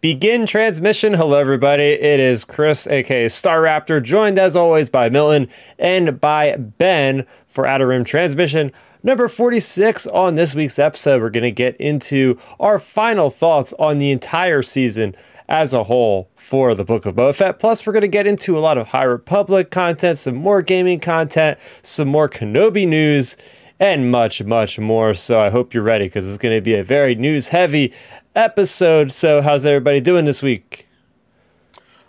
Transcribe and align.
Begin 0.00 0.46
transmission. 0.46 1.14
Hello, 1.14 1.36
everybody. 1.36 1.82
It 1.82 2.20
is 2.20 2.44
Chris, 2.44 2.86
aka 2.86 3.26
Starrapter, 3.26 4.00
joined 4.00 4.38
as 4.38 4.54
always 4.54 4.88
by 4.88 5.08
Milton 5.08 5.48
and 5.76 6.20
by 6.20 6.54
Ben 6.54 7.26
for 7.48 7.66
Outer 7.66 7.88
Rim 7.88 8.04
Transmission 8.04 8.70
number 9.02 9.26
46. 9.26 10.06
On 10.06 10.36
this 10.36 10.54
week's 10.54 10.78
episode, 10.78 11.20
we're 11.20 11.30
going 11.30 11.42
to 11.42 11.50
get 11.50 11.76
into 11.78 12.38
our 12.60 12.78
final 12.78 13.28
thoughts 13.28 13.74
on 13.76 13.98
the 13.98 14.12
entire 14.12 14.62
season 14.62 15.16
as 15.48 15.74
a 15.74 15.82
whole 15.82 16.30
for 16.36 16.76
the 16.76 16.84
Book 16.84 17.04
of 17.04 17.16
Boba 17.16 17.34
Fett. 17.34 17.58
Plus, 17.58 17.84
we're 17.84 17.92
going 17.92 18.02
to 18.02 18.06
get 18.06 18.28
into 18.28 18.56
a 18.56 18.60
lot 18.60 18.78
of 18.78 18.86
High 18.86 19.02
Republic 19.02 19.72
content, 19.72 20.16
some 20.16 20.36
more 20.36 20.62
gaming 20.62 21.00
content, 21.00 21.58
some 21.82 22.06
more 22.06 22.28
Kenobi 22.28 22.86
news, 22.86 23.36
and 23.80 24.12
much, 24.12 24.44
much 24.44 24.78
more. 24.78 25.12
So 25.12 25.40
I 25.40 25.50
hope 25.50 25.74
you're 25.74 25.82
ready 25.82 26.06
because 26.06 26.24
it's 26.28 26.38
going 26.38 26.56
to 26.56 26.60
be 26.62 26.74
a 26.74 26.84
very 26.84 27.16
news 27.16 27.48
heavy 27.48 27.92
episode. 28.38 29.10
So, 29.10 29.42
how's 29.42 29.66
everybody 29.66 30.00
doing 30.00 30.24
this 30.24 30.42
week? 30.42 30.86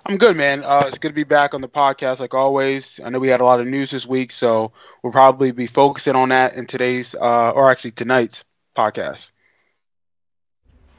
I'm 0.06 0.18
good, 0.18 0.38
man. 0.38 0.64
Uh, 0.64 0.84
it's 0.88 1.00
good 1.00 1.10
to 1.10 1.14
be 1.14 1.24
back 1.24 1.56
on 1.56 1.62
the 1.62 1.68
podcast 1.68 2.20
like 2.20 2.36
always. 2.36 3.00
I 3.04 3.10
know 3.10 3.20
we 3.20 3.28
had 3.28 3.42
a 3.42 3.46
lot 3.46 3.60
of 3.60 3.68
news 3.68 3.92
this 3.92 4.06
week, 4.06 4.32
so 4.32 4.72
we'll 5.02 5.12
probably 5.12 5.52
be 5.52 5.66
focusing 5.66 6.16
on 6.16 6.30
that 6.30 6.54
in 6.54 6.68
today's, 6.68 7.16
uh, 7.16 7.50
or 7.52 7.70
actually 7.72 7.92
tonight's 7.92 8.46
podcast. 8.76 9.32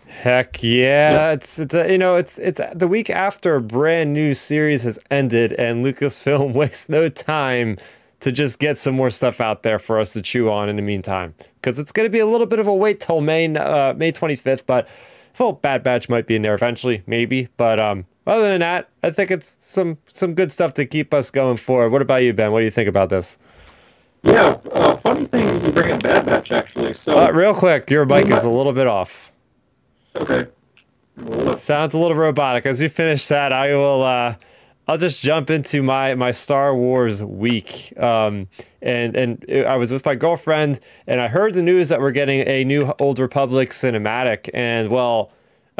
Heck 0.06 0.60
yeah. 0.62 1.12
yeah. 1.12 1.30
It's 1.32 1.60
it's 1.60 1.74
a, 1.74 1.90
you 1.90 1.98
know, 1.98 2.16
it's 2.16 2.36
it's 2.38 2.60
the 2.74 2.88
week 2.88 3.08
after 3.08 3.54
a 3.54 3.60
brand 3.60 4.12
new 4.12 4.34
series 4.34 4.82
has 4.82 4.98
ended 5.12 5.52
and 5.52 5.84
Lucasfilm 5.84 6.52
wastes 6.54 6.88
no 6.88 7.08
time 7.08 7.78
to 8.18 8.32
just 8.32 8.58
get 8.58 8.76
some 8.76 8.96
more 8.96 9.10
stuff 9.10 9.40
out 9.40 9.62
there 9.62 9.78
for 9.78 10.00
us 10.00 10.12
to 10.12 10.22
chew 10.22 10.50
on 10.50 10.68
in 10.68 10.74
the 10.74 10.82
meantime 10.82 11.34
because 11.54 11.78
it's 11.78 11.92
going 11.92 12.04
to 12.06 12.10
be 12.10 12.18
a 12.18 12.26
little 12.26 12.46
bit 12.46 12.58
of 12.58 12.66
a 12.66 12.74
wait 12.74 13.00
till 13.00 13.20
May 13.20 13.46
uh, 13.56 13.94
May 13.94 14.10
25th, 14.12 14.64
but 14.66 14.88
well, 15.38 15.52
Bad 15.52 15.82
Batch 15.82 16.08
might 16.08 16.26
be 16.26 16.36
in 16.36 16.42
there 16.42 16.54
eventually, 16.54 17.02
maybe, 17.06 17.48
but 17.56 17.80
um 17.80 18.06
other 18.26 18.42
than 18.42 18.60
that, 18.60 18.88
I 19.02 19.10
think 19.10 19.30
it's 19.30 19.56
some 19.60 19.98
some 20.12 20.34
good 20.34 20.52
stuff 20.52 20.74
to 20.74 20.86
keep 20.86 21.12
us 21.12 21.30
going 21.30 21.56
forward. 21.56 21.90
What 21.90 22.02
about 22.02 22.22
you, 22.22 22.32
Ben? 22.32 22.52
What 22.52 22.60
do 22.60 22.64
you 22.64 22.70
think 22.70 22.88
about 22.88 23.08
this? 23.08 23.38
Yeah, 24.22 24.58
uh, 24.72 24.96
funny 24.96 25.24
thing 25.24 25.64
you 25.64 25.72
bring 25.72 25.92
up 25.92 26.02
Bad 26.02 26.26
Batch 26.26 26.52
actually. 26.52 26.92
So 26.94 27.18
uh, 27.18 27.30
real 27.30 27.54
quick, 27.54 27.90
your 27.90 28.04
mic 28.04 28.26
is 28.26 28.44
a 28.44 28.50
little 28.50 28.72
bit 28.72 28.86
off. 28.86 29.32
Okay. 30.14 30.46
Sounds 31.56 31.94
a 31.94 31.98
little 31.98 32.14
robotic. 32.14 32.66
As 32.66 32.80
you 32.80 32.88
finish 32.88 33.26
that, 33.28 33.52
I 33.52 33.74
will. 33.74 34.02
Uh, 34.02 34.34
I'll 34.90 34.98
just 34.98 35.22
jump 35.22 35.50
into 35.50 35.84
my 35.84 36.16
my 36.16 36.32
Star 36.32 36.74
Wars 36.74 37.22
week. 37.22 37.96
Um, 37.96 38.48
and 38.82 39.14
and 39.14 39.46
I 39.64 39.76
was 39.76 39.92
with 39.92 40.04
my 40.04 40.16
girlfriend, 40.16 40.80
and 41.06 41.20
I 41.20 41.28
heard 41.28 41.54
the 41.54 41.62
news 41.62 41.90
that 41.90 42.00
we're 42.00 42.10
getting 42.10 42.40
a 42.48 42.64
new 42.64 42.92
Old 42.98 43.20
Republic 43.20 43.70
cinematic, 43.70 44.50
and 44.52 44.90
well 44.90 45.30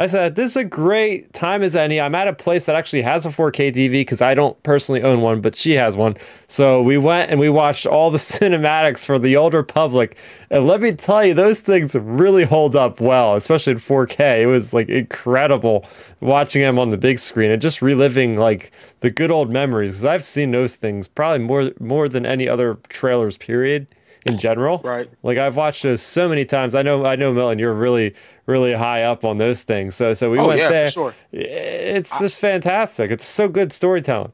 I 0.01 0.07
said, 0.07 0.35
this 0.35 0.49
is 0.49 0.57
a 0.57 0.63
great 0.63 1.31
time 1.31 1.61
as 1.61 1.75
any. 1.75 2.01
I'm 2.01 2.15
at 2.15 2.27
a 2.27 2.33
place 2.33 2.65
that 2.65 2.75
actually 2.75 3.03
has 3.03 3.23
a 3.27 3.29
4K 3.29 3.71
TV 3.71 3.91
because 3.91 4.19
I 4.19 4.33
don't 4.33 4.61
personally 4.63 5.03
own 5.03 5.21
one, 5.21 5.41
but 5.41 5.55
she 5.55 5.73
has 5.73 5.95
one. 5.95 6.17
So 6.47 6.81
we 6.81 6.97
went 6.97 7.29
and 7.29 7.39
we 7.39 7.49
watched 7.49 7.85
all 7.85 8.09
the 8.09 8.17
cinematics 8.17 9.05
for 9.05 9.19
the 9.19 9.35
Old 9.35 9.53
Republic. 9.53 10.17
And 10.49 10.65
let 10.65 10.81
me 10.81 10.93
tell 10.93 11.23
you, 11.23 11.35
those 11.35 11.61
things 11.61 11.93
really 11.93 12.45
hold 12.45 12.75
up 12.75 12.99
well, 12.99 13.35
especially 13.35 13.73
in 13.73 13.77
4K. 13.77 14.41
It 14.41 14.47
was 14.47 14.73
like 14.73 14.89
incredible 14.89 15.85
watching 16.19 16.63
them 16.63 16.79
on 16.79 16.89
the 16.89 16.97
big 16.97 17.19
screen 17.19 17.51
and 17.51 17.61
just 17.61 17.79
reliving 17.79 18.37
like 18.37 18.71
the 19.01 19.11
good 19.11 19.29
old 19.29 19.51
memories. 19.51 19.91
Because 19.91 20.05
I've 20.05 20.25
seen 20.25 20.49
those 20.49 20.77
things 20.77 21.07
probably 21.07 21.45
more 21.45 21.73
more 21.79 22.09
than 22.09 22.25
any 22.25 22.49
other 22.49 22.79
trailers, 22.89 23.37
period 23.37 23.85
in 24.25 24.37
general. 24.37 24.81
Right. 24.83 25.09
Like 25.23 25.37
I've 25.37 25.57
watched 25.57 25.83
those 25.83 26.01
so 26.01 26.27
many 26.29 26.45
times. 26.45 26.75
I 26.75 26.81
know 26.81 27.05
I 27.05 27.15
know 27.15 27.33
Milton, 27.33 27.59
you're 27.59 27.73
really 27.73 28.13
really 28.51 28.73
high 28.73 29.03
up 29.03 29.25
on 29.25 29.37
those 29.37 29.63
things. 29.63 29.95
So 29.95 30.13
so 30.13 30.29
we 30.29 30.39
oh, 30.39 30.47
went 30.47 30.59
yeah, 30.59 30.69
there. 30.69 30.91
sure. 30.91 31.13
It's 31.31 32.17
just 32.19 32.39
fantastic. 32.39 33.11
It's 33.11 33.25
so 33.25 33.47
good 33.47 33.71
storytelling. 33.71 34.33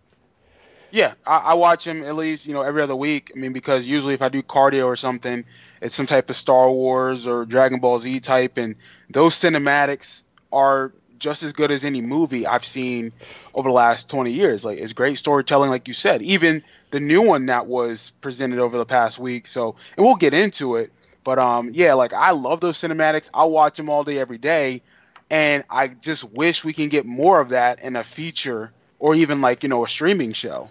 Yeah, 0.92 1.14
I, 1.26 1.38
I 1.38 1.54
watch 1.54 1.86
him 1.86 2.04
at 2.04 2.16
least 2.16 2.48
you 2.48 2.54
know 2.54 2.62
every 2.62 2.82
other 2.82 2.96
week. 2.96 3.32
I 3.36 3.40
mean, 3.40 3.54
because 3.54 3.88
usually 3.88 4.14
if 4.14 4.22
I 4.22 4.30
do 4.30 4.42
cardio 4.42 4.86
or 4.86 4.96
something, 4.96 5.44
it's 5.82 5.96
some 5.96 6.06
type 6.06 6.30
of 6.30 6.36
Star 6.36 6.72
Wars 6.72 7.28
or 7.28 7.46
Dragon 7.46 7.80
Ball 7.80 8.00
Z 8.00 8.20
type, 8.22 8.58
and 8.58 8.76
those 9.10 9.36
cinematics 9.36 10.24
are 10.52 10.92
just 11.20 11.44
as 11.44 11.54
good 11.54 11.72
as 11.72 11.84
any 11.84 12.02
movie 12.02 12.46
I've 12.46 12.66
seen 12.66 13.12
over 13.54 13.70
the 13.70 13.74
last 13.74 14.10
20 14.10 14.32
years. 14.32 14.64
Like 14.64 14.80
it's 14.80 14.94
great 14.94 15.18
storytelling, 15.18 15.70
like 15.70 15.88
you 15.88 15.94
said. 15.94 16.22
Even 16.22 16.64
the 16.92 17.00
new 17.00 17.22
one 17.22 17.48
that 17.48 17.68
was 17.68 18.14
presented 18.22 18.60
over 18.60 18.78
the 18.78 18.86
past 18.86 19.20
week. 19.20 19.48
So, 19.48 19.76
and 19.96 20.06
we'll 20.06 20.16
get 20.16 20.34
into 20.34 20.76
it. 20.76 20.92
But 21.28 21.40
um, 21.40 21.72
yeah, 21.74 21.94
like 21.94 22.14
I 22.14 22.32
love 22.32 22.62
those 22.62 22.78
cinematics. 22.78 23.30
I 23.34 23.44
watch 23.44 23.76
them 23.76 23.90
all 23.90 24.06
day, 24.06 24.18
every 24.18 24.38
day, 24.38 24.82
and 25.30 25.66
I 25.70 25.90
just 25.90 26.24
wish 26.32 26.64
we 26.64 26.72
can 26.72 26.88
get 26.88 27.06
more 27.06 27.42
of 27.42 27.50
that 27.50 27.82
in 27.82 27.98
a 27.98 28.04
feature 28.06 28.72
or 29.00 29.14
even 29.14 29.42
like 29.42 29.62
you 29.62 29.68
know 29.68 29.84
a 29.84 29.90
streaming 29.90 30.32
show. 30.32 30.70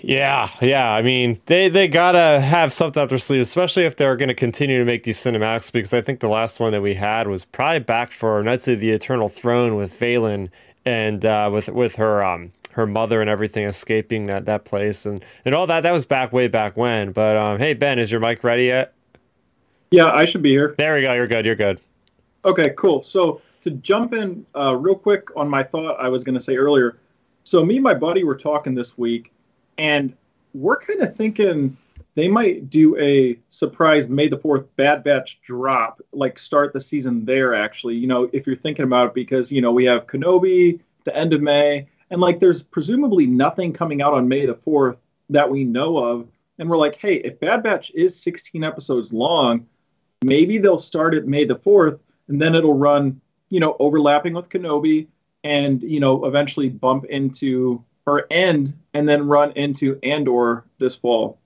Yeah, 0.00 0.48
yeah. 0.62 0.90
I 0.90 1.02
mean, 1.02 1.42
they 1.44 1.68
they 1.68 1.88
gotta 1.88 2.40
have 2.40 2.72
something 2.72 3.02
up 3.02 3.10
their 3.10 3.18
sleeve, 3.18 3.42
especially 3.42 3.84
if 3.84 3.96
they're 3.96 4.16
gonna 4.16 4.32
continue 4.32 4.78
to 4.78 4.84
make 4.86 5.04
these 5.04 5.18
cinematics. 5.18 5.70
Because 5.70 5.92
I 5.92 6.00
think 6.00 6.20
the 6.20 6.28
last 6.28 6.58
one 6.58 6.72
that 6.72 6.80
we 6.80 6.94
had 6.94 7.28
was 7.28 7.44
probably 7.44 7.80
back 7.80 8.12
for 8.12 8.42
Knights 8.42 8.68
of 8.68 8.80
the 8.80 8.88
Eternal 8.92 9.28
Throne 9.28 9.76
with 9.76 10.00
Vaylin 10.00 10.48
and 10.86 11.22
uh, 11.26 11.50
with 11.52 11.68
with 11.68 11.96
her 11.96 12.24
um 12.24 12.52
her 12.70 12.86
mother 12.86 13.20
and 13.20 13.28
everything 13.28 13.66
escaping 13.66 14.24
that 14.24 14.46
that 14.46 14.64
place 14.64 15.04
and 15.04 15.22
and 15.44 15.54
all 15.54 15.66
that. 15.66 15.82
That 15.82 15.92
was 15.92 16.06
back 16.06 16.32
way 16.32 16.48
back 16.48 16.78
when. 16.78 17.12
But 17.12 17.36
um, 17.36 17.58
hey 17.58 17.74
Ben, 17.74 17.98
is 17.98 18.10
your 18.10 18.20
mic 18.20 18.42
ready 18.42 18.64
yet? 18.64 18.94
Yeah, 19.92 20.10
I 20.10 20.24
should 20.24 20.42
be 20.42 20.50
here. 20.50 20.74
There 20.78 20.94
we 20.94 21.02
go. 21.02 21.12
You're 21.12 21.26
good. 21.26 21.44
You're 21.44 21.54
good. 21.54 21.78
Okay, 22.46 22.72
cool. 22.78 23.02
So 23.02 23.42
to 23.60 23.70
jump 23.70 24.14
in 24.14 24.44
uh, 24.56 24.74
real 24.74 24.94
quick 24.94 25.28
on 25.36 25.48
my 25.48 25.62
thought 25.62 26.00
I 26.00 26.08
was 26.08 26.24
going 26.24 26.34
to 26.34 26.40
say 26.40 26.56
earlier. 26.56 26.98
So 27.44 27.64
me 27.64 27.76
and 27.76 27.84
my 27.84 27.94
buddy 27.94 28.24
were 28.24 28.36
talking 28.36 28.74
this 28.74 28.96
week, 28.96 29.32
and 29.76 30.14
we're 30.54 30.78
kind 30.78 31.02
of 31.02 31.14
thinking 31.14 31.76
they 32.14 32.26
might 32.26 32.70
do 32.70 32.96
a 32.98 33.38
surprise 33.50 34.08
May 34.08 34.28
the 34.28 34.38
Fourth 34.38 34.64
Bad 34.76 35.04
Batch 35.04 35.40
drop, 35.42 36.00
like 36.12 36.38
start 36.38 36.72
the 36.72 36.80
season 36.80 37.24
there. 37.26 37.54
Actually, 37.54 37.96
you 37.96 38.06
know, 38.06 38.30
if 38.32 38.46
you're 38.46 38.56
thinking 38.56 38.84
about 38.84 39.08
it, 39.08 39.14
because 39.14 39.52
you 39.52 39.60
know 39.60 39.72
we 39.72 39.84
have 39.84 40.06
Kenobi 40.06 40.80
the 41.04 41.14
end 41.14 41.34
of 41.34 41.42
May, 41.42 41.86
and 42.10 42.20
like 42.20 42.40
there's 42.40 42.62
presumably 42.62 43.26
nothing 43.26 43.72
coming 43.72 44.00
out 44.00 44.14
on 44.14 44.26
May 44.26 44.46
the 44.46 44.54
4th 44.54 44.96
that 45.30 45.50
we 45.50 45.64
know 45.64 45.98
of. 45.98 46.28
And 46.58 46.68
we're 46.70 46.76
like, 46.76 46.96
hey, 46.96 47.16
if 47.16 47.40
Bad 47.40 47.62
Batch 47.62 47.90
is 47.94 48.20
16 48.22 48.62
episodes 48.62 49.12
long, 49.12 49.66
maybe 50.22 50.58
they'll 50.58 50.78
start 50.78 51.14
at 51.14 51.26
May 51.26 51.44
the 51.44 51.56
4th 51.56 51.98
and 52.28 52.40
then 52.40 52.54
it'll 52.54 52.76
run, 52.76 53.20
you 53.50 53.60
know, 53.60 53.76
overlapping 53.78 54.34
with 54.34 54.48
Kenobi 54.48 55.06
and, 55.44 55.82
you 55.82 56.00
know, 56.00 56.24
eventually 56.24 56.68
bump 56.68 57.04
into 57.06 57.84
or 58.06 58.26
end 58.30 58.74
and 58.94 59.08
then 59.08 59.26
run 59.26 59.52
into 59.52 59.98
Andor 60.02 60.64
this 60.78 60.96
fall 60.96 61.38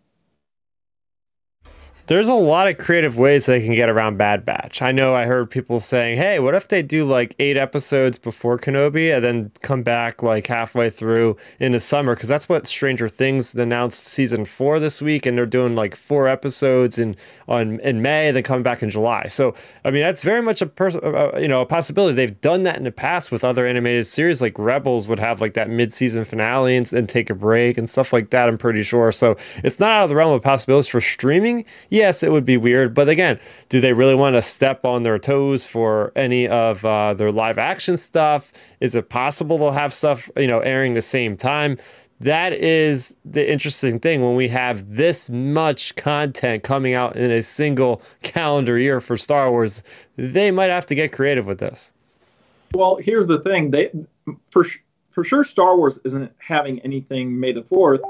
there's 2.06 2.28
a 2.28 2.34
lot 2.34 2.68
of 2.68 2.78
creative 2.78 3.18
ways 3.18 3.46
they 3.46 3.60
can 3.60 3.74
get 3.74 3.90
around 3.90 4.16
Bad 4.16 4.44
Batch. 4.44 4.80
I 4.80 4.92
know 4.92 5.14
I 5.14 5.24
heard 5.24 5.50
people 5.50 5.80
saying, 5.80 6.18
"Hey, 6.18 6.38
what 6.38 6.54
if 6.54 6.68
they 6.68 6.82
do 6.82 7.04
like 7.04 7.34
eight 7.38 7.56
episodes 7.56 8.18
before 8.18 8.58
Kenobi 8.58 9.14
and 9.14 9.24
then 9.24 9.50
come 9.60 9.82
back 9.82 10.22
like 10.22 10.46
halfway 10.46 10.90
through 10.90 11.36
in 11.58 11.72
the 11.72 11.80
summer?" 11.80 12.14
Because 12.14 12.28
that's 12.28 12.48
what 12.48 12.66
Stranger 12.66 13.08
Things 13.08 13.54
announced 13.54 14.04
season 14.04 14.44
four 14.44 14.78
this 14.78 15.02
week, 15.02 15.26
and 15.26 15.36
they're 15.36 15.46
doing 15.46 15.74
like 15.74 15.96
four 15.96 16.28
episodes 16.28 16.98
in 16.98 17.16
on 17.48 17.80
in 17.80 18.02
May, 18.02 18.28
and 18.28 18.36
then 18.36 18.42
coming 18.44 18.62
back 18.62 18.82
in 18.82 18.90
July. 18.90 19.26
So 19.26 19.54
I 19.84 19.90
mean, 19.90 20.02
that's 20.02 20.22
very 20.22 20.42
much 20.42 20.62
a 20.62 20.66
person, 20.66 21.00
uh, 21.02 21.30
uh, 21.34 21.38
you 21.38 21.48
know, 21.48 21.60
a 21.60 21.66
possibility. 21.66 22.14
They've 22.14 22.40
done 22.40 22.62
that 22.64 22.76
in 22.76 22.84
the 22.84 22.92
past 22.92 23.32
with 23.32 23.42
other 23.42 23.66
animated 23.66 24.06
series, 24.06 24.40
like 24.40 24.58
Rebels 24.58 25.08
would 25.08 25.18
have 25.18 25.40
like 25.40 25.54
that 25.54 25.68
mid-season 25.70 26.24
finale 26.24 26.76
and, 26.76 26.92
and 26.92 27.08
take 27.08 27.30
a 27.30 27.34
break 27.34 27.78
and 27.78 27.90
stuff 27.90 28.12
like 28.12 28.30
that. 28.30 28.48
I'm 28.48 28.58
pretty 28.58 28.82
sure. 28.82 29.10
So 29.12 29.36
it's 29.64 29.80
not 29.80 29.90
out 29.90 30.04
of 30.04 30.08
the 30.08 30.16
realm 30.16 30.32
of 30.32 30.42
possibilities 30.42 30.88
for 30.88 31.00
streaming 31.00 31.64
yes, 31.96 32.22
it 32.22 32.30
would 32.30 32.44
be 32.44 32.56
weird. 32.56 32.94
But 32.94 33.08
again, 33.08 33.40
do 33.68 33.80
they 33.80 33.92
really 33.92 34.14
want 34.14 34.34
to 34.36 34.42
step 34.42 34.84
on 34.84 35.02
their 35.02 35.18
toes 35.18 35.66
for 35.66 36.12
any 36.14 36.46
of 36.46 36.84
uh, 36.84 37.14
their 37.14 37.32
live 37.32 37.58
action 37.58 37.96
stuff? 37.96 38.52
Is 38.80 38.94
it 38.94 39.08
possible 39.08 39.58
they'll 39.58 39.72
have 39.72 39.92
stuff, 39.92 40.30
you 40.36 40.46
know, 40.46 40.60
airing 40.60 40.94
the 40.94 41.00
same 41.00 41.36
time? 41.36 41.78
That 42.20 42.52
is 42.52 43.16
the 43.24 43.50
interesting 43.50 43.98
thing 43.98 44.22
when 44.22 44.36
we 44.36 44.48
have 44.48 44.96
this 44.96 45.28
much 45.28 45.96
content 45.96 46.62
coming 46.62 46.94
out 46.94 47.16
in 47.16 47.30
a 47.30 47.42
single 47.42 48.00
calendar 48.22 48.78
year 48.78 49.00
for 49.00 49.18
Star 49.18 49.50
Wars. 49.50 49.82
They 50.16 50.50
might 50.50 50.70
have 50.70 50.86
to 50.86 50.94
get 50.94 51.12
creative 51.12 51.46
with 51.46 51.58
this. 51.58 51.92
Well, 52.72 52.96
here's 52.96 53.26
the 53.26 53.40
thing: 53.40 53.70
they 53.70 53.90
for 54.50 54.64
for 55.10 55.24
sure 55.24 55.44
Star 55.44 55.76
Wars 55.76 55.98
isn't 56.04 56.32
having 56.38 56.78
anything 56.80 57.38
May 57.38 57.52
the 57.52 57.62
Fourth 57.62 58.00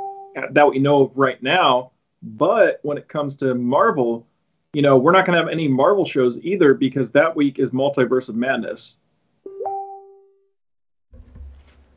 that 0.51 0.69
we 0.69 0.79
know 0.79 1.03
of 1.03 1.19
right 1.19 1.43
now. 1.43 1.91
But 2.27 2.81
when 2.83 2.99
it 2.99 3.09
comes 3.09 3.37
to 3.37 3.55
Marvel, 3.55 4.27
you 4.73 4.83
know, 4.83 4.99
we're 4.99 5.13
not 5.13 5.25
going 5.25 5.35
to 5.35 5.43
have 5.43 5.49
any 5.49 5.69
Marvel 5.69 6.05
shows 6.05 6.41
either 6.41 6.75
because 6.75 7.13
that 7.13 7.37
week 7.37 7.61
is 7.61 7.71
Multiverse 7.71 8.29
of 8.29 8.35
Madness. 8.35 8.97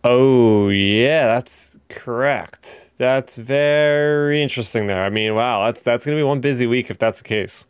Oh, 0.04 0.70
yeah, 0.70 1.26
that's 1.26 1.78
correct. 1.90 2.90
That's 2.98 3.38
very 3.38 4.42
interesting 4.42 4.88
there. 4.88 5.04
I 5.04 5.10
mean, 5.10 5.34
wow, 5.34 5.66
that's 5.66 5.82
that's 5.82 6.06
going 6.06 6.18
to 6.18 6.20
be 6.20 6.26
one 6.26 6.42
busy 6.42 6.68
week 6.68 6.90
if 6.90 7.00
that's 7.00 7.22
the 7.22 7.28
case. 7.28 7.66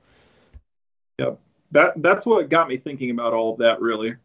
Yep. 1.17 1.39
That 1.71 1.93
that's 2.01 2.25
what 2.25 2.49
got 2.49 2.67
me 2.67 2.77
thinking 2.77 3.09
about 3.09 3.33
all 3.33 3.53
of 3.53 3.59
that 3.59 3.79
really. 3.79 4.15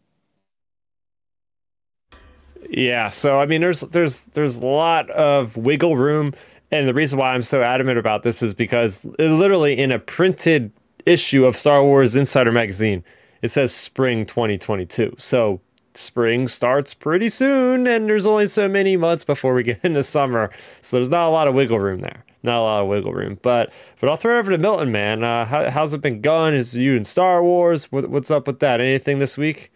Yeah, 2.69 3.11
so 3.11 3.39
I 3.39 3.47
mean, 3.47 3.61
there's 3.61 3.81
there's 3.81 4.23
there's 4.25 4.57
a 4.57 4.67
lot 4.67 5.11
of 5.11 5.57
wiggle 5.57 5.97
room, 5.97 6.35
and 6.71 6.89
the 6.89 6.95
reason 6.95 7.19
why 7.19 7.35
I'm 7.35 7.43
so 7.43 7.63
adamant 7.63 7.99
about 7.99 8.23
this 8.23 8.43
is 8.43 8.55
because 8.55 9.05
literally 9.19 9.79
in 9.79 9.93
a 9.93 9.99
printed 9.99 10.73
issue 11.07 11.45
of 11.45 11.57
Star 11.57 11.83
Wars 11.83 12.17
Insider 12.17 12.53
magazine, 12.53 13.05
it 13.43 13.51
says 13.51 13.75
spring 13.75 14.27
2022. 14.27 15.17
So 15.19 15.61
spring 15.95 16.49
starts 16.49 16.95
pretty 16.95 17.29
soon, 17.29 17.87
and 17.87 18.09
there's 18.09 18.27
only 18.27 18.47
so 18.47 18.69
many 18.69 18.97
months 18.97 19.25
before 19.25 19.55
we 19.55 19.63
get 19.63 19.81
into 19.83 20.03
summer, 20.03 20.51
so 20.81 20.97
there's 20.97 21.11
not 21.11 21.29
a 21.29 21.31
lot 21.31 21.49
of 21.49 21.55
wiggle 21.55 21.79
room 21.79 22.01
there. 22.01 22.25
Not 22.43 22.57
a 22.57 22.61
lot 22.61 22.83
of 22.83 22.89
wiggle 22.89 23.15
room, 23.15 23.39
but 23.41 23.73
but 24.01 24.11
I'll 24.11 24.17
throw 24.17 24.37
it 24.37 24.41
over 24.41 24.51
to 24.51 24.59
Milton, 24.59 24.93
man. 24.93 25.25
Uh, 25.25 25.47
how, 25.47 25.71
how's 25.71 25.95
it 25.95 26.03
been 26.03 26.21
going? 26.21 26.53
Is 26.55 26.75
you 26.77 26.95
in 26.95 27.05
Star 27.05 27.43
Wars? 27.43 27.91
What, 27.91 28.11
what's 28.11 28.31
up 28.31 28.47
with 28.47 28.59
that? 28.59 28.83
Anything 28.83 29.19
this 29.19 29.39
week? 29.39 29.73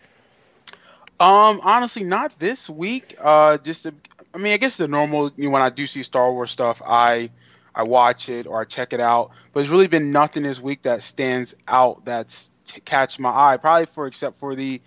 Um, 1.18 1.60
honestly, 1.62 2.04
not 2.04 2.38
this 2.38 2.68
week. 2.68 3.16
Uh, 3.18 3.56
just 3.58 3.84
to, 3.84 3.94
I 4.34 4.38
mean, 4.38 4.52
I 4.52 4.56
guess 4.56 4.76
the 4.76 4.88
normal. 4.88 5.30
You 5.36 5.44
know, 5.44 5.50
when 5.50 5.62
I 5.62 5.70
do 5.70 5.86
see 5.86 6.02
Star 6.02 6.32
Wars 6.32 6.50
stuff, 6.50 6.82
I 6.84 7.30
I 7.74 7.82
watch 7.82 8.28
it 8.28 8.46
or 8.46 8.60
I 8.60 8.64
check 8.64 8.92
it 8.92 9.00
out. 9.00 9.30
But 9.52 9.60
it's 9.60 9.70
really 9.70 9.86
been 9.86 10.10
nothing 10.12 10.42
this 10.42 10.60
week 10.60 10.82
that 10.82 11.02
stands 11.02 11.54
out 11.66 12.04
that's 12.04 12.50
t- 12.66 12.80
catch 12.80 13.18
my 13.18 13.30
eye. 13.30 13.56
Probably 13.56 13.86
for 13.86 14.06
except 14.06 14.38
for 14.38 14.54
the 14.54 14.80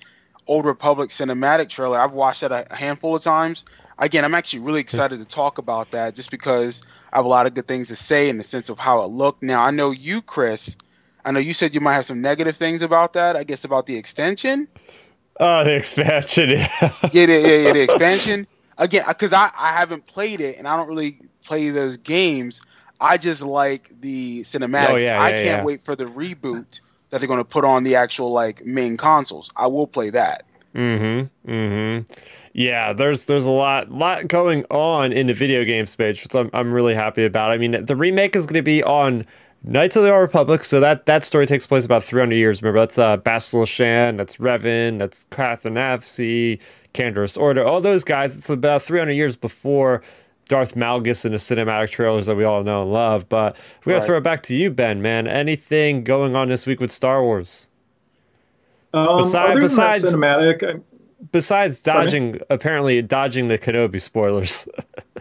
Old 0.48 0.66
Republic 0.66 1.10
cinematic 1.10 1.70
trailer. 1.70 2.00
I've 2.00 2.12
watched 2.12 2.42
that 2.42 2.52
a, 2.52 2.72
a 2.72 2.76
handful 2.76 3.16
of 3.16 3.24
times. 3.24 3.66
Again, 3.98 4.26
I'm 4.26 4.34
actually 4.34 4.60
really 4.60 4.80
excited 4.80 5.20
to 5.20 5.26
talk 5.26 5.58
about 5.58 5.92
that 5.92 6.16
just 6.16 6.32
because 6.32 6.82
I 7.14 7.18
have 7.18 7.26
a 7.26 7.30
lot 7.30 7.46
of 7.46 7.54
good 7.54 7.68
things 7.68 7.90
to 7.90 7.96
say 7.96 8.30
in 8.30 8.38
the 8.38 8.44
sense 8.44 8.70
of 8.70 8.80
how 8.80 9.04
it 9.04 9.08
looked. 9.08 9.44
Now, 9.44 9.62
I 9.62 9.72
know 9.72 9.92
you, 9.92 10.22
Chris. 10.22 10.76
I 11.24 11.32
know 11.32 11.40
you 11.40 11.54
said 11.54 11.76
you 11.76 11.82
might 11.82 11.94
have 11.94 12.06
some 12.06 12.22
negative 12.22 12.58
things 12.58 12.82
about 12.82 13.14
that. 13.14 13.36
I 13.36 13.44
guess 13.44 13.64
about 13.64 13.86
the 13.86 13.96
extension. 13.96 14.68
Oh, 15.40 15.64
the 15.64 15.76
expansion. 15.76 16.50
Yeah, 16.52 16.90
yeah, 17.12 17.26
yeah, 17.26 17.56
yeah, 17.58 17.74
the 17.74 17.82
expansion. 17.82 18.48
Again, 18.78 19.06
because 19.08 19.34
I, 19.34 19.52
I 19.58 19.74
haven't 19.74 20.08
played 20.08 20.42
it 20.42 20.58
and 20.58 20.68
I 20.68 20.76
don't 20.78 20.88
really 20.88 21.20
play 21.44 21.70
those 21.70 21.98
games. 21.98 22.62
I 23.00 23.18
just 23.18 23.42
like 23.42 23.92
the 24.02 24.42
cinematics. 24.42 24.90
Oh, 24.90 24.96
yeah, 24.96 25.22
I 25.22 25.32
can't 25.32 25.46
yeah. 25.46 25.64
wait 25.64 25.84
for 25.84 25.96
the 25.96 26.06
reboot 26.06 26.80
that 27.10 27.20
they're 27.20 27.28
going 27.28 27.40
to 27.40 27.46
put 27.46 27.66
on 27.66 27.84
the 27.84 27.96
actual 27.96 28.32
like 28.32 28.66
main 28.66 28.98
consoles. 28.98 29.52
I 29.56 29.68
will 29.68 29.88
play 29.88 30.10
that. 30.12 30.46
Mm-hmm. 30.76 31.52
Mm-hmm. 31.52 32.14
Yeah, 32.54 32.94
there's 32.94 33.26
there's 33.26 33.46
a 33.46 33.52
lot 33.52 33.92
lot 33.92 34.28
going 34.28 34.66
on 34.70 35.12
in 35.12 35.28
the 35.28 35.34
video 35.34 35.64
game 35.64 35.86
space, 35.86 36.24
which 36.24 36.36
I'm 36.36 36.50
I'm 36.54 36.74
really 36.74 36.94
happy 36.94 37.26
about. 37.26 37.52
I 37.52 37.58
mean, 37.58 37.86
the 37.86 37.96
remake 37.96 38.36
is 38.36 38.46
going 38.46 38.56
to 38.56 38.62
be 38.62 38.84
on 38.84 39.26
Knights 39.64 39.96
of 39.96 40.04
the 40.04 40.12
Old 40.12 40.22
Republic, 40.22 40.64
so 40.64 40.80
that 40.80 41.06
that 41.06 41.24
story 41.24 41.46
takes 41.46 41.68
place 41.68 41.86
about 41.86 42.04
300 42.04 42.36
years. 42.36 42.62
Remember, 42.62 42.80
that's 42.80 42.98
uh, 42.98 43.18
Bastila 43.18 43.68
Shan, 43.68 44.18
that's 44.18 44.38
Revan, 44.38 44.98
that's 44.98 45.26
Catherine 45.30 45.78
Athsey, 46.92 47.14
Canderous 47.14 47.40
Ordo, 47.40 47.66
all 47.66 47.82
those 47.82 48.04
guys. 48.04 48.38
It's 48.38 48.50
about 48.50 48.82
300 48.82 49.14
years 49.14 49.36
before 49.36 50.02
Darth 50.48 50.76
Malgus 50.76 51.26
and 51.26 51.34
the 51.34 51.38
cinematic 51.38 51.92
trailers 51.92 52.26
that 52.26 52.36
we 52.36 52.44
all 52.44 52.64
know 52.64 52.84
and 52.84 52.94
love. 52.94 53.30
But 53.30 53.56
we 53.86 53.92
gotta 53.92 54.02
right. 54.02 54.06
throw 54.06 54.18
it 54.18 54.24
back 54.24 54.44
to 54.44 54.56
you, 54.56 54.70
Ben. 54.70 55.02
Man, 55.02 55.28
anything 55.28 56.04
going 56.04 56.36
on 56.36 56.50
this 56.50 56.66
week 56.66 56.80
with 56.80 56.92
Star 56.92 57.24
Wars? 57.24 57.68
Um, 58.94 59.18
besides, 59.18 59.60
besides 59.60 60.04
cinematic, 60.04 60.64
I, 60.64 60.82
besides 61.32 61.82
dodging, 61.82 62.42
apparently 62.50 63.02
dodging 63.02 63.48
the 63.48 63.58
Kenobi 63.58 64.02
spoilers. 64.02 64.68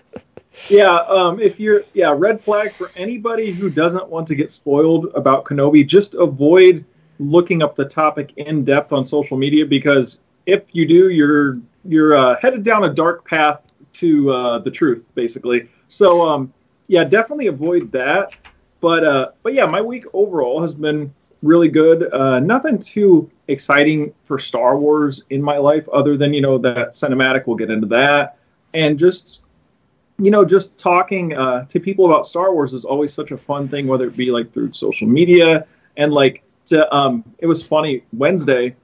yeah, 0.69 0.97
um, 0.97 1.39
if 1.39 1.61
you're 1.61 1.85
yeah, 1.93 2.13
red 2.17 2.43
flag 2.43 2.73
for 2.73 2.91
anybody 2.97 3.53
who 3.53 3.71
doesn't 3.71 4.09
want 4.09 4.27
to 4.27 4.35
get 4.35 4.51
spoiled 4.51 5.07
about 5.15 5.45
Kenobi. 5.45 5.87
Just 5.87 6.15
avoid 6.15 6.85
looking 7.21 7.63
up 7.63 7.77
the 7.77 7.85
topic 7.85 8.33
in 8.37 8.65
depth 8.65 8.93
on 8.93 9.05
social 9.05 9.37
media 9.37 9.65
because 9.65 10.19
if 10.47 10.65
you 10.73 10.87
do, 10.87 11.11
you're 11.11 11.57
you're 11.85 12.15
uh, 12.15 12.37
headed 12.41 12.63
down 12.63 12.85
a 12.85 12.93
dark 12.93 13.27
path 13.27 13.63
to 13.95 14.31
uh, 14.31 14.59
the 14.59 14.71
truth, 14.71 15.05
basically. 15.15 15.69
So 15.89 16.27
um, 16.27 16.53
yeah, 16.89 17.05
definitely 17.05 17.49
avoid 17.49 17.91
that. 17.93 18.35
But 18.81 19.05
uh, 19.05 19.31
but 19.43 19.55
yeah, 19.55 19.67
my 19.67 19.81
week 19.81 20.05
overall 20.13 20.61
has 20.61 20.75
been 20.75 21.13
really 21.43 21.69
good. 21.69 22.13
Uh, 22.13 22.41
nothing 22.41 22.81
too 22.81 23.31
exciting 23.49 24.13
for 24.25 24.39
Star 24.39 24.79
Wars 24.79 25.25
in 25.31 25.43
my 25.43 25.59
life, 25.59 25.89
other 25.91 26.17
than 26.17 26.33
you 26.35 26.41
know 26.41 26.59
that 26.59 26.93
cinematic. 26.93 27.47
We'll 27.47 27.57
get 27.57 27.71
into 27.71 27.87
that, 27.89 28.39
and 28.75 28.99
just 28.99 29.41
you 30.21 30.31
know, 30.31 30.45
just 30.45 30.79
talking 30.79 31.35
uh, 31.35 31.65
to 31.65 31.81
people 31.81 32.05
about 32.05 32.27
Star 32.27 32.53
Wars 32.53 32.75
is 32.75 32.85
always 32.85 33.13
such 33.13 33.31
a 33.31 33.39
fun 33.39 33.69
thing, 33.69 33.87
whether 33.87 34.07
it 34.07 34.17
be 34.17 34.31
like 34.31 34.53
through 34.53 34.73
social 34.73 35.09
media 35.09 35.67
and 35.97 36.13
like 36.13 36.43
to. 36.67 36.95
Um, 36.95 37.25
it 37.39 37.47
was 37.47 37.63
funny 37.63 38.05
Wednesday, 38.13 38.77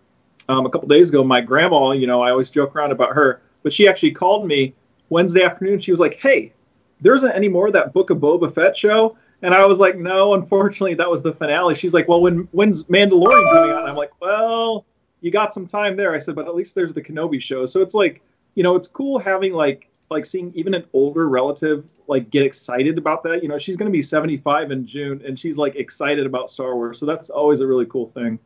um, 0.49 0.67
a 0.67 0.71
couple 0.71 0.89
days 0.89 1.09
ago. 1.09 1.25
My 1.25 1.41
grandma, 1.41 1.93
you 1.93 2.07
know, 2.07 2.23
I 2.23 2.31
always 2.31 2.51
joke 2.51 2.75
around 2.77 2.93
about 2.93 3.13
her, 3.15 3.43
but 3.63 3.73
she 3.73 3.89
actually 3.89 4.13
called 4.13 4.47
me 4.47 4.75
Wednesday 5.09 5.43
afternoon. 5.43 5.79
She 5.79 5.91
was 5.91 6.01
like, 6.01 6.19
"Hey, 6.21 6.53
there 7.01 7.15
isn't 7.15 7.33
any 7.33 7.49
more 7.49 7.69
of 7.69 7.73
that 7.75 7.93
Book 7.93 8.11
of 8.11 8.19
Boba 8.19 8.53
Fett 8.53 8.77
show." 8.77 9.17
And 9.43 9.55
I 9.55 9.65
was 9.67 9.79
like, 9.79 9.97
"No, 9.97 10.35
unfortunately, 10.35 10.95
that 10.95 11.11
was 11.11 11.23
the 11.23 11.33
finale." 11.33 11.75
She's 11.75 11.95
like, 11.95 12.09
"Well, 12.09 12.21
when 12.21 12.49
when's 12.53 12.85
Mandalorian 12.85 13.53
coming 13.53 13.71
out?" 13.71 13.89
I'm 13.89 13.97
like, 13.97 14.13
"Well, 14.21 14.85
you 15.21 15.31
got 15.31 15.53
some 15.53 15.67
time 15.67 15.97
there." 15.97 16.15
I 16.15 16.19
said, 16.19 16.35
"But 16.35 16.47
at 16.47 16.55
least 16.55 16.75
there's 16.75 16.95
the 16.95 17.03
Kenobi 17.03 17.41
show." 17.41 17.67
So 17.67 17.83
it's 17.83 17.95
like, 17.95 18.23
you 18.55 18.63
know, 18.63 18.77
it's 18.77 18.89
cool 18.89 19.19
having 19.19 19.53
like 19.53 19.89
like 20.11 20.25
seeing 20.25 20.53
even 20.55 20.73
an 20.75 20.85
older 20.93 21.29
relative 21.29 21.91
like 22.07 22.31
get 22.31 22.45
excited 22.45 22.97
about 22.99 23.23
that. 23.25 23.43
You 23.43 23.49
know, 23.49 23.59
she's 23.59 23.77
going 23.77 23.91
to 23.91 23.97
be 23.97 24.03
75 24.03 24.71
in 24.71 24.87
June, 24.87 25.23
and 25.27 25.39
she's 25.39 25.57
like 25.57 25.77
excited 25.77 26.27
about 26.27 26.51
Star 26.51 26.75
Wars. 26.75 26.99
So 26.99 27.07
that's 27.07 27.31
always 27.31 27.61
a 27.61 27.67
really 27.67 27.87
cool 27.87 28.11
thing. 28.11 28.39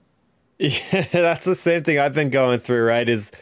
Yeah, 0.61 1.07
that's 1.13 1.47
the 1.47 1.57
same 1.57 1.83
thing 1.83 1.99
I've 1.99 2.15
been 2.15 2.31
going 2.31 2.61
through. 2.61 2.85
Right, 2.85 3.09
is 3.09 3.33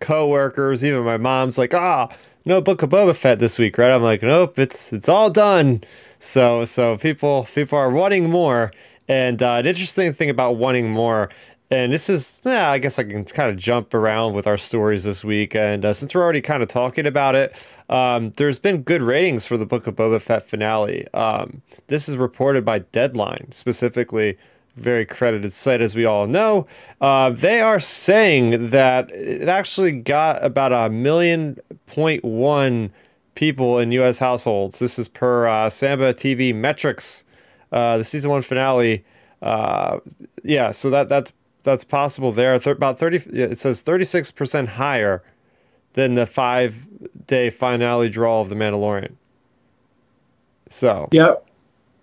coworkers, 0.00 0.84
even 0.84 1.04
my 1.04 1.16
mom's 1.16 1.58
like, 1.58 1.72
ah, 1.72 2.08
oh, 2.10 2.16
no 2.44 2.60
Book 2.60 2.82
of 2.82 2.90
Boba 2.90 3.14
Fett 3.14 3.38
this 3.38 3.58
week, 3.58 3.78
right? 3.78 3.90
I'm 3.90 4.02
like, 4.02 4.22
nope, 4.22 4.58
it's 4.58 4.92
it's 4.92 5.08
all 5.08 5.30
done. 5.30 5.84
So 6.18 6.64
so 6.64 6.98
people 6.98 7.46
people 7.54 7.78
are 7.78 7.90
wanting 7.90 8.30
more. 8.30 8.72
And 9.08 9.40
uh, 9.40 9.54
an 9.54 9.66
interesting 9.66 10.12
thing 10.14 10.28
about 10.30 10.56
wanting 10.56 10.90
more, 10.90 11.30
and 11.70 11.92
this 11.92 12.10
is, 12.10 12.40
yeah, 12.44 12.70
I 12.72 12.78
guess 12.78 12.98
I 12.98 13.04
can 13.04 13.24
kind 13.24 13.50
of 13.50 13.56
jump 13.56 13.94
around 13.94 14.34
with 14.34 14.48
our 14.48 14.58
stories 14.58 15.04
this 15.04 15.22
week. 15.22 15.54
And 15.54 15.84
uh, 15.84 15.92
since 15.92 16.12
we're 16.12 16.22
already 16.22 16.40
kind 16.40 16.60
of 16.60 16.68
talking 16.68 17.06
about 17.06 17.36
it, 17.36 17.54
um, 17.88 18.32
there's 18.36 18.58
been 18.58 18.82
good 18.82 19.02
ratings 19.02 19.46
for 19.46 19.56
the 19.56 19.66
Book 19.66 19.86
of 19.86 19.94
Boba 19.94 20.20
Fett 20.20 20.48
finale. 20.48 21.06
Um, 21.14 21.62
this 21.86 22.08
is 22.08 22.16
reported 22.16 22.64
by 22.64 22.80
Deadline 22.80 23.52
specifically 23.52 24.38
very 24.76 25.06
credited 25.06 25.52
site, 25.52 25.80
as 25.80 25.94
we 25.94 26.04
all 26.04 26.26
know. 26.26 26.66
Uh, 27.00 27.30
they 27.30 27.60
are 27.60 27.80
saying 27.80 28.70
that 28.70 29.10
it 29.10 29.48
actually 29.48 29.92
got 29.92 30.42
about 30.44 30.72
a 30.72 30.90
million 30.90 31.58
point 31.86 32.24
one 32.24 32.92
people 33.34 33.78
in 33.78 33.92
U.S. 33.92 34.18
households. 34.18 34.78
This 34.78 34.98
is 34.98 35.08
per 35.08 35.46
uh, 35.46 35.70
Samba 35.70 36.14
TV 36.14 36.54
metrics. 36.54 37.24
Uh, 37.72 37.98
the 37.98 38.04
season 38.04 38.30
one 38.30 38.42
finale. 38.42 39.04
Uh, 39.42 39.98
yeah, 40.42 40.70
so 40.70 40.90
that 40.90 41.08
that's 41.08 41.32
that's 41.62 41.84
possible 41.84 42.32
there. 42.32 42.58
Th- 42.58 42.76
about 42.76 42.98
thirty. 42.98 43.16
It 43.16 43.58
says 43.58 43.82
thirty 43.82 44.04
six 44.04 44.30
percent 44.30 44.70
higher 44.70 45.22
than 45.94 46.14
the 46.14 46.26
five 46.26 46.86
day 47.26 47.50
finale 47.50 48.08
draw 48.08 48.40
of 48.40 48.48
The 48.48 48.54
Mandalorian. 48.54 49.14
So. 50.68 51.08
Yep. 51.12 51.46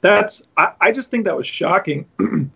That's. 0.02 0.44
I, 0.58 0.72
I 0.82 0.92
just 0.92 1.12
think 1.12 1.26
that 1.26 1.36
was 1.36 1.48
shocking. 1.48 2.06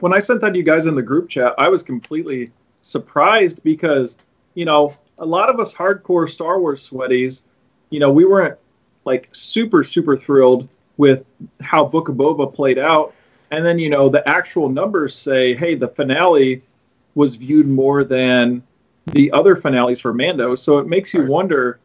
when 0.00 0.12
I 0.12 0.18
sent 0.18 0.40
that 0.40 0.50
to 0.50 0.58
you 0.58 0.64
guys 0.64 0.86
in 0.86 0.94
the 0.94 1.02
group 1.02 1.28
chat, 1.28 1.54
I 1.58 1.68
was 1.68 1.82
completely 1.82 2.50
surprised 2.82 3.62
because, 3.62 4.16
you 4.54 4.64
know, 4.64 4.94
a 5.18 5.26
lot 5.26 5.50
of 5.50 5.60
us 5.60 5.74
hardcore 5.74 6.28
Star 6.28 6.60
Wars 6.60 6.88
sweaties, 6.88 7.42
you 7.90 8.00
know, 8.00 8.10
we 8.10 8.24
weren't 8.24 8.58
like 9.04 9.28
super, 9.32 9.84
super 9.84 10.16
thrilled 10.16 10.68
with 10.96 11.32
how 11.60 11.84
Book 11.84 12.08
of 12.08 12.16
Boba 12.16 12.52
played 12.52 12.78
out. 12.78 13.14
And 13.50 13.64
then, 13.64 13.78
you 13.78 13.90
know, 13.90 14.08
the 14.08 14.26
actual 14.28 14.68
numbers 14.68 15.14
say, 15.14 15.54
hey, 15.54 15.74
the 15.74 15.88
finale 15.88 16.62
was 17.14 17.36
viewed 17.36 17.68
more 17.68 18.04
than 18.04 18.62
the 19.06 19.30
other 19.32 19.56
finales 19.56 19.98
for 19.98 20.14
Mando. 20.14 20.54
So 20.54 20.78
it 20.78 20.86
makes 20.86 21.12
you 21.12 21.24
wonder. 21.24 21.80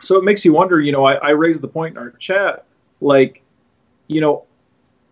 So 0.00 0.16
it 0.16 0.24
makes 0.24 0.44
you 0.44 0.52
wonder, 0.52 0.80
you 0.80 0.92
know, 0.92 1.04
I, 1.04 1.14
I 1.14 1.30
raised 1.30 1.60
the 1.60 1.68
point 1.68 1.96
in 1.96 2.02
our 2.02 2.10
chat, 2.12 2.64
like, 3.00 3.42
you 4.06 4.20
know, 4.20 4.44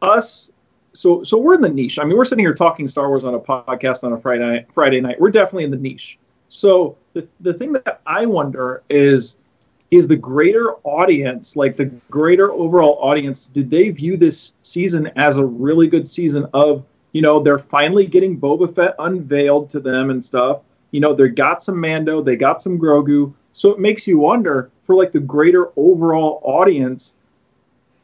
us 0.00 0.52
so 0.97 1.23
so 1.23 1.38
we're 1.38 1.55
in 1.55 1.61
the 1.61 1.69
niche. 1.69 1.99
I 1.99 2.05
mean, 2.05 2.17
we're 2.17 2.25
sitting 2.25 2.45
here 2.45 2.55
talking 2.55 2.88
Star 2.88 3.09
Wars 3.09 3.25
on 3.25 3.35
a 3.35 3.41
podcast 3.41 4.05
on 4.05 4.12
a 4.12 4.19
Friday 4.19 4.45
night, 4.45 4.73
Friday 4.73 5.00
night. 5.00 5.21
We're 5.21 5.31
definitely 5.31 5.65
in 5.65 5.71
the 5.71 5.76
niche. 5.76 6.19
So 6.49 6.97
the 7.12 7.29
the 7.41 7.53
thing 7.53 7.73
that 7.73 8.00
I 8.07 8.26
wonder 8.26 8.83
is 8.88 9.38
is 9.91 10.09
the 10.09 10.17
greater 10.17 10.75
audience, 10.85 11.57
like 11.57 11.76
the 11.76 11.87
greater 12.11 12.53
overall 12.53 12.99
audience, 13.00 13.47
did 13.47 13.71
they 13.71 13.91
view 13.91 14.17
this 14.17 14.55
season 14.62 15.11
as 15.17 15.38
a 15.38 15.45
really 15.45 15.87
good 15.87 16.09
season 16.09 16.47
of, 16.55 16.85
you 17.12 17.23
know, 17.23 17.41
they're 17.41 17.59
finally 17.59 18.07
getting 18.07 18.38
Boba 18.38 18.75
Fett 18.75 18.95
unveiled 18.99 19.71
to 19.71 19.81
them 19.81 20.11
and 20.11 20.25
stuff. 20.25 20.62
You 20.91 21.00
know, 21.00 21.15
they 21.15 21.29
got 21.29 21.62
some 21.62 21.81
Mando, 21.81 22.21
they 22.21 22.37
got 22.37 22.61
some 22.61 22.79
Grogu. 22.79 23.33
So 23.53 23.71
it 23.71 23.79
makes 23.79 24.07
you 24.07 24.19
wonder 24.19 24.71
for 24.85 24.97
like 24.97 25.12
the 25.12 25.21
greater 25.21 25.69
overall 25.76 26.41
audience, 26.45 27.15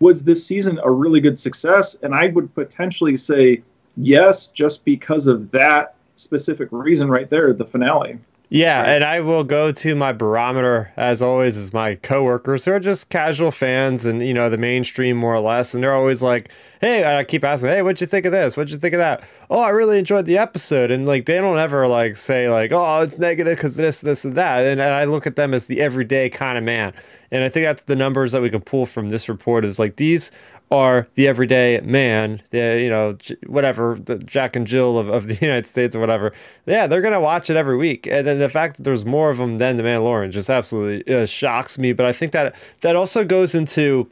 was 0.03 0.25
this 0.25 0.45
season 0.45 0.81
a 0.83 0.91
really 0.91 1.21
good 1.21 1.39
success? 1.39 1.97
And 2.03 2.13
I 2.13 2.27
would 2.27 2.53
potentially 2.55 3.17
say 3.17 3.63
yes, 3.97 4.49
just 4.49 4.85
because 4.85 5.29
of 5.29 5.53
that 5.53 5.95
specific 6.17 6.69
reason 6.73 7.09
right 7.09 7.31
there, 7.31 7.53
the 7.53 7.65
finale. 7.65 8.19
Yeah, 8.49 8.85
and 8.85 9.03
I 9.03 9.21
will 9.21 9.45
go 9.45 9.73
to 9.73 9.95
my 9.95 10.13
barometer 10.13 10.93
as 10.99 11.23
always 11.23 11.57
is 11.57 11.73
my 11.73 11.95
coworkers 11.95 12.67
who 12.67 12.73
are 12.73 12.81
just 12.81 13.09
casual 13.09 13.51
fans 13.51 14.05
and 14.05 14.21
you 14.27 14.35
know 14.35 14.51
the 14.51 14.59
mainstream 14.59 15.17
more 15.17 15.35
or 15.35 15.41
less, 15.41 15.73
and 15.73 15.83
they're 15.83 15.95
always 15.95 16.23
like, 16.23 16.51
"Hey," 16.83 17.03
I 17.03 17.25
keep 17.25 17.45
asking, 17.45 17.71
"Hey, 17.71 17.81
what'd 17.81 18.03
you 18.03 18.07
think 18.07 18.27
of 18.27 18.33
this? 18.33 18.55
What'd 18.55 18.71
you 18.71 18.79
think 18.79 18.93
of 18.93 18.99
that?" 18.99 19.23
Oh, 19.49 19.61
I 19.61 19.71
really 19.71 19.99
enjoyed 19.99 20.27
the 20.27 20.37
episode, 20.37 20.91
and 20.91 21.07
like 21.07 21.25
they 21.25 21.39
don't 21.39 21.59
ever 21.59 21.89
like 21.89 22.19
say 22.19 22.51
like, 22.51 22.73
"Oh, 22.73 23.01
it's 23.01 23.17
negative 23.17 23.57
because 23.57 23.77
this, 23.77 24.03
this, 24.03 24.23
and 24.27 24.35
that," 24.35 24.67
and, 24.67 24.83
and 24.83 24.93
I 24.93 25.05
look 25.05 25.27
at 25.27 25.37
them 25.37 25.55
as 25.55 25.65
the 25.65 25.81
everyday 25.81 26.29
kind 26.29 26.59
of 26.59 26.65
man, 26.65 26.93
and 27.33 27.43
I 27.43 27.49
think 27.49 27.65
that's 27.65 27.85
the 27.85 27.97
numbers 27.97 28.31
that 28.33 28.43
we 28.43 28.51
can 28.51 28.61
pull 28.61 28.87
from 28.87 29.11
this 29.11 29.29
report 29.29 29.65
is 29.65 29.79
like 29.79 29.97
these 29.97 30.31
are 30.71 31.09
the 31.15 31.27
everyday 31.27 31.81
man, 31.81 32.43
the 32.51 32.79
you 32.81 32.89
know 32.89 33.17
whatever 33.47 33.99
the 33.99 34.19
Jack 34.19 34.55
and 34.55 34.67
Jill 34.67 34.99
of, 34.99 35.09
of 35.09 35.27
the 35.27 35.35
United 35.41 35.67
States 35.67 35.97
or 35.97 36.01
whatever. 36.01 36.33
Yeah, 36.67 36.87
they're 36.87 37.01
gonna 37.01 37.21
watch 37.21 37.51
it 37.51 37.57
every 37.57 37.77
week, 37.77 38.07
and 38.07 38.27
then 38.27 38.39
the 38.39 38.49
fact 38.49 38.77
that 38.77 38.83
there's 38.85 39.05
more 39.05 39.31
of 39.31 39.39
them 39.39 39.59
than 39.59 39.79
the 39.79 39.83
Mandalorian 39.83 40.31
just 40.31 40.51
absolutely 40.51 41.15
uh, 41.15 41.27
shocks 41.27 41.79
me. 41.79 41.93
But 41.93 42.07
I 42.07 42.13
think 42.13 42.33
that 42.33 42.55
that 42.83 42.95
also 42.95 43.25
goes 43.25 43.55
into 43.55 44.09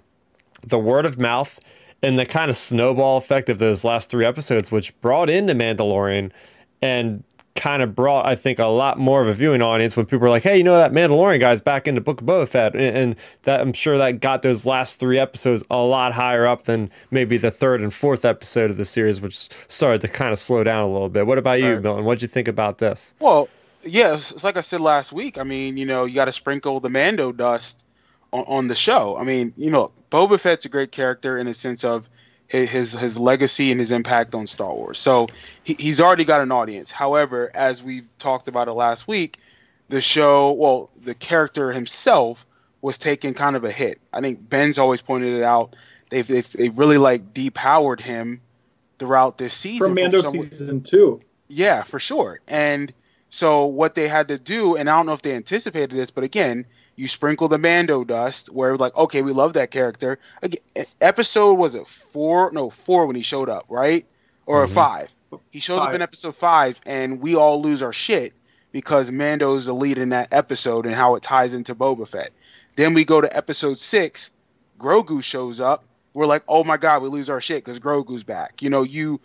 the 0.67 0.79
word 0.79 1.07
of 1.07 1.19
mouth 1.19 1.61
and 2.03 2.19
the 2.19 2.27
kind 2.27 2.51
of 2.51 2.57
snowball 2.57 3.19
effect 3.19 3.51
of 3.51 3.59
those 3.59 3.85
last 3.85 4.09
three 4.09 4.25
episodes, 4.25 4.73
which 4.73 4.99
brought 5.03 5.29
in 5.29 5.45
the 5.45 5.55
Mandalorian 5.55 6.33
and 6.83 7.23
kind 7.57 7.83
of 7.83 7.95
brought, 7.95 8.27
I 8.27 8.37
think, 8.37 8.59
a 8.59 8.67
lot 8.67 8.99
more 8.99 9.21
of 9.21 9.29
a 9.29 9.33
viewing 9.33 9.63
audience 9.63 9.97
when 9.97 10.07
people 10.07 10.21
were 10.21 10.31
like, 10.31 10.43
"Hey, 10.43 10.59
you 10.59 10.65
know 10.65 10.77
that 10.77 10.93
Mandalorian 10.93 11.41
guy's 11.41 11.61
back 11.61 11.89
into 11.89 12.01
Book 12.01 12.21
of 12.21 12.27
Boba 12.27 12.49
Fett," 12.49 12.75
and, 12.75 12.97
and 12.97 13.17
that 13.43 13.61
I'm 13.61 13.73
sure 13.73 13.99
that 13.99 14.21
got 14.21 14.43
those 14.43 14.67
last 14.67 14.99
three 14.99 15.19
episodes 15.19 15.65
a 15.71 15.79
lot 15.79 16.13
higher 16.13 16.47
up 16.47 16.65
than 16.65 16.91
maybe 17.11 17.37
the 17.37 17.51
third 17.51 17.81
and 17.81 17.93
fourth 17.93 18.25
episode 18.25 18.71
of 18.71 18.77
the 18.77 18.85
series, 18.85 19.21
which 19.21 19.49
started 19.69 20.01
to 20.03 20.09
kind 20.09 20.33
of 20.33 20.39
slow 20.39 20.65
down 20.65 20.85
a 20.85 20.93
little 20.93 21.09
bit. 21.09 21.27
What 21.27 21.39
about 21.39 21.61
you, 21.61 21.75
right. 21.75 21.83
Milton? 21.83 22.05
What'd 22.05 22.23
you 22.23 22.29
think 22.29 22.49
about 22.49 22.79
this? 22.79 23.15
Well, 23.19 23.49
yeah, 23.83 24.17
it's 24.17 24.45
like 24.45 24.57
I 24.57 24.61
said 24.61 24.81
last 24.81 25.13
week. 25.13 25.39
I 25.39 25.43
mean, 25.43 25.77
you 25.77 25.87
know, 25.87 26.05
you 26.05 26.15
got 26.15 26.27
to 26.27 26.33
sprinkle 26.33 26.81
the 26.81 26.89
Mando 26.89 27.33
dust 27.33 27.83
on, 28.33 28.45
on 28.47 28.69
the 28.69 28.75
show. 28.75 29.17
I 29.17 29.25
mean, 29.25 29.53
you 29.57 29.71
know, 29.71 29.91
Boba 30.11 30.39
Fett's 30.39 30.65
a 30.65 30.69
great 30.69 30.93
character 30.93 31.39
in 31.39 31.47
a 31.47 31.55
sense 31.55 31.85
of 31.85 32.09
his 32.51 32.93
his 32.93 33.17
legacy 33.17 33.71
and 33.71 33.79
his 33.79 33.91
impact 33.91 34.35
on 34.35 34.47
Star 34.47 34.75
Wars. 34.75 34.99
So 34.99 35.29
he, 35.63 35.75
he's 35.75 36.01
already 36.01 36.25
got 36.25 36.41
an 36.41 36.51
audience. 36.51 36.91
However, 36.91 37.51
as 37.55 37.83
we 37.83 38.03
talked 38.19 38.49
about 38.49 38.67
it 38.69 38.73
last 38.73 39.07
week, 39.07 39.39
the 39.89 40.01
show, 40.01 40.53
well, 40.53 40.91
the 41.03 41.15
character 41.15 41.73
himself 41.73 42.45
was 42.83 42.99
taking 42.99 43.35
kind 43.35 43.57
of 43.57 43.65
a 43.65 43.71
hit. 43.71 44.01
I 44.13 44.21
think 44.21 44.49
Ben's 44.49 44.79
always 44.79 45.01
pointed 45.01 45.37
it 45.37 45.45
out. 45.45 45.77
They've 46.11 46.27
they've, 46.27 46.51
they've 46.53 46.77
really 46.77 46.99
like 46.99 47.33
depowered 47.33 48.01
him 48.01 48.41
throughout 48.99 49.39
this 49.39 49.55
season. 49.55 49.87
From 49.87 49.95
Mando 49.95 50.23
some, 50.23 50.41
season 50.41 50.83
two. 50.83 51.21
Yeah, 51.49 51.85
for 51.85 52.01
sure. 52.01 52.41
And 52.49 52.93
so 53.29 53.67
what 53.67 53.95
they 53.95 54.09
had 54.09 54.27
to 54.29 54.39
do, 54.39 54.77
and 54.77 54.91
I 54.91 54.97
don't 54.97 55.07
know 55.07 55.13
if 55.13 55.23
they 55.23 55.35
anticipated 55.35 55.93
this, 55.93 56.11
but 56.11 56.25
again, 56.25 56.67
you 56.97 57.09
sprinkle 57.09 57.49
the 57.49 57.59
Mando 57.59 58.05
dust, 58.05 58.51
where 58.51 58.77
like, 58.77 58.95
okay, 58.97 59.23
we 59.23 59.33
love 59.33 59.55
that 59.55 59.71
character. 59.71 60.19
Again, 60.43 60.61
episode 61.01 61.55
was 61.55 61.75
it 61.75 61.87
four? 61.87 62.51
No, 62.53 62.71
four 62.71 63.07
when 63.07 63.17
he 63.17 63.23
showed 63.23 63.49
up, 63.49 63.65
right? 63.69 64.07
Or 64.47 64.65
mm-hmm. 64.65 64.75
five. 64.75 65.15
He 65.51 65.61
shows 65.61 65.79
five. 65.79 65.89
up 65.89 65.95
in 65.95 66.03
episode 66.03 66.37
five, 66.37 66.81
and 66.85 67.21
we 67.21 67.37
all 67.37 67.63
lose 67.63 67.83
our 67.83 67.93
shit 67.93 68.33
because 68.73 69.11
Mando's 69.11 69.67
the 69.67 69.73
lead 69.73 69.99
in 69.99 70.11
that 70.11 70.29
episode 70.33 70.87
and 70.87 70.95
how 70.95 71.15
it 71.15 71.23
ties 71.23 71.55
into 71.55 71.75
Boba 71.75 72.09
Fett. 72.09 72.31
Then 72.77 72.95
we 72.95 73.05
go 73.05 73.21
to 73.21 73.37
episode 73.37 73.79
six, 73.79 74.33
Grogu 74.79 75.23
shows 75.23 75.61
up. 75.61 75.85
We're 76.15 76.27
like, 76.27 76.43
oh 76.49 76.65
my 76.65 76.77
god, 76.77 77.03
we 77.03 77.09
lose 77.09 77.31
our 77.31 77.41
shit 77.41 77.65
because 77.65 77.79
Grogu's 77.79 78.25
back. 78.25 78.63
You 78.63 78.71
know, 78.71 78.83
you 78.83 79.21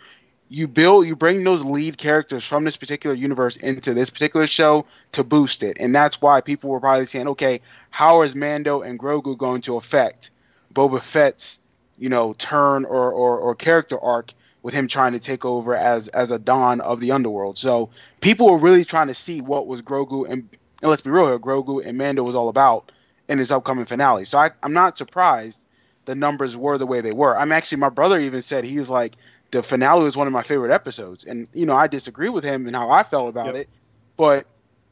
you 0.50 0.68
build 0.68 1.08
you 1.08 1.16
bring 1.16 1.44
those 1.44 1.64
lead 1.64 1.98
characters 1.98 2.44
from 2.44 2.64
this 2.64 2.78
particular 2.78 3.16
universe 3.16 3.58
into 3.58 3.94
this 3.94 4.10
particular 4.10 4.46
show 4.46 4.86
to 5.12 5.24
boost 5.24 5.64
it. 5.64 5.78
And 5.80 5.96
that's 5.96 6.22
why 6.22 6.42
people 6.42 6.70
were 6.70 6.80
probably 6.80 7.06
saying 7.08 7.28
okay 7.30 7.62
how 7.90 8.22
is 8.22 8.36
mando 8.36 8.82
and 8.82 9.00
grogu 9.00 9.38
going 9.38 9.62
to 9.62 9.76
affect 9.76 10.32
boba 10.74 11.02
fett's 11.02 11.60
you 11.98 12.10
know 12.10 12.34
turn 12.34 12.86
or, 12.86 13.12
or, 13.12 13.40
or 13.40 13.56
character 13.56 14.00
arc 14.00 14.34
with 14.62 14.74
him 14.74 14.88
trying 14.88 15.14
to 15.14 15.20
take 15.20 15.46
over 15.46 15.76
as 15.76 16.10
as 16.10 16.32
a 16.32 16.40
don 16.40 16.80
of 16.82 17.00
the 17.00 17.12
underworld? 17.12 17.58
So 17.58 17.90
people 18.22 18.50
were 18.52 18.58
really 18.58 18.86
trying 18.86 19.08
to 19.08 19.16
see 19.16 19.42
what 19.42 19.66
was 19.68 19.82
grogu 19.82 20.30
and, 20.30 20.48
and 20.82 20.90
let's 20.90 21.02
be 21.02 21.10
real 21.10 21.28
here 21.28 21.40
grogu 21.40 21.84
and 21.84 21.98
mando 21.98 22.24
was 22.24 22.36
all 22.36 22.50
about 22.50 22.92
in 23.28 23.40
his 23.40 23.52
upcoming 23.52 23.86
finale. 23.86 24.26
So 24.26 24.38
I, 24.38 24.52
i'm 24.62 24.74
not 24.74 24.96
surprised 24.96 25.66
the 26.06 26.16
numbers 26.16 26.56
were 26.56 26.78
the 26.78 26.86
way 26.86 27.02
they 27.02 27.12
were. 27.12 27.36
I'm 27.38 27.52
actually 27.52 27.80
my 27.80 27.90
brother 27.90 28.20
even 28.20 28.44
said 28.44 28.64
he 28.64 28.78
was 28.78 28.90
like 28.90 29.16
the 29.56 29.64
finale 29.64 30.04
was 30.04 30.18
one 30.18 30.28
of 30.28 30.34
my 30.34 30.44
favorite 30.44 30.72
episodes, 30.72 31.24
and 31.24 31.48
you 31.54 31.66
know 31.66 31.76
I 31.76 31.88
disagree 31.88 32.30
with 32.30 32.44
him 32.44 32.68
and 32.68 32.76
how 32.76 32.90
I 32.90 33.04
felt 33.04 33.30
about 33.30 33.48
yep. 33.48 33.56
it, 33.56 33.70
but 34.18 34.46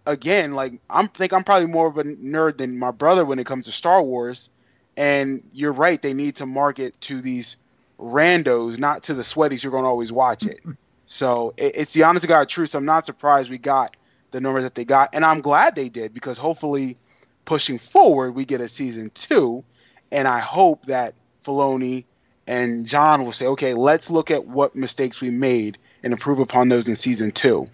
again, 0.06 0.54
like 0.54 0.74
I'm 0.90 1.10
think 1.10 1.34
I'm 1.34 1.44
probably 1.44 1.68
more 1.68 1.88
of 1.88 1.98
a 1.98 2.04
nerd 2.04 2.58
than 2.58 2.80
my 2.80 2.92
brother 2.92 3.26
when 3.26 3.40
it 3.40 3.46
comes 3.46 3.66
to 3.66 3.72
Star 3.72 4.02
Wars, 4.02 4.50
and 4.96 5.44
you're 5.54 5.74
right, 5.74 6.02
they 6.02 6.14
need 6.14 6.38
to 6.38 6.46
market 6.46 7.00
to 7.02 7.22
these 7.22 7.58
randos, 8.00 8.78
not 8.78 9.04
to 9.04 9.14
the 9.14 9.24
sweaties. 9.24 9.64
You're 9.64 9.72
going 9.72 9.84
to 9.84 9.90
always 9.90 10.12
watch 10.12 10.46
it. 10.46 10.62
so 11.06 11.54
it, 11.58 11.74
it's 11.76 11.94
the 11.94 12.04
honest 12.04 12.22
to 12.22 12.28
God 12.28 12.48
truth. 12.48 12.72
So 12.72 12.80
I'm 12.80 12.86
not 12.86 13.06
surprised 13.06 13.50
we 13.50 13.58
got 13.58 13.98
the 14.32 14.40
numbers 14.40 14.64
that 14.64 14.76
they 14.76 14.86
got, 14.86 15.10
and 15.14 15.26
I'm 15.26 15.42
glad 15.42 15.76
they 15.76 15.90
did 15.90 16.14
because 16.14 16.38
hopefully, 16.38 16.98
pushing 17.44 17.78
forward, 17.78 18.32
we 18.32 18.46
get 18.46 18.62
a 18.62 18.70
season 18.70 19.12
two, 19.14 19.64
and 20.12 20.26
I 20.26 20.40
hope 20.40 20.86
that 20.86 21.16
Filoni 21.46 22.06
and 22.48 22.86
John 22.86 23.24
will 23.24 23.32
say, 23.32 23.48
okay, 23.48 23.74
let's 23.74 24.10
look 24.10 24.32
at 24.32 24.46
what 24.46 24.76
mistakes 24.76 25.22
we 25.22 25.30
made 25.30 25.78
and 26.04 26.12
improve 26.12 26.40
upon 26.40 26.70
those 26.70 26.88
in 26.88 26.96
season 26.96 27.32
two. 27.32 27.70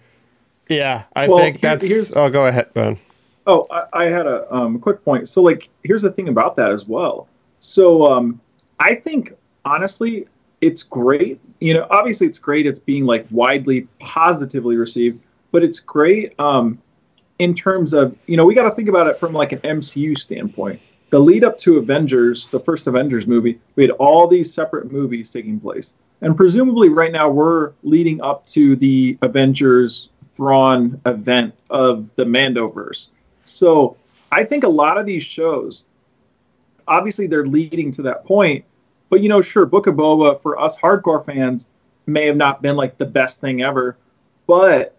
Yeah, 0.68 1.02
I 1.16 1.28
well, 1.28 1.38
think 1.38 1.60
that's. 1.60 2.16
Oh, 2.16 2.30
go 2.30 2.46
ahead, 2.46 2.72
Ben. 2.74 2.96
Oh, 3.46 3.66
I, 3.70 3.86
I 3.92 4.04
had 4.04 4.26
a 4.26 4.52
um, 4.54 4.78
quick 4.78 5.04
point. 5.04 5.28
So, 5.28 5.42
like, 5.42 5.68
here's 5.82 6.02
the 6.02 6.12
thing 6.12 6.28
about 6.28 6.54
that 6.56 6.70
as 6.70 6.86
well. 6.86 7.26
So, 7.58 8.06
um, 8.06 8.40
I 8.78 8.94
think 8.94 9.32
honestly, 9.64 10.28
it's 10.60 10.84
great. 10.84 11.40
You 11.58 11.74
know, 11.74 11.86
obviously, 11.90 12.28
it's 12.28 12.38
great. 12.38 12.66
It's 12.66 12.78
being 12.78 13.04
like 13.04 13.26
widely 13.32 13.88
positively 13.98 14.76
received, 14.76 15.20
but 15.50 15.64
it's 15.64 15.80
great 15.80 16.38
um, 16.38 16.80
in 17.40 17.54
terms 17.54 17.92
of 17.94 18.16
you 18.26 18.36
know 18.36 18.44
we 18.44 18.54
got 18.54 18.68
to 18.68 18.74
think 18.74 18.88
about 18.88 19.08
it 19.08 19.16
from 19.16 19.32
like 19.32 19.52
an 19.52 19.58
MCU 19.60 20.16
standpoint 20.16 20.80
the 21.10 21.18
lead 21.18 21.44
up 21.44 21.58
to 21.58 21.76
Avengers, 21.76 22.46
the 22.46 22.60
first 22.60 22.86
Avengers 22.86 23.26
movie, 23.26 23.60
we 23.76 23.82
had 23.82 23.90
all 23.92 24.26
these 24.26 24.52
separate 24.52 24.90
movies 24.90 25.28
taking 25.28 25.60
place. 25.60 25.94
And 26.22 26.36
presumably, 26.36 26.88
right 26.88 27.12
now, 27.12 27.28
we're 27.28 27.72
leading 27.82 28.20
up 28.20 28.46
to 28.48 28.76
the 28.76 29.18
Avengers 29.22 30.10
Thrawn 30.34 31.00
event 31.06 31.54
of 31.70 32.14
the 32.14 32.24
Mandoverse. 32.24 33.10
So 33.44 33.96
I 34.30 34.44
think 34.44 34.64
a 34.64 34.68
lot 34.68 34.98
of 34.98 35.06
these 35.06 35.22
shows, 35.22 35.84
obviously, 36.86 37.26
they're 37.26 37.46
leading 37.46 37.90
to 37.92 38.02
that 38.02 38.24
point. 38.24 38.64
But, 39.08 39.22
you 39.22 39.28
know, 39.28 39.42
sure, 39.42 39.66
Book 39.66 39.88
of 39.88 39.96
Boba, 39.96 40.40
for 40.40 40.58
us 40.60 40.76
hardcore 40.76 41.24
fans, 41.26 41.68
may 42.06 42.26
have 42.26 42.36
not 42.36 42.62
been 42.62 42.76
like 42.76 42.96
the 42.96 43.06
best 43.06 43.40
thing 43.40 43.62
ever. 43.62 43.96
But 44.46 44.94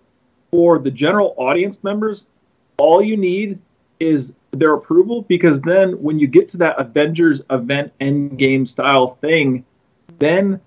for 0.49 0.79
the 0.79 0.91
general 0.91 1.33
audience 1.37 1.83
members, 1.83 2.25
all 2.77 3.01
you 3.01 3.15
need 3.15 3.59
is 3.99 4.33
their 4.51 4.73
approval 4.73 5.23
because 5.23 5.61
then 5.61 5.93
when 6.01 6.19
you 6.19 6.27
get 6.27 6.49
to 6.49 6.57
that 6.57 6.79
Avengers 6.79 7.41
event 7.49 7.91
endgame 7.99 8.67
style 8.67 9.15
thing, 9.21 9.65
then 10.19 10.59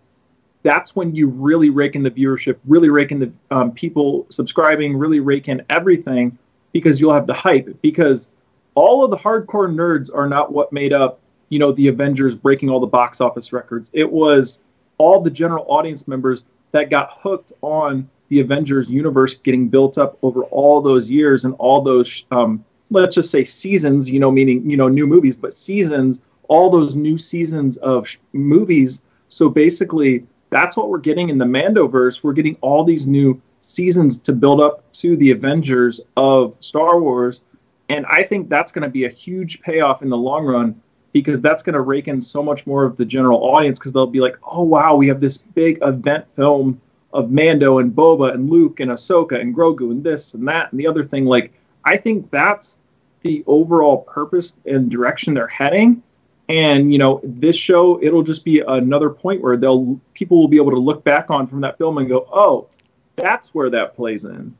that's 0.63 0.97
when 0.97 1.15
you 1.15 1.29
really 1.29 1.69
rake 1.69 1.95
in 1.95 2.03
the 2.03 2.11
viewership, 2.11 2.57
really 2.67 2.89
rake 2.89 3.13
in 3.13 3.19
the 3.19 3.33
um, 3.51 3.71
people 3.73 4.27
subscribing, 4.31 4.97
really 4.97 5.21
rake 5.21 5.49
in 5.49 5.63
everything 5.69 6.37
because 6.73 7.01
you'll 7.01 7.13
have 7.13 7.27
the 7.27 7.35
hype. 7.35 7.69
Because 7.83 8.29
all 8.75 9.05
of 9.05 9.11
the 9.11 9.17
hardcore 9.17 9.73
nerds 9.73 10.11
are 10.13 10.27
not 10.27 10.53
what 10.53 10.73
made 10.73 10.93
up, 10.93 11.21
you 11.51 11.59
know, 11.59 11.71
the 11.73 11.89
Avengers 11.89 12.35
breaking 12.35 12.71
all 12.71 12.81
the 12.81 12.87
box 12.87 13.21
office 13.21 13.53
records. 13.53 13.91
It 13.93 14.11
was 14.11 14.61
all 14.97 15.21
the 15.21 15.31
general 15.31 15.67
audience 15.69 16.09
members 16.09 16.43
that 16.73 16.89
got 16.89 17.19
hooked 17.21 17.53
on 17.61 18.09
the 18.29 18.41
Avengers 18.41 18.91
universe 18.91 19.35
getting 19.35 19.69
built 19.69 19.99
up 19.99 20.19
over 20.23 20.45
all 20.45 20.81
those 20.81 21.11
years 21.11 21.45
and 21.45 21.55
all 21.59 21.83
those 21.83 22.25
um, 22.31 22.65
let's 22.91 23.15
just 23.15 23.31
say 23.31 23.45
seasons, 23.45 24.11
you 24.11 24.21
know, 24.21 24.31
meaning, 24.31 24.69
you 24.69 24.77
know, 24.77 24.89
new 24.89 25.07
movies, 25.07 25.37
but 25.37 25.55
seasons, 25.55 26.21
all 26.49 26.71
those 26.71 26.97
new 26.97 27.17
seasons 27.17 27.77
of 27.79 28.07
sh- 28.07 28.19
movies. 28.33 29.05
So 29.29 29.49
basically, 29.49 30.27
that's 30.51 30.77
what 30.77 30.89
we're 30.89 30.99
getting 30.99 31.29
in 31.29 31.39
the 31.39 31.45
Mandoverse. 31.45 32.23
We're 32.23 32.33
getting 32.33 32.57
all 32.61 32.85
these 32.85 33.07
new 33.07 33.41
seasons 33.61 34.19
to 34.19 34.33
build 34.33 34.61
up 34.61 34.93
to 34.93 35.17
the 35.17 35.31
Avengers 35.31 36.01
of 36.17 36.57
Star 36.61 37.01
Wars. 37.01 37.41
And 37.89 38.07
I 38.07 38.23
think 38.23 38.49
that's 38.49 38.71
going 38.71 38.83
to 38.83 38.89
be 38.89 39.05
a 39.05 39.11
huge 39.11 39.61
payoff 39.63 40.03
in 40.03 40.11
the 40.11 40.17
long 40.17 40.45
run 40.45 40.81
because 41.13 41.41
that's 41.41 41.63
going 41.63 41.75
to 41.75 41.81
rake 41.81 42.09
in 42.09 42.21
so 42.21 42.43
much 42.43 42.67
more 42.67 42.85
of 42.85 42.97
the 42.97 43.05
general 43.05 43.39
audience 43.43 43.79
because 43.79 43.93
they'll 43.93 44.07
be 44.07 44.21
like, 44.21 44.37
oh, 44.45 44.63
wow, 44.63 44.95
we 44.97 45.09
have 45.09 45.21
this 45.21 45.39
big 45.39 45.79
event 45.83 46.27
film 46.35 46.81
of 47.13 47.31
Mando 47.31 47.79
and 47.79 47.93
Boba 47.93 48.35
and 48.35 48.51
Luke 48.51 48.81
and 48.81 48.91
Ahsoka 48.91 49.41
and 49.41 49.55
Grogu 49.55 49.93
and 49.93 50.03
this 50.03 50.35
and 50.35 50.47
that 50.49 50.73
and 50.73 50.81
the 50.81 50.87
other 50.87 51.05
thing. 51.05 51.25
Like, 51.25 51.53
I 51.85 51.97
think 51.97 52.31
that's 52.31 52.77
the 53.23 53.43
overall 53.47 53.99
purpose 53.99 54.57
and 54.67 54.91
direction 54.91 55.35
they're 55.35 55.47
heading. 55.47 56.03
And 56.49 56.93
you 56.93 56.99
know, 56.99 57.21
this 57.25 57.57
show 57.57 58.03
it'll 58.03 58.23
just 58.23 58.45
be 58.45 58.61
another 58.61 59.11
point 59.11 59.41
where 59.41 59.57
they'll 59.57 59.99
people 60.13 60.39
will 60.39 60.49
be 60.49 60.59
able 60.59 60.73
to 60.73 60.79
look 60.79 61.03
back 61.03 61.31
on 61.31 61.47
from 61.47 61.63
that 61.63 61.79
film 61.79 61.97
and 61.99 62.09
go, 62.09 62.29
"Oh, 62.31 62.69
that's 63.17 63.55
where 63.55 63.71
that 63.71 63.97
plays 63.97 64.27
in." 64.27 64.55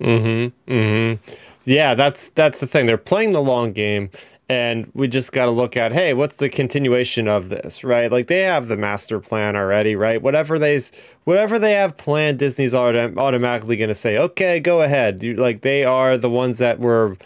Mm-hmm. 0.00 0.72
Mm-hmm. 0.72 1.34
Yeah, 1.64 1.94
that's 1.94 2.30
that's 2.30 2.58
the 2.58 2.66
thing. 2.66 2.86
They're 2.86 2.98
playing 2.98 3.32
the 3.32 3.42
long 3.42 3.72
game, 3.72 4.10
and 4.50 4.90
we 4.94 5.06
just 5.06 5.30
got 5.30 5.44
to 5.44 5.52
look 5.52 5.76
at 5.76 5.92
hey, 5.92 6.12
what's 6.12 6.34
the 6.34 6.48
continuation 6.48 7.28
of 7.28 7.50
this, 7.50 7.84
right? 7.84 8.10
Like 8.10 8.26
they 8.26 8.40
have 8.40 8.66
the 8.66 8.76
master 8.76 9.20
plan 9.20 9.54
already, 9.54 9.94
right? 9.94 10.20
Whatever 10.20 10.58
they 10.58 10.80
whatever 11.22 11.56
they 11.56 11.74
have 11.74 11.96
planned, 11.96 12.40
Disney's 12.40 12.74
autom- 12.74 13.16
automatically 13.16 13.76
going 13.76 13.88
to 13.88 13.94
say, 13.94 14.18
okay, 14.18 14.58
go 14.58 14.82
ahead. 14.82 15.22
You, 15.22 15.34
like 15.36 15.60
they 15.60 15.84
are 15.84 16.18
the 16.18 16.28
ones 16.28 16.58
that 16.58 16.80
were 16.80 17.16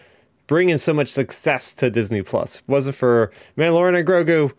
bringing 0.47 0.77
so 0.77 0.93
much 0.93 1.09
success 1.09 1.73
to 1.77 1.89
Disney 1.89 2.21
Plus. 2.21 2.63
Wasn't 2.67 2.95
for 2.95 3.33
Mandalorian 3.57 3.99
and 3.99 4.07
Grogu. 4.07 4.53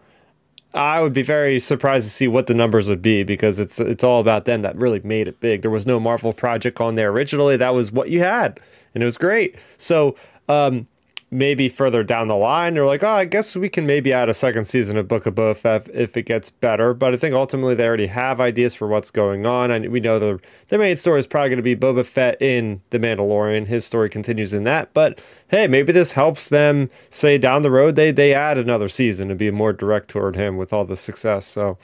I 0.74 1.02
would 1.02 1.14
be 1.14 1.22
very 1.22 1.60
surprised 1.60 2.08
to 2.08 2.12
see 2.12 2.28
what 2.28 2.48
the 2.48 2.56
numbers 2.56 2.90
would 2.90 3.04
be 3.04 3.22
because 3.22 3.60
it's 3.60 3.80
it's 3.80 4.04
all 4.04 4.20
about 4.20 4.46
them 4.46 4.64
that 4.64 4.76
really 4.76 5.02
made 5.02 5.28
it 5.28 5.40
big. 5.40 5.62
There 5.62 5.70
was 5.70 5.86
no 5.86 6.00
Marvel 6.00 6.34
project 6.34 6.82
on 6.82 6.96
there 6.96 7.12
originally. 7.12 7.58
That 7.58 7.76
was 7.76 7.92
what 7.92 8.10
you 8.10 8.22
had, 8.22 8.60
and 8.96 9.04
it 9.04 9.06
was 9.06 9.18
great. 9.18 9.56
So 9.78 10.16
um, 10.50 10.88
maybe 11.36 11.68
further 11.68 12.04
down 12.04 12.28
the 12.28 12.36
line, 12.36 12.74
they're 12.74 12.86
like, 12.86 13.04
oh, 13.04 13.10
I 13.10 13.26
guess 13.26 13.56
we 13.56 13.68
can 13.68 13.86
maybe 13.86 14.14
add 14.14 14.30
a 14.30 14.34
second 14.34 14.66
season 14.66 14.98
of 14.98 15.08
Book 15.08 15.26
of 15.26 15.36
Boba 15.36 15.56
Fett 15.56 15.90
if 15.94 16.16
it 16.16 16.24
gets 16.24 16.50
better. 16.50 16.94
But 16.94 17.14
I 17.14 17.18
think 17.18 17.36
ultimately 17.36 17.76
they 17.76 17.86
already 17.86 18.08
have 18.08 18.40
ideas 18.40 18.74
for 18.74 18.88
what's 18.88 19.12
going 19.12 19.46
on. 19.46 19.72
And 19.72 19.92
we 19.92 20.00
know 20.00 20.18
the, 20.18 20.40
the 20.70 20.78
main 20.78 20.96
story 20.96 21.20
is 21.20 21.28
probably 21.28 21.50
going 21.50 21.58
to 21.58 21.64
be 21.64 21.76
Boba 21.76 22.06
Fett 22.06 22.42
in 22.42 22.82
The 22.92 23.00
Mandalorian. 23.00 23.68
His 23.68 23.86
story 23.86 24.10
continues 24.10 24.54
in 24.54 24.64
that. 24.64 24.94
But 24.94 25.20
hey, 25.50 25.68
maybe 25.68 25.92
this 25.92 26.14
helps 26.14 26.48
them 26.48 26.90
say 27.10 27.38
down 27.38 27.62
the 27.62 27.72
road 27.72 27.96
they, 27.96 28.12
they 28.12 28.34
add 28.34 28.58
another 28.58 28.88
season 28.88 29.30
and 29.30 29.38
be 29.38 29.52
more 29.52 29.74
direct 29.74 30.08
toward 30.08 30.38
him 30.38 30.56
with 30.56 30.72
all 30.72 30.86
the 30.86 30.96
success. 30.96 31.46
So 31.46 31.78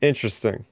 interesting. 0.00 0.64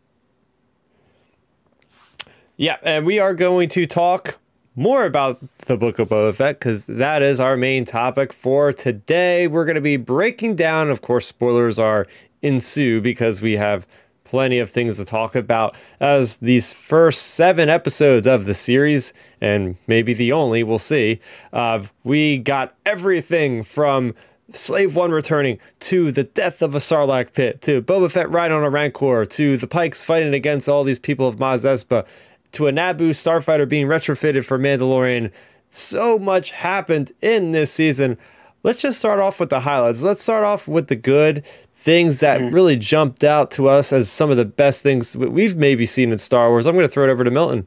Yeah, 2.56 2.76
and 2.82 3.06
we 3.06 3.18
are 3.18 3.32
going 3.32 3.68
to 3.70 3.86
talk 3.86 4.39
more 4.80 5.04
about 5.04 5.38
the 5.66 5.76
Book 5.76 5.98
of 5.98 6.08
Boba 6.08 6.34
Fett 6.34 6.58
because 6.58 6.86
that 6.86 7.20
is 7.20 7.38
our 7.38 7.54
main 7.54 7.84
topic 7.84 8.32
for 8.32 8.72
today. 8.72 9.46
We're 9.46 9.66
going 9.66 9.74
to 9.74 9.82
be 9.82 9.98
breaking 9.98 10.56
down, 10.56 10.88
of 10.88 11.02
course, 11.02 11.26
spoilers 11.26 11.78
are 11.78 12.06
ensue 12.40 13.02
because 13.02 13.42
we 13.42 13.58
have 13.58 13.86
plenty 14.24 14.58
of 14.58 14.70
things 14.70 14.96
to 14.96 15.04
talk 15.04 15.36
about 15.36 15.76
as 16.00 16.38
these 16.38 16.72
first 16.72 17.26
seven 17.26 17.68
episodes 17.68 18.26
of 18.26 18.46
the 18.46 18.54
series, 18.54 19.12
and 19.38 19.76
maybe 19.86 20.14
the 20.14 20.32
only, 20.32 20.62
we'll 20.62 20.78
see. 20.78 21.20
Uh, 21.52 21.82
we 22.02 22.38
got 22.38 22.74
everything 22.86 23.62
from 23.62 24.14
Slave 24.50 24.96
One 24.96 25.10
returning 25.10 25.58
to 25.80 26.10
the 26.10 26.24
death 26.24 26.62
of 26.62 26.74
a 26.74 26.78
Sarlacc 26.78 27.34
pit 27.34 27.60
to 27.62 27.82
Boba 27.82 28.10
Fett 28.10 28.30
riding 28.30 28.56
on 28.56 28.64
a 28.64 28.70
Rancor 28.70 29.26
to 29.26 29.58
the 29.58 29.66
Pikes 29.66 30.02
fighting 30.02 30.32
against 30.32 30.70
all 30.70 30.84
these 30.84 30.98
people 30.98 31.28
of 31.28 31.38
Mos 31.38 31.64
Espa 31.64 32.06
to 32.52 32.66
a 32.66 32.72
Naboo 32.72 33.10
starfighter 33.10 33.68
being 33.68 33.86
retrofitted 33.86 34.44
for 34.44 34.58
Mandalorian. 34.58 35.30
So 35.70 36.18
much 36.18 36.50
happened 36.50 37.12
in 37.22 37.52
this 37.52 37.72
season. 37.72 38.18
Let's 38.62 38.80
just 38.80 38.98
start 38.98 39.20
off 39.20 39.40
with 39.40 39.50
the 39.50 39.60
highlights. 39.60 40.02
Let's 40.02 40.22
start 40.22 40.44
off 40.44 40.68
with 40.68 40.88
the 40.88 40.96
good 40.96 41.44
things 41.74 42.20
that 42.20 42.40
mm-hmm. 42.40 42.54
really 42.54 42.76
jumped 42.76 43.24
out 43.24 43.50
to 43.52 43.68
us 43.68 43.92
as 43.92 44.10
some 44.10 44.30
of 44.30 44.36
the 44.36 44.44
best 44.44 44.82
things 44.82 45.16
we've 45.16 45.56
maybe 45.56 45.86
seen 45.86 46.12
in 46.12 46.18
Star 46.18 46.50
Wars. 46.50 46.66
I'm 46.66 46.74
going 46.74 46.86
to 46.86 46.92
throw 46.92 47.04
it 47.04 47.10
over 47.10 47.24
to 47.24 47.30
Milton. 47.30 47.66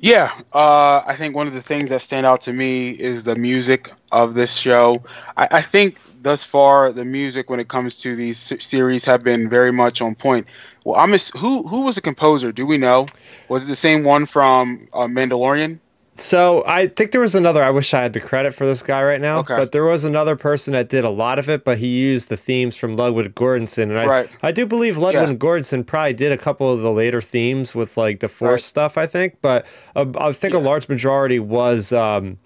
Yeah, 0.00 0.32
uh, 0.52 1.02
I 1.06 1.16
think 1.16 1.34
one 1.34 1.48
of 1.48 1.54
the 1.54 1.62
things 1.62 1.90
that 1.90 2.02
stand 2.02 2.24
out 2.24 2.40
to 2.42 2.52
me 2.52 2.90
is 2.90 3.24
the 3.24 3.34
music 3.34 3.92
of 4.12 4.34
this 4.34 4.54
show. 4.54 5.02
I, 5.36 5.48
I, 5.50 5.62
think 5.62 5.98
thus 6.22 6.44
far 6.44 6.92
the 6.92 7.04
music 7.04 7.50
when 7.50 7.58
it 7.58 7.66
comes 7.66 7.98
to 8.02 8.14
these 8.14 8.38
series 8.62 9.04
have 9.04 9.24
been 9.24 9.48
very 9.48 9.72
much 9.72 10.00
on 10.00 10.14
point. 10.14 10.46
Well, 10.88 10.98
I'm 10.98 11.12
a, 11.12 11.18
who 11.36 11.68
who 11.68 11.82
was 11.82 11.96
the 11.96 12.00
composer? 12.00 12.50
Do 12.50 12.64
we 12.64 12.78
know? 12.78 13.04
Was 13.50 13.64
it 13.64 13.66
the 13.66 13.76
same 13.76 14.04
one 14.04 14.24
from 14.24 14.88
uh, 14.94 15.00
Mandalorian? 15.00 15.80
So 16.14 16.64
I 16.66 16.86
think 16.86 17.10
there 17.10 17.20
was 17.20 17.34
another. 17.34 17.62
I 17.62 17.68
wish 17.68 17.92
I 17.92 18.00
had 18.00 18.14
the 18.14 18.20
credit 18.20 18.54
for 18.54 18.64
this 18.64 18.82
guy 18.82 19.02
right 19.02 19.20
now, 19.20 19.40
okay. 19.40 19.54
but 19.54 19.72
there 19.72 19.84
was 19.84 20.04
another 20.04 20.34
person 20.34 20.72
that 20.72 20.88
did 20.88 21.04
a 21.04 21.10
lot 21.10 21.38
of 21.38 21.50
it, 21.50 21.62
but 21.62 21.76
he 21.76 21.88
used 21.88 22.30
the 22.30 22.38
themes 22.38 22.74
from 22.74 22.94
Ludwig 22.94 23.34
Göransson, 23.34 23.82
and 23.82 23.98
I, 23.98 24.06
right. 24.06 24.30
I 24.42 24.50
do 24.50 24.64
believe 24.64 24.96
Ludwig 24.96 25.28
yeah. 25.28 25.34
Göransson 25.34 25.86
probably 25.86 26.14
did 26.14 26.32
a 26.32 26.38
couple 26.38 26.72
of 26.72 26.80
the 26.80 26.90
later 26.90 27.20
themes 27.20 27.74
with 27.74 27.98
like 27.98 28.20
the 28.20 28.28
Force 28.28 28.50
right. 28.50 28.62
stuff. 28.62 28.96
I 28.96 29.04
think, 29.04 29.36
but 29.42 29.66
uh, 29.94 30.06
I 30.18 30.32
think 30.32 30.54
yeah. 30.54 30.60
a 30.60 30.62
large 30.62 30.88
majority 30.88 31.38
was 31.38 31.92
um, 31.92 32.38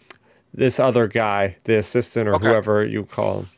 this 0.52 0.80
other 0.80 1.06
guy, 1.06 1.58
the 1.62 1.76
assistant 1.76 2.28
or 2.28 2.34
okay. 2.34 2.48
whoever 2.48 2.84
you 2.84 3.04
call 3.04 3.42
him. 3.42 3.48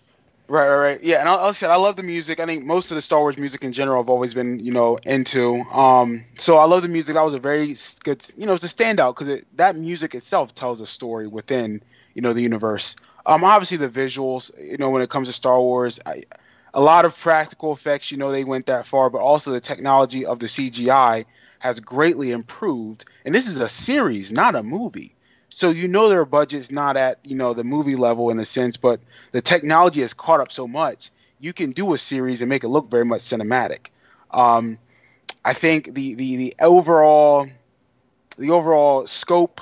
Right, 0.54 0.68
right, 0.68 0.76
right. 0.76 1.02
Yeah, 1.02 1.18
and 1.18 1.28
I, 1.28 1.34
I 1.34 1.50
said 1.52 1.70
I 1.70 1.74
love 1.74 1.96
the 1.96 2.04
music. 2.04 2.38
I 2.38 2.46
think 2.46 2.64
most 2.64 2.92
of 2.92 2.94
the 2.94 3.02
Star 3.02 3.18
Wars 3.18 3.36
music 3.36 3.64
in 3.64 3.72
general 3.72 4.00
I've 4.00 4.08
always 4.08 4.34
been, 4.34 4.60
you 4.60 4.70
know, 4.70 4.96
into. 4.98 5.62
Um, 5.72 6.22
so 6.36 6.58
I 6.58 6.64
love 6.64 6.82
the 6.82 6.88
music. 6.88 7.14
That 7.14 7.24
was 7.24 7.34
a 7.34 7.40
very 7.40 7.76
good, 8.04 8.24
you 8.36 8.46
know, 8.46 8.52
it's 8.54 8.62
a 8.62 8.68
standout 8.68 9.16
because 9.16 9.42
that 9.54 9.74
music 9.74 10.14
itself 10.14 10.54
tells 10.54 10.80
a 10.80 10.86
story 10.86 11.26
within, 11.26 11.82
you 12.14 12.22
know, 12.22 12.32
the 12.32 12.40
universe. 12.42 12.94
Um, 13.26 13.42
obviously 13.42 13.78
the 13.78 13.88
visuals, 13.88 14.56
you 14.62 14.76
know, 14.76 14.90
when 14.90 15.02
it 15.02 15.10
comes 15.10 15.26
to 15.26 15.32
Star 15.32 15.60
Wars, 15.60 15.98
I, 16.06 16.22
a 16.72 16.80
lot 16.80 17.04
of 17.04 17.18
practical 17.18 17.72
effects. 17.72 18.12
You 18.12 18.18
know, 18.18 18.30
they 18.30 18.44
went 18.44 18.66
that 18.66 18.86
far, 18.86 19.10
but 19.10 19.18
also 19.18 19.50
the 19.50 19.60
technology 19.60 20.24
of 20.24 20.38
the 20.38 20.48
CGI 20.48 21.24
has 21.58 21.80
greatly 21.80 22.30
improved. 22.30 23.06
And 23.24 23.34
this 23.34 23.48
is 23.48 23.60
a 23.60 23.68
series, 23.68 24.30
not 24.30 24.54
a 24.54 24.62
movie. 24.62 25.13
So 25.54 25.70
you 25.70 25.86
know 25.86 26.08
their 26.08 26.24
budget's 26.24 26.70
not 26.70 26.96
at 26.96 27.18
you 27.24 27.36
know 27.36 27.54
the 27.54 27.64
movie 27.64 27.96
level 27.96 28.30
in 28.30 28.38
a 28.38 28.44
sense, 28.44 28.76
but 28.76 29.00
the 29.32 29.40
technology 29.40 30.00
has 30.00 30.12
caught 30.12 30.40
up 30.40 30.50
so 30.50 30.66
much. 30.66 31.10
You 31.38 31.52
can 31.52 31.72
do 31.72 31.94
a 31.94 31.98
series 31.98 32.42
and 32.42 32.48
make 32.48 32.64
it 32.64 32.68
look 32.68 32.90
very 32.90 33.04
much 33.04 33.20
cinematic. 33.20 33.86
Um, 34.30 34.78
I 35.44 35.52
think 35.52 35.94
the, 35.94 36.14
the 36.14 36.36
the 36.36 36.54
overall 36.60 37.46
the 38.36 38.50
overall 38.50 39.06
scope 39.06 39.60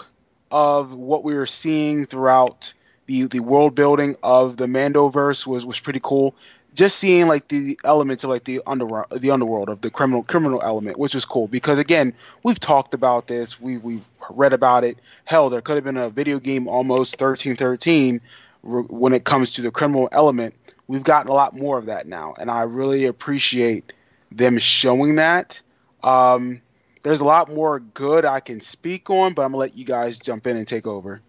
of 0.51 0.95
what 0.95 1.25
we 1.25 1.35
were 1.35 1.47
seeing 1.47 2.07
throughout 2.07 2.73
the 3.07 3.27
the 3.27 3.41
world 3.41 3.75
building 3.75 4.17
of 4.23 4.57
the 4.57 4.67
Mandoverse 4.67 5.47
was 5.47 5.67
was 5.67 5.79
pretty 5.79 6.01
cool 6.03 6.35
just 6.75 6.99
seeing 6.99 7.27
like 7.27 7.49
the 7.49 7.79
elements 7.85 8.25
of 8.25 8.31
like 8.31 8.45
the 8.45 8.61
underworld, 8.67 9.07
the 9.11 9.31
underworld 9.31 9.69
of 9.69 9.81
the 9.83 9.91
criminal 9.91 10.23
criminal 10.23 10.61
element, 10.63 10.99
which 10.99 11.15
was 11.15 11.25
cool 11.25 11.49
because 11.49 11.79
again, 11.79 12.15
we've 12.43 12.61
talked 12.61 12.95
about 12.95 13.27
this, 13.27 13.61
we 13.61 13.77
we've 13.79 14.07
read 14.31 14.53
about 14.53 14.85
it. 14.85 14.99
Hell, 15.25 15.51
there 15.51 15.61
could 15.61 15.77
have 15.77 15.85
been 15.85 15.97
a 15.97 16.11
video 16.11 16.39
game 16.39 16.69
almost 16.69 17.17
thirteen 17.17 17.57
thirteen 17.57 18.21
when 18.63 19.13
it 19.13 19.25
comes 19.25 19.53
to 19.53 19.63
the 19.63 19.71
criminal 19.71 20.09
element. 20.13 20.55
We've 20.89 21.05
gotten 21.05 21.31
a 21.31 21.35
lot 21.35 21.57
more 21.57 21.79
of 21.79 21.87
that 21.87 22.07
now, 22.07 22.35
and 22.39 22.51
I 22.51 22.63
really 22.63 23.07
appreciate 23.07 23.93
them 24.31 24.59
showing 24.59 25.17
that. 25.17 25.61
Um, 26.03 26.61
there's 27.03 27.21
a 27.21 27.25
lot 27.25 27.53
more 27.53 27.81
good 27.81 28.25
I 28.25 28.41
can 28.41 28.61
speak 28.61 29.11
on, 29.11 29.33
but 29.35 29.43
I'm 29.43 29.49
gonna 29.49 29.59
let 29.59 29.77
you 29.77 29.85
guys 29.85 30.19
jump 30.19 30.47
in 30.47 30.57
and 30.57 30.67
take 30.67 30.87
over. 30.87 31.21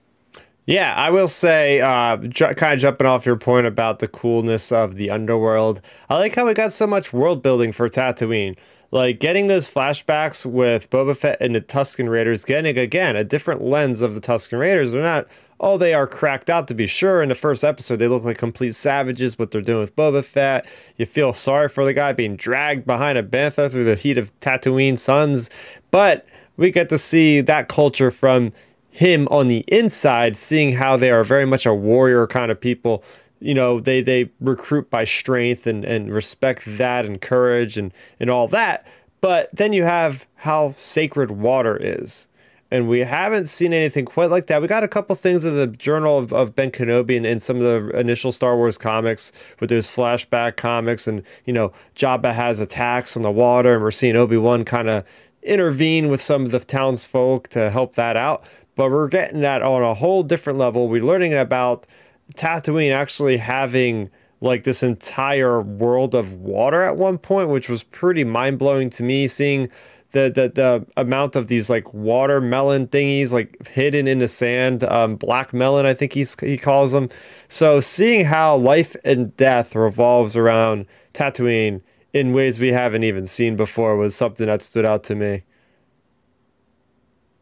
Yeah, 0.65 0.93
I 0.95 1.09
will 1.09 1.27
say, 1.27 1.81
uh, 1.81 2.15
ju- 2.17 2.53
kind 2.53 2.73
of 2.73 2.79
jumping 2.79 3.05
off 3.05 3.25
your 3.25 3.35
point 3.35 3.67
about 3.67 3.99
the 3.99 4.07
coolness 4.07 4.71
of 4.71 4.95
the 4.95 5.09
underworld. 5.09 5.81
I 6.09 6.17
like 6.17 6.35
how 6.35 6.45
we 6.47 6.53
got 6.53 6.71
so 6.71 6.87
much 6.87 7.11
world 7.11 7.43
building 7.43 7.73
for 7.73 7.89
Tatooine. 7.89 8.55
Like 8.93 9.19
getting 9.19 9.47
those 9.47 9.67
flashbacks 9.67 10.45
with 10.45 10.87
Boba 10.91 11.17
Fett 11.17 11.37
and 11.41 11.55
the 11.55 11.61
Tusken 11.61 12.09
Raiders, 12.09 12.45
getting 12.45 12.77
again 12.77 13.15
a 13.15 13.23
different 13.23 13.63
lens 13.63 14.03
of 14.03 14.13
the 14.13 14.21
Tusken 14.21 14.59
Raiders. 14.59 14.91
They're 14.91 15.01
not, 15.01 15.25
oh, 15.59 15.79
they 15.79 15.95
are 15.95 16.05
cracked 16.05 16.47
out 16.47 16.67
to 16.67 16.75
be 16.75 16.85
sure. 16.85 17.23
In 17.23 17.29
the 17.29 17.33
first 17.33 17.63
episode, 17.63 17.97
they 17.97 18.07
look 18.07 18.23
like 18.23 18.37
complete 18.37 18.75
savages. 18.75 19.39
What 19.39 19.49
they're 19.49 19.61
doing 19.61 19.79
with 19.79 19.95
Boba 19.95 20.23
Fett, 20.23 20.69
you 20.95 21.07
feel 21.07 21.33
sorry 21.33 21.69
for 21.69 21.83
the 21.83 21.93
guy 21.95 22.13
being 22.13 22.35
dragged 22.35 22.85
behind 22.85 23.17
a 23.17 23.23
bantha 23.23 23.71
through 23.71 23.85
the 23.85 23.95
heat 23.95 24.19
of 24.19 24.31
Tatooine 24.41 24.99
suns. 24.99 25.49
But 25.89 26.27
we 26.55 26.69
get 26.69 26.89
to 26.89 26.99
see 26.99 27.41
that 27.41 27.69
culture 27.69 28.11
from 28.11 28.53
him 28.91 29.27
on 29.31 29.47
the 29.47 29.65
inside, 29.69 30.37
seeing 30.37 30.73
how 30.73 30.97
they 30.97 31.09
are 31.09 31.23
very 31.23 31.47
much 31.47 31.65
a 31.65 31.73
warrior 31.73 32.27
kind 32.27 32.51
of 32.51 32.61
people. 32.61 33.03
You 33.43 33.53
know, 33.53 33.79
they 33.79 34.01
they 34.01 34.29
recruit 34.39 34.89
by 34.89 35.03
strength 35.03 35.67
and, 35.67 35.83
and 35.83 36.13
respect 36.13 36.63
that 36.65 37.05
and 37.05 37.21
courage 37.21 37.77
and, 37.77 37.93
and 38.19 38.29
all 38.29 38.47
that. 38.49 38.87
But 39.21 39.49
then 39.53 39.73
you 39.73 39.83
have 39.83 40.25
how 40.35 40.73
sacred 40.75 41.31
water 41.31 41.77
is. 41.79 42.27
And 42.71 42.89
we 42.89 43.01
haven't 43.01 43.45
seen 43.45 43.71
anything 43.71 44.03
quite 44.03 44.31
like 44.31 44.47
that. 44.47 44.59
We 44.59 44.67
got 44.67 44.83
a 44.83 44.87
couple 44.87 45.15
things 45.15 45.45
in 45.45 45.55
the 45.55 45.67
journal 45.67 46.17
of, 46.17 46.33
of 46.33 46.55
Ben 46.55 46.71
Kenobi 46.71 47.15
and 47.15 47.25
in 47.25 47.39
some 47.39 47.61
of 47.61 47.61
the 47.61 47.99
initial 47.99 48.31
Star 48.31 48.57
Wars 48.57 48.79
comics 48.79 49.31
with 49.59 49.69
those 49.69 49.85
flashback 49.85 50.55
comics. 50.55 51.07
And, 51.07 51.21
you 51.45 51.53
know, 51.53 51.71
Jabba 51.95 52.33
has 52.33 52.59
attacks 52.59 53.15
on 53.15 53.21
the 53.21 53.29
water, 53.29 53.75
and 53.75 53.83
we're 53.83 53.91
seeing 53.91 54.15
Obi 54.15 54.37
Wan 54.37 54.65
kind 54.65 54.89
of 54.89 55.05
intervene 55.43 56.09
with 56.09 56.19
some 56.19 56.45
of 56.45 56.51
the 56.51 56.59
townsfolk 56.59 57.49
to 57.49 57.69
help 57.69 57.93
that 57.93 58.17
out 58.17 58.43
but 58.75 58.89
we're 58.89 59.07
getting 59.07 59.41
that 59.41 59.61
on 59.61 59.83
a 59.83 59.93
whole 59.93 60.23
different 60.23 60.59
level. 60.59 60.87
We're 60.87 61.03
learning 61.03 61.33
about 61.33 61.85
Tatooine 62.35 62.93
actually 62.93 63.37
having 63.37 64.09
like 64.41 64.63
this 64.63 64.83
entire 64.83 65.61
world 65.61 66.13
of 66.13 66.33
water 66.33 66.83
at 66.83 66.97
one 66.97 67.17
point, 67.17 67.49
which 67.49 67.69
was 67.69 67.83
pretty 67.83 68.23
mind 68.23 68.59
blowing 68.59 68.89
to 68.91 69.03
me. 69.03 69.27
Seeing 69.27 69.69
the, 70.11 70.31
the 70.33 70.49
the 70.49 70.85
amount 70.97 71.35
of 71.35 71.47
these 71.47 71.69
like 71.69 71.93
watermelon 71.93 72.87
thingies 72.87 73.31
like 73.31 73.67
hidden 73.67 74.07
in 74.07 74.19
the 74.19 74.27
sand, 74.27 74.83
um, 74.83 75.15
black 75.15 75.53
melon, 75.53 75.85
I 75.85 75.93
think 75.93 76.13
he's 76.13 76.39
he 76.39 76.57
calls 76.57 76.91
them. 76.91 77.09
So 77.47 77.79
seeing 77.79 78.25
how 78.25 78.55
life 78.57 78.95
and 79.03 79.35
death 79.37 79.75
revolves 79.75 80.35
around 80.37 80.85
Tatooine 81.13 81.81
in 82.13 82.33
ways 82.33 82.59
we 82.59 82.71
haven't 82.71 83.03
even 83.03 83.25
seen 83.25 83.55
before 83.55 83.97
was 83.97 84.15
something 84.15 84.47
that 84.47 84.61
stood 84.61 84.85
out 84.85 85.03
to 85.05 85.15
me. 85.15 85.43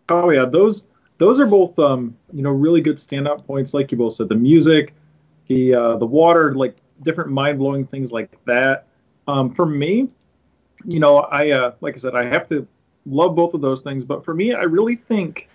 Oh 0.10 0.30
yeah, 0.30 0.46
those 0.46 0.86
those 1.22 1.40
are 1.40 1.46
both 1.46 1.78
um, 1.78 2.18
you 2.34 2.42
know 2.42 2.50
really 2.50 2.82
good 2.82 2.98
standout 2.98 3.46
points. 3.46 3.76
Like 3.76 3.92
you 3.92 3.98
both 3.98 4.16
said, 4.16 4.28
the 4.28 4.34
music, 4.34 4.96
the 5.48 5.76
uh, 5.76 5.98
the 5.98 6.06
water, 6.06 6.56
like 6.56 6.76
different 7.04 7.30
mind 7.30 7.60
blowing 7.60 7.86
things 7.86 8.12
like 8.12 8.44
that. 8.46 8.88
Um, 9.28 9.54
for 9.54 9.68
me, 9.68 10.10
you 10.84 11.00
know, 11.00 11.18
I 11.18 11.52
uh, 11.52 11.74
like 11.80 11.94
I 11.94 11.98
said, 11.98 12.16
I 12.16 12.26
have 12.26 12.50
to 12.50 12.68
love 13.06 13.36
both 13.36 13.54
of 13.54 13.62
those 13.62 13.84
things. 13.84 14.04
But 14.04 14.26
for 14.26 14.34
me, 14.34 14.56
I 14.56 14.64
really 14.64 14.96
think 14.96 15.48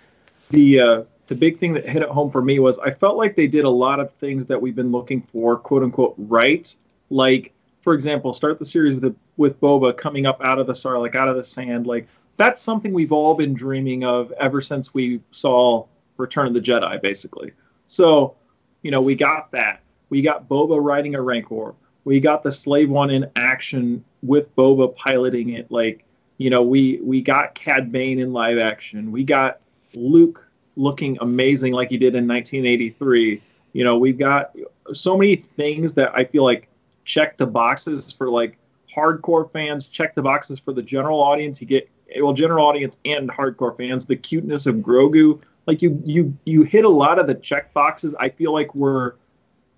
the 0.50 0.78
uh, 0.78 1.02
the 1.26 1.34
big 1.34 1.58
thing 1.58 1.74
that 1.74 1.84
hit 1.84 2.00
it 2.00 2.10
home 2.10 2.30
for 2.30 2.42
me 2.42 2.60
was 2.60 2.78
I 2.78 2.92
felt 2.92 3.16
like 3.16 3.34
they 3.34 3.48
did 3.48 3.64
a 3.64 3.70
lot 3.70 3.98
of 3.98 4.12
things 4.14 4.46
that 4.46 4.62
we've 4.62 4.76
been 4.76 4.92
looking 4.92 5.20
for, 5.20 5.56
quote 5.56 5.82
unquote, 5.82 6.14
right. 6.16 6.72
Like, 7.10 7.52
for 7.82 7.92
example, 7.92 8.34
start 8.34 8.60
the 8.60 8.64
series 8.64 9.00
with 9.00 9.16
with 9.36 9.60
Boba 9.60 9.96
coming 9.96 10.26
up 10.26 10.40
out 10.44 10.60
of 10.60 10.68
the 10.68 10.76
star, 10.76 11.00
like 11.00 11.16
out 11.16 11.28
of 11.28 11.34
the 11.34 11.42
sand. 11.42 11.88
Like 11.88 12.06
that's 12.36 12.62
something 12.62 12.92
we've 12.92 13.12
all 13.12 13.34
been 13.34 13.54
dreaming 13.54 14.04
of 14.04 14.32
ever 14.32 14.60
since 14.60 14.92
we 14.92 15.20
saw 15.30 15.86
Return 16.16 16.46
of 16.46 16.54
the 16.54 16.60
Jedi, 16.60 17.00
basically. 17.00 17.52
So, 17.86 18.36
you 18.82 18.90
know, 18.90 19.00
we 19.00 19.14
got 19.14 19.50
that. 19.52 19.80
We 20.10 20.22
got 20.22 20.48
Boba 20.48 20.82
riding 20.82 21.14
a 21.14 21.22
Rancor. 21.22 21.74
We 22.04 22.20
got 22.20 22.42
the 22.42 22.52
Slave 22.52 22.90
One 22.90 23.10
in 23.10 23.30
action 23.36 24.04
with 24.22 24.54
Boba 24.54 24.94
piloting 24.94 25.50
it. 25.50 25.70
Like, 25.70 26.04
you 26.38 26.50
know, 26.50 26.62
we 26.62 27.00
we 27.02 27.20
got 27.20 27.54
Cad 27.54 27.90
Bane 27.90 28.18
in 28.18 28.32
live 28.32 28.58
action. 28.58 29.10
We 29.10 29.24
got 29.24 29.60
Luke 29.94 30.46
looking 30.76 31.18
amazing 31.20 31.72
like 31.72 31.88
he 31.88 31.96
did 31.96 32.14
in 32.14 32.28
1983. 32.28 33.40
You 33.72 33.84
know, 33.84 33.98
we've 33.98 34.18
got 34.18 34.54
so 34.92 35.16
many 35.16 35.36
things 35.36 35.94
that 35.94 36.14
I 36.14 36.24
feel 36.24 36.44
like 36.44 36.68
check 37.04 37.36
the 37.36 37.46
boxes 37.46 38.12
for 38.12 38.28
like 38.30 38.58
hardcore 38.94 39.50
fans, 39.50 39.88
check 39.88 40.14
the 40.14 40.22
boxes 40.22 40.58
for 40.58 40.72
the 40.72 40.82
general 40.82 41.20
audience. 41.20 41.60
You 41.60 41.66
get 41.66 41.88
well, 42.20 42.32
general 42.32 42.66
audience 42.66 42.98
and 43.04 43.28
hardcore 43.30 43.76
fans, 43.76 44.06
the 44.06 44.16
cuteness 44.16 44.66
of 44.66 44.76
Grogu. 44.76 45.40
Like 45.66 45.82
you, 45.82 46.00
you, 46.04 46.36
you 46.44 46.62
hit 46.62 46.84
a 46.84 46.88
lot 46.88 47.18
of 47.18 47.26
the 47.26 47.34
check 47.34 47.72
boxes. 47.74 48.14
I 48.20 48.28
feel 48.28 48.52
like 48.52 48.74
we're, 48.74 49.14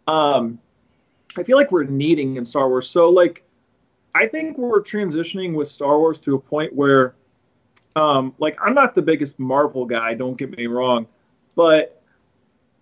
um, 0.06 0.58
I 1.36 1.42
feel 1.42 1.56
like 1.56 1.72
we're 1.72 1.84
needing 1.84 2.36
in 2.36 2.44
Star 2.44 2.68
Wars. 2.68 2.88
So 2.88 3.08
like, 3.08 3.42
I 4.14 4.26
think 4.26 4.58
we're 4.58 4.82
transitioning 4.82 5.54
with 5.54 5.68
Star 5.68 5.98
Wars 5.98 6.18
to 6.20 6.34
a 6.34 6.38
point 6.38 6.74
where, 6.74 7.14
um, 7.96 8.34
like 8.38 8.58
I'm 8.64 8.74
not 8.74 8.94
the 8.94 9.02
biggest 9.02 9.38
Marvel 9.38 9.84
guy. 9.84 10.14
Don't 10.14 10.36
get 10.36 10.56
me 10.56 10.66
wrong, 10.66 11.06
but 11.54 12.02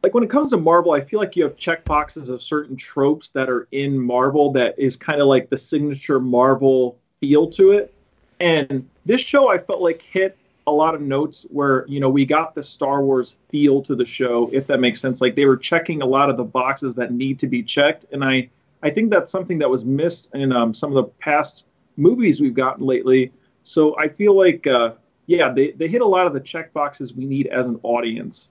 like 0.02 0.14
when 0.14 0.22
it 0.22 0.30
comes 0.30 0.50
to 0.50 0.56
Marvel, 0.56 0.92
I 0.92 1.00
feel 1.00 1.18
like 1.18 1.36
you 1.36 1.42
have 1.44 1.56
check 1.56 1.84
boxes 1.84 2.28
of 2.28 2.40
certain 2.42 2.76
tropes 2.76 3.30
that 3.30 3.48
are 3.48 3.66
in 3.72 3.98
Marvel 3.98 4.52
that 4.52 4.78
is 4.78 4.96
kind 4.96 5.20
of 5.20 5.26
like 5.26 5.50
the 5.50 5.56
signature 5.56 6.20
Marvel 6.20 6.98
feel 7.20 7.50
to 7.50 7.72
it. 7.72 7.92
And 8.40 8.88
this 9.04 9.20
show, 9.20 9.50
I 9.50 9.58
felt 9.58 9.80
like 9.80 10.02
hit 10.02 10.36
a 10.66 10.72
lot 10.72 10.94
of 10.94 11.00
notes 11.00 11.46
where 11.50 11.84
you 11.88 12.00
know 12.00 12.10
we 12.10 12.26
got 12.26 12.54
the 12.54 12.62
Star 12.62 13.02
Wars 13.02 13.36
feel 13.48 13.82
to 13.82 13.94
the 13.94 14.04
show, 14.04 14.50
if 14.52 14.66
that 14.66 14.80
makes 14.80 15.00
sense. 15.00 15.20
Like 15.20 15.34
they 15.34 15.46
were 15.46 15.56
checking 15.56 16.02
a 16.02 16.06
lot 16.06 16.28
of 16.28 16.36
the 16.36 16.44
boxes 16.44 16.94
that 16.96 17.12
need 17.12 17.38
to 17.40 17.46
be 17.46 17.62
checked, 17.62 18.06
and 18.12 18.24
I 18.24 18.48
I 18.82 18.90
think 18.90 19.10
that's 19.10 19.30
something 19.30 19.58
that 19.58 19.70
was 19.70 19.84
missed 19.84 20.28
in 20.34 20.52
um, 20.52 20.74
some 20.74 20.90
of 20.90 20.96
the 20.96 21.10
past 21.20 21.66
movies 21.96 22.40
we've 22.40 22.54
gotten 22.54 22.84
lately. 22.84 23.32
So 23.62 23.96
I 23.98 24.08
feel 24.08 24.36
like 24.36 24.66
uh, 24.66 24.92
yeah, 25.26 25.52
they 25.52 25.70
they 25.72 25.88
hit 25.88 26.02
a 26.02 26.06
lot 26.06 26.26
of 26.26 26.32
the 26.32 26.40
check 26.40 26.72
boxes 26.72 27.14
we 27.14 27.26
need 27.26 27.46
as 27.46 27.66
an 27.66 27.78
audience. 27.82 28.50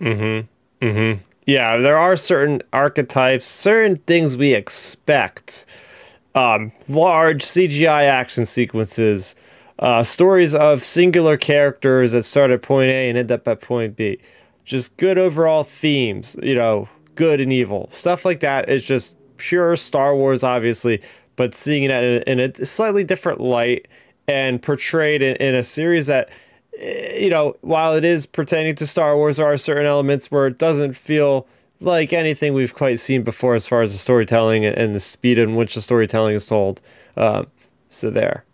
Mm-hmm. 0.00 0.86
Mm-hmm. 0.86 1.20
Yeah, 1.46 1.76
there 1.76 1.96
are 1.96 2.16
certain 2.16 2.62
archetypes, 2.72 3.46
certain 3.46 3.96
things 3.98 4.36
we 4.36 4.52
expect 4.52 5.66
um, 6.36 6.70
large 6.86 7.42
CGI 7.42 8.02
action 8.04 8.44
sequences, 8.44 9.34
uh, 9.78 10.02
stories 10.02 10.54
of 10.54 10.84
singular 10.84 11.36
characters 11.36 12.12
that 12.12 12.24
start 12.24 12.50
at 12.50 12.62
point 12.62 12.90
A 12.90 13.08
and 13.08 13.18
end 13.18 13.32
up 13.32 13.48
at 13.48 13.62
point 13.62 13.96
B. 13.96 14.20
Just 14.64 14.96
good 14.98 15.16
overall 15.16 15.64
themes, 15.64 16.36
you 16.42 16.54
know, 16.54 16.88
good 17.14 17.40
and 17.40 17.52
evil. 17.52 17.88
Stuff 17.90 18.24
like 18.24 18.40
that 18.40 18.68
is 18.68 18.86
just 18.86 19.16
pure 19.38 19.76
Star 19.76 20.14
Wars, 20.14 20.44
obviously, 20.44 21.00
but 21.36 21.54
seeing 21.54 21.84
it 21.84 22.24
in 22.28 22.38
a, 22.38 22.64
slightly 22.64 23.02
different 23.02 23.40
light 23.40 23.88
and 24.28 24.60
portrayed 24.60 25.22
in, 25.22 25.36
in 25.36 25.54
a 25.54 25.62
series 25.62 26.06
that 26.06 26.28
eh, 26.78 27.18
you 27.18 27.30
know, 27.30 27.56
while 27.62 27.94
it 27.94 28.04
is 28.04 28.26
pertaining 28.26 28.74
to 28.74 28.86
Star 28.86 29.16
Wars, 29.16 29.38
there 29.38 29.46
are 29.46 29.56
certain 29.56 29.86
elements 29.86 30.30
where 30.30 30.46
it 30.46 30.58
doesn't 30.58 30.94
feel 30.94 31.46
like 31.80 32.12
anything 32.12 32.54
we've 32.54 32.74
quite 32.74 32.98
seen 32.98 33.22
before 33.22 33.54
as 33.54 33.66
far 33.66 33.82
as 33.82 33.92
the 33.92 33.98
storytelling 33.98 34.64
and 34.64 34.94
the 34.94 35.00
speed 35.00 35.38
in 35.38 35.56
which 35.56 35.74
the 35.74 35.82
storytelling 35.82 36.34
is 36.34 36.46
told. 36.46 36.80
Um, 37.16 37.48
so 37.88 38.10
there. 38.10 38.44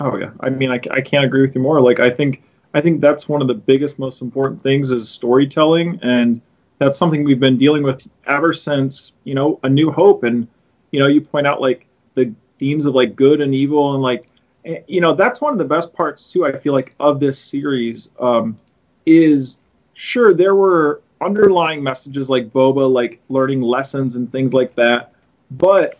Oh 0.00 0.16
yeah, 0.16 0.30
I 0.40 0.50
mean, 0.50 0.70
I, 0.70 0.80
I 0.90 1.00
can't 1.00 1.24
agree 1.24 1.40
with 1.40 1.54
you 1.54 1.60
more. 1.60 1.80
Like, 1.80 1.98
I 1.98 2.10
think 2.10 2.42
I 2.74 2.80
think 2.80 3.00
that's 3.00 3.28
one 3.28 3.42
of 3.42 3.48
the 3.48 3.54
biggest, 3.54 3.98
most 3.98 4.22
important 4.22 4.62
things 4.62 4.92
is 4.92 5.08
storytelling, 5.08 5.98
and 6.02 6.40
that's 6.78 6.98
something 6.98 7.24
we've 7.24 7.40
been 7.40 7.58
dealing 7.58 7.82
with 7.82 8.06
ever 8.26 8.52
since 8.52 9.12
you 9.24 9.34
know 9.34 9.58
A 9.64 9.68
New 9.68 9.90
Hope. 9.90 10.22
And 10.22 10.46
you 10.92 11.00
know, 11.00 11.06
you 11.06 11.20
point 11.20 11.46
out 11.46 11.60
like 11.60 11.86
the 12.14 12.32
themes 12.58 12.86
of 12.86 12.94
like 12.94 13.16
good 13.16 13.40
and 13.40 13.54
evil, 13.54 13.94
and 13.94 14.02
like 14.02 14.28
eh, 14.64 14.80
you 14.86 15.00
know, 15.00 15.14
that's 15.14 15.40
one 15.40 15.52
of 15.52 15.58
the 15.58 15.64
best 15.64 15.92
parts 15.92 16.26
too. 16.26 16.46
I 16.46 16.56
feel 16.56 16.72
like 16.72 16.94
of 17.00 17.18
this 17.18 17.38
series 17.40 18.10
um, 18.20 18.56
is 19.04 19.58
sure 19.94 20.32
there 20.32 20.54
were 20.54 21.02
underlying 21.20 21.82
messages 21.82 22.30
like 22.30 22.50
Boba, 22.50 22.90
like 22.90 23.20
learning 23.28 23.62
lessons 23.62 24.16
and 24.16 24.30
things 24.30 24.52
like 24.54 24.74
that. 24.76 25.12
But 25.50 25.98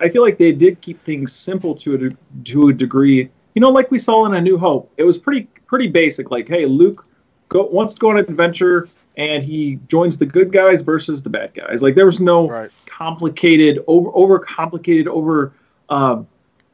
I 0.00 0.08
feel 0.08 0.22
like 0.22 0.38
they 0.38 0.52
did 0.52 0.80
keep 0.80 1.02
things 1.04 1.32
simple 1.32 1.74
to 1.76 1.94
a 1.94 2.42
to 2.44 2.68
a 2.68 2.72
degree. 2.72 3.30
You 3.54 3.60
know, 3.60 3.70
like 3.70 3.90
we 3.90 3.98
saw 3.98 4.26
in 4.26 4.34
A 4.34 4.40
New 4.40 4.58
Hope, 4.58 4.92
it 4.96 5.04
was 5.04 5.18
pretty 5.18 5.48
pretty 5.66 5.88
basic. 5.88 6.30
Like, 6.30 6.48
hey, 6.48 6.66
Luke 6.66 7.06
go, 7.48 7.64
wants 7.64 7.94
to 7.94 8.00
go 8.00 8.10
on 8.10 8.18
an 8.18 8.24
adventure, 8.24 8.88
and 9.16 9.42
he 9.42 9.78
joins 9.88 10.18
the 10.18 10.26
good 10.26 10.52
guys 10.52 10.82
versus 10.82 11.22
the 11.22 11.30
bad 11.30 11.54
guys. 11.54 11.82
Like, 11.82 11.94
there 11.94 12.06
was 12.06 12.20
no 12.20 12.48
right. 12.48 12.70
complicated, 12.86 13.82
over 13.86 14.10
over 14.14 14.38
complicated, 14.38 15.08
over 15.08 15.52
um, 15.88 16.26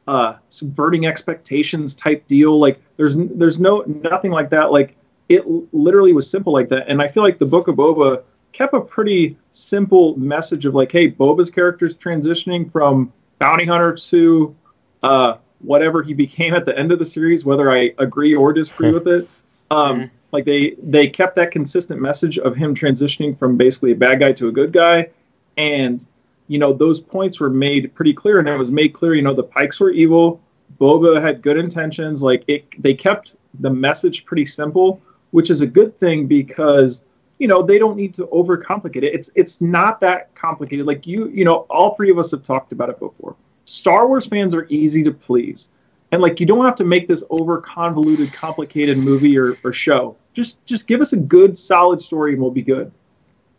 uh, 0.07 0.35
subverting 0.49 1.05
expectations 1.05 1.95
type 1.95 2.27
deal. 2.27 2.59
Like, 2.59 2.81
there's 2.97 3.15
there's 3.15 3.59
no 3.59 3.83
nothing 3.87 4.31
like 4.31 4.49
that. 4.51 4.71
Like, 4.71 4.95
it 5.29 5.45
literally 5.73 6.11
was 6.11 6.29
simple 6.29 6.51
like 6.51 6.69
that. 6.69 6.87
And 6.87 7.01
I 7.01 7.07
feel 7.07 7.23
like 7.23 7.37
the 7.37 7.45
Book 7.45 7.67
of 7.67 7.75
Boba 7.75 8.23
kept 8.51 8.73
a 8.73 8.81
pretty 8.81 9.37
simple 9.51 10.17
message 10.17 10.65
of 10.65 10.73
like, 10.73 10.91
hey, 10.91 11.09
Boba's 11.09 11.49
character 11.49 11.85
is 11.85 11.95
transitioning 11.95 12.69
from 12.71 13.13
bounty 13.37 13.65
hunter 13.65 13.93
to 13.93 14.55
uh, 15.03 15.37
whatever 15.59 16.01
he 16.01 16.13
became 16.13 16.53
at 16.53 16.65
the 16.65 16.77
end 16.77 16.91
of 16.91 16.99
the 16.99 17.05
series, 17.05 17.45
whether 17.45 17.71
I 17.71 17.93
agree 17.99 18.35
or 18.35 18.51
disagree 18.51 18.91
with 18.91 19.07
it. 19.07 19.29
Um, 19.71 19.99
mm-hmm. 19.99 20.05
Like 20.31 20.45
they 20.45 20.75
they 20.81 21.07
kept 21.07 21.35
that 21.35 21.51
consistent 21.51 22.01
message 22.01 22.39
of 22.39 22.55
him 22.55 22.73
transitioning 22.73 23.37
from 23.37 23.55
basically 23.55 23.91
a 23.91 23.95
bad 23.95 24.19
guy 24.19 24.31
to 24.31 24.47
a 24.47 24.51
good 24.51 24.71
guy, 24.71 25.09
and 25.57 26.03
you 26.47 26.57
know 26.57 26.73
those 26.73 26.99
points 26.99 27.39
were 27.39 27.51
made 27.51 27.93
pretty 27.93 28.13
clear, 28.13 28.39
and 28.39 28.49
it 28.49 28.57
was 28.57 28.71
made 28.71 28.93
clear. 28.93 29.13
You 29.13 29.21
know 29.21 29.35
the 29.35 29.43
Pikes 29.43 29.79
were 29.79 29.91
evil. 29.91 30.41
Boba 30.79 31.21
had 31.21 31.43
good 31.43 31.57
intentions. 31.57 32.23
Like 32.23 32.43
it, 32.47 32.65
they 32.81 32.95
kept 32.95 33.35
the 33.59 33.69
message 33.69 34.25
pretty 34.25 34.45
simple, 34.45 35.01
which 35.31 35.49
is 35.49 35.61
a 35.61 35.67
good 35.67 35.97
thing 35.97 36.27
because 36.27 37.01
you 37.37 37.47
know 37.47 37.63
they 37.63 37.79
don't 37.79 37.95
need 37.95 38.13
to 38.15 38.27
overcomplicate 38.27 39.03
it. 39.03 39.13
It's 39.13 39.29
it's 39.35 39.61
not 39.61 39.99
that 40.01 40.33
complicated. 40.35 40.85
Like 40.85 41.07
you 41.07 41.29
you 41.29 41.45
know 41.45 41.65
all 41.69 41.95
three 41.95 42.11
of 42.11 42.19
us 42.19 42.31
have 42.31 42.43
talked 42.43 42.71
about 42.71 42.89
it 42.89 42.99
before. 42.99 43.35
Star 43.65 44.07
Wars 44.07 44.27
fans 44.27 44.55
are 44.55 44.65
easy 44.69 45.03
to 45.03 45.11
please, 45.11 45.69
and 46.11 46.21
like 46.21 46.39
you 46.39 46.45
don't 46.45 46.65
have 46.65 46.75
to 46.77 46.83
make 46.83 47.07
this 47.07 47.23
over 47.29 47.61
convoluted, 47.61 48.33
complicated 48.33 48.97
movie 48.97 49.37
or, 49.37 49.57
or 49.63 49.71
show. 49.73 50.15
Just 50.33 50.63
just 50.65 50.87
give 50.87 51.01
us 51.01 51.13
a 51.13 51.17
good, 51.17 51.57
solid 51.57 52.01
story, 52.01 52.33
and 52.33 52.41
we'll 52.41 52.51
be 52.51 52.61
good. 52.61 52.91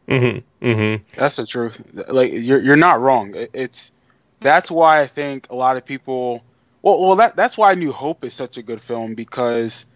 Mm-hmm. 0.09 0.67
Mm-hmm. 0.67 1.05
That's 1.17 1.37
the 1.37 1.47
truth. 1.47 1.81
Like 2.09 2.33
you're 2.33 2.61
you're 2.61 2.77
not 2.77 3.01
wrong. 3.01 3.35
It's 3.53 3.93
that's 4.41 4.71
why 4.71 5.01
I 5.01 5.07
think 5.07 5.47
a 5.51 5.55
lot 5.55 5.77
of 5.77 5.85
people. 5.85 6.43
Well, 6.83 7.01
well, 7.01 7.17
that 7.17 7.37
that's 7.37 7.57
why 7.57 7.75
New 7.75 7.93
Hope 7.93 8.25
is 8.25 8.35
such 8.35 8.59
a 8.59 8.63
good 8.63 8.81
film 8.81 9.15
because 9.15 9.87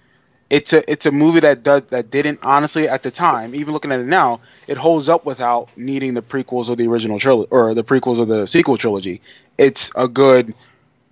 it's 0.54 0.72
a 0.72 0.88
it's 0.88 1.04
a 1.04 1.10
movie 1.10 1.40
that 1.40 1.64
does 1.64 1.82
that 1.86 2.12
didn't 2.12 2.38
honestly 2.44 2.88
at 2.88 3.02
the 3.02 3.10
time 3.10 3.56
even 3.56 3.72
looking 3.72 3.90
at 3.90 3.98
it 3.98 4.06
now 4.06 4.38
it 4.68 4.76
holds 4.76 5.08
up 5.08 5.26
without 5.26 5.68
needing 5.76 6.14
the 6.14 6.22
prequels 6.22 6.68
of 6.68 6.78
the 6.78 6.86
original 6.86 7.18
trilogy 7.18 7.48
or 7.50 7.74
the 7.74 7.82
prequels 7.82 8.20
of 8.20 8.28
the 8.28 8.46
sequel 8.46 8.78
trilogy. 8.78 9.20
It's 9.58 9.90
a 9.96 10.06
good 10.06 10.54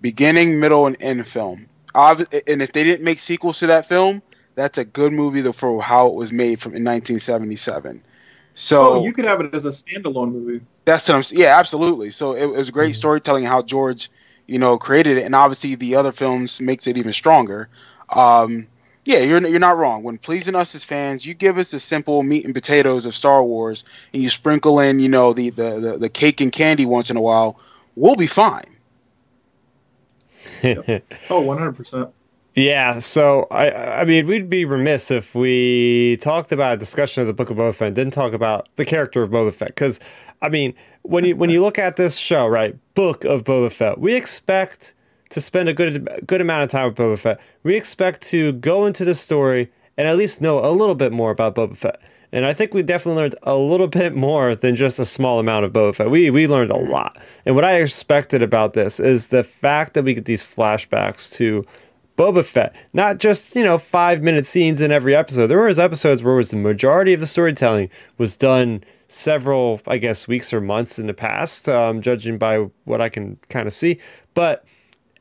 beginning 0.00 0.60
middle 0.60 0.86
and 0.86 0.96
end 1.00 1.26
film. 1.26 1.66
And 1.94 2.62
if 2.62 2.72
they 2.72 2.84
didn't 2.84 3.04
make 3.04 3.18
sequels 3.18 3.58
to 3.58 3.66
that 3.66 3.88
film 3.88 4.22
that's 4.54 4.78
a 4.78 4.84
good 4.84 5.12
movie 5.12 5.50
for 5.50 5.82
how 5.82 6.06
it 6.06 6.14
was 6.14 6.30
made 6.30 6.60
from 6.60 6.70
in 6.76 6.84
1977 6.84 8.00
so 8.54 8.94
oh, 8.94 9.04
you 9.04 9.12
could 9.12 9.24
have 9.24 9.40
it 9.40 9.52
as 9.54 9.64
a 9.64 9.70
standalone 9.70 10.30
movie. 10.30 10.64
That's 10.84 11.08
what 11.08 11.16
I'm, 11.16 11.36
yeah 11.36 11.58
absolutely. 11.58 12.10
So 12.10 12.34
it, 12.34 12.44
it 12.44 12.46
was 12.46 12.70
great 12.70 12.90
mm-hmm. 12.90 12.98
storytelling 12.98 13.44
how 13.44 13.62
george 13.62 14.08
you 14.46 14.60
know 14.60 14.78
created 14.78 15.18
it 15.18 15.24
and 15.24 15.34
obviously 15.34 15.74
the 15.74 15.96
other 15.96 16.12
films 16.12 16.60
makes 16.60 16.86
it 16.86 16.96
even 16.96 17.12
stronger. 17.12 17.68
Um, 18.10 18.68
yeah, 19.04 19.18
you're 19.18 19.44
you're 19.46 19.58
not 19.58 19.76
wrong. 19.76 20.02
When 20.02 20.18
pleasing 20.18 20.54
us 20.54 20.74
as 20.74 20.84
fans, 20.84 21.26
you 21.26 21.34
give 21.34 21.58
us 21.58 21.72
the 21.72 21.80
simple 21.80 22.22
meat 22.22 22.44
and 22.44 22.54
potatoes 22.54 23.04
of 23.04 23.14
Star 23.14 23.42
Wars, 23.42 23.84
and 24.12 24.22
you 24.22 24.30
sprinkle 24.30 24.78
in, 24.78 25.00
you 25.00 25.08
know, 25.08 25.32
the 25.32 25.50
the 25.50 25.80
the, 25.80 25.98
the 25.98 26.08
cake 26.08 26.40
and 26.40 26.52
candy 26.52 26.86
once 26.86 27.10
in 27.10 27.16
a 27.16 27.20
while. 27.20 27.60
We'll 27.96 28.16
be 28.16 28.26
fine. 28.26 28.64
yep. 30.62 31.04
Oh, 31.30 31.40
one 31.40 31.58
hundred 31.58 31.76
percent. 31.76 32.10
Yeah, 32.54 32.98
so 33.00 33.46
I 33.50 33.70
I 34.00 34.04
mean 34.04 34.26
we'd 34.26 34.48
be 34.48 34.64
remiss 34.64 35.10
if 35.10 35.34
we 35.34 36.18
talked 36.20 36.52
about 36.52 36.74
a 36.74 36.76
discussion 36.76 37.22
of 37.22 37.26
the 37.26 37.32
Book 37.32 37.50
of 37.50 37.56
Boba 37.56 37.74
Fett 37.74 37.88
and 37.88 37.96
didn't 37.96 38.12
talk 38.12 38.32
about 38.32 38.68
the 38.76 38.84
character 38.84 39.22
of 39.22 39.30
Boba 39.30 39.52
Fett 39.52 39.68
because 39.68 39.98
I 40.42 40.48
mean 40.48 40.74
when 41.00 41.24
you 41.24 41.34
when 41.34 41.50
you 41.50 41.62
look 41.62 41.78
at 41.78 41.96
this 41.96 42.18
show 42.18 42.46
right 42.46 42.76
Book 42.94 43.24
of 43.24 43.44
Boba 43.44 43.72
Fett 43.72 43.98
we 43.98 44.14
expect 44.14 44.92
to 45.32 45.40
spend 45.40 45.68
a 45.68 45.74
good 45.74 46.24
good 46.26 46.40
amount 46.40 46.62
of 46.62 46.70
time 46.70 46.86
with 46.86 46.96
Boba 46.96 47.18
Fett 47.18 47.40
we 47.62 47.74
expect 47.74 48.22
to 48.22 48.52
go 48.52 48.86
into 48.86 49.04
the 49.04 49.14
story 49.14 49.70
and 49.96 50.08
at 50.08 50.16
least 50.16 50.40
know 50.40 50.64
a 50.64 50.70
little 50.70 50.94
bit 50.94 51.12
more 51.12 51.30
about 51.30 51.54
Boba 51.54 51.76
Fett 51.76 52.00
and 52.32 52.46
I 52.46 52.54
think 52.54 52.72
we 52.72 52.82
definitely 52.82 53.20
learned 53.20 53.34
a 53.42 53.56
little 53.56 53.86
bit 53.88 54.14
more 54.14 54.54
than 54.54 54.74
just 54.74 54.98
a 54.98 55.04
small 55.04 55.38
amount 55.38 55.66
of 55.66 55.72
Boba 55.72 55.94
Fett. 55.94 56.10
We 56.10 56.30
we 56.30 56.46
learned 56.46 56.70
a 56.70 56.76
lot. 56.76 57.18
And 57.44 57.54
what 57.54 57.64
I 57.64 57.80
expected 57.80 58.42
about 58.42 58.72
this 58.72 58.98
is 58.98 59.28
the 59.28 59.44
fact 59.44 59.94
that 59.94 60.04
we 60.04 60.14
get 60.14 60.24
these 60.24 60.42
flashbacks 60.42 61.30
to 61.34 61.66
Boba 62.16 62.44
Fett. 62.44 62.74
Not 62.92 63.18
just, 63.18 63.54
you 63.54 63.62
know, 63.62 63.78
five 63.78 64.22
minute 64.22 64.46
scenes 64.46 64.80
in 64.80 64.90
every 64.90 65.14
episode. 65.14 65.48
There 65.48 65.62
was 65.62 65.78
episodes 65.78 66.22
where 66.22 66.34
was 66.34 66.50
the 66.50 66.56
majority 66.56 67.12
of 67.12 67.20
the 67.20 67.26
storytelling 67.26 67.90
was 68.18 68.36
done 68.36 68.84
several, 69.08 69.80
I 69.86 69.98
guess, 69.98 70.26
weeks 70.26 70.52
or 70.52 70.60
months 70.60 70.98
in 70.98 71.06
the 71.06 71.14
past, 71.14 71.68
um, 71.68 72.00
judging 72.00 72.38
by 72.38 72.68
what 72.84 73.00
I 73.00 73.08
can 73.08 73.38
kind 73.50 73.66
of 73.66 73.72
see. 73.72 73.98
But 74.34 74.64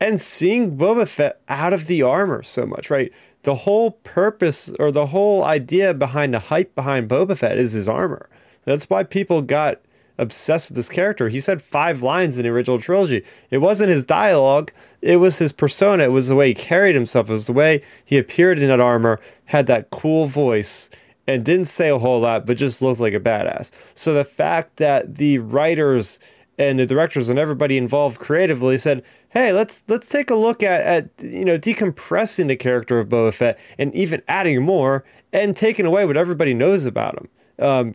and 0.02 0.20
seeing 0.20 0.76
Boba 0.76 1.06
Fett 1.06 1.40
out 1.48 1.72
of 1.72 1.86
the 1.86 2.02
armor 2.02 2.42
so 2.42 2.66
much, 2.66 2.90
right? 2.90 3.12
The 3.44 3.54
whole 3.54 3.92
purpose 3.92 4.68
or 4.80 4.90
the 4.90 5.06
whole 5.06 5.44
idea 5.44 5.94
behind 5.94 6.34
the 6.34 6.40
hype 6.40 6.74
behind 6.74 7.08
Boba 7.08 7.38
Fett 7.38 7.56
is 7.56 7.74
his 7.74 7.88
armor. 7.88 8.28
That's 8.64 8.90
why 8.90 9.04
people 9.04 9.42
got 9.42 9.80
obsessed 10.18 10.70
with 10.70 10.76
this 10.76 10.88
character. 10.88 11.28
He 11.28 11.38
said 11.38 11.62
five 11.62 12.02
lines 12.02 12.36
in 12.36 12.42
the 12.42 12.48
original 12.48 12.80
trilogy. 12.80 13.24
It 13.50 13.58
wasn't 13.58 13.90
his 13.90 14.04
dialogue, 14.04 14.72
it 15.00 15.16
was 15.16 15.38
his 15.38 15.52
persona. 15.52 16.02
It 16.02 16.12
was 16.12 16.28
the 16.28 16.36
way 16.36 16.48
he 16.48 16.54
carried 16.54 16.96
himself. 16.96 17.30
It 17.30 17.34
was 17.34 17.46
the 17.46 17.52
way 17.52 17.82
he 18.04 18.18
appeared 18.18 18.58
in 18.58 18.68
that 18.68 18.80
armor, 18.80 19.20
had 19.46 19.68
that 19.68 19.90
cool 19.90 20.26
voice, 20.26 20.90
and 21.28 21.44
didn't 21.44 21.66
say 21.66 21.90
a 21.90 21.98
whole 21.98 22.20
lot, 22.20 22.44
but 22.44 22.56
just 22.56 22.82
looked 22.82 23.00
like 23.00 23.14
a 23.14 23.20
badass. 23.20 23.70
So 23.94 24.14
the 24.14 24.24
fact 24.24 24.78
that 24.78 25.14
the 25.14 25.38
writers 25.38 26.18
and 26.58 26.78
the 26.78 26.86
directors 26.86 27.28
and 27.28 27.38
everybody 27.38 27.76
involved 27.76 28.18
creatively 28.18 28.78
said, 28.78 29.02
"Hey, 29.32 29.52
let's 29.52 29.84
let's 29.88 30.08
take 30.08 30.30
a 30.30 30.34
look 30.34 30.62
at 30.62 30.80
at 30.82 31.08
you 31.20 31.44
know 31.44 31.58
decompressing 31.58 32.48
the 32.48 32.56
character 32.56 32.98
of 32.98 33.08
Boba 33.08 33.32
Fett 33.32 33.58
and 33.78 33.94
even 33.94 34.22
adding 34.28 34.62
more 34.62 35.04
and 35.32 35.56
taking 35.56 35.86
away 35.86 36.04
what 36.04 36.16
everybody 36.16 36.54
knows 36.54 36.86
about 36.86 37.18
him." 37.18 37.28
um, 37.58 37.94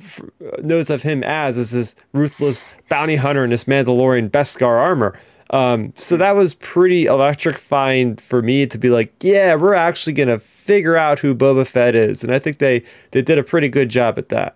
knows 0.62 0.89
of 0.89 1.04
him 1.04 1.23
as 1.23 1.58
as 1.58 1.71
this 1.71 1.95
ruthless 2.13 2.65
bounty 2.89 3.15
hunter 3.15 3.43
in 3.43 3.50
this 3.50 3.65
Mandalorian 3.65 4.30
Beskar 4.30 4.80
armor. 4.80 5.19
Um, 5.50 5.93
so 5.95 6.17
that 6.17 6.36
was 6.36 6.56
pretty 6.56 7.06
electrifying 7.06 8.17
for 8.17 8.41
me 8.41 8.65
to 8.65 8.78
be 8.78 8.89
like, 8.89 9.13
yeah, 9.21 9.56
we're 9.56 9.73
actually 9.73 10.13
gonna 10.13 10.39
figure 10.39 10.97
out 10.97 11.19
who 11.19 11.34
Boba 11.34 11.65
Fett 11.65 11.95
is, 11.95 12.23
and 12.23 12.34
I 12.34 12.39
think 12.39 12.58
they 12.58 12.84
they 13.12 13.21
did 13.21 13.38
a 13.38 13.43
pretty 13.43 13.69
good 13.69 13.89
job 13.89 14.17
at 14.17 14.30
that. 14.30 14.56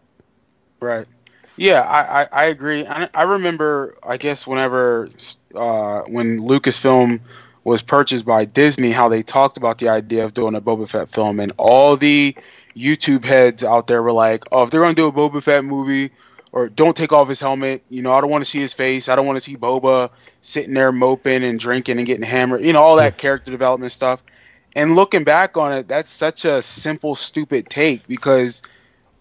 Right. 0.80 1.06
Yeah, 1.62 1.82
I, 1.82 2.24
I, 2.24 2.28
I 2.32 2.46
agree. 2.46 2.88
I, 2.88 3.08
I 3.14 3.22
remember, 3.22 3.94
I 4.02 4.18
guess, 4.18 4.48
whenever 4.48 5.10
uh, 5.54 6.02
when 6.08 6.40
Lucasfilm 6.40 7.20
was 7.66 7.84
purchased 7.84 8.26
by 8.26 8.46
Disney, 8.46 8.90
how 8.90 9.08
they 9.08 9.22
talked 9.22 9.58
about 9.58 9.78
the 9.78 9.88
idea 9.88 10.26
of 10.26 10.34
doing 10.34 10.56
a 10.56 10.62
Boba 10.62 10.90
Fett 10.90 11.12
film, 11.12 11.40
and 11.40 11.52
all 11.58 11.96
the 11.96 12.36
YouTube 12.76 13.24
heads 13.24 13.64
out 13.64 13.86
there 13.86 14.02
were 14.02 14.12
like, 14.12 14.44
"Oh, 14.52 14.64
if 14.64 14.72
they're 14.72 14.82
gonna 14.82 14.96
do 14.96 15.06
a 15.06 15.12
Boba 15.12 15.44
Fett 15.44 15.64
movie, 15.64 16.10
or 16.52 16.68
don't 16.68 16.98
take 16.98 17.14
off 17.14 17.30
his 17.30 17.40
helmet, 17.40 17.84
you 17.92 18.02
know, 18.02 18.12
I 18.12 18.22
don't 18.22 18.32
want 18.32 18.44
to 18.44 18.50
see 18.50 18.60
his 18.60 18.74
face. 18.74 19.08
I 19.08 19.16
don't 19.16 19.28
want 19.28 19.38
to 19.38 19.42
see 19.42 19.56
Boba 19.56 20.10
sitting 20.42 20.74
there 20.74 20.92
moping 20.92 21.44
and 21.44 21.60
drinking 21.60 22.00
and 22.00 22.08
getting 22.08 22.24
hammered. 22.24 22.66
You 22.66 22.74
know, 22.74 22.82
all 22.82 22.96
that 22.96 23.20
character 23.20 23.52
development 23.52 23.92
stuff." 23.92 24.24
And 24.76 24.96
looking 24.96 25.24
back 25.24 25.58
on 25.58 25.74
it, 25.74 25.88
that's 25.88 26.12
such 26.12 26.44
a 26.44 26.64
simple, 26.64 27.14
stupid 27.14 27.70
take 27.70 28.08
because 28.08 28.64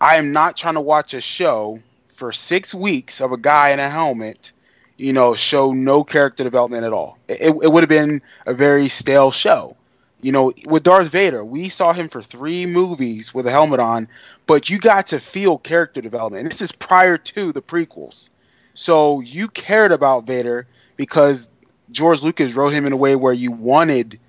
I 0.00 0.16
am 0.16 0.32
not 0.32 0.56
trying 0.56 0.74
to 0.74 0.80
watch 0.80 1.12
a 1.12 1.20
show 1.20 1.82
for 2.20 2.32
six 2.32 2.74
weeks 2.74 3.22
of 3.22 3.32
a 3.32 3.38
guy 3.38 3.70
in 3.70 3.80
a 3.80 3.88
helmet, 3.88 4.52
you 4.98 5.10
know, 5.10 5.34
show 5.34 5.72
no 5.72 6.04
character 6.04 6.44
development 6.44 6.84
at 6.84 6.92
all. 6.92 7.16
It, 7.28 7.56
it 7.62 7.72
would 7.72 7.82
have 7.82 7.88
been 7.88 8.20
a 8.44 8.52
very 8.52 8.90
stale 8.90 9.30
show. 9.30 9.74
You 10.20 10.32
know, 10.32 10.52
with 10.66 10.82
Darth 10.82 11.08
Vader, 11.08 11.42
we 11.42 11.70
saw 11.70 11.94
him 11.94 12.10
for 12.10 12.20
three 12.20 12.66
movies 12.66 13.32
with 13.32 13.46
a 13.46 13.50
helmet 13.50 13.80
on, 13.80 14.06
but 14.46 14.68
you 14.68 14.78
got 14.78 15.06
to 15.06 15.18
feel 15.18 15.56
character 15.56 16.02
development. 16.02 16.42
And 16.42 16.50
this 16.50 16.60
is 16.60 16.72
prior 16.72 17.16
to 17.16 17.52
the 17.52 17.62
prequels. 17.62 18.28
So 18.74 19.20
you 19.20 19.48
cared 19.48 19.90
about 19.90 20.26
Vader 20.26 20.66
because 20.98 21.48
George 21.90 22.22
Lucas 22.22 22.52
wrote 22.52 22.74
him 22.74 22.84
in 22.84 22.92
a 22.92 22.98
way 22.98 23.16
where 23.16 23.32
you 23.32 23.50
wanted 23.50 24.20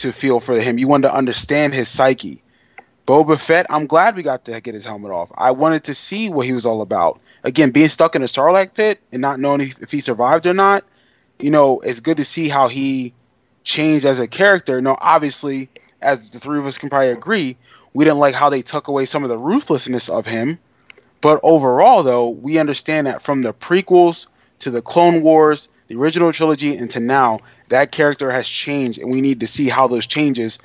to 0.00 0.12
feel 0.12 0.38
for 0.38 0.60
him. 0.60 0.76
You 0.76 0.86
wanted 0.86 1.08
to 1.08 1.14
understand 1.14 1.72
his 1.72 1.88
psyche. 1.88 2.42
Boba 3.08 3.40
Fett, 3.40 3.64
I'm 3.70 3.86
glad 3.86 4.16
we 4.16 4.22
got 4.22 4.44
to 4.44 4.60
get 4.60 4.74
his 4.74 4.84
helmet 4.84 5.12
off. 5.12 5.32
I 5.38 5.50
wanted 5.50 5.84
to 5.84 5.94
see 5.94 6.28
what 6.28 6.44
he 6.44 6.52
was 6.52 6.66
all 6.66 6.82
about. 6.82 7.18
Again, 7.42 7.70
being 7.70 7.88
stuck 7.88 8.14
in 8.14 8.22
a 8.22 8.26
Sarlacc 8.26 8.74
pit 8.74 9.00
and 9.12 9.22
not 9.22 9.40
knowing 9.40 9.62
if, 9.62 9.78
if 9.80 9.90
he 9.90 10.00
survived 10.00 10.44
or 10.44 10.52
not, 10.52 10.84
you 11.38 11.50
know, 11.50 11.80
it's 11.80 12.00
good 12.00 12.18
to 12.18 12.24
see 12.26 12.50
how 12.50 12.68
he 12.68 13.14
changed 13.64 14.04
as 14.04 14.18
a 14.18 14.26
character. 14.28 14.82
Now, 14.82 14.98
obviously, 15.00 15.70
as 16.02 16.28
the 16.28 16.38
three 16.38 16.58
of 16.58 16.66
us 16.66 16.76
can 16.76 16.90
probably 16.90 17.08
agree, 17.08 17.56
we 17.94 18.04
didn't 18.04 18.18
like 18.18 18.34
how 18.34 18.50
they 18.50 18.60
took 18.60 18.88
away 18.88 19.06
some 19.06 19.22
of 19.22 19.30
the 19.30 19.38
ruthlessness 19.38 20.10
of 20.10 20.26
him. 20.26 20.58
But 21.22 21.40
overall, 21.42 22.02
though, 22.02 22.28
we 22.28 22.58
understand 22.58 23.06
that 23.06 23.22
from 23.22 23.40
the 23.40 23.54
prequels 23.54 24.26
to 24.58 24.70
the 24.70 24.82
Clone 24.82 25.22
Wars, 25.22 25.70
the 25.86 25.96
original 25.96 26.30
trilogy, 26.30 26.76
and 26.76 26.90
to 26.90 27.00
now, 27.00 27.40
that 27.70 27.90
character 27.90 28.30
has 28.30 28.46
changed, 28.46 28.98
and 28.98 29.10
we 29.10 29.22
need 29.22 29.40
to 29.40 29.46
see 29.46 29.70
how 29.70 29.88
those 29.88 30.06
changes 30.06 30.58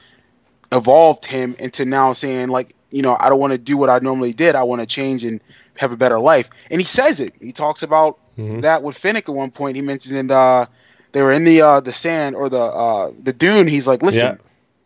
evolved 0.73 1.25
him 1.25 1.55
into 1.59 1.85
now 1.85 2.13
saying, 2.13 2.49
like, 2.49 2.75
you 2.89 3.01
know, 3.01 3.15
I 3.19 3.29
don't 3.29 3.39
want 3.39 3.51
to 3.51 3.57
do 3.57 3.77
what 3.77 3.89
I 3.89 3.99
normally 3.99 4.33
did. 4.33 4.55
I 4.55 4.63
want 4.63 4.81
to 4.81 4.87
change 4.87 5.23
and 5.23 5.39
have 5.77 5.91
a 5.91 5.97
better 5.97 6.19
life. 6.19 6.49
And 6.69 6.81
he 6.81 6.85
says 6.85 7.19
it. 7.19 7.33
He 7.41 7.51
talks 7.51 7.83
about 7.83 8.19
mm-hmm. 8.37 8.61
that 8.61 8.83
with 8.83 8.97
Fennec 8.97 9.29
at 9.29 9.35
one 9.35 9.51
point. 9.51 9.75
He 9.75 9.81
mentions 9.81 10.13
in 10.13 10.29
uh, 10.29 10.65
they 11.11 11.21
were 11.21 11.31
in 11.31 11.43
the 11.43 11.61
uh, 11.61 11.79
the 11.79 11.93
sand 11.93 12.35
or 12.35 12.49
the 12.49 12.61
uh, 12.61 13.11
the 13.21 13.33
dune. 13.33 13.67
He's 13.67 13.87
like, 13.87 14.03
listen, 14.03 14.37
yeah. 14.37 14.37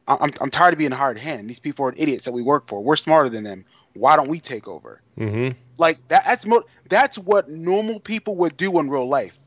I'm 0.07 0.31
I'm 0.39 0.49
tired 0.49 0.73
of 0.73 0.77
being 0.77 0.91
a 0.91 0.97
hard 0.97 1.17
hand. 1.17 1.49
These 1.49 1.59
people 1.59 1.85
are 1.85 1.93
idiots 1.97 2.25
that 2.25 2.31
we 2.31 2.41
work 2.41 2.67
for. 2.67 2.83
We're 2.83 2.95
smarter 2.95 3.29
than 3.29 3.43
them. 3.43 3.65
Why 3.93 4.15
don't 4.15 4.29
we 4.29 4.39
take 4.39 4.67
over? 4.67 5.01
Mm-hmm. 5.17 5.57
Like 5.77 6.05
that, 6.09 6.23
that's 6.25 6.45
mo- 6.45 6.65
that's 6.89 7.17
what 7.17 7.49
normal 7.49 7.99
people 7.99 8.35
would 8.35 8.55
do 8.55 8.79
in 8.79 8.89
real 8.89 9.07
life. 9.07 9.37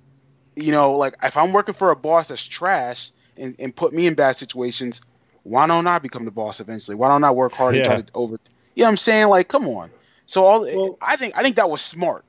You 0.56 0.72
know, 0.72 0.96
like 0.96 1.16
if 1.22 1.36
I'm 1.36 1.52
working 1.52 1.74
for 1.74 1.90
a 1.90 1.96
boss 1.96 2.28
that's 2.28 2.44
trash 2.44 3.10
and, 3.36 3.54
and 3.58 3.74
put 3.74 3.94
me 3.94 4.06
in 4.06 4.14
bad 4.14 4.36
situations, 4.36 5.00
why 5.42 5.66
don't 5.66 5.86
I 5.86 5.98
become 5.98 6.24
the 6.24 6.30
boss 6.30 6.60
eventually? 6.60 6.94
Why 6.94 7.08
don't 7.08 7.24
I 7.24 7.30
work 7.30 7.52
hard 7.52 7.74
yeah. 7.74 7.82
and 7.82 7.90
try 7.90 8.00
to 8.02 8.12
over? 8.14 8.38
You 8.74 8.82
know 8.82 8.86
what 8.86 8.88
I'm 8.90 8.96
saying? 8.96 9.28
Like, 9.28 9.48
come 9.48 9.68
on. 9.68 9.90
So 10.26 10.44
all 10.44 10.60
well, 10.62 10.98
I 11.02 11.16
think 11.16 11.36
I 11.36 11.42
think 11.42 11.56
that 11.56 11.68
was 11.68 11.82
smart. 11.82 12.24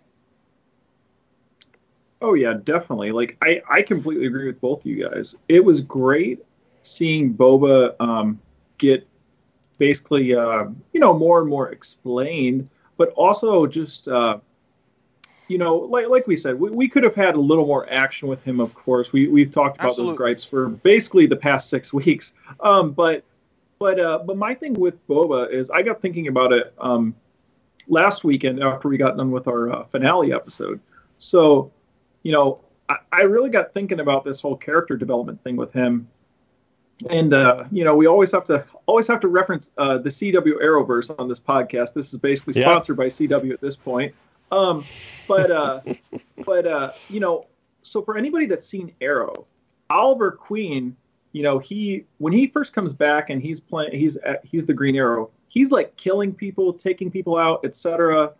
Oh 2.21 2.33
yeah, 2.33 2.53
definitely. 2.63 3.11
Like 3.11 3.37
I, 3.41 3.61
I 3.69 3.81
completely 3.81 4.25
agree 4.25 4.47
with 4.47 4.61
both 4.61 4.79
of 4.81 4.85
you 4.85 5.07
guys. 5.07 5.35
It 5.49 5.63
was 5.63 5.81
great 5.81 6.39
seeing 6.83 7.33
Boba 7.33 7.95
um, 7.99 8.39
get 8.77 9.07
basically 9.77 10.35
uh, 10.35 10.65
you 10.93 10.99
know 10.99 11.17
more 11.17 11.41
and 11.41 11.49
more 11.49 11.69
explained, 11.69 12.69
but 12.97 13.09
also 13.09 13.65
just 13.65 14.07
uh, 14.07 14.37
you 15.51 15.57
know 15.57 15.75
like 15.75 16.07
like 16.07 16.27
we 16.27 16.37
said, 16.37 16.57
we, 16.57 16.69
we 16.69 16.87
could 16.87 17.03
have 17.03 17.13
had 17.13 17.35
a 17.35 17.39
little 17.39 17.65
more 17.65 17.91
action 17.91 18.29
with 18.29 18.41
him. 18.41 18.61
Of 18.61 18.73
course, 18.73 19.11
we 19.11 19.27
we've 19.27 19.51
talked 19.51 19.77
about 19.77 19.89
Absolutely. 19.89 20.13
those 20.13 20.17
gripes 20.17 20.45
for 20.45 20.69
basically 20.69 21.25
the 21.25 21.35
past 21.35 21.69
six 21.69 21.91
weeks. 22.01 22.33
Um, 22.61 22.93
but 22.93 23.23
but 23.77 23.99
uh, 23.99 24.19
but 24.25 24.37
my 24.37 24.53
thing 24.53 24.73
with 24.73 25.05
Boba 25.07 25.51
is 25.51 25.69
I 25.69 25.81
got 25.81 26.01
thinking 26.01 26.29
about 26.29 26.53
it 26.53 26.73
um, 26.79 27.13
last 27.89 28.23
weekend 28.23 28.63
after 28.63 28.87
we 28.87 28.97
got 28.97 29.17
done 29.17 29.31
with 29.31 29.47
our 29.47 29.71
uh, 29.71 29.83
finale 29.85 30.31
episode. 30.31 30.79
So 31.19 31.71
you 32.23 32.31
know, 32.31 32.63
I, 32.87 32.97
I 33.11 33.21
really 33.23 33.49
got 33.49 33.73
thinking 33.73 33.99
about 33.99 34.23
this 34.23 34.39
whole 34.39 34.55
character 34.55 34.95
development 34.95 35.43
thing 35.43 35.57
with 35.57 35.73
him. 35.73 36.07
And 37.09 37.33
uh, 37.33 37.65
you 37.73 37.83
know, 37.83 37.95
we 37.95 38.07
always 38.07 38.31
have 38.31 38.45
to 38.45 38.63
always 38.85 39.07
have 39.09 39.19
to 39.19 39.27
reference 39.27 39.69
uh, 39.77 39.97
the 39.97 40.09
CW 40.09 40.63
Arrowverse 40.63 41.13
on 41.19 41.27
this 41.27 41.41
podcast. 41.41 41.93
This 41.93 42.13
is 42.13 42.19
basically 42.19 42.53
sponsored 42.53 42.97
yeah. 42.97 43.03
by 43.03 43.07
CW 43.07 43.51
at 43.51 43.59
this 43.59 43.75
point. 43.75 44.15
Um, 44.51 44.85
but 45.27 45.51
uh, 45.51 45.81
but 46.45 46.67
uh, 46.67 46.91
you 47.09 47.19
know, 47.19 47.47
so 47.81 48.01
for 48.01 48.17
anybody 48.17 48.45
that's 48.45 48.67
seen 48.67 48.93
Arrow, 49.01 49.45
Oliver 49.89 50.31
Queen, 50.31 50.95
you 51.31 51.43
know, 51.43 51.59
he 51.59 52.05
when 52.17 52.33
he 52.33 52.47
first 52.47 52.73
comes 52.73 52.93
back 52.93 53.29
and 53.29 53.41
he's 53.41 53.59
playing, 53.59 53.97
he's 53.97 54.17
at, 54.17 54.43
he's 54.45 54.65
the 54.65 54.73
Green 54.73 54.95
Arrow. 54.95 55.29
He's 55.47 55.71
like 55.71 55.95
killing 55.97 56.33
people, 56.33 56.73
taking 56.73 57.11
people 57.11 57.37
out, 57.37 57.65
etc. 57.65 58.33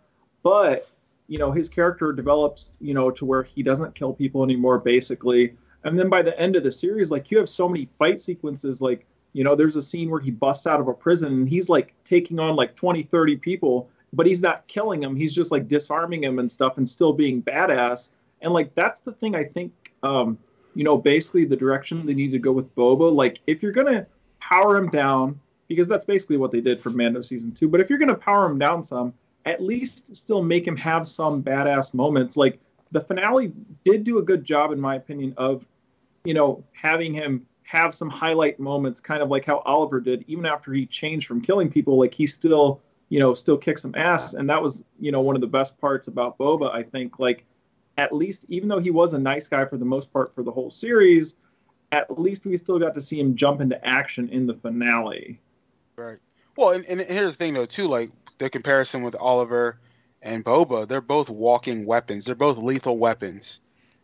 But 0.44 0.90
you 1.32 1.38
know 1.38 1.50
his 1.50 1.70
character 1.70 2.12
develops 2.12 2.72
you 2.82 2.94
know 2.94 3.10
to 3.10 3.24
where 3.24 3.42
he 3.42 3.64
doesn't 3.64 3.96
kill 3.96 4.12
people 4.12 4.44
anymore 4.44 4.78
basically 4.78 5.56
and 5.86 5.98
then 5.98 6.10
by 6.10 6.22
the 6.22 6.38
end 6.38 6.58
of 6.58 6.64
the 6.64 6.72
series 6.72 7.10
like 7.10 7.32
you 7.32 7.38
have 7.38 7.48
so 7.48 7.70
many 7.70 7.88
fight 7.98 8.20
sequences 8.20 8.82
like 8.82 9.06
you 9.32 9.42
know 9.42 9.56
there's 9.56 9.78
a 9.78 9.82
scene 9.82 10.10
where 10.10 10.20
he 10.20 10.30
busts 10.30 10.68
out 10.68 10.82
of 10.82 10.90
a 10.90 10.94
prison 10.94 11.32
and 11.32 11.48
he's 11.48 11.70
like 11.70 11.94
taking 12.04 12.38
on 12.38 12.58
like 12.58 12.76
20 12.76 13.04
30 13.04 13.38
people 13.38 13.90
but 14.14 14.26
he's 14.26 14.42
not 14.42 14.68
killing 14.68 15.00
them 15.00 15.16
he's 15.16 15.34
just 15.34 15.52
like 15.52 15.68
disarming 15.68 16.22
them 16.22 16.40
and 16.40 16.52
stuff 16.52 16.78
and 16.78 16.90
still 16.90 17.14
being 17.14 17.42
badass 17.42 18.12
and 18.42 18.54
like 18.54 18.74
that's 18.76 19.00
the 19.02 19.12
thing 19.14 19.36
i 19.36 19.44
think 19.44 19.74
um 20.04 20.38
you 20.76 20.84
know 20.84 20.98
basically 20.98 21.46
the 21.46 21.56
direction 21.56 22.06
they 22.06 22.14
need 22.14 22.32
to 22.32 22.40
go 22.40 22.52
with 22.52 22.74
boba 22.76 23.14
like 23.14 23.40
if 23.48 23.62
you're 23.62 23.72
gonna 23.72 24.06
power 24.40 24.78
him 24.78 24.90
down 24.90 25.40
because 25.72 25.88
that's 25.88 26.04
basically 26.04 26.36
what 26.36 26.52
they 26.52 26.60
did 26.60 26.82
for 26.82 26.90
Mando 26.90 27.22
season 27.22 27.54
two. 27.54 27.70
But 27.70 27.80
if 27.80 27.90
you're 27.90 27.98
to 28.00 28.16
power 28.16 28.46
him 28.46 28.60
down 28.60 28.84
some, 28.84 29.14
at 29.46 29.64
least 29.64 30.14
still 30.14 30.44
make 30.44 30.68
him 30.68 30.76
have 30.76 31.08
some 31.08 31.42
badass 31.42 31.94
moments. 31.94 32.36
Like 32.36 32.60
the 32.92 33.00
finale 33.00 33.54
did 33.86 34.04
do 34.04 34.18
a 34.18 34.22
good 34.22 34.44
job, 34.44 34.74
in 34.74 34.82
my 34.82 34.96
opinion, 34.96 35.34
of 35.38 35.66
you 36.26 36.34
know 36.34 36.62
having 36.74 37.14
him 37.14 37.46
have 37.64 37.96
some 37.96 38.10
highlight 38.10 38.60
moments, 38.60 39.00
kind 39.00 39.24
of 39.24 39.30
like 39.30 39.46
how 39.46 39.60
Oliver 39.60 40.02
did, 40.02 40.26
even 40.28 40.46
after 40.46 40.74
he 40.74 40.86
changed 40.86 41.26
from 41.26 41.40
killing 41.40 41.70
people. 41.70 41.98
Like 41.98 42.14
he 42.14 42.28
still 42.28 42.82
you 43.12 43.20
know 43.20 43.34
still 43.34 43.58
kick 43.58 43.78
some 43.78 43.94
ass, 43.96 44.34
and 44.34 44.50
that 44.50 44.64
was 44.64 44.84
you 44.98 45.12
know 45.12 45.20
one 45.20 45.36
of 45.36 45.42
the 45.42 45.48
best 45.48 45.78
parts 45.80 46.08
about 46.08 46.38
Boba. 46.38 46.74
I 46.74 46.82
think 46.82 47.20
like 47.20 47.44
at 47.98 48.16
least 48.16 48.46
even 48.48 48.70
though 48.70 48.80
he 48.80 48.90
was 48.90 49.12
a 49.12 49.20
nice 49.20 49.50
guy 49.50 49.66
for 49.66 49.78
the 49.78 49.86
most 49.86 50.14
part 50.14 50.34
for 50.34 50.44
the 50.44 50.52
whole 50.52 50.72
series, 50.72 51.36
at 51.92 52.18
least 52.18 52.46
we 52.46 52.56
still 52.56 52.80
got 52.80 52.94
to 52.94 53.02
see 53.02 53.20
him 53.20 53.36
jump 53.36 53.60
into 53.60 53.86
action 53.86 54.30
in 54.30 54.48
the 54.48 54.54
finale. 54.54 55.42
Right. 55.98 56.20
Well, 56.56 56.70
and, 56.70 56.86
and 56.86 57.02
here's 57.02 57.34
the 57.34 57.38
thing 57.38 57.54
though 57.54 57.66
too, 57.66 57.90
like 57.90 58.12
the 58.38 58.50
comparison 58.50 59.04
with 59.04 59.16
Oliver 59.20 59.78
and 60.22 60.46
Boba, 60.46 60.88
they're 60.88 61.02
both 61.02 61.30
walking 61.30 61.86
weapons. 61.86 62.26
They're 62.26 62.34
both 62.34 62.58
lethal 62.58 62.98
weapons. 62.98 63.60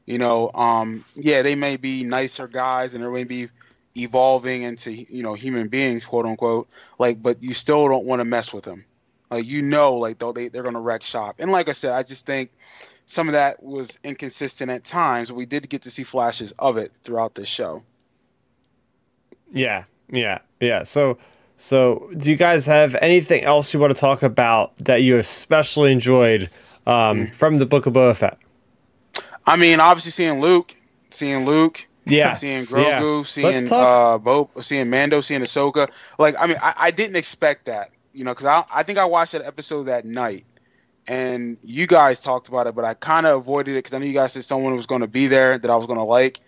You 0.05 0.17
know, 0.17 0.51
um, 0.53 1.05
yeah, 1.15 1.43
they 1.43 1.55
may 1.55 1.77
be 1.77 2.03
nicer 2.03 2.49
guys 2.49 2.93
and 2.93 3.01
they 3.01 3.07
may 3.07 3.23
be 3.23 3.47
evolving 3.95 4.63
into 4.63 4.91
you 4.91 5.23
know 5.23 5.33
human 5.33 5.69
beings, 5.69 6.05
quote 6.05 6.25
unquote. 6.25 6.67
Like, 6.99 7.21
but 7.21 7.41
you 7.41 7.53
still 7.53 7.87
don't 7.87 8.05
want 8.05 8.19
to 8.19 8.25
mess 8.25 8.51
with 8.51 8.65
them. 8.65 8.83
Like 9.29 9.45
you 9.45 9.61
know, 9.61 9.95
like 9.95 10.19
though 10.19 10.31
they 10.31 10.47
they're 10.47 10.63
gonna 10.63 10.81
wreck 10.81 11.03
shop. 11.03 11.35
And 11.39 11.51
like 11.51 11.69
I 11.69 11.73
said, 11.73 11.93
I 11.93 12.03
just 12.03 12.25
think 12.25 12.51
some 13.05 13.27
of 13.27 13.33
that 13.33 13.61
was 13.61 13.99
inconsistent 14.03 14.71
at 14.71 14.83
times. 14.83 15.31
We 15.31 15.45
did 15.45 15.69
get 15.69 15.81
to 15.83 15.91
see 15.91 16.03
flashes 16.03 16.53
of 16.59 16.77
it 16.77 16.97
throughout 17.03 17.35
this 17.35 17.49
show. 17.49 17.83
Yeah, 19.51 19.83
yeah, 20.09 20.39
yeah. 20.59 20.83
So 20.83 21.17
so, 21.57 22.11
do 22.15 22.29
you 22.29 22.35
guys 22.37 22.67
have 22.67 22.95
anything 23.01 23.43
else 23.43 23.73
you 23.73 23.79
want 23.79 23.93
to 23.93 23.99
talk 23.99 24.21
about 24.21 24.77
that 24.77 25.01
you 25.01 25.17
especially 25.17 25.91
enjoyed 25.91 26.49
um, 26.85 27.25
mm. 27.25 27.35
from 27.35 27.57
the 27.57 27.65
Book 27.65 27.87
of 27.87 27.93
Boba 27.93 28.15
Fett? 28.15 28.37
I 29.47 29.55
mean, 29.55 29.79
obviously 29.79 30.11
seeing 30.11 30.39
Luke, 30.39 30.75
seeing 31.09 31.45
Luke, 31.45 31.87
yeah, 32.05 32.33
seeing 32.33 32.67
Grogu, 32.67 33.21
yeah. 33.21 33.23
seeing 33.23 33.73
uh, 33.73 34.19
Bo, 34.19 34.51
seeing 34.61 34.87
Mando, 34.87 35.19
seeing 35.19 35.41
Ahsoka. 35.41 35.89
Like, 36.19 36.35
I 36.37 36.45
mean, 36.45 36.57
I, 36.61 36.75
I 36.77 36.91
didn't 36.91 37.15
expect 37.15 37.65
that, 37.65 37.89
you 38.17 38.23
know, 38.23 38.31
because 38.33 38.45
I 38.47 38.79
I 38.79 38.83
think 38.83 38.97
I 38.97 39.05
watched 39.05 39.33
that 39.33 39.43
episode 39.43 39.83
that 39.83 40.05
night, 40.05 40.45
and 41.07 41.57
you 41.63 41.87
guys 41.87 42.19
talked 42.19 42.47
about 42.47 42.67
it, 42.67 42.75
but 42.75 42.83
I 42.83 42.95
kind 42.95 43.25
of 43.25 43.37
avoided 43.37 43.71
it 43.71 43.83
because 43.83 43.93
I 43.93 43.99
knew 43.99 44.07
you 44.07 44.13
guys 44.13 44.33
said 44.33 44.43
someone 44.43 44.75
was 44.75 44.87
going 44.87 45.01
to 45.01 45.07
be 45.07 45.27
there 45.27 45.57
that 45.57 45.69
I 45.69 45.75
was 45.75 45.85
going 45.85 45.99
to 45.99 46.03
like. 46.03 46.39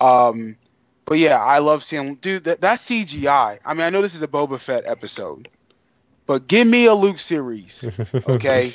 Um, 0.00 0.56
but 1.04 1.18
yeah, 1.18 1.42
I 1.42 1.58
love 1.58 1.82
seeing 1.82 2.14
dude 2.16 2.44
that 2.44 2.60
that 2.60 2.78
CGI. 2.78 3.58
I 3.64 3.74
mean, 3.74 3.82
I 3.82 3.90
know 3.90 4.00
this 4.00 4.14
is 4.14 4.22
a 4.22 4.28
Boba 4.28 4.60
Fett 4.60 4.84
episode, 4.86 5.48
but 6.26 6.46
give 6.46 6.66
me 6.66 6.86
a 6.86 6.94
Luke 6.94 7.18
series, 7.18 7.88
okay? 8.28 8.72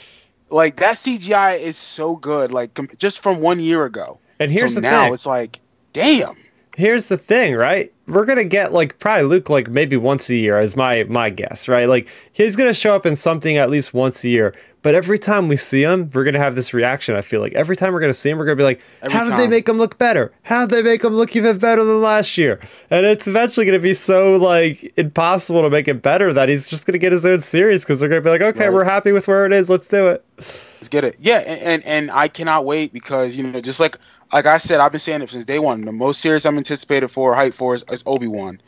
like 0.49 0.77
that 0.77 0.97
CGI 0.97 1.60
is 1.60 1.77
so 1.77 2.15
good. 2.15 2.51
Like 2.51 2.73
com- 2.73 2.89
just 2.97 3.21
from 3.21 3.39
one 3.39 3.60
year 3.60 3.86
ago. 3.86 4.19
And 4.39 4.51
here's 4.51 4.75
the 4.75 4.82
now, 4.82 5.06
thing. 5.06 5.13
it's 5.13 5.25
like, 5.25 5.60
damn. 5.93 6.36
Here's 6.75 7.07
the 7.07 7.17
thing, 7.17 7.55
right? 7.55 7.93
We're 8.07 8.25
gonna 8.25 8.43
get 8.43 8.73
like 8.73 8.99
probably 8.99 9.23
Luke 9.27 9.49
like 9.49 9.69
maybe 9.69 9.95
once 9.95 10.29
a 10.29 10.36
year, 10.36 10.59
is 10.59 10.75
my 10.75 11.03
my 11.03 11.29
guess, 11.29 11.67
right? 11.67 11.88
Like 11.88 12.09
he's 12.31 12.55
gonna 12.55 12.73
show 12.73 12.95
up 12.95 13.05
in 13.05 13.15
something 13.15 13.57
at 13.57 13.69
least 13.69 13.93
once 13.93 14.23
a 14.23 14.29
year. 14.29 14.53
But 14.83 14.95
every 14.95 15.17
time 15.17 15.47
we 15.47 15.55
see 15.55 15.81
him, 15.81 16.12
we're 16.13 16.25
gonna 16.25 16.39
have 16.39 16.55
this 16.55 16.73
reaction. 16.73 17.15
I 17.15 17.21
feel 17.21 17.39
like 17.39 17.53
every 17.53 17.77
time 17.77 17.93
we're 17.93 18.01
gonna 18.01 18.12
see 18.12 18.29
him, 18.29 18.38
we're 18.38 18.45
gonna 18.45 18.57
be 18.57 18.63
like, 18.63 18.81
every 19.01 19.17
"How 19.17 19.23
did 19.23 19.38
they 19.38 19.47
make 19.47 19.69
him 19.69 19.77
look 19.77 19.97
better? 19.97 20.33
How 20.41 20.65
did 20.65 20.75
they 20.75 20.81
make 20.81 21.03
him 21.03 21.13
look 21.13 21.33
even 21.38 21.57
better 21.57 21.86
than 21.86 22.01
last 22.01 22.38
year?" 22.38 22.59
And 22.89 23.05
it's 23.05 23.25
eventually 23.25 23.65
gonna 23.65 23.79
be 23.79 23.93
so 23.93 24.36
like 24.36 24.91
impossible 24.97 25.62
to 25.62 25.69
make 25.69 25.88
it 25.88 26.01
better 26.01 26.33
that 26.33 26.49
he's 26.49 26.67
just 26.67 26.86
gonna 26.86 26.97
get 26.97 27.13
his 27.13 27.25
own 27.25 27.39
series 27.39 27.83
because 27.83 28.01
they're 28.01 28.09
gonna 28.09 28.21
be 28.21 28.29
like, 28.29 28.41
"Okay, 28.41 28.65
right. 28.65 28.73
we're 28.73 28.83
happy 28.83 29.13
with 29.13 29.27
where 29.27 29.45
it 29.45 29.53
is. 29.53 29.69
Let's 29.69 29.88
do 29.88 30.07
it." 30.07 30.25
Let's 30.38 30.89
get 30.89 31.05
it. 31.05 31.15
Yeah, 31.17 31.38
and, 31.38 31.62
and 31.62 31.86
and 31.86 32.12
I 32.12 32.27
cannot 32.27 32.65
wait 32.65 32.91
because 32.91 33.38
you 33.38 33.47
know, 33.47 33.62
just 33.62 33.79
like 33.79 33.97
like 34.33 34.47
I 34.47 34.57
said, 34.57 34.79
I've 34.79 34.91
been 34.91 34.99
saying 34.99 35.21
it 35.21 35.29
since 35.29 35.45
day 35.45 35.59
one. 35.59 35.85
The 35.85 35.91
most 35.91 36.19
series 36.19 36.45
I'm 36.45 36.57
anticipated 36.57 37.09
for, 37.09 37.35
hype 37.35 37.53
for, 37.53 37.75
is, 37.75 37.83
is 37.91 38.03
Obi 38.05 38.27
Wan, 38.27 38.59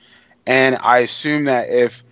and 0.45 0.77
I 0.81 0.99
assume 0.99 1.45
that 1.45 1.69
if 1.69 2.03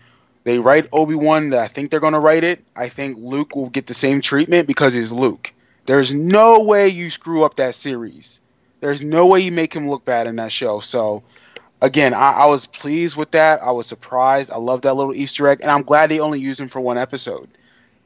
they 0.43 0.59
write 0.59 0.89
Obi 0.91 1.15
Wan. 1.15 1.51
That 1.51 1.59
I 1.59 1.67
think 1.67 1.89
they're 1.89 1.99
going 1.99 2.13
to 2.13 2.19
write 2.19 2.43
it. 2.43 2.63
I 2.75 2.89
think 2.89 3.17
Luke 3.19 3.55
will 3.55 3.69
get 3.69 3.87
the 3.87 3.93
same 3.93 4.21
treatment 4.21 4.67
because 4.67 4.93
he's 4.93 5.11
Luke. 5.11 5.53
There's 5.85 6.13
no 6.13 6.59
way 6.59 6.87
you 6.87 7.09
screw 7.09 7.43
up 7.43 7.55
that 7.55 7.75
series. 7.75 8.41
There's 8.79 9.03
no 9.03 9.25
way 9.25 9.39
you 9.39 9.51
make 9.51 9.73
him 9.73 9.89
look 9.89 10.03
bad 10.03 10.27
in 10.27 10.35
that 10.37 10.51
show. 10.51 10.79
So, 10.79 11.23
again, 11.81 12.13
I, 12.13 12.31
I 12.31 12.45
was 12.47 12.65
pleased 12.65 13.15
with 13.15 13.31
that. 13.31 13.61
I 13.61 13.71
was 13.71 13.87
surprised. 13.87 14.51
I 14.51 14.57
love 14.57 14.81
that 14.81 14.95
little 14.95 15.13
Easter 15.13 15.47
egg, 15.47 15.59
and 15.61 15.71
I'm 15.71 15.83
glad 15.83 16.09
they 16.09 16.19
only 16.19 16.39
used 16.39 16.59
him 16.59 16.67
for 16.67 16.81
one 16.81 16.97
episode. 16.97 17.49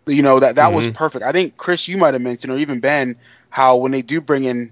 You 0.06 0.22
know 0.22 0.40
that 0.40 0.56
that 0.56 0.68
mm-hmm. 0.68 0.76
was 0.76 0.88
perfect. 0.88 1.26
I 1.26 1.32
think 1.32 1.58
Chris, 1.58 1.88
you 1.88 1.98
might 1.98 2.14
have 2.14 2.22
mentioned, 2.22 2.54
or 2.54 2.58
even 2.58 2.80
Ben, 2.80 3.16
how 3.50 3.78
when 3.78 3.92
they 3.92 4.02
do 4.02 4.22
bring 4.22 4.44
in 4.44 4.72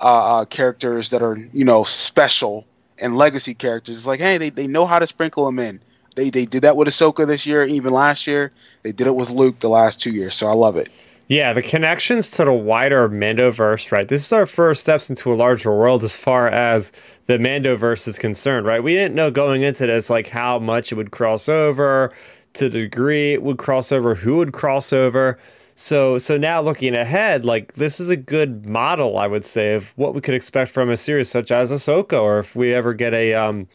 uh, 0.00 0.40
uh, 0.40 0.44
characters 0.46 1.10
that 1.10 1.22
are 1.22 1.36
you 1.52 1.64
know 1.64 1.84
special 1.84 2.66
and 2.98 3.16
legacy 3.16 3.54
characters, 3.54 3.98
it's 3.98 4.06
like, 4.06 4.20
hey, 4.20 4.38
they, 4.38 4.50
they 4.50 4.66
know 4.66 4.86
how 4.86 4.98
to 4.98 5.06
sprinkle 5.06 5.44
them 5.46 5.58
in. 5.58 5.80
They 6.14 6.30
they 6.30 6.46
did 6.46 6.62
that 6.62 6.76
with 6.76 6.88
Ahsoka 6.88 7.26
this 7.26 7.46
year, 7.46 7.62
even 7.64 7.92
last 7.92 8.26
year. 8.26 8.50
They 8.82 8.92
did 8.92 9.06
it 9.06 9.16
with 9.16 9.30
Luke 9.30 9.58
the 9.60 9.68
last 9.68 10.00
two 10.00 10.10
years, 10.10 10.34
so 10.34 10.46
I 10.46 10.52
love 10.52 10.76
it. 10.76 10.90
Yeah, 11.28 11.52
the 11.52 11.62
connections 11.62 12.30
to 12.32 12.44
the 12.44 12.52
wider 12.52 13.08
Mandoverse, 13.08 13.90
right? 13.90 14.06
This 14.06 14.24
is 14.24 14.32
our 14.32 14.46
first 14.46 14.82
steps 14.82 15.10
into 15.10 15.32
a 15.32 15.34
larger 15.34 15.76
world 15.76 16.04
as 16.04 16.16
far 16.16 16.48
as 16.48 16.92
the 17.26 17.36
Mandoverse 17.36 18.06
is 18.06 18.16
concerned, 18.16 18.64
right? 18.64 18.80
We 18.80 18.94
didn't 18.94 19.16
know 19.16 19.32
going 19.32 19.62
into 19.62 19.86
this 19.86 20.08
like 20.08 20.28
how 20.28 20.60
much 20.60 20.92
it 20.92 20.94
would 20.94 21.10
cross 21.10 21.48
over, 21.48 22.12
to 22.52 22.68
the 22.68 22.82
degree 22.82 23.32
it 23.32 23.42
would 23.42 23.58
cross 23.58 23.90
over, 23.90 24.14
who 24.14 24.36
would 24.36 24.52
cross 24.52 24.92
over. 24.92 25.38
So 25.78 26.16
so 26.16 26.38
now 26.38 26.62
looking 26.62 26.96
ahead, 26.96 27.44
like 27.44 27.74
this 27.74 28.00
is 28.00 28.08
a 28.08 28.16
good 28.16 28.64
model, 28.64 29.18
I 29.18 29.26
would 29.26 29.44
say, 29.44 29.74
of 29.74 29.92
what 29.96 30.14
we 30.14 30.22
could 30.22 30.34
expect 30.34 30.70
from 30.70 30.88
a 30.88 30.96
series 30.96 31.30
such 31.30 31.50
as 31.50 31.70
Ahsoka, 31.70 32.18
or 32.18 32.38
if 32.38 32.56
we 32.56 32.72
ever 32.72 32.94
get 32.94 33.12
a 33.12 33.34
um 33.34 33.68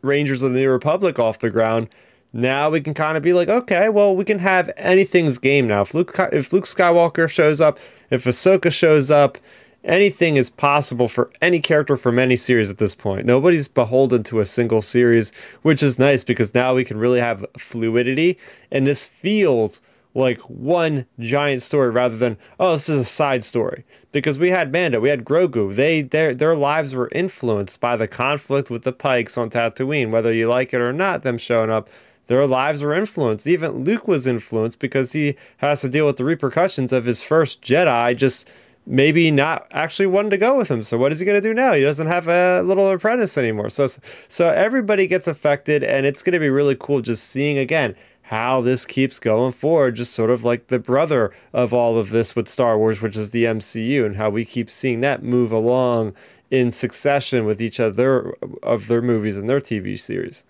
Rangers 0.00 0.42
of 0.42 0.54
the 0.54 0.60
New 0.60 0.70
Republic 0.70 1.18
off 1.18 1.38
the 1.38 1.50
ground, 1.50 1.88
now 2.32 2.70
we 2.70 2.80
can 2.80 2.94
kind 2.94 3.16
of 3.16 3.22
be 3.22 3.34
like, 3.34 3.48
okay, 3.48 3.90
well, 3.90 4.16
we 4.16 4.24
can 4.24 4.38
have 4.38 4.70
anything's 4.78 5.36
game 5.38 5.66
now. 5.66 5.82
If 5.82 5.92
Luke, 5.92 6.14
if 6.32 6.50
Luke 6.50 6.64
Skywalker 6.64 7.28
shows 7.28 7.60
up, 7.60 7.78
if 8.08 8.24
Ahsoka 8.24 8.72
shows 8.72 9.10
up, 9.10 9.36
anything 9.84 10.36
is 10.36 10.48
possible 10.48 11.08
for 11.08 11.30
any 11.42 11.60
character 11.60 11.98
from 11.98 12.18
any 12.18 12.36
series 12.36 12.70
at 12.70 12.78
this 12.78 12.94
point. 12.94 13.26
Nobody's 13.26 13.68
beholden 13.68 14.22
to 14.24 14.40
a 14.40 14.46
single 14.46 14.80
series, 14.80 15.30
which 15.60 15.82
is 15.82 15.98
nice 15.98 16.24
because 16.24 16.54
now 16.54 16.74
we 16.74 16.86
can 16.86 16.96
really 16.96 17.20
have 17.20 17.44
fluidity, 17.58 18.38
and 18.70 18.86
this 18.86 19.06
feels 19.06 19.82
like 20.14 20.40
one 20.48 21.06
giant 21.18 21.62
story 21.62 21.90
rather 21.90 22.16
than 22.16 22.36
oh 22.58 22.72
this 22.72 22.88
is 22.88 23.00
a 23.00 23.04
side 23.04 23.44
story 23.44 23.84
because 24.12 24.38
we 24.38 24.50
had 24.50 24.72
Mando, 24.72 25.00
we 25.00 25.10
had 25.10 25.24
Grogu. 25.24 25.74
They 25.74 26.02
their 26.02 26.34
their 26.34 26.56
lives 26.56 26.94
were 26.94 27.08
influenced 27.12 27.80
by 27.80 27.96
the 27.96 28.08
conflict 28.08 28.70
with 28.70 28.82
the 28.82 28.92
Pikes 28.92 29.38
on 29.38 29.50
Tatooine, 29.50 30.10
whether 30.10 30.32
you 30.32 30.48
like 30.48 30.72
it 30.72 30.80
or 30.80 30.92
not. 30.92 31.22
Them 31.22 31.38
showing 31.38 31.70
up, 31.70 31.88
their 32.26 32.46
lives 32.46 32.82
were 32.82 32.94
influenced. 32.94 33.46
Even 33.46 33.84
Luke 33.84 34.08
was 34.08 34.26
influenced 34.26 34.78
because 34.78 35.12
he 35.12 35.36
has 35.58 35.80
to 35.82 35.88
deal 35.88 36.06
with 36.06 36.16
the 36.16 36.24
repercussions 36.24 36.92
of 36.92 37.04
his 37.04 37.22
first 37.22 37.62
Jedi 37.62 38.16
just 38.16 38.48
maybe 38.86 39.30
not 39.30 39.66
actually 39.70 40.06
wanting 40.06 40.30
to 40.30 40.38
go 40.38 40.56
with 40.56 40.70
him. 40.70 40.82
So 40.82 40.96
what 40.96 41.12
is 41.12 41.20
he 41.20 41.26
going 41.26 41.40
to 41.40 41.46
do 41.46 41.52
now? 41.52 41.74
He 41.74 41.82
doesn't 41.82 42.06
have 42.06 42.26
a 42.26 42.62
little 42.62 42.90
apprentice 42.90 43.36
anymore. 43.36 43.68
So 43.70 43.86
so 44.26 44.48
everybody 44.50 45.06
gets 45.06 45.28
affected, 45.28 45.84
and 45.84 46.06
it's 46.06 46.22
going 46.22 46.32
to 46.32 46.38
be 46.38 46.50
really 46.50 46.76
cool 46.78 47.02
just 47.02 47.24
seeing 47.24 47.58
again 47.58 47.94
how 48.28 48.60
this 48.60 48.84
keeps 48.84 49.18
going 49.18 49.52
forward, 49.52 49.94
just 49.96 50.12
sort 50.12 50.28
of 50.28 50.44
like 50.44 50.66
the 50.66 50.78
brother 50.78 51.32
of 51.54 51.72
all 51.72 51.96
of 51.96 52.10
this 52.10 52.36
with 52.36 52.46
Star 52.46 52.76
Wars, 52.76 53.00
which 53.00 53.16
is 53.16 53.30
the 53.30 53.44
MCU, 53.44 54.04
and 54.04 54.16
how 54.16 54.28
we 54.28 54.44
keep 54.44 54.70
seeing 54.70 55.00
that 55.00 55.22
move 55.22 55.50
along 55.50 56.14
in 56.50 56.70
succession 56.70 57.46
with 57.46 57.62
each 57.62 57.80
other 57.80 58.34
of 58.62 58.86
their 58.86 59.00
movies 59.00 59.38
and 59.38 59.48
their 59.48 59.62
TV 59.62 59.98
series. 59.98 60.44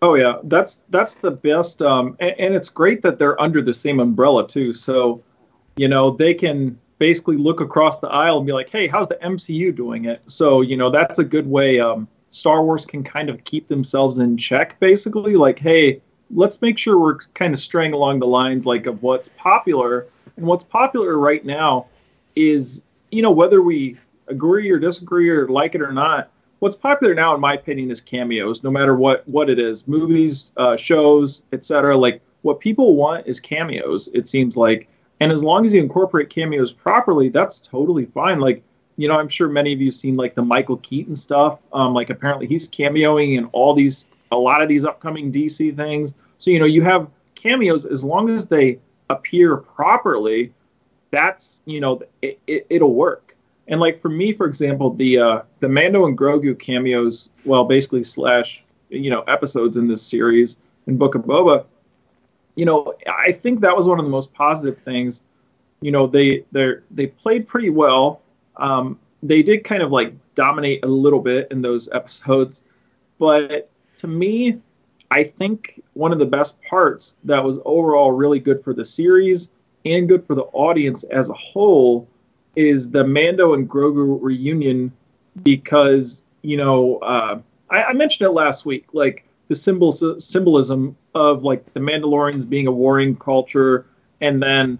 Oh 0.00 0.14
yeah, 0.14 0.36
that's 0.44 0.84
that's 0.88 1.12
the 1.12 1.30
best, 1.30 1.82
um, 1.82 2.16
and, 2.20 2.34
and 2.38 2.54
it's 2.54 2.70
great 2.70 3.02
that 3.02 3.18
they're 3.18 3.38
under 3.38 3.60
the 3.60 3.74
same 3.74 4.00
umbrella 4.00 4.48
too. 4.48 4.72
So, 4.72 5.22
you 5.76 5.88
know, 5.88 6.10
they 6.10 6.32
can 6.32 6.78
basically 6.98 7.36
look 7.36 7.60
across 7.60 8.00
the 8.00 8.08
aisle 8.08 8.38
and 8.38 8.46
be 8.46 8.54
like, 8.54 8.70
"Hey, 8.70 8.86
how's 8.86 9.08
the 9.08 9.22
MCU 9.22 9.76
doing 9.76 10.06
it?" 10.06 10.30
So, 10.32 10.62
you 10.62 10.78
know, 10.78 10.88
that's 10.88 11.18
a 11.18 11.24
good 11.24 11.46
way. 11.46 11.80
Um, 11.80 12.08
Star 12.30 12.64
Wars 12.64 12.86
can 12.86 13.04
kind 13.04 13.28
of 13.28 13.44
keep 13.44 13.68
themselves 13.68 14.18
in 14.18 14.38
check, 14.38 14.80
basically. 14.80 15.36
Like, 15.36 15.58
hey, 15.58 16.00
let's 16.34 16.60
make 16.60 16.78
sure 16.78 16.98
we're 16.98 17.18
kind 17.34 17.54
of 17.54 17.60
straying 17.60 17.92
along 17.92 18.18
the 18.18 18.26
lines 18.26 18.66
like 18.66 18.86
of 18.86 19.02
what's 19.02 19.30
popular. 19.36 20.06
And 20.36 20.46
what's 20.46 20.64
popular 20.64 21.18
right 21.18 21.44
now 21.44 21.86
is 22.36 22.84
you 23.10 23.22
know 23.22 23.30
whether 23.30 23.62
we 23.62 23.96
agree 24.28 24.68
or 24.70 24.78
disagree 24.78 25.28
or 25.28 25.48
like 25.48 25.74
it 25.74 25.82
or 25.82 25.92
not 25.92 26.30
what's 26.58 26.74
popular 26.74 27.14
now 27.14 27.34
in 27.34 27.40
my 27.40 27.52
opinion 27.52 27.90
is 27.90 28.00
cameos 28.00 28.64
no 28.64 28.70
matter 28.70 28.96
what 28.96 29.26
what 29.28 29.50
it 29.50 29.58
is. 29.58 29.86
Movies 29.86 30.50
uh, 30.56 30.76
shows 30.76 31.44
etc 31.52 31.96
like 31.96 32.20
what 32.42 32.58
people 32.58 32.96
want 32.96 33.26
is 33.26 33.38
cameos 33.38 34.08
it 34.14 34.28
seems 34.28 34.56
like. 34.56 34.88
And 35.20 35.30
as 35.30 35.44
long 35.44 35.64
as 35.64 35.72
you 35.72 35.80
incorporate 35.80 36.30
cameos 36.30 36.72
properly 36.72 37.28
that's 37.28 37.60
totally 37.60 38.06
fine. 38.06 38.40
Like 38.40 38.62
you 38.96 39.08
know, 39.08 39.18
I'm 39.18 39.28
sure 39.28 39.48
many 39.48 39.72
of 39.72 39.80
you 39.80 39.90
seen 39.90 40.16
like 40.16 40.34
the 40.34 40.42
Michael 40.42 40.76
Keaton 40.78 41.16
stuff. 41.16 41.58
Um, 41.72 41.94
like 41.94 42.10
apparently 42.10 42.46
he's 42.46 42.68
cameoing 42.68 43.36
in 43.36 43.46
all 43.46 43.74
these, 43.74 44.06
a 44.34 44.36
lot 44.36 44.62
of 44.62 44.68
these 44.68 44.84
upcoming 44.84 45.32
DC 45.32 45.74
things. 45.76 46.14
So 46.38 46.50
you 46.50 46.58
know, 46.58 46.64
you 46.64 46.82
have 46.82 47.08
cameos 47.34 47.86
as 47.86 48.04
long 48.04 48.30
as 48.30 48.46
they 48.46 48.78
appear 49.10 49.56
properly. 49.56 50.52
That's 51.10 51.62
you 51.64 51.80
know, 51.80 52.02
it, 52.22 52.38
it, 52.46 52.66
it'll 52.70 52.94
work. 52.94 53.36
And 53.68 53.80
like 53.80 54.02
for 54.02 54.08
me, 54.08 54.32
for 54.32 54.46
example, 54.46 54.92
the 54.94 55.18
uh, 55.18 55.42
the 55.60 55.68
Mando 55.68 56.06
and 56.06 56.18
Grogu 56.18 56.58
cameos, 56.58 57.30
well, 57.44 57.64
basically 57.64 58.04
slash 58.04 58.62
you 58.90 59.10
know 59.10 59.22
episodes 59.22 59.76
in 59.76 59.88
this 59.88 60.02
series 60.02 60.58
in 60.86 60.98
Book 60.98 61.14
of 61.14 61.22
Boba, 61.22 61.64
you 62.56 62.64
know, 62.64 62.94
I 63.06 63.32
think 63.32 63.60
that 63.60 63.76
was 63.76 63.86
one 63.86 63.98
of 63.98 64.04
the 64.04 64.10
most 64.10 64.32
positive 64.32 64.78
things. 64.82 65.22
You 65.80 65.92
know, 65.92 66.06
they 66.06 66.44
they 66.52 66.74
they 66.90 67.06
played 67.06 67.48
pretty 67.48 67.70
well. 67.70 68.20
Um, 68.56 68.98
they 69.22 69.42
did 69.42 69.64
kind 69.64 69.82
of 69.82 69.90
like 69.90 70.12
dominate 70.34 70.84
a 70.84 70.88
little 70.88 71.20
bit 71.20 71.48
in 71.50 71.62
those 71.62 71.88
episodes, 71.92 72.62
but 73.18 73.70
to 73.98 74.06
me, 74.06 74.60
I 75.10 75.24
think 75.24 75.82
one 75.92 76.12
of 76.12 76.18
the 76.18 76.26
best 76.26 76.60
parts 76.62 77.16
that 77.24 77.42
was 77.42 77.58
overall 77.64 78.12
really 78.12 78.40
good 78.40 78.62
for 78.62 78.74
the 78.74 78.84
series 78.84 79.52
and 79.84 80.08
good 80.08 80.26
for 80.26 80.34
the 80.34 80.44
audience 80.52 81.04
as 81.04 81.30
a 81.30 81.34
whole 81.34 82.08
is 82.56 82.90
the 82.90 83.04
Mando 83.04 83.54
and 83.54 83.68
Grogu 83.68 84.18
reunion 84.20 84.92
because 85.42 86.22
you 86.42 86.56
know 86.56 86.98
uh, 86.98 87.38
I, 87.70 87.84
I, 87.84 87.92
mentioned 87.92 88.26
it 88.26 88.30
last 88.30 88.64
week, 88.64 88.86
like 88.92 89.24
the 89.48 89.56
symbols 89.56 90.02
symbolism 90.24 90.96
of 91.14 91.42
like 91.42 91.72
the 91.74 91.80
Mandalorians 91.80 92.48
being 92.48 92.66
a 92.66 92.72
warring 92.72 93.16
culture, 93.16 93.86
and 94.20 94.42
then 94.42 94.78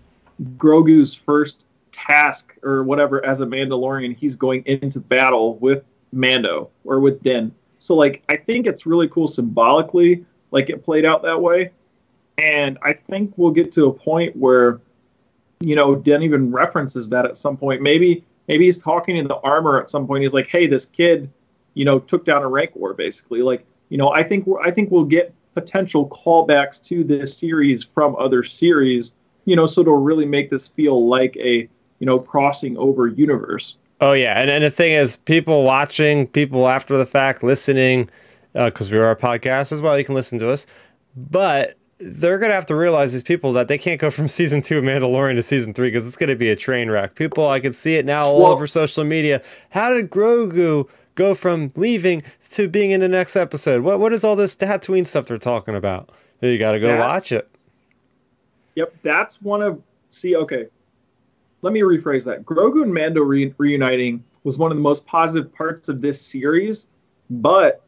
Grogu's 0.56 1.14
first 1.14 1.68
task 1.92 2.54
or 2.62 2.82
whatever 2.84 3.24
as 3.24 3.40
a 3.40 3.46
Mandalorian, 3.46 4.16
he's 4.16 4.36
going 4.36 4.62
into 4.66 5.00
battle 5.00 5.56
with 5.58 5.84
Mando 6.12 6.70
or 6.84 7.00
with 7.00 7.22
Din. 7.22 7.52
So 7.84 7.94
like 7.94 8.22
I 8.30 8.36
think 8.38 8.66
it's 8.66 8.86
really 8.86 9.08
cool 9.08 9.28
symbolically, 9.28 10.24
like 10.52 10.70
it 10.70 10.82
played 10.82 11.04
out 11.04 11.22
that 11.22 11.38
way. 11.38 11.70
And 12.38 12.78
I 12.82 12.94
think 12.94 13.34
we'll 13.36 13.50
get 13.50 13.74
to 13.74 13.88
a 13.88 13.92
point 13.92 14.34
where, 14.34 14.80
you 15.60 15.76
know, 15.76 15.94
Din 15.94 16.22
even 16.22 16.50
references 16.50 17.10
that 17.10 17.26
at 17.26 17.36
some 17.36 17.58
point. 17.58 17.82
Maybe 17.82 18.24
maybe 18.48 18.64
he's 18.64 18.80
talking 18.80 19.18
in 19.18 19.28
the 19.28 19.36
armor 19.36 19.78
at 19.78 19.90
some 19.90 20.06
point. 20.06 20.22
He's 20.22 20.32
like, 20.32 20.46
"Hey, 20.46 20.66
this 20.66 20.86
kid, 20.86 21.30
you 21.74 21.84
know, 21.84 21.98
took 21.98 22.24
down 22.24 22.42
a 22.42 22.48
rancor." 22.48 22.94
Basically, 22.94 23.42
like, 23.42 23.66
you 23.90 23.98
know, 23.98 24.08
I 24.08 24.22
think 24.22 24.46
we're, 24.46 24.62
I 24.62 24.70
think 24.70 24.90
we'll 24.90 25.04
get 25.04 25.34
potential 25.52 26.08
callbacks 26.08 26.82
to 26.84 27.04
this 27.04 27.36
series 27.36 27.84
from 27.84 28.16
other 28.16 28.42
series. 28.42 29.14
You 29.44 29.56
know, 29.56 29.66
so 29.66 29.82
it'll 29.82 29.98
really 29.98 30.24
make 30.24 30.48
this 30.48 30.68
feel 30.68 31.06
like 31.06 31.36
a 31.36 31.68
you 31.98 32.06
know 32.06 32.18
crossing 32.18 32.78
over 32.78 33.08
universe. 33.08 33.76
Oh 34.04 34.12
yeah, 34.12 34.38
and 34.38 34.50
and 34.50 34.62
the 34.62 34.70
thing 34.70 34.92
is, 34.92 35.16
people 35.16 35.62
watching, 35.62 36.26
people 36.26 36.68
after 36.68 36.98
the 36.98 37.06
fact 37.06 37.42
listening, 37.42 38.10
because 38.52 38.88
uh, 38.88 38.92
we 38.92 38.98
are 38.98 39.10
a 39.10 39.16
podcast 39.16 39.72
as 39.72 39.80
well. 39.80 39.98
You 39.98 40.04
can 40.04 40.14
listen 40.14 40.38
to 40.40 40.50
us, 40.50 40.66
but 41.16 41.78
they're 41.98 42.38
gonna 42.38 42.52
have 42.52 42.66
to 42.66 42.74
realize 42.74 43.14
these 43.14 43.22
people 43.22 43.54
that 43.54 43.66
they 43.66 43.78
can't 43.78 43.98
go 43.98 44.10
from 44.10 44.28
season 44.38 44.60
two 44.60 44.76
of 44.76 44.84
Mandalorian 44.84 45.36
to 45.36 45.42
season 45.42 45.72
three 45.72 45.88
because 45.88 46.06
it's 46.06 46.18
gonna 46.18 46.36
be 46.36 46.50
a 46.50 46.56
train 46.56 46.90
wreck. 46.90 47.14
People, 47.14 47.48
I 47.48 47.60
can 47.60 47.72
see 47.72 47.94
it 47.94 48.04
now 48.04 48.26
all 48.26 48.44
over 48.44 48.66
social 48.66 49.04
media. 49.04 49.40
How 49.70 49.94
did 49.94 50.10
Grogu 50.10 50.86
go 51.14 51.34
from 51.34 51.72
leaving 51.74 52.22
to 52.50 52.68
being 52.68 52.90
in 52.90 53.00
the 53.00 53.08
next 53.08 53.36
episode? 53.36 53.84
What 53.84 54.00
what 54.00 54.12
is 54.12 54.22
all 54.22 54.36
this 54.36 54.54
Tatooine 54.54 55.06
stuff 55.06 55.28
they're 55.28 55.38
talking 55.38 55.74
about? 55.74 56.10
You 56.42 56.58
got 56.58 56.72
to 56.72 56.78
go 56.78 56.98
watch 56.98 57.32
it. 57.32 57.48
Yep, 58.74 58.96
that's 59.02 59.40
one 59.40 59.62
of 59.62 59.82
see. 60.10 60.36
Okay, 60.36 60.66
let 61.64 61.72
me 61.72 61.80
rephrase 61.80 62.24
that. 62.24 62.44
Grogu 62.44 62.82
and 62.82 62.92
Mando 62.92 63.22
re- 63.22 63.54
reuniting 63.56 64.22
was 64.42 64.58
one 64.58 64.70
of 64.70 64.76
the 64.76 64.82
most 64.82 65.06
positive 65.06 65.50
parts 65.50 65.88
of 65.88 66.02
this 66.02 66.20
series, 66.20 66.88
but 67.30 67.82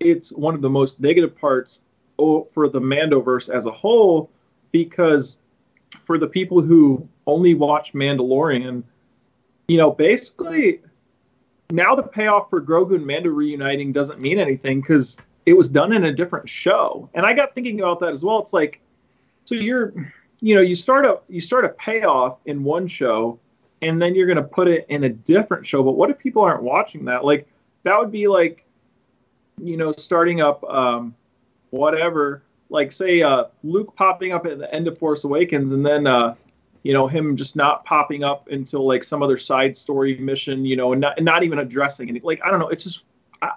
it's 0.00 0.32
one 0.32 0.54
of 0.54 0.62
the 0.62 0.70
most 0.70 0.98
negative 0.98 1.36
parts 1.36 1.82
for 2.16 2.68
the 2.70 2.80
Mandoverse 2.80 3.54
as 3.54 3.66
a 3.66 3.70
whole 3.70 4.30
because 4.72 5.36
for 6.00 6.16
the 6.16 6.26
people 6.26 6.62
who 6.62 7.06
only 7.26 7.52
watch 7.52 7.92
Mandalorian, 7.92 8.82
you 9.68 9.76
know, 9.76 9.90
basically 9.90 10.80
now 11.70 11.94
the 11.94 12.02
payoff 12.02 12.48
for 12.48 12.62
Grogu 12.62 12.94
and 12.94 13.06
Mando 13.06 13.28
reuniting 13.28 13.92
doesn't 13.92 14.22
mean 14.22 14.38
anything 14.38 14.80
because 14.80 15.18
it 15.44 15.52
was 15.52 15.68
done 15.68 15.92
in 15.92 16.04
a 16.04 16.12
different 16.14 16.48
show. 16.48 17.10
And 17.12 17.26
I 17.26 17.34
got 17.34 17.54
thinking 17.54 17.78
about 17.78 18.00
that 18.00 18.14
as 18.14 18.24
well. 18.24 18.38
It's 18.38 18.54
like, 18.54 18.80
so 19.44 19.54
you're 19.54 19.92
you 20.40 20.54
know 20.54 20.60
you 20.60 20.76
start 20.76 21.04
a 21.04 21.20
you 21.28 21.40
start 21.40 21.64
a 21.64 21.70
payoff 21.70 22.38
in 22.46 22.62
one 22.62 22.86
show 22.86 23.38
and 23.82 24.00
then 24.00 24.14
you're 24.14 24.26
going 24.26 24.36
to 24.36 24.42
put 24.42 24.68
it 24.68 24.86
in 24.88 25.04
a 25.04 25.08
different 25.08 25.66
show. 25.66 25.82
But 25.82 25.92
what 25.92 26.10
if 26.10 26.18
people 26.18 26.42
aren't 26.42 26.62
watching 26.62 27.04
that? 27.04 27.24
Like 27.24 27.48
that 27.84 27.98
would 27.98 28.12
be 28.12 28.28
like 28.28 28.64
you 29.60 29.76
know 29.76 29.92
starting 29.92 30.40
up 30.40 30.62
um 30.64 31.14
whatever. 31.70 32.42
Like 32.70 32.92
say 32.92 33.22
uh 33.22 33.44
luke 33.64 33.94
popping 33.96 34.32
up 34.32 34.46
at 34.46 34.58
the 34.58 34.72
end 34.74 34.88
of 34.88 34.98
force 34.98 35.24
awakens 35.24 35.72
and 35.72 35.84
then 35.84 36.06
uh 36.06 36.34
you 36.82 36.92
know 36.92 37.06
him 37.06 37.36
just 37.36 37.56
not 37.56 37.84
popping 37.84 38.24
up 38.24 38.48
until 38.48 38.86
like 38.86 39.02
some 39.02 39.22
other 39.22 39.36
side 39.36 39.76
story 39.76 40.16
mission 40.18 40.64
you 40.64 40.76
know 40.76 40.92
and 40.92 41.00
not, 41.00 41.16
and 41.16 41.24
not 41.24 41.42
even 41.42 41.58
addressing 41.58 42.14
it 42.14 42.24
like 42.24 42.40
i 42.44 42.50
don't 42.50 42.60
know. 42.60 42.68
It's 42.68 42.84
just 42.84 43.04
I, 43.42 43.52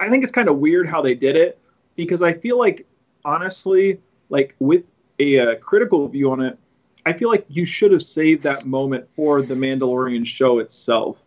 I 0.00 0.08
think 0.08 0.22
it's 0.22 0.32
kind 0.32 0.48
of 0.48 0.56
weird 0.56 0.88
how 0.88 1.00
they 1.02 1.14
did 1.14 1.36
it 1.36 1.58
because 1.96 2.22
i 2.22 2.32
feel 2.32 2.58
like 2.58 2.86
honestly 3.24 4.00
like 4.30 4.54
with 4.58 4.84
a, 5.18 5.34
a 5.36 5.52
uh, 5.52 5.54
critical 5.56 6.08
view 6.08 6.30
on 6.30 6.40
it, 6.40 6.58
I 7.06 7.12
feel 7.12 7.28
like 7.28 7.44
you 7.48 7.64
should 7.64 7.92
have 7.92 8.02
saved 8.02 8.42
that 8.44 8.66
moment 8.66 9.08
for 9.14 9.42
the 9.42 9.54
Mandalorian 9.54 10.26
show 10.26 10.58
itself. 10.58 11.20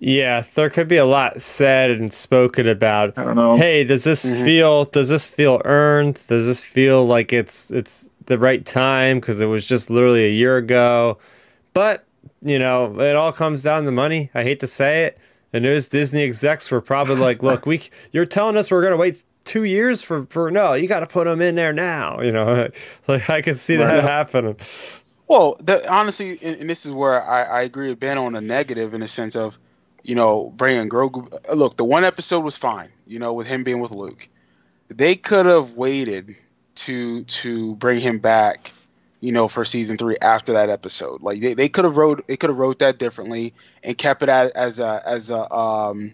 Yeah, 0.00 0.42
there 0.54 0.70
could 0.70 0.88
be 0.88 0.96
a 0.96 1.04
lot 1.04 1.42
said 1.42 1.90
and 1.90 2.10
spoken 2.10 2.66
about. 2.66 3.18
I 3.18 3.24
don't 3.24 3.36
know. 3.36 3.56
Hey, 3.56 3.84
does 3.84 4.04
this 4.04 4.24
mm-hmm. 4.24 4.44
feel 4.44 4.84
does 4.86 5.10
this 5.10 5.26
feel 5.26 5.60
earned? 5.66 6.22
Does 6.26 6.46
this 6.46 6.62
feel 6.62 7.06
like 7.06 7.34
it's 7.34 7.70
it's 7.70 8.08
the 8.24 8.38
right 8.38 8.64
time 8.64 9.20
because 9.20 9.42
it 9.42 9.46
was 9.46 9.66
just 9.66 9.90
literally 9.90 10.24
a 10.24 10.32
year 10.32 10.56
ago? 10.56 11.18
But, 11.74 12.06
you 12.40 12.58
know, 12.58 12.98
it 12.98 13.14
all 13.14 13.32
comes 13.32 13.62
down 13.62 13.84
to 13.84 13.92
money. 13.92 14.30
I 14.34 14.42
hate 14.42 14.60
to 14.60 14.66
say 14.66 15.04
it. 15.04 15.18
And 15.52 15.64
those 15.64 15.86
Disney 15.88 16.22
execs 16.22 16.70
were 16.70 16.80
probably 16.80 17.16
like, 17.16 17.42
"Look, 17.42 17.66
we 17.66 17.90
you're 18.10 18.24
telling 18.24 18.56
us 18.56 18.70
we're 18.70 18.80
going 18.80 18.92
to 18.92 18.96
wait 18.96 19.22
two 19.44 19.64
years 19.64 20.02
for 20.02 20.26
for 20.26 20.50
no 20.50 20.74
you 20.74 20.86
got 20.86 21.00
to 21.00 21.06
put 21.06 21.24
them 21.24 21.40
in 21.40 21.54
there 21.54 21.72
now 21.72 22.20
you 22.20 22.30
know 22.30 22.68
like 23.08 23.28
i 23.30 23.40
can 23.40 23.56
see 23.56 23.76
that 23.76 24.04
happening. 24.04 24.56
Well 25.28 25.56
the, 25.60 25.88
honestly 25.90 26.38
and, 26.42 26.56
and, 26.60 26.70
this 26.70 26.84
is 26.84 26.92
where 26.92 27.22
I, 27.22 27.42
I 27.42 27.62
agree 27.62 27.88
with 27.88 28.00
ben 28.00 28.18
on 28.18 28.32
the 28.32 28.40
negative 28.40 28.94
in 28.94 29.00
the 29.00 29.08
sense 29.08 29.36
of 29.36 29.58
you 30.02 30.14
know 30.14 30.52
bringing 30.56 30.88
grogu 30.88 31.28
look 31.54 31.76
the 31.76 31.84
one 31.84 32.04
episode 32.04 32.40
was 32.40 32.56
fine 32.56 32.90
you 33.06 33.18
know 33.18 33.32
with 33.32 33.46
him 33.46 33.64
being 33.64 33.80
with 33.80 33.90
luke. 33.90 34.28
They 34.88 35.14
could 35.14 35.46
have 35.46 35.72
waited 35.72 36.34
to 36.76 37.24
to 37.24 37.76
bring 37.76 38.00
him 38.00 38.18
back 38.18 38.72
you 39.20 39.32
know 39.32 39.48
for 39.48 39.64
season 39.64 39.96
three 39.96 40.16
after 40.20 40.52
that 40.52 40.70
episode. 40.70 41.22
Like 41.22 41.40
they, 41.40 41.54
they 41.54 41.68
could 41.68 41.84
have 41.84 41.96
wrote 41.96 42.26
they 42.26 42.36
could 42.36 42.50
have 42.50 42.58
wrote 42.58 42.78
that 42.80 42.98
differently 42.98 43.54
and 43.84 43.96
kept 43.96 44.22
it 44.22 44.28
as, 44.28 44.50
as 44.52 44.78
a 44.78 45.02
as 45.06 45.30
a 45.30 45.52
um 45.54 46.12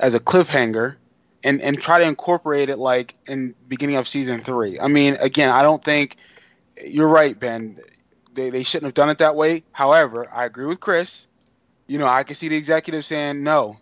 as 0.00 0.14
a 0.14 0.20
cliffhanger 0.20 0.96
and 1.44 1.60
and 1.60 1.80
try 1.80 1.98
to 1.98 2.04
incorporate 2.04 2.68
it 2.68 2.78
like 2.78 3.14
in 3.28 3.54
beginning 3.68 3.96
of 3.96 4.08
season 4.08 4.40
three. 4.40 4.78
I 4.78 4.88
mean, 4.88 5.16
again, 5.20 5.50
I 5.50 5.62
don't 5.62 5.82
think 5.84 6.16
you're 6.84 7.08
right, 7.08 7.38
Ben. 7.38 7.78
They 8.34 8.50
they 8.50 8.62
shouldn't 8.62 8.86
have 8.86 8.94
done 8.94 9.10
it 9.10 9.18
that 9.18 9.36
way. 9.36 9.64
However, 9.72 10.26
I 10.32 10.44
agree 10.44 10.66
with 10.66 10.80
Chris. 10.80 11.26
You 11.86 11.98
know, 11.98 12.06
I 12.06 12.24
can 12.24 12.36
see 12.36 12.48
the 12.48 12.56
executive 12.56 13.04
saying 13.04 13.42
no. 13.42 13.78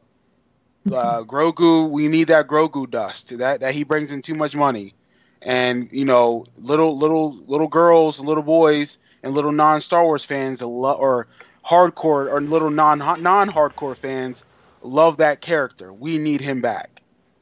Uh, 0.90 1.22
Grogu, 1.24 1.88
we 1.90 2.08
need 2.08 2.28
that 2.28 2.46
Grogu 2.46 2.90
dust. 2.90 3.36
That 3.38 3.60
that 3.60 3.74
he 3.74 3.84
brings 3.84 4.12
in 4.12 4.22
too 4.22 4.34
much 4.34 4.54
money, 4.54 4.94
and 5.42 5.90
you 5.92 6.04
know, 6.04 6.46
little 6.58 6.96
little 6.96 7.36
little 7.46 7.68
girls, 7.68 8.20
little 8.20 8.42
boys, 8.42 8.98
and 9.22 9.34
little 9.34 9.52
non 9.52 9.80
Star 9.80 10.04
Wars 10.04 10.24
fans, 10.24 10.62
or 10.62 11.26
hardcore 11.64 12.30
or 12.30 12.40
little 12.40 12.70
non 12.70 12.98
non 12.98 13.48
hardcore 13.48 13.96
fans 13.96 14.44
love 14.82 15.16
that 15.18 15.40
character. 15.40 15.92
We 15.92 16.18
need 16.18 16.40
him 16.40 16.60
back. 16.60 16.93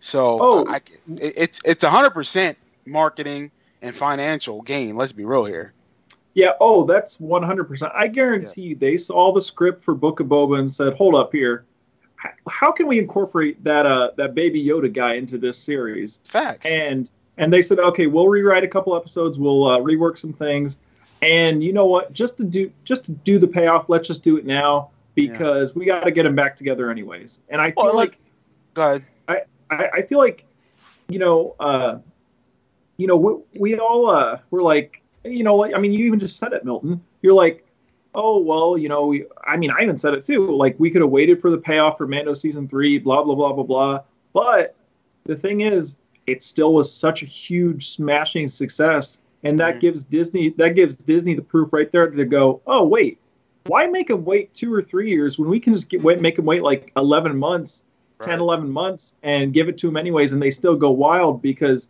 So 0.03 0.39
oh. 0.41 0.67
I, 0.69 0.81
it's 1.17 1.61
it's 1.65 1.85
hundred 1.85 2.11
percent 2.11 2.59
marketing 2.87 3.53
and 3.83 3.95
financial 3.95 4.61
gain. 4.61 4.97
Let's 4.97 5.13
be 5.13 5.25
real 5.25 5.45
here. 5.45 5.73
Yeah. 6.35 6.55
Oh, 6.61 6.85
that's 6.85 7.21
one 7.21 7.45
hundred 7.45 7.65
percent. 7.65 7.93
I 7.95 8.09
guarantee 8.09 8.71
yeah. 8.71 8.77
they 8.81 8.97
saw 8.97 9.33
the 9.33 9.41
script 9.41 9.81
for 9.81 9.95
Book 9.95 10.19
of 10.19 10.27
Boba 10.27 10.59
and 10.59 10.71
said, 10.71 10.95
"Hold 10.95 11.15
up 11.15 11.31
here, 11.33 11.65
how 12.49 12.73
can 12.73 12.89
we 12.89 12.99
incorporate 12.99 13.63
that 13.63 13.87
uh 13.87 14.11
that 14.17 14.35
Baby 14.35 14.65
Yoda 14.65 14.93
guy 14.93 15.15
into 15.15 15.39
this 15.39 15.57
series?" 15.57 16.19
Facts. 16.25 16.67
And 16.67 17.09
and 17.39 17.53
they 17.53 17.63
said, 17.63 17.79
"Okay, 17.79 18.09
we'll 18.09 18.29
rewrite 18.29 18.65
a 18.65 18.69
couple 18.69 18.97
episodes. 18.97 19.39
We'll 19.39 19.69
uh, 19.69 19.79
rework 19.79 20.19
some 20.19 20.33
things." 20.33 20.79
And 21.23 21.63
you 21.63 21.73
know 21.73 21.87
what? 21.87 22.13
Just 22.13 22.37
to 22.39 22.45
do 22.45 22.73
just 22.83 23.05
to 23.05 23.13
do 23.13 23.39
the 23.39 23.47
payoff, 23.47 23.89
let's 23.89 24.09
just 24.09 24.25
do 24.25 24.37
it 24.37 24.47
now 24.47 24.91
because 25.15 25.71
yeah. 25.71 25.79
we 25.79 25.85
got 25.87 26.01
to 26.01 26.11
get 26.11 26.25
them 26.25 26.35
back 26.35 26.57
together 26.57 26.91
anyways. 26.91 27.39
And 27.51 27.61
I 27.61 27.71
feel 27.71 27.85
well, 27.85 27.95
like, 27.95 28.19
go 28.75 28.83
ahead. 28.83 29.05
I, 29.73 29.89
I 29.99 30.03
feel 30.03 30.19
like, 30.19 30.45
you 31.09 31.19
know, 31.19 31.55
uh, 31.61 31.99
you 32.97 33.07
know, 33.07 33.17
we, 33.17 33.61
we 33.61 33.79
all 33.79 34.11
uh, 34.11 34.39
we're 34.51 34.63
like, 34.63 35.03
you 35.25 35.45
know, 35.45 35.65
I 35.65 35.79
mean, 35.79 35.93
you 35.93 36.05
even 36.07 36.19
just 36.21 36.37
said 36.37 36.53
it, 36.53 36.65
Milton. 36.65 37.03
You're 37.23 37.35
like, 37.35 37.65
oh 38.15 38.39
well, 38.41 38.77
you 38.77 38.89
know, 38.89 39.07
we, 39.07 39.25
I 39.47 39.57
mean, 39.57 39.71
I 39.71 39.83
even 39.83 39.97
said 39.97 40.15
it 40.15 40.25
too. 40.25 40.55
Like 40.55 40.79
we 40.79 40.91
could 40.91 41.01
have 41.01 41.11
waited 41.11 41.41
for 41.41 41.51
the 41.51 41.59
payoff 41.59 41.99
for 41.99 42.07
Mando 42.07 42.35
season 42.35 42.69
three, 42.69 42.99
blah 42.99 43.23
blah 43.23 43.35
blah 43.35 43.53
blah 43.53 43.65
blah. 43.65 44.01
But 44.33 44.75
the 45.25 45.37
thing 45.37 45.61
is, 45.63 45.97
it 46.27 46.43
still 46.43 46.75
was 46.75 46.93
such 46.93 47.23
a 47.23 47.27
huge 47.27 47.89
smashing 47.89 48.49
success, 48.49 49.19
and 49.43 49.59
that 49.59 49.77
Mhm. 49.77 49.81
gives 49.81 50.05
Disney 50.05 50.51
that 50.51 50.75
gives 50.75 50.97
Disney 50.97 51.35
the 51.35 51.43
proof 51.43 51.73
right 51.73 51.91
there 51.91 52.09
to 52.11 52.25
go, 52.25 52.61
oh 52.67 52.85
wait, 52.85 53.19
why 53.67 53.87
make 53.87 54.09
them 54.09 54.25
wait 54.25 54.53
two 54.55 54.73
or 54.73 54.83
three 54.83 55.09
years 55.11 55.39
when 55.39 55.49
we 55.49 55.59
can 55.61 55.73
just 55.73 55.89
get, 55.89 56.03
wait, 56.03 56.21
make 56.21 56.37
them 56.37 56.45
wait 56.45 56.63
like 56.63 56.93
11 56.97 57.37
months 57.37 57.85
10 58.23 58.41
11 58.41 58.71
months 58.71 59.15
and 59.23 59.53
give 59.53 59.69
it 59.69 59.79
to 59.79 59.87
them 59.87 59.97
anyways 59.97 60.33
and 60.33 60.43
they 60.43 60.51
still 60.51 60.77
go 60.77 60.91
wild 60.91 61.43
because 61.43 61.89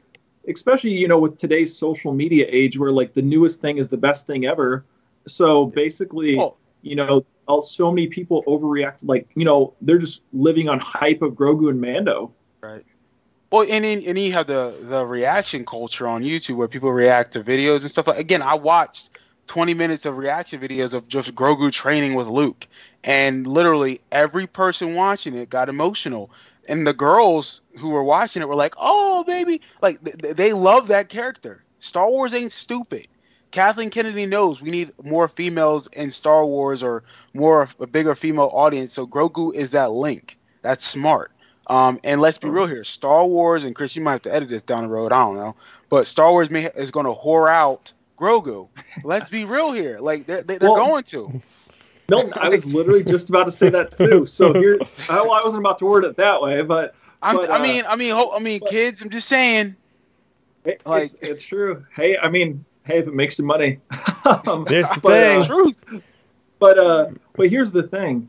especially 0.49 0.91
you 0.91 1.07
know 1.09 1.18
with 1.18 1.39
today's 1.39 1.76
social 1.76 2.12
media 2.12 2.47
age 2.49 2.78
where 2.78 2.93
like 2.93 3.14
the 3.14 3.22
newest 3.22 3.61
thing 3.61 3.78
is 3.78 3.89
the 3.89 3.97
best 3.97 4.26
thing 4.26 4.47
ever 4.47 4.85
so 5.26 5.66
basically 5.66 6.37
Well- 6.37 6.57
you 6.83 6.97
know 6.97 7.24
all, 7.47 7.62
so 7.62 7.91
many 7.91 8.07
people 8.07 8.43
overreact 8.47 8.99
like 9.03 9.28
you 9.35 9.45
know 9.45 9.74
they're 9.80 9.99
just 9.99 10.22
living 10.33 10.68
on 10.68 10.80
hype 10.80 11.22
of 11.22 11.35
grogu 11.35 11.68
and 11.70 11.80
mando 11.80 12.33
Right. 12.62 12.85
Well, 13.51 13.62
and 13.68 13.85
then, 13.85 13.99
and 13.99 14.16
then 14.16 14.16
you 14.16 14.33
have 14.33 14.47
the 14.47 14.74
the 14.80 15.05
reaction 15.07 15.66
culture 15.66 16.07
on 16.07 16.22
YouTube 16.22 16.57
where 16.57 16.68
people 16.68 16.91
react 16.93 17.33
to 17.35 17.41
videos 17.45 17.83
and 17.83 17.91
stuff. 17.91 18.07
Like 18.07 18.18
again, 18.18 18.41
I 18.41 18.55
watched 18.55 19.11
20 19.47 19.74
minutes 19.74 20.07
of 20.07 20.16
reaction 20.16 20.61
videos 20.61 20.95
of 20.95 21.09
just 21.09 21.34
Grogu 21.34 21.70
training 21.72 22.14
with 22.14 22.28
Luke, 22.28 22.66
and 23.05 23.47
literally 23.47 24.01
every 24.11 24.47
person 24.47 24.95
watching 24.95 25.34
it 25.34 25.51
got 25.51 25.68
emotional. 25.68 26.30
And 26.68 26.86
the 26.86 26.95
girls 26.95 27.61
who 27.78 27.90
were 27.90 28.05
watching 28.05 28.40
it 28.40 28.49
were 28.49 28.55
like, 28.55 28.74
"Oh, 28.78 29.24
baby!" 29.24 29.61
Like 29.80 30.03
th- 30.05 30.18
th- 30.18 30.36
they 30.36 30.53
love 30.53 30.88
that 30.88 31.09
character. 31.09 31.64
Star 31.80 32.09
Wars 32.09 32.34
ain't 32.34 32.53
stupid. 32.53 33.09
Kathleen 33.51 33.90
Kennedy 33.90 34.24
knows 34.26 34.62
we 34.62 34.70
need 34.70 34.93
more 35.05 35.28
females 35.28 35.86
in 35.88 36.11
Star 36.11 36.47
Wars 36.47 36.82
or 36.82 37.03
more 37.34 37.68
a 37.80 37.86
bigger 37.86 38.14
female 38.14 38.51
audience. 38.53 38.93
So 38.93 39.07
Grogu 39.07 39.55
is 39.55 39.72
that 39.72 39.90
link. 39.90 40.38
That's 40.62 40.86
smart. 40.86 41.32
Um, 41.68 42.01
and 42.03 42.20
let's 42.20 42.38
be 42.38 42.49
real 42.49 42.66
here, 42.66 42.84
Star 42.84 43.24
Wars 43.24 43.64
and 43.64 43.74
Chris, 43.74 43.95
you 43.95 44.03
might 44.03 44.12
have 44.12 44.22
to 44.22 44.34
edit 44.34 44.49
this 44.49 44.62
down 44.62 44.84
the 44.84 44.90
road. 44.90 45.12
I 45.12 45.22
don't 45.22 45.36
know, 45.36 45.55
but 45.90 46.07
Star 46.07 46.30
Wars 46.30 46.51
may, 46.51 46.66
is 46.76 46.90
going 46.90 47.07
to 47.07 47.12
whore 47.12 47.49
out 47.49 47.93
Grogu. 48.18 48.68
Let's 49.04 49.30
be 49.30 49.44
real 49.44 49.72
here, 49.72 49.98
like 50.00 50.26
they're, 50.26 50.42
they- 50.42 50.58
they're 50.58 50.70
Well- 50.72 50.84
going 50.86 51.02
to. 51.04 51.40
milton 52.08 52.32
i 52.36 52.48
was 52.48 52.66
literally 52.66 53.04
just 53.04 53.30
about 53.30 53.44
to 53.44 53.50
say 53.50 53.70
that 53.70 53.96
too 53.96 54.26
so 54.26 54.52
here 54.52 54.76
I, 55.08 55.14
well, 55.22 55.32
I 55.32 55.42
wasn't 55.42 55.62
about 55.62 55.78
to 55.78 55.86
word 55.86 56.04
it 56.04 56.16
that 56.16 56.42
way 56.42 56.60
but 56.60 56.94
I'm, 57.22 57.36
But, 57.36 57.50
I 57.50 57.58
uh, 57.58 57.62
mean, 57.62 57.84
I 57.88 57.94
mean, 57.96 58.10
ho- 58.12 58.32
I 58.34 58.40
mean, 58.40 58.58
but- 58.58 58.68
kids. 58.70 59.00
I'm 59.02 59.08
just 59.08 59.28
saying. 59.28 59.76
it, 60.64 60.82
Like- 60.84 61.04
it's, 61.04 61.14
it's 61.14 61.44
true 61.44 61.86
hey 61.94 62.18
i 62.18 62.28
mean 62.28 62.64
hey 62.84 62.98
if 62.98 63.06
it 63.06 63.14
makes 63.14 63.38
you 63.38 63.44
money 63.44 63.78
Um, 64.24 64.64
There's 64.68 64.88
the 64.90 65.00
but, 65.00 65.12
uh, 65.12 65.40
thing. 65.40 65.44
Truth. 65.46 66.02
But 66.58 66.78
uh, 66.78 67.10
but 67.34 67.48
here's 67.48 67.72
the 67.72 67.82
thing. 67.84 68.28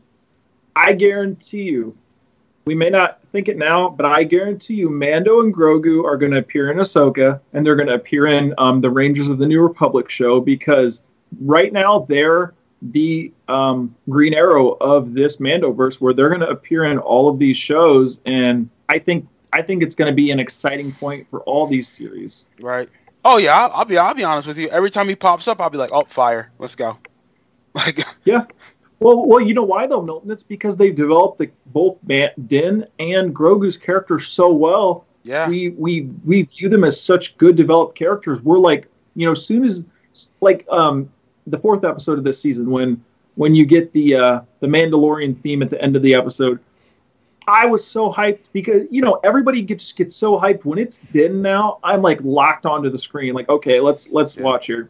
I 0.74 0.92
guarantee 0.92 1.62
you, 1.62 1.96
we 2.64 2.74
may 2.74 2.90
not 2.90 3.20
think 3.32 3.48
it 3.48 3.56
now, 3.56 3.90
but 3.90 4.06
I 4.06 4.24
guarantee 4.24 4.74
you, 4.74 4.88
Mando 4.88 5.40
and 5.40 5.54
Grogu 5.54 6.04
are 6.04 6.16
going 6.16 6.32
to 6.32 6.38
appear 6.38 6.70
in 6.70 6.78
Ahsoka, 6.78 7.40
and 7.52 7.66
they're 7.66 7.76
going 7.76 7.88
to 7.88 7.94
appear 7.94 8.26
in 8.26 8.54
um, 8.58 8.80
the 8.80 8.90
Rangers 8.90 9.28
of 9.28 9.38
the 9.38 9.46
New 9.46 9.60
Republic 9.60 10.08
show 10.08 10.40
because 10.40 11.02
right 11.42 11.72
now 11.72 12.06
they're 12.08 12.54
the 12.80 13.32
um, 13.48 13.94
Green 14.08 14.34
Arrow 14.34 14.72
of 14.80 15.14
this 15.14 15.36
Mandoverse, 15.36 16.00
where 16.00 16.12
they're 16.12 16.28
going 16.28 16.40
to 16.40 16.48
appear 16.48 16.84
in 16.84 16.98
all 16.98 17.28
of 17.28 17.38
these 17.38 17.56
shows, 17.56 18.20
and 18.26 18.68
I 18.88 18.98
think 18.98 19.26
I 19.52 19.62
think 19.62 19.82
it's 19.82 19.94
going 19.94 20.10
to 20.10 20.14
be 20.14 20.30
an 20.30 20.40
exciting 20.40 20.92
point 20.92 21.28
for 21.30 21.40
all 21.42 21.66
these 21.66 21.88
series. 21.88 22.46
Right. 22.60 22.88
Oh 23.24 23.38
yeah, 23.38 23.56
I'll, 23.56 23.72
I'll 23.72 23.84
be. 23.84 23.96
I'll 23.96 24.14
be 24.14 24.24
honest 24.24 24.46
with 24.46 24.58
you. 24.58 24.68
Every 24.68 24.90
time 24.90 25.08
he 25.08 25.14
pops 25.14 25.48
up, 25.48 25.60
I'll 25.60 25.70
be 25.70 25.78
like, 25.78 25.92
"Oh, 25.92 26.04
fire! 26.04 26.50
Let's 26.58 26.74
go." 26.74 26.98
Like, 27.76 28.06
Well, 29.04 29.26
well, 29.26 29.40
you 29.40 29.52
know 29.52 29.62
why 29.62 29.86
though, 29.86 30.00
Milton? 30.00 30.30
It's 30.30 30.42
because 30.42 30.78
they've 30.78 30.94
developed 30.94 31.36
the, 31.36 31.50
both 31.66 31.98
Din 32.08 32.86
and 32.98 33.34
Grogu's 33.36 33.76
characters 33.76 34.26
so 34.26 34.50
well. 34.50 35.04
yeah, 35.24 35.46
We 35.46 35.70
we 35.70 36.08
we 36.24 36.42
view 36.44 36.70
them 36.70 36.84
as 36.84 36.98
such 36.98 37.36
good 37.36 37.54
developed 37.54 37.98
characters. 37.98 38.40
We're 38.40 38.58
like, 38.58 38.88
you 39.14 39.26
know, 39.26 39.32
as 39.32 39.44
soon 39.44 39.62
as 39.62 39.84
like 40.40 40.66
um 40.70 41.10
the 41.48 41.58
fourth 41.58 41.84
episode 41.84 42.16
of 42.16 42.24
this 42.24 42.40
season 42.40 42.70
when 42.70 43.04
when 43.34 43.54
you 43.54 43.66
get 43.66 43.92
the 43.92 44.14
uh 44.14 44.40
the 44.60 44.66
Mandalorian 44.66 45.38
theme 45.42 45.62
at 45.62 45.68
the 45.68 45.82
end 45.82 45.96
of 45.96 46.02
the 46.02 46.14
episode, 46.14 46.58
I 47.46 47.66
was 47.66 47.86
so 47.86 48.10
hyped 48.10 48.46
because 48.54 48.86
you 48.90 49.02
know 49.02 49.20
everybody 49.22 49.60
gets 49.60 49.92
gets 49.92 50.16
so 50.16 50.38
hyped 50.38 50.64
when 50.64 50.78
it's 50.78 50.96
Din 51.12 51.42
now. 51.42 51.78
I'm 51.84 52.00
like 52.00 52.20
locked 52.22 52.64
onto 52.64 52.88
the 52.88 52.98
screen, 52.98 53.34
like 53.34 53.50
okay, 53.50 53.80
let's 53.80 54.08
let's 54.08 54.34
Yeah. 54.34 54.44
watch 54.44 54.64
here. 54.64 54.88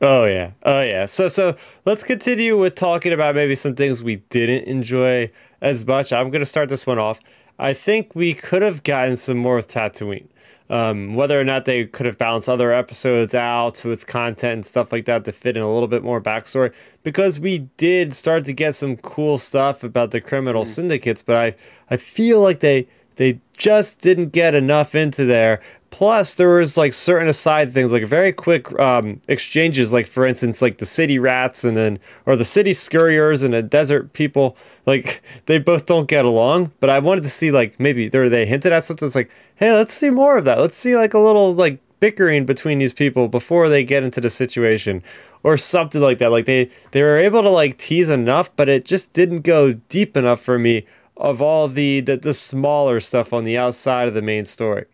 Oh 0.00 0.24
yeah. 0.24 0.52
Oh 0.62 0.80
yeah. 0.80 1.06
So 1.06 1.28
so 1.28 1.56
let's 1.84 2.02
continue 2.02 2.58
with 2.58 2.74
talking 2.74 3.12
about 3.12 3.34
maybe 3.34 3.54
some 3.54 3.74
things 3.74 4.02
we 4.02 4.16
didn't 4.30 4.64
enjoy 4.64 5.30
as 5.60 5.86
much. 5.86 6.12
I'm 6.12 6.30
gonna 6.30 6.46
start 6.46 6.68
this 6.70 6.86
one 6.86 6.98
off. 6.98 7.20
I 7.58 7.74
think 7.74 8.14
we 8.14 8.32
could 8.32 8.62
have 8.62 8.82
gotten 8.82 9.16
some 9.16 9.36
more 9.36 9.56
with 9.56 9.68
Tatooine. 9.68 10.28
Um, 10.70 11.16
whether 11.16 11.38
or 11.38 11.42
not 11.42 11.64
they 11.64 11.84
could 11.84 12.06
have 12.06 12.16
balanced 12.16 12.48
other 12.48 12.72
episodes 12.72 13.34
out 13.34 13.84
with 13.84 14.06
content 14.06 14.52
and 14.52 14.64
stuff 14.66 14.92
like 14.92 15.04
that 15.06 15.24
to 15.24 15.32
fit 15.32 15.56
in 15.56 15.64
a 15.64 15.72
little 15.72 15.88
bit 15.88 16.04
more 16.04 16.20
backstory, 16.20 16.72
because 17.02 17.40
we 17.40 17.58
did 17.76 18.14
start 18.14 18.44
to 18.44 18.52
get 18.52 18.76
some 18.76 18.96
cool 18.96 19.36
stuff 19.36 19.82
about 19.82 20.12
the 20.12 20.20
criminal 20.20 20.64
syndicates, 20.64 21.22
but 21.22 21.36
I 21.36 21.56
I 21.90 21.96
feel 21.96 22.40
like 22.40 22.60
they 22.60 22.86
they 23.16 23.40
just 23.56 24.00
didn't 24.00 24.30
get 24.30 24.54
enough 24.54 24.94
into 24.94 25.24
there. 25.24 25.60
Plus, 25.90 26.34
there 26.36 26.48
was 26.48 26.76
like 26.76 26.94
certain 26.94 27.28
aside 27.28 27.74
things, 27.74 27.92
like 27.92 28.04
very 28.04 28.32
quick 28.32 28.78
um, 28.78 29.20
exchanges, 29.26 29.92
like 29.92 30.06
for 30.06 30.24
instance, 30.24 30.62
like 30.62 30.78
the 30.78 30.86
city 30.86 31.18
rats 31.18 31.64
and 31.64 31.76
then 31.76 31.98
or 32.26 32.36
the 32.36 32.44
city 32.44 32.72
scurriers 32.72 33.42
and 33.42 33.52
the 33.52 33.62
desert 33.62 34.12
people. 34.12 34.56
Like 34.86 35.22
they 35.46 35.58
both 35.58 35.86
don't 35.86 36.08
get 36.08 36.24
along. 36.24 36.72
But 36.80 36.90
I 36.90 37.00
wanted 37.00 37.24
to 37.24 37.30
see 37.30 37.50
like 37.50 37.78
maybe 37.78 38.08
there 38.08 38.28
they 38.28 38.46
hinted 38.46 38.72
at 38.72 38.84
something. 38.84 39.06
It's 39.06 39.16
like, 39.16 39.30
hey, 39.56 39.72
let's 39.72 39.92
see 39.92 40.10
more 40.10 40.38
of 40.38 40.44
that. 40.44 40.60
Let's 40.60 40.76
see 40.76 40.96
like 40.96 41.12
a 41.12 41.18
little 41.18 41.52
like 41.52 41.80
bickering 41.98 42.46
between 42.46 42.78
these 42.78 42.94
people 42.94 43.28
before 43.28 43.68
they 43.68 43.84
get 43.84 44.02
into 44.02 44.20
the 44.20 44.30
situation 44.30 45.02
or 45.42 45.56
something 45.56 46.00
like 46.00 46.18
that. 46.18 46.30
Like 46.30 46.46
they 46.46 46.70
they 46.92 47.02
were 47.02 47.18
able 47.18 47.42
to 47.42 47.50
like 47.50 47.78
tease 47.78 48.10
enough, 48.10 48.54
but 48.56 48.68
it 48.68 48.84
just 48.84 49.12
didn't 49.12 49.40
go 49.40 49.74
deep 49.74 50.16
enough 50.16 50.40
for 50.40 50.58
me 50.58 50.86
of 51.20 51.40
all 51.42 51.68
the 51.68 52.00
the, 52.00 52.16
the 52.16 52.34
smaller 52.34 52.98
stuff 52.98 53.32
on 53.32 53.44
the 53.44 53.56
outside 53.56 54.08
of 54.08 54.14
the 54.14 54.22
main 54.22 54.46
story. 54.46 54.86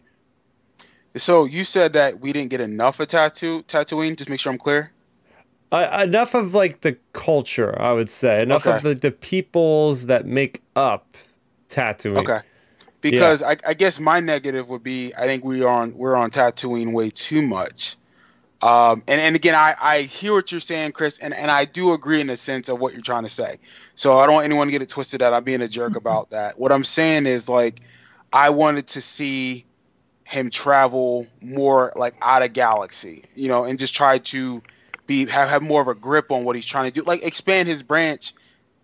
So 1.16 1.44
you 1.44 1.64
said 1.64 1.94
that 1.94 2.20
we 2.20 2.32
didn't 2.32 2.50
get 2.50 2.60
enough 2.60 3.00
of 3.00 3.08
Tattoo 3.08 3.62
Tatooine. 3.62 4.16
Just 4.16 4.28
make 4.28 4.40
sure 4.40 4.52
I'm 4.52 4.58
clear. 4.58 4.92
Uh, 5.72 6.02
enough 6.04 6.34
of 6.34 6.54
like 6.54 6.82
the 6.82 6.96
culture, 7.12 7.80
I 7.80 7.92
would 7.92 8.10
say. 8.10 8.42
Enough 8.42 8.66
of 8.66 8.82
the, 8.82 8.94
the 8.94 9.10
peoples 9.10 10.06
that 10.06 10.26
make 10.26 10.62
up 10.76 11.16
Tatooine. 11.68 12.18
Okay. 12.18 12.40
Because 13.00 13.42
I, 13.42 13.56
I 13.66 13.74
guess 13.74 13.98
my 14.00 14.20
negative 14.20 14.68
would 14.68 14.82
be 14.82 15.14
I 15.14 15.22
think 15.22 15.44
we 15.44 15.62
are 15.62 15.68
on 15.68 15.96
we're 15.96 16.16
on 16.16 16.30
Tatooine 16.30 16.92
way 16.92 17.10
too 17.10 17.42
much. 17.42 17.96
Um, 18.62 19.02
and, 19.06 19.20
and 19.20 19.36
again, 19.36 19.54
I, 19.54 19.76
I 19.80 20.02
hear 20.02 20.32
what 20.32 20.50
you're 20.50 20.60
saying, 20.60 20.92
Chris, 20.92 21.18
and, 21.18 21.34
and 21.34 21.50
I 21.50 21.66
do 21.66 21.92
agree 21.92 22.20
in 22.20 22.28
the 22.28 22.36
sense 22.38 22.68
of 22.68 22.80
what 22.80 22.94
you're 22.94 23.02
trying 23.02 23.24
to 23.24 23.28
say. 23.28 23.58
So 23.94 24.18
I 24.18 24.24
don't 24.24 24.36
want 24.36 24.46
anyone 24.46 24.66
to 24.66 24.70
get 24.70 24.80
it 24.80 24.88
twisted 24.88 25.20
that 25.20 25.34
I'm 25.34 25.44
being 25.44 25.60
a 25.60 25.68
jerk 25.68 25.94
about 25.94 26.30
that. 26.30 26.58
What 26.58 26.72
I'm 26.72 26.84
saying 26.84 27.26
is 27.26 27.48
like 27.48 27.80
I 28.32 28.50
wanted 28.50 28.86
to 28.88 29.02
see 29.02 29.66
him 30.24 30.50
travel 30.50 31.26
more 31.40 31.92
like 31.96 32.16
out 32.20 32.42
of 32.42 32.52
galaxy, 32.52 33.24
you 33.34 33.48
know, 33.48 33.64
and 33.64 33.78
just 33.78 33.94
try 33.94 34.18
to 34.18 34.62
be 35.06 35.26
have, 35.26 35.48
have 35.48 35.62
more 35.62 35.82
of 35.82 35.88
a 35.88 35.94
grip 35.94 36.32
on 36.32 36.44
what 36.44 36.56
he's 36.56 36.66
trying 36.66 36.90
to 36.90 37.00
do, 37.00 37.06
like 37.06 37.22
expand 37.22 37.68
his 37.68 37.82
branch 37.82 38.32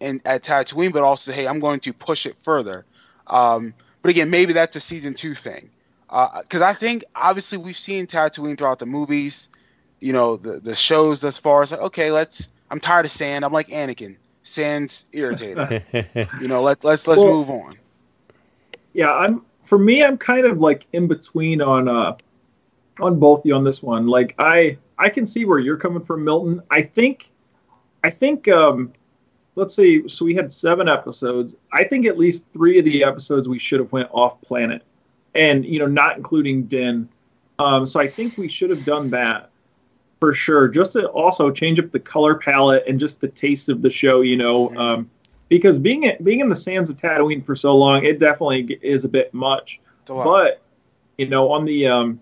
and 0.01 0.21
at 0.25 0.45
Tatooine, 0.45 0.93
but 0.93 1.03
also 1.03 1.33
hey, 1.33 1.49
I'm 1.49 1.61
going 1.61 1.81
to 1.81 1.93
push 1.93 2.27
it 2.27 2.37
further. 2.43 2.85
Um, 3.27 3.75
but 4.03 4.11
again, 4.11 4.31
maybe 4.31 4.53
that's 4.53 4.77
a 4.77 4.81
season 4.81 5.15
two 5.15 5.35
thing, 5.35 5.71
because 6.09 6.61
I 6.61 6.75
think 6.75 7.05
obviously 7.17 7.57
we've 7.59 7.77
seen 7.77 8.07
Tatooine 8.07 8.59
throughout 8.59 8.79
the 8.79 8.87
movies, 8.87 9.49
you 10.03 10.13
know, 10.13 10.37
the 10.37 10.61
the 10.61 10.75
shows 10.75 11.21
thus 11.21 11.39
far. 11.39 11.63
It's 11.63 11.73
like 11.73 11.81
okay, 11.81 12.11
let's. 12.11 12.51
I'm 12.71 12.81
tired 12.81 13.07
of 13.07 13.13
sand. 13.13 13.45
I'm 13.45 13.53
like 13.53 13.69
Anakin. 13.69 14.17
Sand's 14.43 15.05
irritating. 15.13 15.83
you 16.41 16.49
know, 16.49 16.63
let 16.63 16.85
let's 16.85 17.07
let's 17.07 17.21
Well- 17.21 17.33
move 17.45 17.51
on. 17.51 17.79
yeah 18.95 19.11
i'm 19.13 19.43
for 19.65 19.79
me 19.79 20.05
i'm 20.05 20.19
kind 20.19 20.45
of 20.47 20.59
like 20.61 20.87
in 20.93 21.07
between 21.07 21.63
on 21.63 21.89
uh 21.89 22.15
on 23.01 23.19
both 23.19 23.41
of 23.41 23.47
you 23.47 23.55
on 23.55 23.65
this 23.65 23.83
one 23.83 24.07
like 24.07 24.35
i 24.39 24.77
i 24.99 25.09
can 25.09 25.27
see 25.27 25.45
where 25.47 25.59
you're 25.59 25.79
coming 25.79 26.03
from 26.05 26.23
milton 26.25 26.61
i 26.71 26.83
think 26.83 27.31
i 28.05 28.11
think 28.11 28.49
um 28.49 28.93
let's 29.55 29.75
see 29.75 30.07
so 30.09 30.25
we 30.27 30.35
had 30.35 30.53
seven 30.53 30.89
episodes 30.89 31.55
i 31.73 31.83
think 31.85 32.05
at 32.07 32.19
least 32.19 32.45
three 32.53 32.79
of 32.79 32.85
the 32.85 33.03
episodes 33.03 33.49
we 33.49 33.59
should 33.59 33.81
have 33.81 33.91
went 33.93 34.09
off 34.13 34.39
planet 34.43 34.83
and 35.35 35.65
you 35.65 35.79
know 35.79 35.87
not 35.87 36.17
including 36.19 36.65
din 36.65 37.09
um 37.61 37.87
so 37.87 37.99
i 37.99 38.07
think 38.07 38.37
we 38.37 38.49
should 38.49 38.69
have 38.69 38.85
done 38.85 39.09
that 39.09 39.49
for 40.23 40.33
sure 40.33 40.69
just 40.69 40.93
to 40.93 41.09
also 41.09 41.51
change 41.51 41.81
up 41.81 41.91
the 41.91 41.99
color 41.99 42.37
palette 42.37 42.85
and 42.87 43.01
just 43.01 43.21
the 43.21 43.27
taste 43.29 43.69
of 43.69 43.83
the 43.83 43.91
show 43.91 44.21
you 44.21 44.37
know 44.37 44.73
um 44.77 45.11
because 45.53 45.79
being 45.79 46.11
being 46.23 46.41
in 46.41 46.49
the 46.49 46.55
sands 46.55 46.89
of 46.89 46.97
Tatooine 46.97 47.45
for 47.45 47.55
so 47.55 47.77
long, 47.77 48.07
it 48.07 48.19
definitely 48.19 48.79
is 48.81 49.05
a 49.05 49.09
bit 49.09 49.35
much. 49.35 49.83
A. 50.09 50.15
But 50.15 50.63
you 51.19 51.29
know, 51.29 51.53
on 51.53 51.67
the 51.67 51.87
um, 51.87 52.19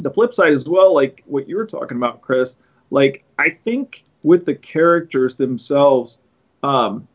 the 0.00 0.10
flip 0.10 0.34
side 0.34 0.52
as 0.52 0.68
well, 0.68 0.94
like 0.94 1.22
what 1.24 1.48
you 1.48 1.56
were 1.56 1.64
talking 1.64 1.96
about, 1.96 2.20
Chris, 2.20 2.56
Like 2.90 3.24
I 3.38 3.48
think 3.48 4.04
with 4.22 4.44
the 4.44 4.54
characters 4.54 5.34
themselves, 5.34 6.18
um, 6.62 7.08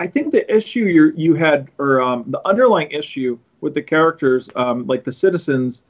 I 0.00 0.08
think 0.08 0.32
the 0.32 0.52
issue 0.52 0.86
you 0.86 1.12
you 1.14 1.36
had 1.36 1.70
or 1.78 2.02
um, 2.02 2.24
the 2.26 2.44
underlying 2.44 2.90
issue 2.90 3.38
with 3.60 3.74
the 3.74 3.82
characters, 3.82 4.50
um, 4.56 4.84
like 4.88 5.04
the 5.04 5.12
citizens, 5.12 5.84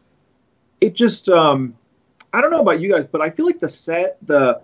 it 0.83 0.95
just 0.95 1.31
um, 1.31 1.75
I 2.35 2.41
don't 2.41 2.51
know 2.51 2.61
about 2.61 2.81
you 2.81 2.91
guys, 2.91 3.07
but 3.07 3.21
I 3.21 3.31
feel 3.31 3.47
like 3.47 3.61
the 3.61 3.69
set 3.69 4.19
the 4.27 4.61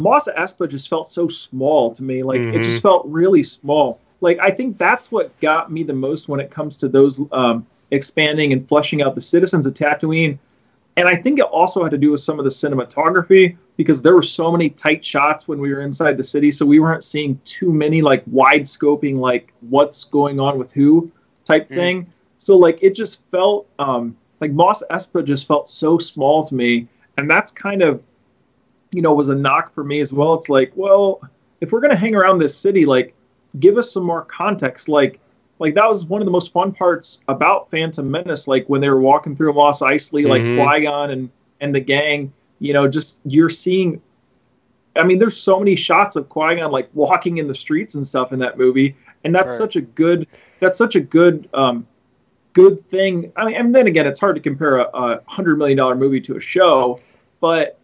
Mos 0.00 0.26
Espa 0.26 0.68
just 0.68 0.88
felt 0.88 1.12
so 1.12 1.28
small 1.28 1.94
to 1.94 2.02
me. 2.02 2.22
Like 2.22 2.40
mm-hmm. 2.40 2.58
it 2.58 2.62
just 2.64 2.82
felt 2.82 3.06
really 3.06 3.42
small. 3.42 4.00
Like 4.20 4.38
I 4.40 4.50
think 4.50 4.78
that's 4.78 5.12
what 5.12 5.38
got 5.40 5.70
me 5.70 5.84
the 5.84 5.92
most 5.92 6.28
when 6.28 6.40
it 6.40 6.50
comes 6.50 6.76
to 6.78 6.88
those 6.88 7.20
um, 7.32 7.66
expanding 7.92 8.52
and 8.52 8.68
fleshing 8.68 9.00
out 9.00 9.14
the 9.14 9.20
citizens 9.20 9.66
of 9.66 9.74
Tatooine. 9.74 10.38
And 10.96 11.08
I 11.08 11.14
think 11.14 11.38
it 11.38 11.44
also 11.44 11.84
had 11.84 11.92
to 11.92 11.98
do 11.98 12.10
with 12.10 12.20
some 12.20 12.40
of 12.40 12.44
the 12.44 12.50
cinematography 12.50 13.56
because 13.76 14.02
there 14.02 14.16
were 14.16 14.22
so 14.22 14.50
many 14.50 14.70
tight 14.70 15.04
shots 15.04 15.46
when 15.46 15.60
we 15.60 15.72
were 15.72 15.82
inside 15.82 16.16
the 16.16 16.24
city, 16.24 16.50
so 16.50 16.66
we 16.66 16.80
weren't 16.80 17.04
seeing 17.04 17.40
too 17.44 17.72
many 17.72 18.02
like 18.02 18.24
wide 18.26 18.62
scoping 18.62 19.18
like 19.18 19.52
what's 19.70 20.02
going 20.02 20.40
on 20.40 20.58
with 20.58 20.72
who 20.72 21.12
type 21.44 21.68
mm. 21.68 21.74
thing. 21.76 22.12
So 22.38 22.56
like 22.56 22.80
it 22.82 22.96
just 22.96 23.20
felt 23.30 23.68
um, 23.78 24.16
like 24.40 24.52
Mos 24.52 24.82
Espa 24.90 25.24
just 25.24 25.46
felt 25.46 25.70
so 25.70 25.98
small 25.98 26.44
to 26.44 26.54
me, 26.54 26.88
and 27.16 27.30
that's 27.30 27.52
kind 27.52 27.82
of 27.82 28.02
you 28.92 29.02
know 29.02 29.12
was 29.12 29.28
a 29.28 29.34
knock 29.34 29.72
for 29.74 29.84
me 29.84 30.00
as 30.00 30.12
well. 30.12 30.34
It's 30.34 30.48
like 30.48 30.72
well 30.74 31.20
if 31.60 31.72
we're 31.72 31.80
gonna 31.80 31.96
hang 31.96 32.14
around 32.14 32.38
this 32.38 32.56
city, 32.56 32.86
like 32.86 33.14
give 33.58 33.78
us 33.78 33.92
some 33.92 34.04
more 34.04 34.24
context, 34.24 34.88
like 34.88 35.20
like 35.58 35.74
that 35.74 35.88
was 35.88 36.06
one 36.06 36.20
of 36.20 36.26
the 36.26 36.32
most 36.32 36.52
fun 36.52 36.72
parts 36.72 37.20
about 37.28 37.70
Phantom 37.70 38.08
Menace. 38.08 38.46
Like 38.46 38.66
when 38.68 38.80
they 38.80 38.88
were 38.88 39.00
walking 39.00 39.34
through 39.34 39.52
Mos 39.52 39.80
Eisley, 39.80 40.26
like 40.26 40.42
mm-hmm. 40.42 40.62
Qui 40.62 40.80
Gon 40.82 41.10
and 41.10 41.30
and 41.60 41.74
the 41.74 41.80
gang. 41.80 42.32
You 42.60 42.72
know, 42.72 42.88
just 42.88 43.18
you're 43.24 43.50
seeing. 43.50 44.00
I 44.96 45.04
mean, 45.04 45.20
there's 45.20 45.36
so 45.36 45.58
many 45.58 45.76
shots 45.76 46.16
of 46.16 46.28
Qui 46.28 46.56
Gon 46.56 46.70
like 46.70 46.88
walking 46.94 47.38
in 47.38 47.46
the 47.46 47.54
streets 47.54 47.94
and 47.94 48.06
stuff 48.06 48.32
in 48.32 48.38
that 48.40 48.58
movie, 48.58 48.96
and 49.24 49.34
that's 49.34 49.48
right. 49.48 49.58
such 49.58 49.76
a 49.76 49.80
good. 49.80 50.26
That's 50.60 50.78
such 50.78 50.96
a 50.96 51.00
good. 51.00 51.48
um 51.54 51.86
good 52.58 52.84
thing. 52.84 53.32
I 53.36 53.44
mean, 53.44 53.54
and 53.54 53.74
then 53.74 53.86
again, 53.86 54.06
it's 54.06 54.18
hard 54.18 54.34
to 54.34 54.42
compare 54.42 54.78
a, 54.78 54.90
a 54.92 55.20
hundred 55.26 55.58
million 55.58 55.78
dollar 55.78 55.94
movie 55.94 56.20
to 56.22 56.36
a 56.36 56.40
show, 56.40 57.00
but 57.40 57.78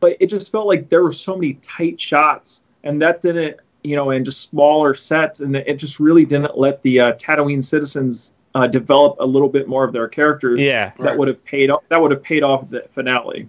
but 0.00 0.16
it 0.18 0.26
just 0.26 0.50
felt 0.50 0.66
like 0.66 0.88
there 0.88 1.02
were 1.02 1.12
so 1.12 1.36
many 1.36 1.54
tight 1.62 2.00
shots, 2.00 2.64
and 2.82 3.00
that 3.02 3.22
didn't 3.22 3.58
you 3.82 3.96
know, 3.96 4.10
and 4.10 4.24
just 4.24 4.50
smaller 4.50 4.94
sets, 4.94 5.40
and 5.40 5.56
it 5.56 5.74
just 5.74 6.00
really 6.00 6.24
didn't 6.24 6.58
let 6.58 6.82
the 6.82 7.00
uh, 7.00 7.12
Tatooine 7.14 7.64
citizens 7.64 8.32
uh, 8.54 8.66
develop 8.66 9.16
a 9.20 9.24
little 9.24 9.48
bit 9.48 9.68
more 9.68 9.84
of 9.84 9.92
their 9.92 10.08
characters. 10.08 10.60
Yeah, 10.60 10.92
that 10.98 10.98
right. 10.98 11.18
would 11.18 11.28
have 11.28 11.42
paid 11.44 11.70
off. 11.70 11.82
That 11.88 12.02
would 12.02 12.10
have 12.10 12.22
paid 12.22 12.42
off 12.42 12.68
the 12.68 12.84
finale. 12.90 13.48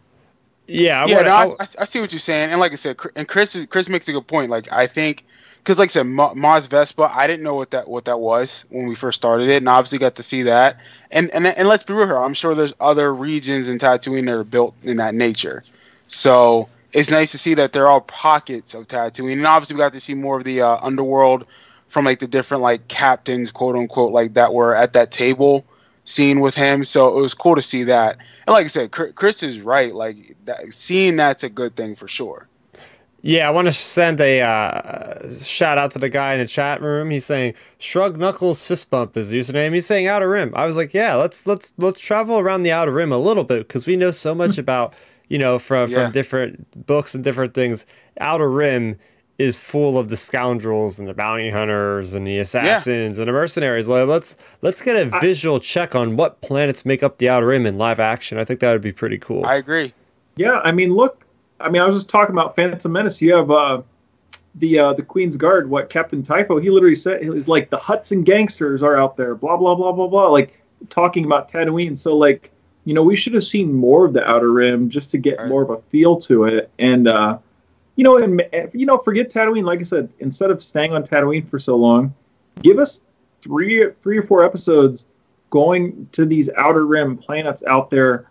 Yeah, 0.68 1.04
I 1.04 1.08
yeah, 1.08 1.22
no, 1.22 1.36
I, 1.36 1.66
I, 1.80 1.86
see 1.86 2.00
what 2.00 2.14
you're 2.14 2.20
saying, 2.20 2.52
and 2.52 2.60
like 2.60 2.72
I 2.72 2.76
said, 2.76 2.98
and 3.16 3.28
Chris 3.28 3.66
Chris 3.70 3.90
makes 3.90 4.08
a 4.08 4.14
good 4.14 4.28
point. 4.28 4.52
Like 4.52 4.72
I 4.72 4.88
think, 4.88 5.26
because 5.64 5.78
like 5.78 5.90
I 5.90 5.92
said, 5.92 6.08
Mos 6.08 6.68
Espa, 6.68 7.12
I 7.12 7.28
didn't 7.28 7.44
know 7.44 7.54
what 7.54 7.72
that 7.72 7.88
what 7.88 8.06
that 8.06 8.20
was 8.20 8.66
when 8.70 8.88
we 8.88 8.96
first 8.96 9.18
started 9.18 9.50
it, 9.50 9.58
and 9.58 9.70
obviously 9.70 10.00
got 10.00 10.16
to 10.16 10.24
see 10.24 10.44
that. 10.44 10.80
And 11.12 11.30
and 11.32 11.46
and 11.46 11.68
let's 11.68 11.84
be 11.84 11.94
real 11.94 12.08
here, 12.08 12.18
I'm 12.18 12.34
sure 12.34 12.56
there's 12.56 12.74
other 12.80 13.14
regions 13.14 13.68
in 13.68 13.78
Tatooine 13.78 14.26
that 14.26 14.34
are 14.34 14.44
built 14.44 14.76
in 14.84 14.98
that 14.98 15.14
nature. 15.14 15.64
So 16.08 16.68
it's 16.94 17.12
nice 17.12 17.32
to 17.32 17.38
see 17.38 17.54
that 17.54 17.74
there 17.74 17.84
are 17.86 17.90
all 17.90 18.02
pockets 18.02 18.74
of 18.74 18.88
Tatooine, 18.88 19.34
and 19.34 19.46
obviously 19.46 19.76
we 19.76 19.80
got 19.80 19.94
to 19.94 20.00
see 20.00 20.16
more 20.16 20.38
of 20.38 20.44
the 20.44 20.62
uh, 20.62 20.78
underworld 20.82 21.46
from 21.90 22.06
like 22.06 22.20
the 22.20 22.28
different 22.28 22.64
like 22.64 22.88
captains, 22.88 23.52
quote 23.52 23.76
unquote, 23.76 24.12
like 24.14 24.34
that 24.34 24.54
were 24.54 24.76
at 24.76 24.94
that 24.94 25.12
table 25.12 25.66
scene 26.06 26.40
with 26.40 26.56
him. 26.56 26.84
So 26.84 27.18
it 27.18 27.22
was 27.22 27.34
cool 27.34 27.56
to 27.56 27.62
see 27.62 27.84
that. 27.84 28.18
And 28.48 28.54
like 28.54 28.66
I 28.66 28.70
said, 28.70 28.92
Chris 28.92 29.44
is 29.44 29.62
right. 29.62 29.94
Like 29.94 30.36
that, 30.46 30.74
seeing 30.74 31.18
that's 31.18 31.44
a 31.44 31.50
good 31.50 31.76
thing 31.76 31.96
for 31.96 32.08
sure. 32.08 32.48
Yeah, 33.24 33.48
I 33.48 33.52
want 33.52 33.68
to 33.68 33.72
send 33.72 34.20
a 34.20 34.42
uh, 34.42 35.32
shout 35.32 35.78
out 35.78 35.92
to 35.92 36.00
the 36.00 36.10
guy 36.10 36.34
in 36.34 36.40
the 36.40 36.48
chat 36.48 36.82
room. 36.82 37.12
He's 37.12 37.26
saying 37.26 37.54
"Shrug 37.78 38.18
Knuckles 38.18 38.66
Fist 38.66 38.90
Bump" 38.90 39.16
is 39.16 39.30
the 39.30 39.40
username. 39.40 39.74
He's 39.74 39.86
saying 39.86 40.08
Outer 40.08 40.30
Rim. 40.30 40.52
I 40.56 40.66
was 40.66 40.76
like, 40.76 40.94
yeah, 40.94 41.14
let's 41.14 41.46
let's 41.46 41.74
let's 41.78 42.00
travel 42.00 42.40
around 42.40 42.64
the 42.64 42.72
Outer 42.72 42.92
Rim 42.92 43.12
a 43.12 43.20
little 43.20 43.44
bit 43.44 43.68
because 43.68 43.86
we 43.86 43.96
know 43.96 44.12
so 44.12 44.34
much 44.44 44.58
about 44.58 44.94
you 45.32 45.38
know, 45.38 45.58
from 45.58 45.90
yeah. 45.90 46.04
from 46.04 46.12
different 46.12 46.86
books 46.86 47.16
and 47.16 47.24
different 47.24 47.54
things. 47.54 47.86
Outer 48.20 48.52
Rim 48.52 49.00
is 49.38 49.62
full 49.62 49.98
of 49.98 50.10
the 50.10 50.18
scoundrels 50.18 51.00
and 51.00 51.08
the 51.08 51.14
bounty 51.14 51.50
hunters 51.50 52.14
and 52.14 52.28
the 52.28 52.38
assassins 52.38 53.18
yeah. 53.18 53.22
and 53.22 53.30
the 53.30 53.32
mercenaries. 53.32 53.88
Like, 53.88 54.10
let's 54.10 54.36
let's 54.62 54.82
get 54.82 54.98
a 54.98 55.06
visual 55.22 55.56
I, 55.56 55.60
check 55.60 55.96
on 55.96 56.18
what 56.18 56.42
planets 56.42 56.86
make 56.86 57.02
up 57.02 57.18
the 57.18 57.30
Outer 57.30 57.48
Rim 57.48 57.66
in 57.66 57.78
live 57.78 57.98
action. 57.98 58.40
I 58.40 58.44
think 58.44 58.60
that 58.60 58.74
would 58.74 58.82
be 58.82 58.92
pretty 58.92 59.18
cool. 59.18 59.46
I 59.46 59.56
agree. 59.56 59.94
Yeah, 60.36 60.60
I 60.66 60.74
mean, 60.74 60.94
look, 60.94 61.26
I 61.62 61.70
mean, 61.70 61.82
I 61.82 61.86
was 61.86 61.96
just 61.96 62.10
talking 62.10 62.34
about 62.34 62.56
Phantom 62.56 62.92
Menace. 62.92 63.22
You 63.22 63.34
have 63.36 63.52
uh, 63.52 63.82
the 64.56 64.80
uh, 64.80 64.94
the 64.94 65.04
Queen's 65.04 65.38
Guard. 65.38 65.70
What 65.70 65.90
Captain 65.90 66.24
Typho? 66.24 66.60
He 66.60 66.70
literally 66.70 66.96
said 66.96 67.24
he's 67.24 67.48
like 67.48 67.70
the 67.70 67.78
Hudson 67.78 68.24
gangsters 68.24 68.84
are 68.84 68.98
out 68.98 69.18
there. 69.18 69.36
Blah 69.36 69.58
blah 69.58 69.76
blah 69.76 69.92
blah 69.92 70.08
blah. 70.08 70.28
Like 70.28 70.62
talking 70.90 71.26
about 71.26 71.50
Tatooine. 71.50 71.98
So 71.98 72.18
like 72.18 72.52
you 72.86 72.94
know, 72.94 73.04
we 73.04 73.16
should 73.16 73.34
have 73.34 73.44
seen 73.44 73.74
more 73.74 74.06
of 74.06 74.14
the 74.14 74.28
Outer 74.28 74.52
Rim 74.52 74.90
just 74.90 75.12
to 75.12 75.18
get 75.18 75.38
right. 75.38 75.48
more 75.48 75.62
of 75.62 75.70
a 75.70 75.78
feel 75.84 76.18
to 76.22 76.46
it. 76.46 76.72
And 76.80 77.08
uh, 77.08 77.38
you 77.96 78.04
know, 78.04 78.18
and 78.18 78.42
you 78.74 78.86
know, 78.86 78.98
forget 78.98 79.30
Tatooine. 79.30 79.64
Like 79.64 79.80
I 79.80 79.84
said, 79.84 80.10
instead 80.20 80.52
of 80.52 80.64
staying 80.64 80.94
on 80.94 81.04
Tatooine 81.04 81.48
for 81.48 81.60
so 81.60 81.76
long, 81.76 82.14
give 82.62 82.80
us 82.80 83.02
three, 83.42 83.86
three 84.02 84.18
or 84.18 84.24
four 84.24 84.44
episodes 84.44 85.06
going 85.50 86.08
to 86.14 86.26
these 86.26 86.50
Outer 86.58 86.86
Rim 86.86 87.18
planets 87.18 87.64
out 87.68 87.90
there, 87.90 88.30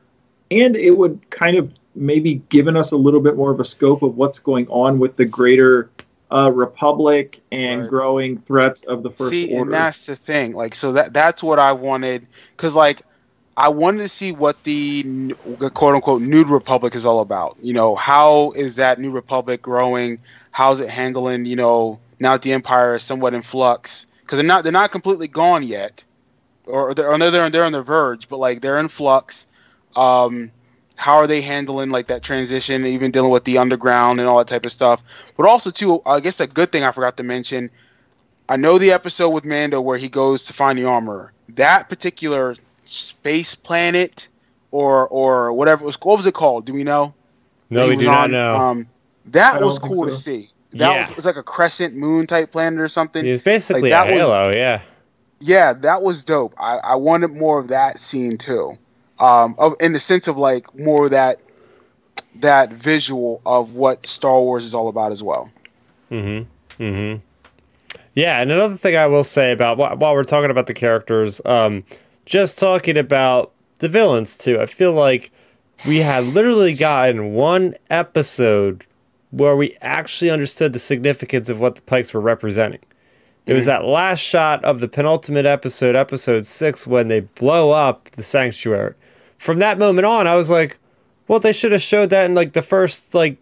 and 0.51 0.75
it 0.75 0.97
would 0.97 1.31
kind 1.31 1.57
of 1.57 1.73
maybe 2.01 2.37
given 2.49 2.77
us 2.77 2.93
a 2.93 2.97
little 2.97 3.21
bit 3.21 3.37
more 3.37 3.51
of 3.51 3.61
a 3.61 3.65
scope 3.65 4.03
of 4.03 4.17
what's 4.17 4.39
going 4.39 4.67
on 4.69 4.99
with 4.99 5.17
the 5.17 5.25
greater 5.25 5.91
uh, 6.33 6.51
republic 6.51 7.41
and 7.53 7.83
right. 7.83 7.91
growing 7.91 8.39
threats 8.43 8.83
of 8.85 9.03
the 9.03 9.11
first 9.11 9.33
See, 9.33 9.53
order. 9.53 9.71
and 9.71 9.75
that's 9.75 10.07
the 10.07 10.17
thing. 10.17 10.53
Like, 10.53 10.75
so 10.75 10.93
that 10.93 11.13
that's 11.13 11.43
what 11.43 11.59
I 11.59 11.73
wanted 11.73 12.27
because, 12.57 12.75
like, 12.75 13.03
I 13.57 13.69
wanted 13.69 13.99
to 13.99 14.09
see 14.09 14.33
what 14.33 14.63
the 14.65 15.35
quote 15.75 15.95
unquote 15.95 16.23
New 16.23 16.45
Republic 16.45 16.95
is 16.95 17.05
all 17.05 17.21
about. 17.21 17.57
You 17.63 17.75
know, 17.75 17.95
how 17.95 18.53
is 18.53 18.77
that 18.77 18.99
New 18.99 19.11
Republic 19.11 19.63
growing? 19.63 20.19
How's 20.53 20.81
it 20.81 20.89
handling? 20.89 21.45
You 21.45 21.57
know, 21.57 22.01
now 22.21 22.33
that 22.33 22.43
the 22.43 22.53
Empire 22.53 22.95
is 22.95 23.03
somewhat 23.03 23.35
in 23.35 23.43
flux 23.43 24.07
because 24.23 24.39
they're 24.39 24.47
not 24.47 24.63
they're 24.63 24.73
not 24.73 24.93
completely 24.93 25.29
gone 25.29 25.63
yet, 25.63 26.05
or 26.67 26.95
they're 26.95 27.11
or 27.11 27.19
they're 27.19 27.51
they're 27.51 27.65
on 27.65 27.73
the 27.73 27.83
verge, 27.83 28.29
but 28.29 28.39
like 28.39 28.61
they're 28.61 28.79
in 28.79 28.89
flux. 28.89 29.49
Um, 29.97 30.53
how 31.01 31.17
are 31.17 31.27
they 31.27 31.41
handling 31.41 31.89
like 31.89 32.09
that 32.09 32.23
transition, 32.23 32.85
even 32.85 33.11
dealing 33.11 33.31
with 33.31 33.45
the 33.45 33.57
underground 33.57 34.21
and 34.21 34.29
all 34.29 34.37
that 34.37 34.49
type 34.49 34.67
of 34.67 34.71
stuff? 34.71 35.03
But 35.35 35.47
also 35.47 35.71
too, 35.71 36.03
I 36.05 36.21
guess 36.21 36.41
a 36.41 36.47
good 36.47 36.73
thing 36.73 36.85
I 36.85 36.93
forgot 36.93 37.17
to 37.17 37.23
mention. 37.23 37.71
I 38.51 38.57
know 38.57 38.77
the 38.77 38.93
episode 38.93 39.31
with 39.31 39.47
Mando 39.47 39.81
where 39.81 39.97
he 39.97 40.11
goes 40.11 40.45
to 40.45 40.53
find 40.53 40.79
the 40.79 40.85
armor. 40.85 41.33
That 41.49 41.89
particular 41.89 42.55
space 42.85 43.55
planet 43.55 44.29
or 44.73 45.09
or 45.09 45.55
whatever 45.55 45.85
it 45.85 45.87
was. 45.87 45.99
What 46.03 46.19
was 46.19 46.27
it 46.27 46.35
called? 46.35 46.67
Do 46.67 46.75
we 46.75 46.85
know? 46.85 47.15
No, 47.71 47.89
we 47.89 47.97
do 47.97 48.07
on, 48.07 48.31
not 48.31 48.31
know. 48.31 48.57
Um, 48.57 48.87
that 49.27 49.63
was 49.63 49.79
cool 49.79 49.95
so. 49.95 50.07
to 50.07 50.15
see. 50.15 50.51
That 50.73 50.79
yeah. 50.79 51.01
was 51.01 51.13
it's 51.13 51.25
like 51.25 51.37
a 51.37 51.43
crescent 51.43 51.97
moon 51.97 52.27
type 52.27 52.53
planet 52.53 52.79
or 52.79 52.89
something. 52.89 53.25
It's 53.25 53.41
basically 53.41 53.91
like, 53.91 54.11
a 54.11 54.13
halo, 54.13 54.49
was, 54.49 54.55
yeah. 54.55 54.83
Yeah, 55.39 55.73
that 55.73 56.03
was 56.03 56.23
dope. 56.23 56.53
I, 56.59 56.77
I 56.85 56.97
wanted 56.97 57.29
more 57.29 57.59
of 57.59 57.69
that 57.69 57.99
scene 57.99 58.37
too. 58.37 58.77
Um, 59.21 59.55
of 59.59 59.75
in 59.81 59.93
the 59.93 60.01
sense 60.01 60.29
of 60.29 60.37
like 60.37 60.75
more 60.79 61.09
that 61.09 61.41
that 62.37 62.73
visual 62.73 63.41
of 63.45 63.75
what 63.75 64.07
Star 64.07 64.41
Wars 64.41 64.65
is 64.65 64.75
all 64.75 64.89
about 64.89 65.13
as 65.13 65.23
well. 65.23 65.51
Mm-hmm. 66.11 66.83
Mm-hmm. 66.83 67.21
Yeah, 68.15 68.41
and 68.41 68.51
another 68.51 68.77
thing 68.77 68.97
I 68.97 69.07
will 69.07 69.25
say 69.25 69.53
about 69.53 69.79
while 69.79 70.15
we're 70.15 70.25
talking 70.25 70.51
about 70.51 70.67
the 70.67 70.75
characters, 70.75 71.41
um, 71.45 71.85
just 72.25 72.59
talking 72.59 72.97
about 72.97 73.53
the 73.79 73.89
villains 73.89 74.37
too. 74.37 74.61
I 74.61 74.67
feel 74.67 74.93
like 74.93 75.31
we 75.87 75.99
had 75.99 76.25
literally 76.25 76.75
gotten 76.75 77.35
one 77.35 77.75
episode 77.89 78.85
where 79.31 79.57
we 79.57 79.77
actually 79.81 80.31
understood 80.31 80.73
the 80.73 80.79
significance 80.79 81.49
of 81.49 81.61
what 81.61 81.77
the 81.77 81.83
Pikes 81.83 82.13
were 82.13 82.21
representing. 82.21 82.81
It 83.47 83.55
was 83.55 83.65
mm. 83.65 83.69
that 83.69 83.85
last 83.85 84.21
shot 84.21 84.65
of 84.65 84.81
the 84.81 84.89
penultimate 84.89 85.47
episode, 85.47 85.97
episode 85.97 86.47
six, 86.47 86.87
when 86.87 87.09
they 87.09 87.21
blow 87.21 87.71
up 87.71 88.11
the 88.11 88.23
sanctuary. 88.23 88.95
From 89.41 89.59
that 89.61 89.79
moment 89.79 90.05
on, 90.05 90.27
I 90.27 90.35
was 90.35 90.51
like, 90.51 90.79
well, 91.27 91.41
they 91.41 91.55
should 91.55 91.73
have 91.73 91.81
showed 91.81 92.11
that 92.11 92.27
in 92.27 92.35
like 92.35 92.53
the 92.53 92.61
first 92.61 93.15
like 93.15 93.39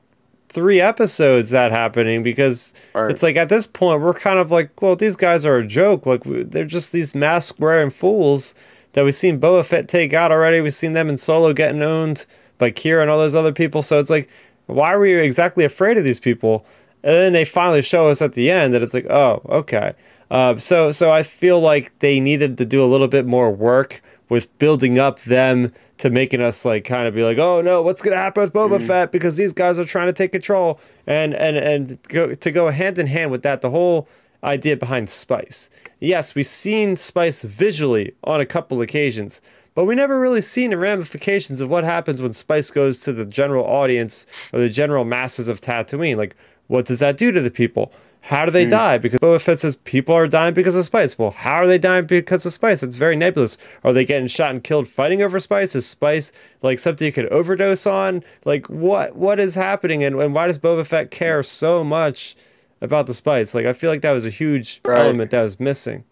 three 0.49 0.81
episodes 0.81 1.51
that 1.51 1.73
happening 1.73 2.23
because 2.23 2.73
right. 2.95 3.11
it's 3.11 3.21
like 3.21 3.35
at 3.35 3.49
this 3.49 3.67
point 3.67 4.01
we're 4.01 4.15
kind 4.15 4.39
of 4.39 4.53
like, 4.53 4.81
well, 4.81 4.95
these 4.95 5.17
guys 5.17 5.45
are 5.45 5.57
a 5.57 5.67
joke. 5.67 6.07
Like 6.07 6.23
they're 6.25 6.65
just 6.65 6.93
these 6.93 7.17
mask 7.17 7.57
wearing 7.59 7.91
fools 7.91 8.55
that 8.93 9.05
we've 9.05 9.13
seen 9.13 9.41
Boba 9.41 9.65
Fett 9.65 9.89
take 9.89 10.13
out 10.13 10.31
already. 10.31 10.61
We've 10.61 10.73
seen 10.73 10.93
them 10.93 11.09
in 11.09 11.17
Solo 11.17 11.53
getting 11.53 11.83
owned 11.83 12.27
by 12.59 12.71
Qi'ra 12.71 13.03
and 13.03 13.11
all 13.11 13.19
those 13.19 13.35
other 13.35 13.53
people. 13.53 13.83
So 13.83 13.99
it's 13.99 14.09
like, 14.09 14.31
why 14.67 14.95
were 14.95 15.07
you 15.07 15.19
exactly 15.19 15.65
afraid 15.65 15.99
of 15.99 16.05
these 16.05 16.21
people? 16.21 16.65
And 17.03 17.13
then 17.13 17.33
they 17.33 17.45
finally 17.45 17.83
show 17.83 18.07
us 18.07 18.23
at 18.23 18.35
the 18.35 18.53
end 18.53 18.73
that 18.73 18.83
it's 18.83 18.95
like, 18.95 19.07
oh, 19.11 19.43
okay. 19.49 19.95
Uh, 20.31 20.59
so 20.59 20.93
so 20.93 21.11
I 21.11 21.25
feel 21.25 21.59
like 21.59 21.99
they 21.99 22.21
needed 22.21 22.57
to 22.59 22.65
do 22.65 22.85
a 22.85 22.87
little 22.87 23.09
bit 23.09 23.27
more 23.27 23.51
work 23.51 24.01
with 24.29 24.57
building 24.59 24.99
up 24.99 25.21
them 25.21 25.73
to 25.99 26.11
making 26.11 26.41
us 26.41 26.65
like 26.65 26.85
kind 26.85 27.07
of 27.07 27.15
be 27.15 27.25
like, 27.25 27.39
oh 27.39 27.61
no, 27.61 27.83
what's 27.83 28.03
gonna 28.03 28.17
happen 28.17 28.43
with 28.43 28.53
Boba 28.53 28.79
mm. 28.79 28.87
Fett 28.87 29.13
because 29.13 29.37
these 29.37 29.53
guys 29.53 29.79
are 29.79 29.85
trying 29.85 30.07
to 30.07 30.13
take 30.13 30.33
control 30.33 30.81
and 31.07 31.35
and 31.35 31.57
and 31.57 32.03
go, 32.05 32.35
to 32.35 32.51
go 32.51 32.71
hand 32.71 32.99
in 32.99 33.07
hand 33.07 33.31
with 33.31 33.43
that, 33.43 33.61
the 33.63 33.71
whole 33.71 34.09
idea 34.45 34.77
behind 34.77 35.11
Spice. 35.11 35.71
Yes, 36.01 36.35
we've 36.35 36.47
seen 36.47 36.97
Spice 36.97 37.43
visually 37.43 38.15
on 38.25 38.41
a 38.41 38.47
couple 38.47 38.81
occasions, 38.81 39.41
but 39.75 39.85
we 39.85 39.95
never 39.95 40.21
really 40.21 40.41
seen 40.41 40.71
the 40.71 40.79
ramifications 40.79 41.61
of 41.61 41.69
what 41.69 41.85
happens 41.85 42.23
when 42.23 42.33
Spice 42.33 42.71
goes 42.71 43.01
to 43.01 43.13
the 43.13 43.25
general 43.25 43.65
audience 43.65 44.27
or 44.53 44.61
the 44.61 44.69
general 44.69 45.05
masses 45.05 45.49
of 45.49 45.61
Tatooine. 45.61 46.17
Like, 46.17 46.37
what 46.69 46.85
does 46.85 47.01
that 47.01 47.17
do 47.17 47.33
to 47.33 47.41
the 47.41 47.51
people? 47.51 47.93
How 48.29 48.45
do 48.45 48.51
they 48.51 48.67
mm. 48.67 48.71
die? 48.71 48.99
Because 48.99 49.21
Boba 49.21 49.41
Fett 49.41 49.59
says 49.59 49.77
people 49.77 50.15
are 50.15 50.29
dying 50.29 50.53
because 50.53 50.77
of 50.77 50.85
spice. 50.85 51.19
Well, 51.19 51.31
how 51.31 51.55
are 51.55 51.67
they 51.67 51.79
dying 51.79 52.05
because 52.05 52.45
of 52.45 52.53
spice? 52.53 52.83
It's 52.83 52.97
very 52.97 53.17
nebulous. 53.17 53.57
Are 53.83 53.95
they 53.95 54.05
getting 54.05 54.27
shot 54.27 54.51
and 54.51 54.63
killed 54.63 54.87
fighting 54.87 55.23
over 55.23 55.41
spice? 55.41 55.75
Is 55.75 55.87
spice 55.87 56.31
like 56.61 56.79
something 56.79 57.07
you 57.07 57.13
could 57.13 57.33
overdose 57.33 57.87
on? 57.87 58.23
Like 58.45 58.67
what 58.69 59.17
what 59.17 59.41
is 59.41 59.55
happening 59.55 60.05
and, 60.05 60.21
and 60.21 60.35
why 60.35 60.47
does 60.47 60.59
Boba 60.59 60.85
Fett 60.85 61.11
care 61.11 61.43
so 61.43 61.83
much 61.83 62.37
about 62.83 63.07
the 63.07 63.15
spice? 63.15 63.55
Like 63.55 63.65
I 63.65 63.73
feel 63.73 63.91
like 63.91 64.03
that 64.03 64.13
was 64.13 64.27
a 64.27 64.31
huge 64.31 64.83
right. 64.85 65.07
element 65.07 65.31
that 65.31 65.41
was 65.41 65.59
missing. 65.59 66.05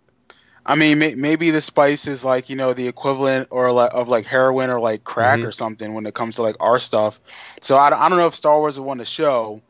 I 0.65 0.75
mean, 0.75 0.99
may- 0.99 1.17
maybe 1.17 1.51
the 1.51 1.61
spice 1.61 2.07
is 2.07 2.25
like 2.25 2.49
you 2.49 2.57
know 2.57 2.73
the 2.73 2.89
equivalent 2.89 3.49
or 3.51 3.73
like 3.73 3.93
of 3.93 4.09
like 4.09 4.25
heroin 4.25 4.71
or 4.71 4.81
like 4.81 5.05
crack 5.05 5.41
mm-hmm. 5.41 5.49
or 5.49 5.53
something 5.53 5.93
when 5.93 6.07
it 6.07 6.15
comes 6.15 6.37
to 6.37 6.43
like 6.43 6.57
our 6.61 6.79
stuff. 6.79 7.21
So 7.61 7.77
I, 7.77 7.89
I 7.89 8.09
don't 8.09 8.17
know 8.17 8.27
if 8.27 8.35
Star 8.35 8.59
Wars 8.59 8.79
would 8.79 8.87
want 8.87 9.01
to 9.01 9.05
show 9.07 9.61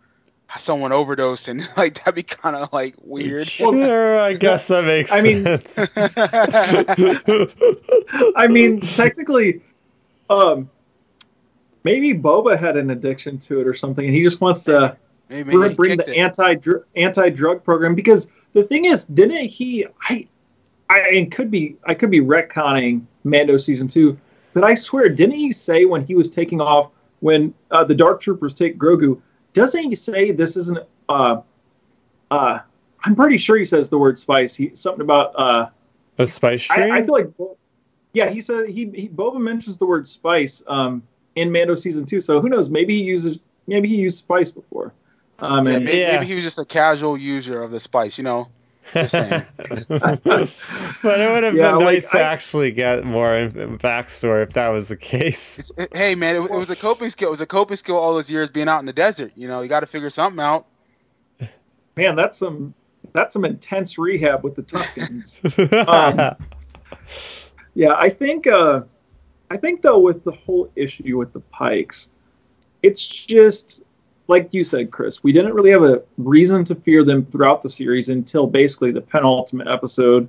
someone 0.58 0.92
overdose 0.92 1.48
and 1.48 1.68
like 1.76 1.96
that'd 1.96 2.14
be 2.14 2.22
kind 2.22 2.56
of 2.56 2.72
like 2.72 2.94
weird. 3.02 3.46
Sure, 3.46 4.18
I 4.18 4.34
guess 4.34 4.68
that 4.68 4.84
makes 4.84 5.12
I 5.12 5.20
sense. 5.22 5.76
mean, 6.98 8.32
I 8.36 8.46
mean, 8.46 8.80
technically, 8.80 9.62
um, 10.30 10.70
maybe 11.84 12.14
Boba 12.14 12.58
had 12.58 12.76
an 12.76 12.90
addiction 12.90 13.38
to 13.38 13.60
it 13.60 13.66
or 13.66 13.74
something, 13.74 14.04
and 14.04 14.14
he 14.14 14.22
just 14.22 14.40
wants 14.40 14.62
to 14.64 14.96
maybe, 15.28 15.56
maybe 15.56 15.74
bring 15.74 15.96
the 15.96 16.16
anti 16.16 16.56
anti 16.96 17.30
drug 17.30 17.64
program 17.64 17.94
because 17.94 18.28
the 18.52 18.64
thing 18.64 18.86
is, 18.86 19.04
didn't 19.04 19.46
he? 19.46 19.86
I, 20.08 20.26
I 20.88 21.00
and 21.14 21.30
could 21.32 21.50
be 21.50 21.76
I 21.84 21.94
could 21.94 22.10
be 22.10 22.20
retconning 22.20 23.04
Mando 23.24 23.56
season 23.56 23.88
two, 23.88 24.18
but 24.52 24.64
I 24.64 24.74
swear, 24.74 25.08
didn't 25.08 25.36
he 25.36 25.52
say 25.52 25.84
when 25.84 26.04
he 26.04 26.14
was 26.14 26.30
taking 26.30 26.60
off 26.60 26.90
when 27.20 27.52
uh, 27.70 27.84
the 27.84 27.94
Dark 27.94 28.20
Troopers 28.20 28.54
take 28.54 28.78
Grogu? 28.78 29.20
Doesn't 29.56 29.82
he 29.82 29.94
say 29.94 30.30
this 30.32 30.56
isn't 30.56 30.78
uh 31.08 31.40
uh 32.30 32.58
I'm 33.04 33.16
pretty 33.16 33.38
sure 33.38 33.56
he 33.56 33.64
says 33.64 33.88
the 33.88 33.98
word 33.98 34.18
spice. 34.18 34.54
He 34.54 34.70
something 34.74 35.00
about 35.02 35.32
uh 35.38 35.68
a 36.18 36.26
spice 36.26 36.64
stream. 36.64 36.92
I, 36.92 36.98
I 36.98 37.04
feel 37.04 37.14
like 37.14 37.30
yeah, 38.12 38.30
he 38.30 38.40
said 38.40 38.68
he, 38.68 38.90
he 38.94 39.08
Boba 39.08 39.40
mentions 39.40 39.78
the 39.78 39.86
word 39.86 40.08
spice 40.08 40.62
um 40.66 41.02
in 41.34 41.50
Mando 41.50 41.74
season 41.74 42.06
two. 42.06 42.20
So 42.20 42.40
who 42.40 42.48
knows? 42.48 42.68
Maybe 42.68 42.96
he 42.96 43.02
uses 43.02 43.38
maybe 43.66 43.88
he 43.88 43.96
used 43.96 44.18
spice 44.18 44.50
before. 44.50 44.92
Um, 45.38 45.66
yeah, 45.66 45.78
maybe, 45.78 45.98
yeah. 45.98 46.12
maybe 46.12 46.26
he 46.26 46.34
was 46.34 46.44
just 46.44 46.58
a 46.58 46.64
casual 46.64 47.18
user 47.18 47.62
of 47.62 47.70
the 47.70 47.80
spice. 47.80 48.18
You 48.18 48.24
know. 48.24 48.48
Just 48.92 49.12
saying. 49.12 49.44
but 49.88 49.90
it 49.90 51.32
would 51.32 51.42
have 51.42 51.54
yeah, 51.54 51.72
been 51.72 51.80
nice 51.80 52.04
like, 52.04 52.12
to 52.12 52.22
actually 52.22 52.70
get 52.70 53.04
more 53.04 53.48
backstory 53.48 54.42
if 54.42 54.52
that 54.52 54.68
was 54.68 54.88
the 54.88 54.96
case. 54.96 55.72
hey, 55.92 56.14
man, 56.14 56.36
it, 56.36 56.44
it, 56.44 56.50
was 56.50 56.70
a 56.70 56.76
coping 56.76 57.10
skill. 57.10 57.28
It 57.28 57.32
was 57.32 57.40
a 57.40 57.46
coping 57.46 57.76
skill 57.76 57.96
all 57.96 58.14
those 58.14 58.30
years 58.30 58.50
being 58.50 58.68
out 58.68 58.80
in 58.80 58.86
the 58.86 58.92
desert. 58.92 59.32
You 59.34 59.48
know, 59.48 59.62
you 59.62 59.68
got 59.68 59.80
to 59.80 59.86
figure 59.86 60.10
something 60.10 60.40
out. 60.40 60.66
Man, 61.96 62.14
that's 62.14 62.38
some 62.38 62.74
that's 63.12 63.32
some 63.32 63.44
intense 63.44 63.98
rehab 63.98 64.44
with 64.44 64.54
the 64.54 64.62
Tuskens. 64.62 65.38
um, 65.88 66.36
yeah, 67.74 67.94
I 67.94 68.10
think 68.10 68.46
uh, 68.46 68.82
I 69.50 69.56
think 69.56 69.82
though 69.82 69.98
with 69.98 70.22
the 70.24 70.32
whole 70.32 70.70
issue 70.76 71.16
with 71.16 71.32
the 71.32 71.40
Pikes, 71.40 72.10
it's 72.82 73.06
just 73.26 73.82
like 74.28 74.52
you 74.52 74.64
said, 74.64 74.90
Chris, 74.90 75.22
we 75.22 75.32
didn't 75.32 75.54
really 75.54 75.70
have 75.70 75.84
a 75.84 76.02
reason 76.18 76.64
to 76.64 76.74
fear 76.74 77.04
them 77.04 77.24
throughout 77.26 77.62
the 77.62 77.68
series 77.68 78.08
until 78.08 78.46
basically 78.46 78.90
the 78.90 79.00
penultimate 79.00 79.68
episode. 79.68 80.28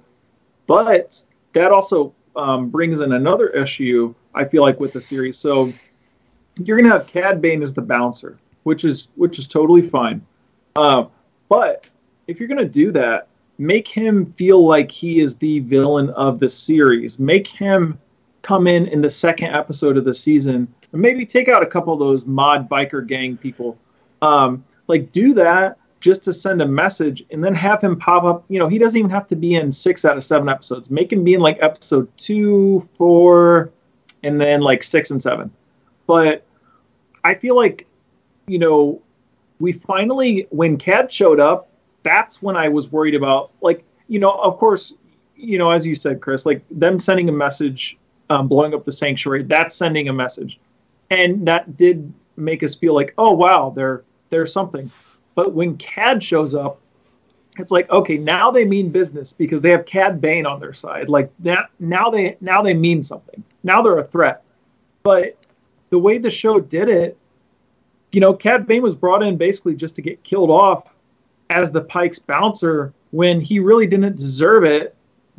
But 0.67 1.21
that 1.53 1.71
also 1.71 2.13
um, 2.35 2.69
brings 2.69 3.01
in 3.01 3.13
another 3.13 3.47
issue, 3.49 4.13
I 4.35 4.45
feel 4.45 4.61
like, 4.61 4.79
with 4.79 4.93
the 4.93 5.01
series. 5.01 5.37
So 5.37 5.73
you're 6.57 6.77
gonna 6.77 6.91
have 6.91 7.07
Cad 7.07 7.41
Bane 7.41 7.63
as 7.63 7.73
the 7.73 7.81
bouncer, 7.81 8.37
which 8.63 8.85
is 8.85 9.09
which 9.15 9.39
is 9.39 9.47
totally 9.47 9.81
fine. 9.81 10.23
Uh, 10.75 11.05
but 11.49 11.87
if 12.27 12.39
you're 12.39 12.49
gonna 12.49 12.65
do 12.65 12.91
that, 12.91 13.27
make 13.57 13.87
him 13.87 14.31
feel 14.33 14.65
like 14.65 14.91
he 14.91 15.19
is 15.19 15.37
the 15.37 15.59
villain 15.61 16.11
of 16.11 16.39
the 16.39 16.49
series. 16.49 17.17
Make 17.17 17.47
him 17.47 17.99
come 18.43 18.67
in 18.67 18.87
in 18.87 19.01
the 19.01 19.09
second 19.09 19.55
episode 19.55 19.97
of 19.97 20.05
the 20.05 20.13
season 20.13 20.71
and 20.91 21.01
maybe 21.01 21.25
take 21.25 21.49
out 21.49 21.63
a 21.63 21.65
couple 21.65 21.91
of 21.91 21.99
those 21.99 22.25
mod 22.25 22.69
biker 22.69 23.05
gang 23.05 23.35
people 23.35 23.77
um, 24.21 24.63
like 24.87 25.11
do 25.11 25.33
that 25.33 25.77
just 25.99 26.23
to 26.23 26.33
send 26.33 26.61
a 26.61 26.67
message 26.67 27.23
and 27.31 27.43
then 27.43 27.55
have 27.55 27.81
him 27.81 27.97
pop 27.97 28.23
up. 28.23 28.45
You 28.49 28.59
know, 28.59 28.67
he 28.67 28.77
doesn't 28.77 28.97
even 28.97 29.11
have 29.11 29.27
to 29.27 29.35
be 29.35 29.55
in 29.55 29.71
six 29.71 30.05
out 30.05 30.17
of 30.17 30.23
seven 30.23 30.47
episodes. 30.47 30.89
Make 30.89 31.11
him 31.11 31.23
be 31.23 31.33
in 31.33 31.41
like 31.41 31.57
episode 31.61 32.07
two, 32.17 32.87
four, 32.95 33.71
and 34.23 34.39
then 34.39 34.61
like 34.61 34.83
six 34.83 35.11
and 35.11 35.21
seven. 35.21 35.51
But 36.05 36.45
I 37.23 37.35
feel 37.35 37.55
like, 37.55 37.87
you 38.47 38.59
know, 38.59 39.01
we 39.59 39.73
finally, 39.73 40.47
when 40.51 40.77
Cad 40.77 41.11
showed 41.11 41.39
up, 41.39 41.67
that's 42.03 42.41
when 42.41 42.55
I 42.55 42.69
was 42.69 42.91
worried 42.91 43.15
about, 43.15 43.51
like, 43.61 43.83
you 44.07 44.19
know, 44.19 44.31
of 44.31 44.57
course, 44.57 44.93
you 45.35 45.57
know, 45.57 45.71
as 45.71 45.85
you 45.85 45.95
said, 45.95 46.21
Chris, 46.21 46.45
like 46.45 46.61
them 46.71 46.99
sending 46.99 47.27
a 47.27 47.33
message, 47.33 47.97
um, 48.29 48.47
blowing 48.47 48.73
up 48.73 48.85
the 48.85 48.91
sanctuary, 48.91 49.43
that's 49.43 49.75
sending 49.75 50.09
a 50.09 50.13
message. 50.13 50.59
And 51.09 51.47
that 51.47 51.75
did 51.75 52.13
make 52.37 52.63
us 52.63 52.75
feel 52.75 52.93
like, 52.93 53.13
oh, 53.17 53.31
wow, 53.31 53.73
they're 53.75 54.03
there's 54.29 54.53
something. 54.53 54.91
But 55.35 55.53
when 55.53 55.77
Cad 55.77 56.23
shows 56.23 56.55
up, 56.55 56.79
it's 57.59 57.71
like 57.71 57.89
okay, 57.89 58.17
now 58.17 58.51
they 58.51 58.65
mean 58.65 58.89
business 58.89 59.33
because 59.33 59.61
they 59.61 59.71
have 59.71 59.85
Cad 59.85 60.21
Bane 60.21 60.45
on 60.45 60.59
their 60.59 60.73
side. 60.73 61.09
Like 61.09 61.31
that 61.39 61.69
now 61.79 62.09
they 62.09 62.37
now 62.41 62.61
they 62.61 62.73
mean 62.73 63.03
something. 63.03 63.43
Now 63.63 63.81
they're 63.81 63.99
a 63.99 64.03
threat. 64.03 64.43
But 65.03 65.37
the 65.89 65.99
way 65.99 66.17
the 66.17 66.29
show 66.29 66.59
did 66.59 66.89
it, 66.89 67.17
you 68.11 68.19
know, 68.19 68.33
Cad 68.33 68.67
Bane 68.67 68.81
was 68.81 68.95
brought 68.95 69.23
in 69.23 69.37
basically 69.37 69.75
just 69.75 69.95
to 69.95 70.01
get 70.01 70.23
killed 70.23 70.49
off 70.49 70.93
as 71.49 71.71
the 71.71 71.81
Pikes 71.81 72.19
bouncer 72.19 72.93
when 73.11 73.39
he 73.39 73.59
really 73.59 73.87
didn't 73.87 74.17
deserve 74.17 74.63
it 74.63 74.95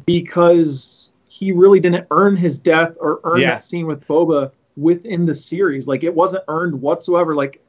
because 0.07 1.13
he 1.29 1.53
really 1.53 1.81
didn't 1.81 2.07
earn 2.11 2.37
his 2.37 2.59
death 2.59 2.95
or 2.99 3.21
earn 3.25 3.41
yeah. 3.41 3.51
that 3.51 3.65
scene 3.65 3.87
with 3.87 4.07
Boba 4.07 4.51
within 4.77 5.27
the 5.27 5.35
series. 5.35 5.87
Like 5.87 6.03
it 6.03 6.15
wasn't 6.15 6.45
earned 6.49 6.81
whatsoever. 6.81 7.35
Like 7.35 7.63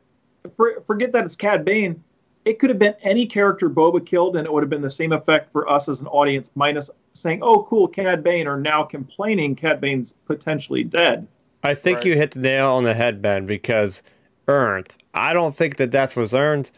for, 0.55 0.81
forget 0.87 1.11
that 1.11 1.25
it's 1.25 1.35
Cad 1.35 1.65
Bane. 1.65 2.03
It 2.45 2.59
could 2.59 2.69
have 2.69 2.79
been 2.79 2.95
any 3.03 3.27
character 3.27 3.69
Boba 3.69 4.05
killed, 4.05 4.35
and 4.35 4.45
it 4.45 4.51
would 4.51 4.63
have 4.63 4.69
been 4.69 4.81
the 4.81 4.89
same 4.89 5.11
effect 5.11 5.51
for 5.51 5.69
us 5.69 5.89
as 5.89 6.01
an 6.01 6.07
audience, 6.07 6.51
minus 6.55 6.89
saying, 7.13 7.41
"Oh, 7.43 7.63
cool, 7.69 7.87
Cad 7.87 8.23
Bane," 8.23 8.47
or 8.47 8.57
now 8.57 8.83
complaining 8.83 9.55
Cad 9.55 9.81
Bane's 9.81 10.13
potentially 10.25 10.83
dead. 10.83 11.27
I 11.63 11.73
think 11.73 11.97
right. 11.97 12.05
you 12.05 12.15
hit 12.15 12.31
the 12.31 12.39
nail 12.39 12.71
on 12.71 12.85
the 12.85 12.93
head, 12.93 13.21
Ben, 13.21 13.45
because 13.45 14.01
earned. 14.47 14.95
I 15.13 15.33
don't 15.33 15.55
think 15.55 15.75
the 15.75 15.87
death 15.87 16.15
was 16.15 16.33
earned. 16.33 16.71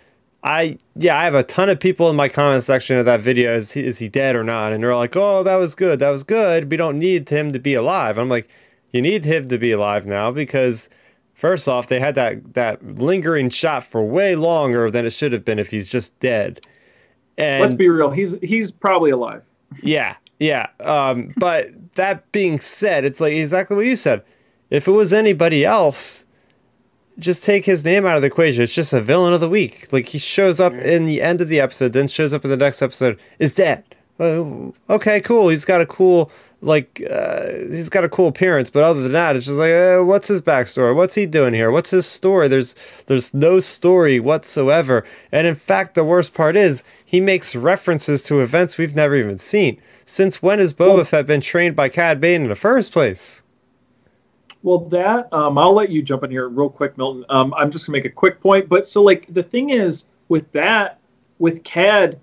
I 0.43 0.79
yeah, 0.95 1.17
I 1.17 1.25
have 1.25 1.35
a 1.35 1.43
ton 1.43 1.69
of 1.69 1.79
people 1.79 2.09
in 2.09 2.15
my 2.15 2.27
comment 2.27 2.63
section 2.63 2.97
of 2.97 3.05
that 3.05 3.21
video. 3.21 3.55
Is 3.55 3.73
he, 3.73 3.85
is 3.85 3.99
he 3.99 4.09
dead 4.09 4.35
or 4.35 4.43
not? 4.43 4.73
And 4.73 4.83
they're 4.83 4.95
like, 4.95 5.15
"Oh, 5.15 5.43
that 5.43 5.55
was 5.55 5.75
good. 5.75 5.99
That 5.99 6.09
was 6.09 6.23
good. 6.23 6.69
We 6.69 6.77
don't 6.77 6.97
need 6.97 7.29
him 7.29 7.53
to 7.53 7.59
be 7.59 7.75
alive." 7.75 8.17
I'm 8.17 8.29
like, 8.29 8.49
"You 8.91 9.01
need 9.01 9.23
him 9.25 9.47
to 9.49 9.57
be 9.57 9.71
alive 9.71 10.05
now 10.05 10.31
because." 10.31 10.89
First 11.41 11.67
off, 11.67 11.87
they 11.87 11.99
had 11.99 12.13
that 12.13 12.53
that 12.53 12.85
lingering 12.99 13.49
shot 13.49 13.83
for 13.83 14.03
way 14.03 14.35
longer 14.35 14.91
than 14.91 15.07
it 15.07 15.09
should 15.09 15.33
have 15.33 15.43
been 15.43 15.57
if 15.57 15.71
he's 15.71 15.89
just 15.89 16.19
dead. 16.19 16.61
And 17.35 17.63
let's 17.63 17.73
be 17.73 17.89
real, 17.89 18.11
he's 18.11 18.35
he's 18.43 18.69
probably 18.69 19.09
alive. 19.09 19.41
Yeah, 19.81 20.17
yeah. 20.39 20.67
Um, 20.79 21.33
but 21.37 21.95
that 21.95 22.31
being 22.31 22.59
said, 22.59 23.05
it's 23.05 23.19
like 23.19 23.33
exactly 23.33 23.75
what 23.75 23.87
you 23.87 23.95
said. 23.95 24.21
If 24.69 24.87
it 24.87 24.91
was 24.91 25.13
anybody 25.13 25.65
else, 25.65 26.27
just 27.17 27.43
take 27.43 27.65
his 27.65 27.83
name 27.83 28.05
out 28.05 28.17
of 28.17 28.21
the 28.21 28.27
equation. 28.27 28.61
It's 28.61 28.75
just 28.75 28.93
a 28.93 29.01
villain 29.01 29.33
of 29.33 29.41
the 29.41 29.49
week. 29.49 29.91
Like 29.91 30.09
he 30.09 30.19
shows 30.19 30.59
up 30.59 30.73
in 30.73 31.05
the 31.05 31.23
end 31.23 31.41
of 31.41 31.47
the 31.49 31.59
episode, 31.59 31.93
then 31.93 32.07
shows 32.07 32.35
up 32.35 32.45
in 32.45 32.51
the 32.51 32.57
next 32.57 32.83
episode, 32.83 33.19
is 33.39 33.55
dead. 33.55 33.83
Uh, 34.19 34.69
okay, 34.91 35.19
cool. 35.19 35.49
He's 35.49 35.65
got 35.65 35.81
a 35.81 35.87
cool 35.87 36.31
like 36.61 37.03
uh, 37.09 37.47
he's 37.69 37.89
got 37.89 38.03
a 38.03 38.09
cool 38.09 38.27
appearance, 38.27 38.69
but 38.69 38.83
other 38.83 39.01
than 39.01 39.13
that, 39.13 39.35
it's 39.35 39.47
just 39.47 39.57
like, 39.57 39.71
uh, 39.71 40.01
what's 40.03 40.27
his 40.27 40.41
backstory? 40.41 40.95
What's 40.95 41.15
he 41.15 41.25
doing 41.25 41.53
here? 41.53 41.71
What's 41.71 41.89
his 41.89 42.05
story? 42.05 42.47
There's 42.47 42.75
there's 43.07 43.33
no 43.33 43.59
story 43.59 44.19
whatsoever. 44.19 45.03
And 45.31 45.47
in 45.47 45.55
fact, 45.55 45.95
the 45.95 46.03
worst 46.03 46.33
part 46.33 46.55
is 46.55 46.83
he 47.03 47.19
makes 47.19 47.55
references 47.55 48.23
to 48.23 48.41
events 48.41 48.77
we've 48.77 48.95
never 48.95 49.15
even 49.15 49.37
seen. 49.37 49.81
Since 50.05 50.41
when 50.41 50.59
has 50.59 50.73
Boba 50.73 50.95
well, 50.95 51.03
Fett 51.03 51.25
been 51.25 51.41
trained 51.41 51.75
by 51.75 51.89
Cad 51.89 52.21
Bane 52.21 52.43
in 52.43 52.49
the 52.49 52.55
first 52.55 52.91
place? 52.91 53.43
Well, 54.63 54.79
that 54.89 55.33
um, 55.33 55.57
I'll 55.57 55.73
let 55.73 55.89
you 55.89 56.03
jump 56.03 56.23
in 56.23 56.29
here 56.29 56.47
real 56.47 56.69
quick, 56.69 56.97
Milton. 56.97 57.25
Um, 57.29 57.53
I'm 57.55 57.71
just 57.71 57.87
gonna 57.87 57.97
make 57.97 58.05
a 58.05 58.09
quick 58.09 58.39
point, 58.39 58.69
but 58.69 58.87
so 58.87 59.01
like 59.01 59.25
the 59.33 59.43
thing 59.43 59.71
is 59.71 60.05
with 60.29 60.51
that, 60.51 60.99
with 61.39 61.63
Cad, 61.63 62.19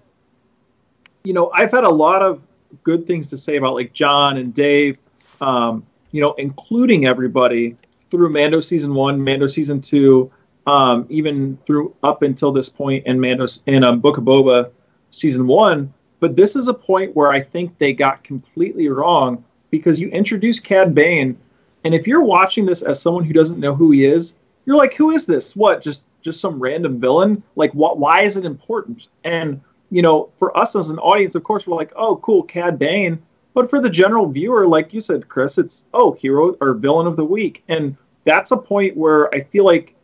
you 1.25 1.33
know, 1.33 1.51
I've 1.53 1.73
had 1.73 1.83
a 1.83 1.91
lot 1.91 2.23
of 2.23 2.41
good 2.83 3.07
things 3.07 3.27
to 3.29 3.39
say 3.39 3.57
about 3.57 3.75
like 3.75 3.93
Jon 3.93 4.39
and 4.39 4.55
Dave. 4.55 4.99
Um, 5.41 5.85
you 6.11 6.21
know, 6.21 6.33
including 6.35 7.07
everybody 7.07 7.77
through 8.11 8.31
Mando 8.31 8.61
season 8.61 8.95
one, 8.95 9.23
Mando 9.23 9.47
season 9.47 9.81
two, 9.81 10.31
um, 10.67 11.07
even 11.09 11.59
through 11.65 11.95
up 12.03 12.23
until 12.23 12.53
this 12.53 12.69
point 12.69 13.07
in 13.07 13.21
Mando 13.21 13.47
in 13.67 13.85
um, 13.85 14.01
Book 14.01 14.19
of 14.19 14.25
Boba 14.25 14.71
season 15.11 15.47
one. 15.47 15.93
But 16.21 16.35
this 16.35 16.57
is 16.57 16.69
a 16.69 16.75
point 16.75 17.15
where 17.15 17.31
I 17.31 17.41
think 17.41 17.79
they 17.79 17.93
got 17.93 18.25
completely 18.25 18.89
wrong 18.89 19.45
because 19.71 20.01
you 20.01 20.09
introduce 20.09 20.59
Cad 20.59 20.95
Bane, 20.95 21.39
and 21.85 21.95
if 21.95 22.07
you're 22.07 22.25
watching 22.25 22.67
this 22.67 22.83
as 22.83 23.01
someone 23.01 23.25
who 23.25 23.33
doesn't 23.33 23.61
know 23.61 23.75
who 23.75 23.93
he 23.93 24.05
is, 24.05 24.35
you're 24.67 24.77
like, 24.77 24.95
who 24.95 25.11
is 25.11 25.27
this? 25.27 25.55
What? 25.55 25.81
Just 25.81 26.03
just 26.21 26.41
some 26.41 26.59
random 26.59 27.01
villain? 27.01 27.43
Like, 27.55 27.73
what? 27.73 27.99
Why 27.99 28.23
is 28.23 28.37
it 28.37 28.45
important? 28.45 29.09
And 29.25 29.61
you 29.91 30.03
know, 30.03 30.31
for 30.39 30.57
us 30.57 30.77
as 30.77 30.91
an 30.91 30.99
audience, 30.99 31.35
of 31.35 31.45
course, 31.45 31.67
we're 31.67 31.77
like, 31.77 31.93
oh, 31.97 32.17
cool, 32.17 32.43
Cad 32.43 32.79
Bane. 32.79 33.21
But 33.55 33.71
for 33.71 33.81
the 33.81 33.91
general 33.91 34.27
viewer, 34.27 34.67
like 34.67 34.93
you 34.93 35.01
said, 35.01 35.29
Chris, 35.29 35.59
it's 35.59 35.85
oh, 35.95 36.13
hero 36.13 36.53
or 36.61 36.75
villain 36.75 37.07
of 37.07 37.17
the 37.17 37.25
week, 37.25 37.63
and 37.69 37.97
that's 38.25 38.51
a 38.51 38.57
point 38.57 38.97
where 38.97 39.35
I 39.35 39.41
feel 39.41 39.65
like 39.65 39.95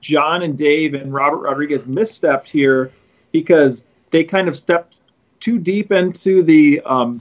Jon 0.00 0.42
and 0.42 0.56
Dave 0.56 0.94
and 0.94 1.12
Robert 1.12 1.38
Rodriguez 1.38 1.84
misstepped 1.84 2.48
here 2.48 2.90
because 3.32 3.84
they 4.10 4.24
kind 4.24 4.48
of 4.48 4.56
stepped 4.56 4.96
too 5.40 5.58
deep 5.58 5.92
into 5.92 6.42
the 6.42 6.80
um, 6.86 7.20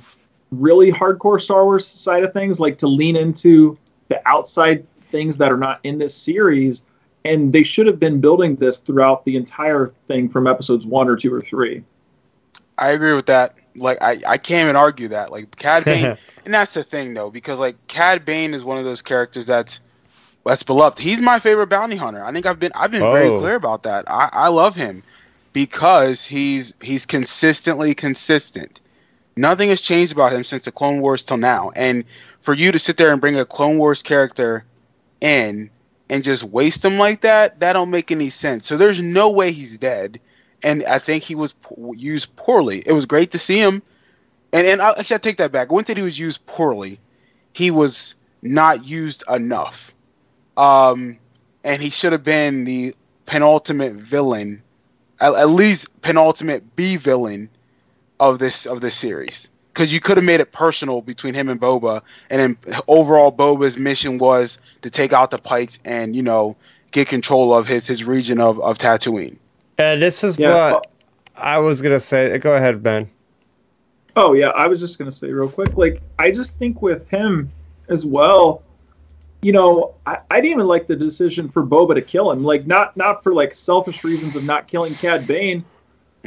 really 0.51 0.91
hardcore 0.91 1.39
Star 1.39 1.66
Wars 1.66 1.86
side 1.86 2.24
of 2.24 2.34
things, 2.34 2.60
like 2.60 2.78
to 2.80 2.88
lean 2.88 3.16
into 3.16 3.78
the 4.08 4.26
outside 4.28 4.86
things 5.01 5.38
that 5.38 5.51
are 5.51 5.58
not 5.58 5.80
in 5.84 5.97
this 5.97 6.16
series. 6.16 6.86
And 7.26 7.51
they 7.51 7.64
should 7.64 7.88
have 7.88 7.99
been 7.99 8.22
building 8.22 8.55
this 8.55 8.78
throughout 8.78 9.26
the 9.26 9.36
entire 9.36 9.88
thing 10.08 10.30
from 10.30 10.47
episodes 10.47 10.86
one 10.86 11.10
or 11.10 11.16
two 11.16 11.34
or 11.34 11.41
three. 11.41 11.84
I 12.78 12.89
agree 12.89 13.13
with 13.13 13.28
that. 13.28 13.55
Like 13.75 14.01
I, 14.01 14.19
I 14.28 14.38
can't 14.38 14.63
even 14.63 14.75
argue 14.75 15.09
that. 15.09 15.32
Like 15.32 15.55
Cad 15.55 15.86
Bane, 15.86 16.17
and 16.45 16.53
that's 16.53 16.73
the 16.73 16.84
thing 16.84 17.13
though, 17.13 17.30
because 17.30 17.59
like 17.59 17.75
Cad 17.88 18.25
Bane 18.25 18.53
is 18.53 18.63
one 18.63 18.78
of 18.78 18.84
those 18.84 19.01
characters 19.01 19.47
that's 19.47 19.82
that's 20.45 20.63
beloved. 20.63 20.99
He's 20.99 21.21
my 21.21 21.39
favorite 21.39 21.67
bounty 21.67 21.95
hunter. 21.95 22.23
I 22.23 22.32
think 22.32 22.45
I've 22.45 22.59
been 22.59 22.71
I've 22.75 22.91
been 22.91 23.03
oh. 23.03 23.11
very 23.11 23.30
clear 23.30 23.55
about 23.55 23.84
that. 23.84 24.09
I, 24.09 24.30
I 24.32 24.47
love 24.47 24.75
him 24.75 25.03
because 25.53 26.25
he's 26.25 26.73
he's 26.82 27.05
consistently 27.05 27.93
consistent. 27.93 28.82
Nothing 29.36 29.69
has 29.69 29.82
changed 29.82 30.13
about 30.13 30.34
him 30.34 30.43
since 30.43 30.65
the 30.65 30.71
Clone 30.71 31.01
Wars 31.01 31.23
till 31.23 31.38
now. 31.38 31.71
And 31.75 32.03
for 32.41 32.53
you 32.53 32.71
to 32.71 32.80
sit 32.80 32.97
there 32.97 33.11
and 33.11 33.21
bring 33.21 33.38
a 33.38 33.45
Clone 33.45 33.78
Wars 33.78 34.01
character 34.01 34.65
in 35.21 35.69
and 36.09 36.23
just 36.23 36.43
waste 36.43 36.84
him 36.84 36.97
like 36.97 37.21
that, 37.21 37.59
that 37.59 37.73
don't 37.73 37.91
make 37.91 38.11
any 38.11 38.30
sense. 38.30 38.65
So 38.65 38.78
there's 38.78 39.01
no 39.01 39.30
way 39.30 39.51
he's 39.51 39.78
dead. 39.78 40.19
And 40.64 40.84
I 40.86 40.99
think 40.99 41.24
he 41.24 41.36
was 41.36 41.53
used 41.95 42.36
poorly. 42.36 42.84
It 42.86 42.93
was 42.93 43.05
great 43.05 43.32
to 43.32 43.39
see 43.39 43.60
him. 43.60 43.82
And 44.51 44.66
and 44.66 44.82
I, 44.82 44.91
actually, 44.91 45.16
I 45.16 45.20
take 45.20 45.38
that 45.38 45.51
back. 45.51 45.72
When 45.72 45.84
did 45.84 45.97
he 45.97 46.03
was 46.03 46.18
used 46.18 46.45
poorly? 46.45 46.99
He 47.53 47.72
was 47.72 48.16
not 48.41 48.86
used 48.86 49.24
enough. 49.30 49.93
Um, 50.55 51.20
and 51.64 51.82
he 51.82 51.89
should 51.89 52.12
have 52.12 52.24
been 52.24 52.64
the 52.64 52.95
penultimate 53.26 53.93
villain, 53.93 54.64
at, 55.20 55.34
at 55.34 55.49
least 55.49 56.01
penultimate 56.01 56.76
B 56.76 56.95
villain 56.95 57.49
of 58.20 58.39
this 58.39 58.66
of 58.66 58.82
this 58.82 58.95
series 58.95 59.49
because 59.78 59.93
you 59.93 59.99
could 59.99 60.18
have 60.18 60.24
made 60.24 60.39
it 60.39 60.51
personal 60.51 61.01
between 61.01 61.36
him 61.36 61.49
and 61.49 61.62
Boba, 61.62 62.01
and 62.32 62.41
then 62.41 62.82
overall 62.88 63.32
Boba's 63.32 63.78
mission 63.78 64.18
was 64.18 64.58
to 64.82 64.89
take 64.89 65.14
out 65.14 65.30
the 65.30 65.38
Pikes 65.38 65.78
and 65.86 66.16
you 66.16 66.24
know 66.24 66.55
get 66.91 67.08
control 67.08 67.53
of 67.53 67.68
his 67.68 67.86
his 67.86 68.03
region 68.03 68.41
of 68.41 68.60
of 68.62 68.80
Tatooine. 68.80 69.38
And 69.78 70.01
this 70.01 70.23
is 70.23 70.38
yeah. 70.38 70.73
what 70.73 70.88
I 71.36 71.59
was 71.59 71.82
gonna 71.82 71.99
say. 71.99 72.38
Go 72.38 72.55
ahead, 72.55 72.82
Ben. 72.82 73.09
Oh 74.15 74.34
yeah, 74.34 74.49
I 74.49 74.67
was 74.67 74.80
just 74.80 74.97
gonna 74.97 75.11
say 75.11 75.32
real 75.32 75.49
quick. 75.49 75.78
Like 75.78 76.01
I 76.17 76.32
just 76.32 76.55
think 76.57 76.82
with 76.82 77.07
him 77.07 77.51
as 77.89 78.05
well, 78.05 78.63
you 79.41 79.51
know, 79.51 79.95
I, 80.05 80.19
I 80.32 80.41
didn't 80.41 80.51
even 80.51 80.67
like 80.67 80.88
the 80.88 80.95
decision 80.95 81.47
for 81.49 81.63
Boba 81.63 81.95
to 81.95 82.01
kill 82.01 82.32
him. 82.32 82.43
Like 82.43 82.65
not 82.65 82.97
not 82.97 83.23
for 83.23 83.34
like 83.34 83.53
selfish 83.53 84.03
reasons 84.03 84.36
of 84.36 84.43
not 84.43 84.67
killing 84.67 84.93
Cad 84.95 85.28
Bane 85.28 85.63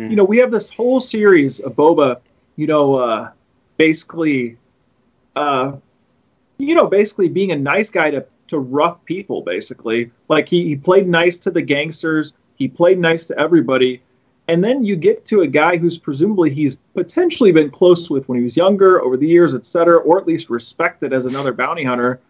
Mm. 0.00 0.10
You 0.10 0.16
know, 0.16 0.24
we 0.24 0.38
have 0.38 0.50
this 0.50 0.68
whole 0.68 1.00
series 1.00 1.60
of 1.60 1.74
Boba, 1.74 2.20
you 2.56 2.66
know, 2.66 2.94
uh, 2.94 3.30
basically, 3.76 4.56
uh, 5.36 5.72
you 6.58 6.74
know, 6.74 6.86
basically 6.86 7.28
being 7.28 7.52
a 7.52 7.56
nice 7.56 7.90
guy 7.90 8.10
to, 8.10 8.24
to 8.48 8.58
rough 8.58 9.04
people, 9.04 9.42
basically. 9.42 10.10
Like 10.28 10.48
he, 10.48 10.64
he 10.64 10.76
played 10.76 11.08
nice 11.08 11.36
to 11.38 11.50
the 11.50 11.62
gangsters, 11.62 12.32
he 12.60 12.68
played 12.68 13.00
nice 13.00 13.24
to 13.26 13.38
everybody. 13.38 14.00
And 14.46 14.62
then 14.62 14.84
you 14.84 14.94
get 14.94 15.26
to 15.26 15.40
a 15.40 15.46
guy 15.46 15.76
who's 15.76 15.98
presumably 15.98 16.50
he's 16.50 16.76
potentially 16.94 17.50
been 17.50 17.70
close 17.70 18.08
with 18.08 18.28
when 18.28 18.38
he 18.38 18.44
was 18.44 18.56
younger, 18.56 19.02
over 19.02 19.16
the 19.16 19.26
years, 19.26 19.54
et 19.54 19.66
cetera, 19.66 19.98
or 19.98 20.20
at 20.20 20.26
least 20.26 20.48
respected 20.50 21.12
as 21.12 21.26
another 21.26 21.52
bounty 21.52 21.84
hunter. 21.84 22.20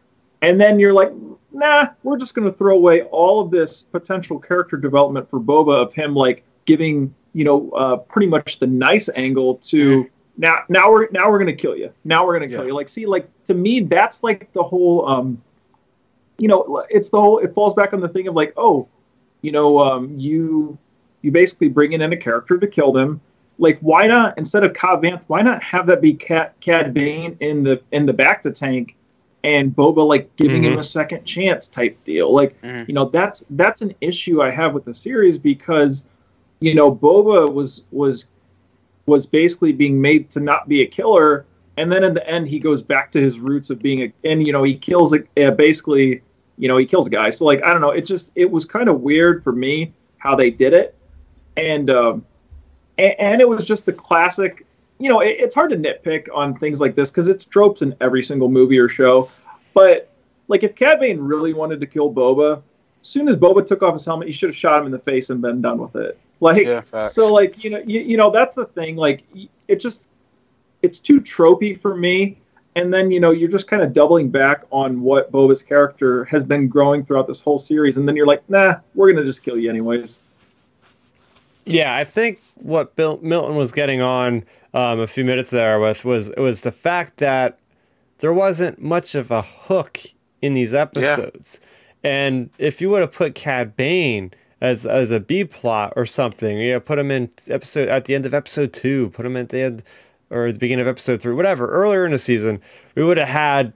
And 0.41 0.59
then 0.59 0.79
you're 0.79 0.95
like, 0.95 1.13
nah, 1.53 1.89
we're 2.03 2.17
just 2.17 2.35
going 2.35 2.51
to 2.51 2.57
throw 2.57 2.75
away 2.77 3.03
all 3.03 3.41
of 3.41 3.51
this 3.51 3.83
potential 3.83 4.39
character 4.39 4.79
development 4.79 5.29
for 5.29 5.39
Boba 5.39 5.75
of 5.75 5.93
him 5.93 6.15
like 6.15 6.43
giving 6.65 7.15
you 7.33 7.45
know, 7.45 7.71
uh, 7.71 7.97
pretty 7.97 8.27
much 8.27 8.59
the 8.59 8.67
nice 8.67 9.09
angle 9.15 9.57
to 9.57 10.09
now. 10.37 10.59
Now 10.69 10.91
we're 10.91 11.09
now 11.11 11.31
we're 11.31 11.39
gonna 11.39 11.53
kill 11.53 11.77
you. 11.77 11.93
Now 12.05 12.27
we're 12.27 12.35
gonna 12.35 12.49
kill 12.49 12.63
yeah. 12.63 12.69
you. 12.69 12.75
Like, 12.75 12.89
see, 12.89 13.07
like 13.07 13.29
to 13.47 13.55
me, 13.55 13.81
that's 13.81 14.23
like 14.23 14.53
the 14.53 14.63
whole. 14.63 15.07
Um, 15.07 15.43
you 16.39 16.49
know, 16.49 16.87
it's 16.89 17.11
the 17.11 17.21
whole. 17.21 17.39
It 17.39 17.55
falls 17.55 17.75
back 17.75 17.93
on 17.93 18.01
the 18.01 18.09
thing 18.09 18.27
of 18.27 18.35
like, 18.35 18.53
oh, 18.57 18.89
you 19.43 19.53
know, 19.53 19.79
um, 19.79 20.17
you 20.17 20.79
you 21.23 21.31
basically 21.31 21.69
bring 21.69 21.93
in 21.93 22.01
a 22.01 22.17
character 22.17 22.59
to 22.59 22.67
kill 22.67 22.93
them. 22.93 23.21
Like, 23.59 23.79
why 23.81 24.07
not 24.07 24.39
instead 24.39 24.65
of 24.65 24.73
Cobb 24.73 25.03
Vanth? 25.03 25.23
Why 25.27 25.43
not 25.43 25.63
have 25.63 25.87
that 25.87 26.01
be 26.01 26.15
Cat 26.15 26.55
Cad 26.61 26.95
Bane 26.95 27.37
in 27.41 27.63
the 27.63 27.83
in 27.93 28.07
the 28.07 28.15
bacta 28.15 28.55
tank? 28.55 28.97
and 29.43 29.75
Boba 29.75 30.07
like 30.07 30.35
giving 30.37 30.65
mm-hmm. 30.65 30.75
him 30.75 30.79
a 30.79 30.85
second 30.85 31.25
chance 31.25 31.67
type 31.67 31.97
deal. 32.05 32.31
Like, 32.31 32.61
mm-hmm. 32.61 32.85
you 32.87 32.93
know, 32.95 33.07
that's 33.07 33.43
that's 33.51 33.81
an 33.81 33.95
issue 34.03 34.43
I 34.43 34.51
have 34.51 34.75
with 34.75 34.85
the 34.85 34.93
series 34.93 35.39
because 35.39 36.05
you 36.61 36.75
know, 36.75 36.95
Boba 36.95 37.53
was 37.53 37.83
was 37.91 38.27
was 39.07 39.27
basically 39.27 39.73
being 39.73 40.01
made 40.01 40.31
to 40.31 40.41
not 40.41 40.69
be 40.69 40.83
a 40.83 40.87
killer, 40.87 41.47
and 41.77 41.91
then 41.91 42.05
in 42.05 42.15
the 42.15 42.29
end, 42.29 42.49
he 42.49 42.59
goes 42.59 42.83
back 42.83 43.11
to 43.13 43.21
his 43.21 43.41
roots 43.41 43.71
of 43.71 43.81
being 43.81 44.03
a, 44.03 44.13
and 44.25 44.47
you 44.47 44.53
know, 44.53 44.63
he 44.63 44.77
kills 44.77 45.15
a, 45.15 45.23
uh, 45.43 45.51
basically, 45.53 46.23
you 46.61 46.69
know, 46.69 46.77
he 46.77 46.85
kills 46.85 47.07
a 47.07 47.11
guy. 47.11 47.31
So 47.31 47.47
like, 47.47 47.63
I 47.63 47.73
don't 47.73 47.81
know, 47.81 47.91
it 47.91 48.03
just 48.03 48.31
it 48.35 48.49
was 48.49 48.67
kind 48.67 48.89
of 48.89 49.01
weird 49.01 49.43
for 49.43 49.53
me 49.53 49.95
how 50.19 50.37
they 50.37 50.51
did 50.51 50.75
it, 50.75 50.95
and 51.57 51.89
um, 51.91 52.25
and, 52.99 53.15
and 53.19 53.41
it 53.41 53.49
was 53.49 53.65
just 53.65 53.87
the 53.87 53.93
classic. 53.93 54.67
You 54.99 55.09
know, 55.09 55.21
it, 55.21 55.37
it's 55.39 55.55
hard 55.55 55.71
to 55.71 55.77
nitpick 55.77 56.29
on 56.35 56.59
things 56.59 56.79
like 56.79 56.95
this 56.95 57.11
because 57.11 57.31
it's 57.31 57.47
tropes 57.47 57.81
in 57.81 57.97
every 58.03 58.23
single 58.23 58.51
movie 58.51 58.79
or 58.79 58.91
show, 58.91 59.31
but 59.73 60.13
like 60.49 60.63
if 60.63 60.75
Cad 60.75 61.01
Bane 61.01 61.19
really 61.19 61.55
wanted 61.55 61.81
to 61.81 61.87
kill 61.87 62.13
Boba, 62.13 62.63
as 63.01 63.09
soon 63.09 63.27
as 63.29 63.37
Boba 63.37 63.67
took 63.67 63.83
off 63.83 63.95
his 63.95 64.05
helmet, 64.05 64.29
he 64.29 64.33
should 64.33 64.51
have 64.51 64.57
shot 64.57 64.81
him 64.81 64.87
in 64.87 64.93
the 64.93 64.99
face 64.99 65.31
and 65.31 65.41
been 65.41 65.63
done 65.63 65.79
with 65.79 65.97
it. 65.97 66.19
Like 66.43 66.65
yeah, 66.67 67.05
so, 67.05 67.31
like 67.31 67.63
you 67.63 67.69
know, 67.69 67.83
you, 67.87 68.01
you 68.01 68.17
know 68.17 68.31
that's 68.31 68.55
the 68.55 68.65
thing. 68.65 68.97
Like 68.97 69.25
it 69.69 69.79
just 69.79 70.09
it's 70.81 70.99
too 70.99 71.21
tropey 71.21 71.79
for 71.79 71.95
me. 71.95 72.40
And 72.77 72.95
then 72.95 73.11
you 73.11 73.19
know 73.19 73.31
you're 73.31 73.49
just 73.49 73.69
kind 73.69 73.83
of 73.83 73.93
doubling 73.93 74.31
back 74.31 74.65
on 74.71 75.03
what 75.03 75.33
Boba's 75.33 75.63
character 75.63 76.25
has 76.27 76.45
been 76.45 76.69
growing 76.69 77.05
throughout 77.05 77.27
this 77.27 77.41
whole 77.41 77.59
series, 77.59 77.97
and 77.97 78.07
then 78.07 78.17
you're 78.17 78.27
like, 78.27 78.49
nah, 78.49 78.77
we're 78.95 79.13
gonna 79.13 79.25
just 79.25 79.43
kill 79.43 79.59
you 79.59 79.69
anyways. 79.69 80.19
Yeah, 81.67 81.95
I 81.95 82.05
think 82.05 82.41
what 82.55 82.97
Bill 82.97 83.19
Milton 83.23 83.57
was 83.57 83.73
getting 83.73 84.01
on 84.01 84.45
um, 84.73 85.01
a 85.01 85.07
few 85.07 85.25
minutes 85.25 85.51
there 85.51 85.81
with 85.81 86.05
was 86.05 86.31
was 86.37 86.63
the 86.63 86.73
fact 86.73 87.19
that 87.19 87.59
there 88.19 88.33
wasn't 88.33 88.81
much 88.81 89.15
of 89.15 89.31
a 89.31 89.43
hook 89.43 90.01
in 90.41 90.55
these 90.55 90.73
episodes. 90.73 91.61
Yeah. 91.61 91.67
And 92.03 92.51
if 92.59 92.81
you 92.81 92.89
would 92.91 93.01
have 93.01 93.13
put 93.13 93.35
Cad 93.35 93.77
Bane 93.77 94.33
as 94.61 94.87
as 94.87 95.11
a 95.11 95.21
B 95.21 95.45
plot 95.45 95.93
or 95.97 96.07
something. 96.07 96.59
You 96.59 96.75
know, 96.75 96.81
put 96.81 96.99
him 96.99 97.11
in 97.11 97.31
episode 97.49 97.89
at 97.89 98.05
the 98.05 98.15
end 98.15 98.27
of 98.27 98.35
episode 98.35 98.73
two, 98.73 99.11
put 99.11 99.27
him 99.27 99.37
at 99.37 99.49
the 99.49 99.61
end 99.61 99.83
or 100.31 100.53
the 100.53 100.59
beginning 100.59 100.83
of 100.83 100.89
episode 100.89 101.21
three, 101.21 101.35
whatever. 101.35 101.69
Earlier 101.69 102.05
in 102.05 102.13
the 102.13 102.19
season, 102.19 102.61
we 102.95 103.05
would 103.05 103.19
have 103.19 103.29
had 103.29 103.73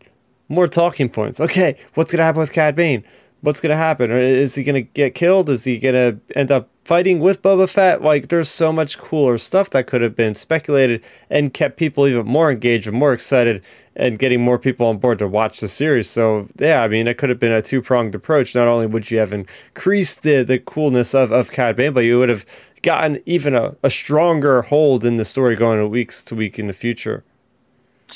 more 0.49 0.69
talking 0.69 1.09
points. 1.09 1.41
Okay, 1.41 1.77
what's 1.95 2.13
gonna 2.13 2.25
happen 2.25 2.41
with 2.41 2.53
Cad 2.53 2.77
Bane? 2.77 3.05
What's 3.41 3.61
gonna 3.61 3.77
happen? 3.77 4.11
Is 4.11 4.55
he 4.55 4.65
gonna 4.65 4.83
get 4.83 5.15
killed? 5.15 5.49
Is 5.51 5.65
he 5.65 5.79
gonna 5.79 6.19
end 6.35 6.51
up 6.51 6.69
fighting 6.85 7.21
with 7.21 7.43
Boba 7.43 7.69
Fett? 7.69 8.03
Like, 8.03 8.29
there's 8.29 8.49
so 8.49 8.73
much 8.73 8.99
cooler 8.99 9.37
stuff 9.37 9.71
that 9.71 9.87
could 9.87 10.01
have 10.01 10.17
been 10.17 10.35
speculated 10.35 11.03
and 11.29 11.53
kept 11.53 11.77
people 11.77 12.07
even 12.07 12.27
more 12.27 12.51
engaged 12.51 12.87
and 12.87 12.97
more 12.97 13.13
excited 13.13 13.63
and 13.97 14.19
getting 14.19 14.41
more 14.41 14.59
people 14.59 14.87
on 14.87 14.99
board 14.99 15.19
to 15.19 15.29
watch 15.29 15.61
the 15.61 15.69
series. 15.69 16.09
So 16.09 16.49
yeah, 16.59 16.83
I 16.83 16.89
mean, 16.89 17.07
it 17.07 17.19
could 17.19 17.31
have 17.31 17.39
been 17.39 17.53
a 17.53 17.63
two 17.63 17.83
pronged 17.83 18.15
approach. 18.15 18.55
Not 18.55 18.69
only 18.69 18.87
would 18.87 19.11
you 19.11 19.19
have 19.19 19.33
increased 19.33 20.23
the 20.23 20.43
the 20.43 20.59
coolness 20.59 21.15
of 21.15 21.33
of 21.33 21.51
Cad 21.53 21.77
Bane, 21.77 21.93
but 21.93 22.01
you 22.01 22.19
would 22.19 22.29
have 22.29 22.47
gotten 22.85 23.21
even 23.27 23.55
a, 23.55 23.75
a 23.83 23.91
stronger 23.91 24.63
hold 24.63 25.05
in 25.05 25.17
the 25.17 25.25
story 25.25 25.57
going 25.57 25.91
weeks 25.91 26.23
to 26.23 26.37
week 26.37 26.59
in 26.59 26.69
the 26.69 26.73
future. 26.73 27.25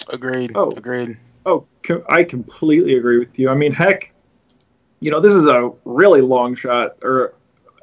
Agreed. 0.09 0.53
Oh, 0.55 0.71
agreed. 0.71 1.17
Oh, 1.45 1.67
I 2.09 2.23
completely 2.23 2.97
agree 2.97 3.19
with 3.19 3.37
you. 3.39 3.49
I 3.49 3.55
mean, 3.55 3.73
heck, 3.73 4.13
you 5.01 5.11
know, 5.11 5.21
this 5.21 5.35
is 5.35 5.47
a 5.47 5.73
really 5.85 6.21
long 6.21 6.55
shot, 6.55 6.97
or 7.03 7.35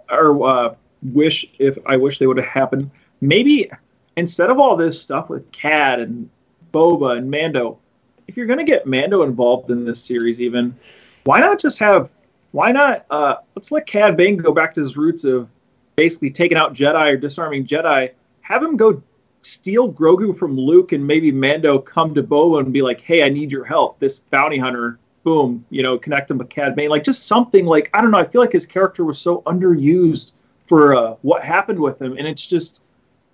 or 0.09 0.47
uh, 0.47 0.75
wish 1.01 1.45
if 1.57 1.77
I 1.85 1.97
wish 1.97 2.19
they 2.19 2.27
would 2.27 2.37
have 2.37 2.45
happened. 2.45 2.91
Maybe 3.21 3.69
instead 4.15 4.49
of 4.49 4.59
all 4.59 4.75
this 4.75 5.01
stuff 5.01 5.29
with 5.29 5.51
Cad 5.51 5.99
and 5.99 6.29
Boba 6.73 7.17
and 7.17 7.29
Mando, 7.29 7.79
if 8.27 8.37
you're 8.37 8.45
gonna 8.45 8.63
get 8.63 8.85
Mando 8.85 9.23
involved 9.23 9.71
in 9.71 9.83
this 9.83 10.01
series, 10.01 10.39
even 10.39 10.77
why 11.23 11.39
not 11.39 11.59
just 11.59 11.79
have 11.79 12.11
why 12.51 12.71
not 12.71 13.05
uh, 13.09 13.37
let's 13.55 13.71
let 13.71 13.87
Cad 13.87 14.15
Bane 14.15 14.37
go 14.37 14.53
back 14.53 14.75
to 14.75 14.81
his 14.81 14.95
roots 14.95 15.25
of 15.25 15.49
basically 15.95 16.29
taking 16.29 16.57
out 16.57 16.73
Jedi 16.73 17.13
or 17.13 17.17
disarming 17.17 17.65
Jedi. 17.65 18.11
Have 18.41 18.61
him 18.61 18.77
go 18.77 19.01
steal 19.41 19.91
Grogu 19.91 20.37
from 20.37 20.57
Luke 20.57 20.91
and 20.91 21.05
maybe 21.05 21.31
Mando 21.31 21.79
come 21.79 22.13
to 22.15 22.23
Boba 22.23 22.59
and 22.59 22.73
be 22.73 22.81
like, 22.81 23.01
"Hey, 23.01 23.23
I 23.23 23.29
need 23.29 23.51
your 23.51 23.63
help." 23.63 23.99
This 23.99 24.19
bounty 24.19 24.57
hunter, 24.57 24.99
boom, 25.23 25.65
you 25.69 25.83
know, 25.83 25.97
connect 25.97 26.31
him 26.31 26.37
with 26.37 26.49
Cad 26.49 26.75
Bane, 26.75 26.89
like 26.89 27.03
just 27.03 27.27
something 27.27 27.65
like 27.65 27.89
I 27.93 28.01
don't 28.01 28.11
know. 28.11 28.17
I 28.17 28.25
feel 28.25 28.41
like 28.41 28.51
his 28.51 28.65
character 28.65 29.05
was 29.05 29.19
so 29.19 29.41
underused 29.45 30.31
for 30.67 30.95
uh, 30.95 31.15
what 31.21 31.43
happened 31.43 31.79
with 31.79 32.01
him, 32.01 32.17
and 32.17 32.27
it's 32.27 32.47
just 32.47 32.81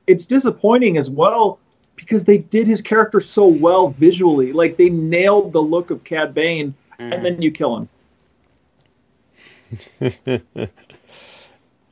it's 0.07 0.26
disappointing 0.26 0.97
as 0.97 1.09
well 1.09 1.59
because 1.95 2.24
they 2.24 2.39
did 2.39 2.68
his 2.68 2.82
character 2.82 3.22
so 3.22 3.47
well 3.47 3.89
visually. 3.89 4.51
Like 4.51 4.76
they 4.76 4.89
nailed 4.89 5.53
the 5.53 5.62
look 5.62 5.91
of 5.91 6.03
Cad 6.03 6.34
Bane, 6.34 6.74
mm. 6.99 7.14
and 7.14 7.24
then 7.24 7.41
you 7.41 7.51
kill 7.51 7.88
him. 10.01 10.70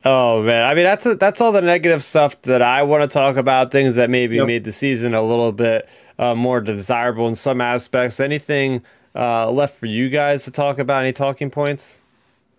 oh 0.04 0.42
man, 0.42 0.68
I 0.68 0.74
mean 0.74 0.84
that's 0.84 1.06
a, 1.06 1.14
that's 1.14 1.40
all 1.40 1.52
the 1.52 1.60
negative 1.60 2.02
stuff 2.02 2.40
that 2.42 2.62
I 2.62 2.82
want 2.82 3.02
to 3.02 3.08
talk 3.08 3.36
about. 3.36 3.70
Things 3.70 3.96
that 3.96 4.10
maybe 4.10 4.36
yep. 4.36 4.46
made 4.46 4.64
the 4.64 4.72
season 4.72 5.14
a 5.14 5.22
little 5.22 5.52
bit 5.52 5.88
uh, 6.18 6.34
more 6.34 6.60
desirable 6.60 7.28
in 7.28 7.34
some 7.34 7.60
aspects. 7.60 8.20
Anything 8.20 8.82
uh, 9.14 9.50
left 9.50 9.76
for 9.76 9.86
you 9.86 10.08
guys 10.08 10.44
to 10.44 10.50
talk 10.50 10.78
about? 10.78 11.02
Any 11.02 11.12
talking 11.12 11.50
points? 11.50 12.02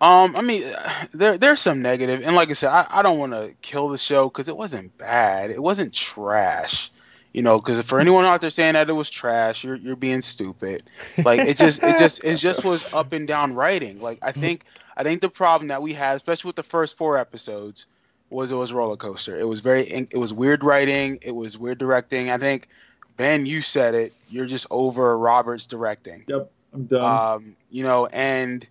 Um, 0.02 0.34
I 0.34 0.42
mean, 0.42 0.64
there 1.14 1.38
there's 1.38 1.60
some 1.60 1.80
negative, 1.80 2.22
and 2.24 2.36
like 2.36 2.50
I 2.50 2.54
said, 2.54 2.70
I, 2.70 2.86
I 2.90 3.02
don't 3.02 3.18
want 3.18 3.32
to 3.32 3.54
kill 3.62 3.88
the 3.88 3.98
show 3.98 4.28
because 4.28 4.48
it 4.48 4.56
wasn't 4.56 4.96
bad. 4.98 5.50
It 5.50 5.62
wasn't 5.62 5.94
trash. 5.94 6.90
You 7.32 7.40
know, 7.40 7.56
because 7.56 7.80
for 7.86 7.98
anyone 7.98 8.26
out 8.26 8.42
there 8.42 8.50
saying 8.50 8.74
that 8.74 8.90
it 8.90 8.92
was 8.92 9.08
trash, 9.08 9.64
you're 9.64 9.76
you're 9.76 9.96
being 9.96 10.20
stupid. 10.20 10.82
Like 11.24 11.40
it 11.40 11.56
just 11.56 11.82
it 11.82 11.98
just 11.98 12.22
it 12.22 12.36
just 12.36 12.62
was 12.62 12.84
up 12.92 13.14
and 13.14 13.26
down 13.26 13.54
writing. 13.54 14.02
Like 14.02 14.18
I 14.20 14.32
think 14.32 14.66
I 14.96 15.02
think 15.02 15.20
the 15.20 15.28
problem 15.28 15.68
that 15.68 15.82
we 15.82 15.94
had, 15.94 16.16
especially 16.16 16.48
with 16.48 16.56
the 16.56 16.62
first 16.62 16.96
four 16.96 17.18
episodes, 17.18 17.86
was 18.30 18.50
it 18.50 18.56
was 18.56 18.72
roller 18.72 18.96
coaster. 18.96 19.38
It 19.38 19.46
was 19.46 19.60
very 19.60 19.88
it 19.90 20.16
was 20.16 20.32
weird 20.32 20.64
writing. 20.64 21.18
It 21.22 21.32
was 21.32 21.58
weird 21.58 21.78
directing. 21.78 22.30
I 22.30 22.38
think 22.38 22.68
Ben, 23.16 23.46
you 23.46 23.60
said 23.60 23.94
it. 23.94 24.12
You're 24.30 24.46
just 24.46 24.66
over 24.70 25.18
Robert's 25.18 25.66
directing. 25.66 26.24
Yep, 26.26 26.50
I'm 26.72 26.84
done. 26.84 27.34
Um, 27.34 27.56
you 27.70 27.82
know, 27.82 28.06
and 28.06 28.66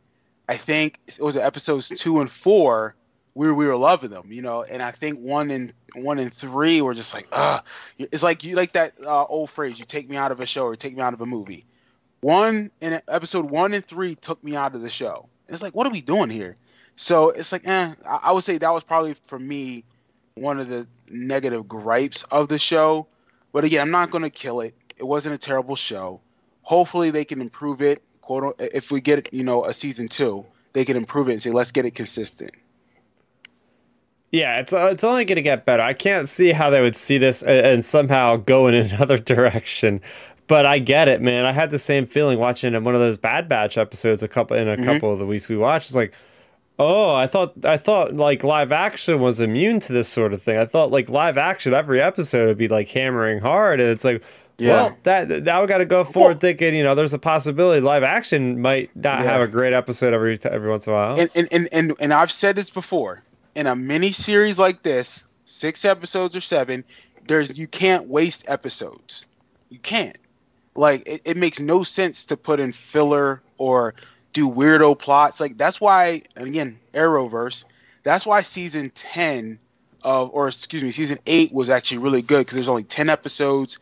I 0.50 0.58
think 0.58 1.00
it 1.08 1.22
was 1.22 1.38
episodes 1.38 1.90
two 1.90 2.22
and 2.22 2.30
four 2.30 2.96
we 3.34 3.52
we 3.52 3.68
were 3.68 3.78
loving 3.78 4.10
them, 4.10 4.32
you 4.32 4.42
know. 4.42 4.64
And 4.64 4.82
I 4.82 4.92
think 4.92 5.20
one 5.20 5.52
and 5.52 5.74
one 5.96 6.20
and 6.20 6.34
three 6.34 6.82
were 6.82 6.94
just 6.94 7.14
like, 7.14 7.28
uh 7.32 7.62
it's 7.98 8.24
like 8.24 8.44
you 8.44 8.56
like 8.56 8.74
that 8.74 8.94
uh, 9.04 9.26
old 9.26 9.50
phrase, 9.50 9.80
you 9.80 9.86
take 9.86 10.10
me 10.10 10.18
out 10.18 10.32
of 10.32 10.40
a 10.40 10.46
show 10.46 10.66
or 10.66 10.76
take 10.76 10.96
me 10.96 11.02
out 11.02 11.14
of 11.14 11.22
a 11.22 11.26
movie. 11.26 11.66
One 12.22 12.72
in 12.82 13.02
episode 13.08 13.50
one 13.50 13.74
and 13.74 13.84
three 13.84 14.16
took 14.16 14.44
me 14.44 14.56
out 14.56 14.76
of 14.76 14.82
the 14.82 14.90
show. 14.90 15.28
It's 15.52 15.62
like, 15.62 15.76
what 15.76 15.86
are 15.86 15.92
we 15.92 16.02
doing 16.02 16.30
here? 16.30 16.58
So 16.96 17.30
it's 17.30 17.52
like, 17.52 17.68
eh, 17.68 17.94
I, 18.06 18.20
I 18.24 18.32
would 18.32 18.44
say 18.44 18.58
that 18.58 18.74
was 18.74 18.84
probably 18.84 19.14
for 19.14 19.38
me 19.38 19.84
one 20.36 20.60
of 20.60 20.70
the 20.70 20.88
negative 21.10 21.68
gripes 21.68 22.24
of 22.24 22.48
the 22.48 22.58
show. 22.58 23.08
But 23.52 23.64
again, 23.64 23.82
I'm 23.82 23.92
not 23.92 24.12
going 24.12 24.24
to 24.24 24.30
kill 24.30 24.62
it. 24.62 24.76
It 24.98 25.04
wasn't 25.04 25.36
a 25.36 25.38
terrible 25.38 25.76
show. 25.76 26.22
Hopefully, 26.62 27.12
they 27.12 27.26
can 27.26 27.42
improve 27.42 27.82
it. 27.82 28.02
Quote, 28.22 28.56
if 28.60 28.92
we 28.92 29.02
get 29.02 29.34
you 29.34 29.44
know 29.44 29.66
a 29.66 29.74
season 29.74 30.08
two, 30.08 30.46
they 30.74 30.86
can 30.86 30.96
improve 30.96 31.28
it 31.28 31.34
and 31.34 31.42
say, 31.42 31.52
let's 31.52 31.72
get 31.72 31.86
it 31.86 31.96
consistent. 31.96 32.52
Yeah, 34.32 34.60
it's 34.60 34.72
uh, 34.72 34.88
it's 34.92 35.04
only 35.04 35.26
going 35.26 35.36
to 35.36 35.42
get 35.42 35.66
better. 35.66 35.84
I 35.84 35.94
can't 35.94 36.30
see 36.30 36.54
how 36.54 36.70
they 36.70 36.80
would 36.80 36.96
see 36.96 37.18
this 37.18 37.44
and, 37.44 37.66
and, 37.66 37.86
somehow 37.86 38.38
go 38.38 38.68
in 38.68 38.76
another 38.94 39.18
direction. 39.18 40.00
But 40.52 40.66
I 40.66 40.80
get 40.80 41.08
it, 41.08 41.22
man. 41.22 41.46
I 41.46 41.54
had 41.54 41.72
the 41.72 41.80
same 41.80 42.06
feeling 42.06 42.38
watching 42.38 42.74
one 42.84 42.94
of 42.94 43.00
those 43.00 43.18
Bad 43.18 43.48
Batch 43.48 43.78
episodes 43.78 44.22
a 44.22 44.28
couple 44.28 44.58
in 44.58 44.68
a 44.68 44.76
mm-hmm. 44.76 44.84
couple 44.84 45.14
of 45.14 45.18
the 45.18 45.26
weeks 45.26 45.48
we 45.48 45.56
watched. 45.56 45.88
It's 45.88 45.96
like, 45.96 46.14
oh, 46.78 47.16
I 47.16 47.26
thought 47.26 47.64
I 47.64 47.78
thought 47.78 48.18
like 48.18 48.44
live 48.44 48.74
action 48.74 49.22
was 49.22 49.40
immune 49.40 49.80
to 49.80 49.94
this 49.94 50.10
sort 50.10 50.34
of 50.34 50.44
thing. 50.44 50.58
I 50.58 50.66
thought 50.66 50.92
like 50.92 51.08
live 51.08 51.38
action 51.38 51.74
every 51.74 52.02
episode 52.02 52.50
would 52.50 52.58
be 52.58 52.68
like 52.68 52.90
hammering 52.90 53.40
hard, 53.40 53.80
and 53.80 53.90
it's 53.92 54.04
like, 54.04 54.22
yeah. 54.58 54.68
well, 54.68 54.98
that 55.04 55.30
now 55.30 55.62
we 55.62 55.68
got 55.68 55.78
to 55.78 55.86
go 55.86 56.04
forward 56.04 56.32
well, 56.32 56.40
thinking, 56.40 56.76
you 56.76 56.84
know, 56.84 56.96
there's 56.96 57.14
a 57.14 57.18
possibility 57.18 57.80
live 57.80 58.04
action 58.04 58.62
might 58.62 58.94
not 58.94 59.20
yeah. 59.20 59.32
have 59.32 59.40
a 59.40 59.48
great 59.48 59.72
episode 59.72 60.14
every 60.14 60.38
every 60.44 60.70
once 60.70 60.86
in 60.86 60.92
a 60.92 60.96
while. 60.98 61.18
And 61.18 61.30
and 61.34 61.48
and 61.54 61.70
and, 61.72 61.94
and 61.98 62.14
I've 62.14 62.30
said 62.30 62.58
this 62.58 62.70
before 62.70 63.24
in 63.56 63.68
a 63.68 63.76
mini 63.78 64.12
series 64.12 64.60
like 64.60 64.84
this, 64.84 65.26
six 65.46 65.86
episodes 65.86 66.36
or 66.36 66.42
seven, 66.42 66.84
there's 67.26 67.58
you 67.58 67.68
can't 67.68 68.10
waste 68.10 68.44
episodes. 68.50 69.28
You 69.70 69.80
can't. 69.80 70.18
Like 70.76 71.04
it, 71.06 71.22
it 71.26 71.38
makes 71.38 71.60
no 71.60 71.84
sense 71.84 72.26
to 72.26 72.38
put 72.38 72.60
in 72.60 72.72
filler 72.72 73.42
or 73.58 73.94
do 74.34 74.50
weirdo 74.50 74.98
plots. 74.98 75.40
Like 75.40 75.58
that's 75.58 75.82
why 75.82 76.24
again, 76.36 76.80
Arrowverse, 76.94 77.66
that's 78.04 78.26
why 78.26 78.42
season 78.42 78.90
10 78.92 79.60
of 80.04 80.30
or 80.34 80.48
excuse 80.48 80.84
me, 80.84 80.92
season 80.92 81.20
8 81.26 81.54
was 81.54 81.70
actually 81.70 82.00
really 82.00 82.22
good 82.22 82.40
because 82.40 82.56
there's 82.56 82.70
only 82.70 82.84
10 82.84 83.10
episodes. 83.10 83.80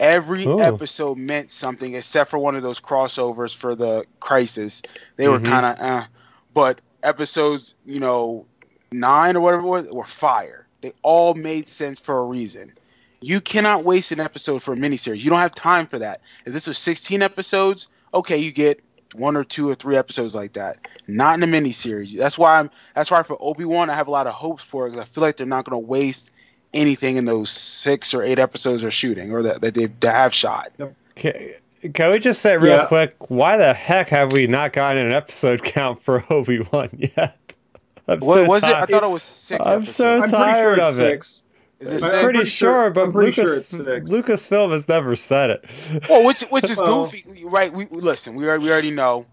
Every 0.00 0.46
Ooh. 0.46 0.60
episode 0.60 1.18
meant 1.18 1.50
something 1.50 1.96
except 1.96 2.30
for 2.30 2.38
one 2.38 2.54
of 2.54 2.62
those 2.62 2.78
crossovers 2.78 3.54
for 3.54 3.74
the 3.74 4.04
crisis. 4.20 4.82
They 5.16 5.24
mm-hmm. 5.24 5.32
were 5.32 5.40
kind 5.40 5.66
of 5.66 5.84
uh, 5.84 6.06
but 6.54 6.80
episodes, 7.02 7.74
you 7.84 7.98
know, 7.98 8.46
nine 8.92 9.36
or 9.36 9.40
whatever 9.40 9.62
it 9.62 9.68
was 9.68 9.90
were 9.90 10.04
fire. 10.04 10.66
They 10.80 10.92
all 11.02 11.34
made 11.34 11.68
sense 11.68 11.98
for 11.98 12.18
a 12.20 12.24
reason. 12.24 12.72
You 13.20 13.40
cannot 13.40 13.84
waste 13.84 14.12
an 14.12 14.20
episode 14.20 14.62
for 14.62 14.72
a 14.72 14.76
miniseries. 14.76 15.18
You 15.18 15.30
don't 15.30 15.40
have 15.40 15.54
time 15.54 15.86
for 15.86 15.98
that. 15.98 16.20
If 16.46 16.52
this 16.52 16.66
was 16.66 16.78
16 16.78 17.20
episodes, 17.22 17.88
okay, 18.14 18.36
you 18.36 18.52
get 18.52 18.80
one 19.14 19.36
or 19.36 19.44
two 19.44 19.68
or 19.68 19.74
three 19.74 19.96
episodes 19.96 20.34
like 20.34 20.52
that. 20.52 20.78
Not 21.06 21.34
in 21.34 21.42
a 21.42 21.46
miniseries. 21.46 22.16
That's 22.16 22.38
why 22.38 22.58
I'm. 22.58 22.70
That's 22.94 23.10
why 23.10 23.22
for 23.22 23.36
Obi 23.40 23.64
Wan, 23.64 23.90
I 23.90 23.94
have 23.94 24.08
a 24.08 24.10
lot 24.10 24.26
of 24.26 24.34
hopes 24.34 24.62
for 24.62 24.86
it 24.86 24.90
because 24.90 25.02
I 25.02 25.06
feel 25.06 25.22
like 25.22 25.36
they're 25.36 25.46
not 25.46 25.64
going 25.64 25.80
to 25.80 25.86
waste 25.86 26.30
anything 26.74 27.16
in 27.16 27.24
those 27.24 27.50
six 27.50 28.12
or 28.12 28.22
eight 28.22 28.38
episodes 28.38 28.82
they're 28.82 28.90
shooting 28.90 29.32
or 29.32 29.42
that, 29.42 29.60
that 29.62 29.74
they, 29.74 29.86
they 29.86 30.08
have 30.08 30.34
shot. 30.34 30.70
Okay. 31.16 31.56
Can 31.94 32.10
we 32.10 32.18
just 32.18 32.42
say 32.42 32.56
real 32.56 32.76
yeah. 32.76 32.86
quick, 32.86 33.30
why 33.30 33.56
the 33.56 33.72
heck 33.72 34.08
have 34.08 34.32
we 34.32 34.46
not 34.46 34.72
gotten 34.72 35.06
an 35.06 35.12
episode 35.12 35.62
count 35.64 36.02
for 36.02 36.24
Obi 36.32 36.60
Wan 36.72 36.90
yet? 36.92 37.36
I'm 38.08 38.20
what 38.20 38.34
so 38.36 38.44
was 38.44 38.62
tired. 38.62 38.88
it? 38.88 38.94
I 38.94 38.98
thought 38.98 39.06
it 39.06 39.12
was 39.12 39.22
six. 39.22 39.60
I'm 39.64 39.82
episodes. 39.82 40.30
so 40.30 40.36
tired 40.38 40.78
sure 40.78 40.86
of 40.86 40.94
six. 40.94 41.02
it. 41.02 41.10
Is 41.10 41.42
it 41.42 41.47
I'm 41.86 42.24
pretty 42.24 42.44
sure, 42.44 42.90
but 42.90 43.14
Lucas 43.14 43.68
sure 43.68 44.00
Lucasfilm 44.00 44.72
has 44.72 44.88
never 44.88 45.14
said 45.14 45.50
it. 45.50 45.64
Well, 46.08 46.24
which 46.24 46.40
which 46.42 46.70
is 46.70 46.76
goofy, 46.84 47.24
right? 47.44 47.72
We 47.72 47.86
listen. 47.86 48.34
We 48.34 48.48
already 48.48 48.64
we 48.64 48.72
already 48.72 48.90
know. 48.90 49.26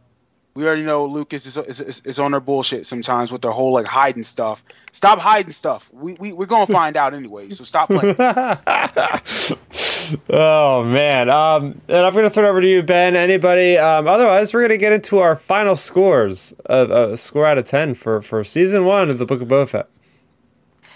We 0.54 0.66
already 0.66 0.84
know 0.84 1.06
Lucas 1.06 1.46
is, 1.46 1.58
is, 1.58 2.02
is 2.06 2.18
on 2.18 2.32
their 2.32 2.40
bullshit 2.40 2.86
sometimes 2.86 3.30
with 3.30 3.42
their 3.42 3.52
whole 3.52 3.74
like 3.74 3.86
hiding 3.86 4.24
stuff. 4.24 4.64
Stop 4.94 5.20
hiding 5.20 5.52
stuff. 5.52 5.90
We 5.92 6.14
we 6.14 6.32
we're 6.32 6.46
gonna 6.46 6.72
find 6.72 6.96
out 6.96 7.14
anyway. 7.14 7.50
So 7.50 7.66
stop 7.66 7.90
playing. 7.90 8.16
oh 10.30 10.84
man. 10.86 11.30
Um, 11.30 11.82
and 11.90 11.98
I'm 11.98 12.14
gonna 12.14 12.30
throw 12.30 12.46
it 12.46 12.50
over 12.50 12.62
to 12.62 12.68
you, 12.68 12.84
Ben. 12.84 13.16
Anybody? 13.16 13.78
Um, 13.78 14.08
otherwise, 14.08 14.54
we're 14.54 14.62
gonna 14.62 14.78
get 14.78 14.94
into 14.94 15.18
our 15.18 15.36
final 15.36 15.76
scores. 15.76 16.54
A, 16.68 17.12
a 17.12 17.18
score 17.18 17.46
out 17.46 17.58
of 17.58 17.66
ten 17.66 17.96
for 17.96 18.22
for 18.22 18.44
season 18.46 18.86
one 18.86 19.10
of 19.10 19.18
the 19.18 19.26
Book 19.26 19.42
of 19.42 19.48
Boba 19.48 19.68
Fett. 19.68 19.90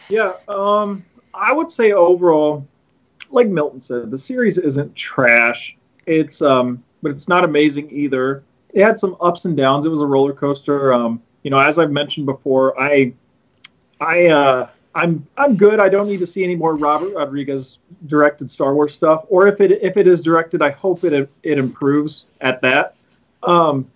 Yeah. 0.09 0.33
Um, 0.47 1.03
I 1.33 1.51
would 1.53 1.71
say 1.71 1.91
overall, 1.91 2.67
like 3.31 3.47
Milton 3.47 3.81
said, 3.81 4.11
the 4.11 4.17
series 4.17 4.57
isn't 4.57 4.95
trash. 4.95 5.77
It's 6.05 6.41
um, 6.41 6.83
but 7.01 7.11
it's 7.11 7.27
not 7.27 7.43
amazing 7.43 7.89
either. 7.91 8.43
It 8.73 8.83
had 8.83 8.99
some 8.99 9.15
ups 9.21 9.45
and 9.45 9.55
downs. 9.55 9.85
It 9.85 9.89
was 9.89 10.01
a 10.01 10.05
roller 10.05 10.33
coaster. 10.33 10.93
Um, 10.93 11.21
you 11.43 11.51
know, 11.51 11.59
as 11.59 11.79
I've 11.79 11.91
mentioned 11.91 12.25
before, 12.25 12.79
I, 12.79 13.13
I, 13.99 14.27
uh, 14.27 14.69
I'm 14.95 15.25
I'm 15.37 15.55
good. 15.55 15.79
I 15.79 15.87
don't 15.89 16.07
need 16.07 16.19
to 16.19 16.25
see 16.25 16.43
any 16.43 16.55
more 16.55 16.75
Robert 16.75 17.13
Rodriguez 17.13 17.77
directed 18.07 18.49
Star 18.49 18.73
Wars 18.73 18.93
stuff. 18.93 19.25
Or 19.29 19.47
if 19.47 19.61
it 19.61 19.71
if 19.83 19.97
it 19.97 20.07
is 20.07 20.19
directed, 20.19 20.61
I 20.61 20.71
hope 20.71 21.03
it 21.03 21.13
it 21.43 21.57
improves 21.57 22.25
at 22.41 22.61
that. 22.61 22.95
Um, 23.43 23.89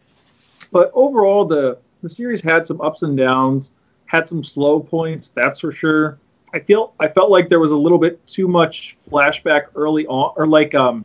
but 0.72 0.92
overall, 0.94 1.46
the 1.46 1.78
the 2.04 2.10
series 2.10 2.42
had 2.42 2.68
some 2.68 2.80
ups 2.82 3.02
and 3.02 3.18
downs, 3.18 3.74
had 4.06 4.30
some 4.30 4.44
slow 4.44 4.80
points. 4.80 5.30
That's 5.30 5.60
for 5.60 5.72
sure. 5.72 6.20
I 6.54 6.60
feel 6.60 6.94
I 7.00 7.08
felt 7.08 7.32
like 7.32 7.50
there 7.50 7.60
was 7.60 7.72
a 7.72 7.78
little 7.78 7.98
bit 7.98 8.26
too 8.28 8.48
much 8.48 8.98
flashback 9.10 9.66
early 9.76 10.06
on, 10.08 10.34
or 10.38 10.46
like 10.46 10.76
um, 10.76 11.04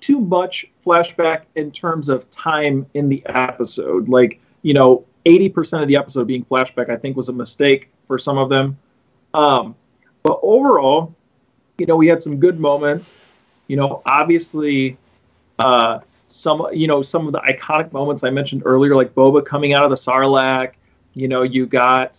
too 0.00 0.20
much 0.20 0.66
flashback 0.84 1.42
in 1.54 1.70
terms 1.70 2.08
of 2.08 2.28
time 2.30 2.84
in 2.94 3.08
the 3.08 3.24
episode. 3.26 4.08
Like 4.08 4.40
you 4.62 4.74
know, 4.74 5.04
eighty 5.24 5.48
percent 5.48 5.82
of 5.82 5.88
the 5.88 5.96
episode 5.96 6.26
being 6.26 6.44
flashback, 6.44 6.90
I 6.90 6.96
think 6.96 7.16
was 7.16 7.28
a 7.28 7.32
mistake 7.32 7.90
for 8.08 8.18
some 8.18 8.38
of 8.38 8.48
them. 8.48 8.76
Um, 9.34 9.76
but 10.24 10.40
overall, 10.42 11.14
you 11.78 11.86
know, 11.86 11.96
we 11.96 12.08
had 12.08 12.22
some 12.22 12.38
good 12.38 12.58
moments. 12.58 13.16
You 13.68 13.76
know, 13.76 14.02
obviously, 14.04 14.98
uh, 15.60 16.00
some 16.26 16.66
you 16.72 16.88
know 16.88 17.02
some 17.02 17.26
of 17.28 17.32
the 17.32 17.40
iconic 17.40 17.92
moments 17.92 18.24
I 18.24 18.30
mentioned 18.30 18.62
earlier, 18.64 18.96
like 18.96 19.14
Boba 19.14 19.46
coming 19.46 19.74
out 19.74 19.84
of 19.84 19.90
the 19.90 19.96
Sarlacc. 19.96 20.72
You 21.14 21.28
know, 21.28 21.42
you 21.42 21.66
got 21.66 22.18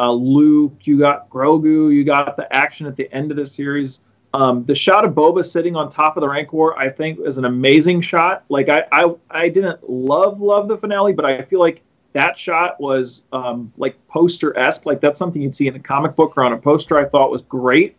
uh, 0.00 0.10
Luke, 0.10 0.78
you 0.84 0.98
got 0.98 1.28
Grogu, 1.28 1.94
you 1.94 2.04
got 2.04 2.34
the 2.36 2.50
action 2.50 2.86
at 2.86 2.96
the 2.96 3.12
end 3.12 3.30
of 3.30 3.36
the 3.36 3.44
series. 3.44 4.00
Um, 4.32 4.64
the 4.64 4.74
shot 4.74 5.04
of 5.04 5.12
Boba 5.12 5.44
sitting 5.44 5.76
on 5.76 5.90
top 5.90 6.16
of 6.16 6.22
the 6.22 6.28
Rancor, 6.28 6.74
I 6.78 6.88
think, 6.88 7.18
is 7.20 7.36
an 7.36 7.44
amazing 7.44 8.00
shot. 8.00 8.44
Like 8.48 8.70
I, 8.70 8.84
I, 8.92 9.12
I 9.30 9.48
didn't 9.50 9.90
love 9.90 10.40
love 10.40 10.68
the 10.68 10.78
finale, 10.78 11.12
but 11.12 11.26
I 11.26 11.42
feel 11.42 11.60
like 11.60 11.82
that 12.14 12.38
shot 12.38 12.80
was 12.80 13.24
um, 13.32 13.70
like 13.76 13.94
poster 14.08 14.56
esque. 14.56 14.86
Like 14.86 15.02
that's 15.02 15.18
something 15.18 15.42
you'd 15.42 15.54
see 15.54 15.68
in 15.68 15.76
a 15.76 15.80
comic 15.80 16.16
book 16.16 16.32
or 16.36 16.44
on 16.44 16.54
a 16.54 16.58
poster. 16.58 16.96
I 16.96 17.04
thought 17.04 17.30
was 17.30 17.42
great. 17.42 17.94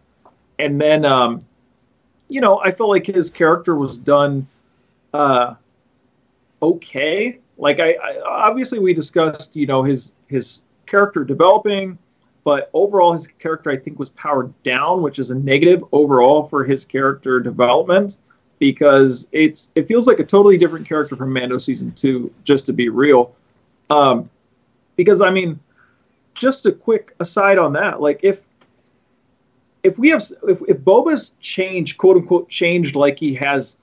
And 0.57 0.81
then, 0.81 1.05
um, 1.05 1.41
you 2.29 2.41
know, 2.41 2.59
I 2.61 2.71
felt 2.71 2.89
like 2.89 3.05
his 3.05 3.29
character 3.29 3.75
was 3.75 3.99
done 3.99 4.47
uh, 5.13 5.53
okay. 6.63 7.37
Like 7.57 7.79
I, 7.79 7.91
I 7.93 8.21
obviously 8.25 8.79
we 8.79 8.95
discussed, 8.95 9.55
you 9.55 9.67
know, 9.67 9.83
his 9.83 10.13
his 10.27 10.61
character 10.85 11.23
developing, 11.23 11.97
but 12.43 12.69
overall 12.73 13.13
his 13.13 13.27
character 13.27 13.69
I 13.69 13.77
think 13.77 13.99
was 13.99 14.09
powered 14.09 14.51
down, 14.63 15.01
which 15.01 15.19
is 15.19 15.31
a 15.31 15.35
negative 15.35 15.83
overall 15.91 16.43
for 16.43 16.63
his 16.63 16.85
character 16.85 17.39
development 17.39 18.17
because 18.61 19.27
it's 19.31 19.71
it 19.73 19.87
feels 19.87 20.05
like 20.05 20.19
a 20.19 20.23
totally 20.23 20.55
different 20.55 20.87
character 20.87 21.15
from 21.15 21.33
Mando 21.33 21.57
season 21.57 21.91
two, 21.93 22.31
just 22.43 22.67
to 22.67 22.73
be 22.73 22.89
real. 22.89 23.33
Um, 23.89 24.29
because 24.95 25.19
I 25.19 25.31
mean, 25.31 25.59
just 26.35 26.67
a 26.67 26.71
quick 26.71 27.15
aside 27.19 27.57
on 27.57 27.73
that, 27.73 28.01
like 28.01 28.19
if 28.23 28.39
if 29.83 29.97
we 29.97 30.09
have 30.09 30.23
if, 30.47 30.61
if 30.67 30.77
Boba's 30.77 31.33
changed, 31.39 31.97
quote 31.97 32.17
unquote, 32.17 32.49
changed 32.49 32.95
like 32.95 33.17
he 33.17 33.33
has, 33.33 33.77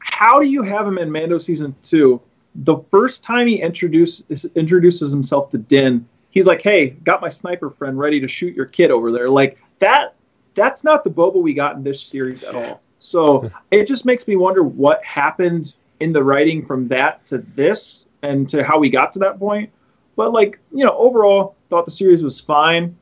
how 0.00 0.40
do 0.40 0.46
you 0.46 0.62
have 0.62 0.86
him 0.86 0.98
in 0.98 1.10
Mando 1.10 1.38
season 1.38 1.74
two? 1.84 2.20
The 2.56 2.78
first 2.90 3.22
time 3.22 3.46
he 3.46 3.62
introduces 3.62 4.44
introduces 4.56 5.10
himself 5.10 5.50
to 5.52 5.58
Din, 5.58 6.06
he's 6.36 6.46
like, 6.46 6.60
"Hey, 6.60 6.90
got 6.90 7.22
my 7.22 7.30
sniper 7.30 7.70
friend 7.70 7.98
ready 7.98 8.20
to 8.20 8.28
shoot 8.28 8.54
your 8.54 8.66
kid 8.66 8.90
over 8.90 9.10
there." 9.10 9.30
Like 9.30 9.58
that. 9.78 10.14
That's 10.54 10.84
not 10.84 11.04
the 11.04 11.10
Boba 11.10 11.36
we 11.36 11.52
got 11.52 11.76
in 11.76 11.82
this 11.82 12.00
series 12.00 12.42
at 12.42 12.54
all. 12.54 12.80
So 12.98 13.50
it 13.70 13.86
just 13.86 14.04
makes 14.04 14.26
me 14.26 14.36
wonder 14.36 14.62
what 14.62 15.04
happened 15.04 15.74
in 16.00 16.12
the 16.12 16.22
writing 16.22 16.64
from 16.64 16.88
that 16.88 17.26
to 17.26 17.38
this 17.54 18.06
and 18.22 18.48
to 18.50 18.62
how 18.64 18.78
we 18.78 18.88
got 18.88 19.12
to 19.14 19.18
that 19.18 19.38
point. 19.38 19.70
But 20.14 20.32
like 20.32 20.58
you 20.72 20.84
know, 20.84 20.96
overall, 20.96 21.56
thought 21.70 21.86
the 21.86 21.90
series 21.90 22.22
was 22.22 22.38
fine. 22.38 22.96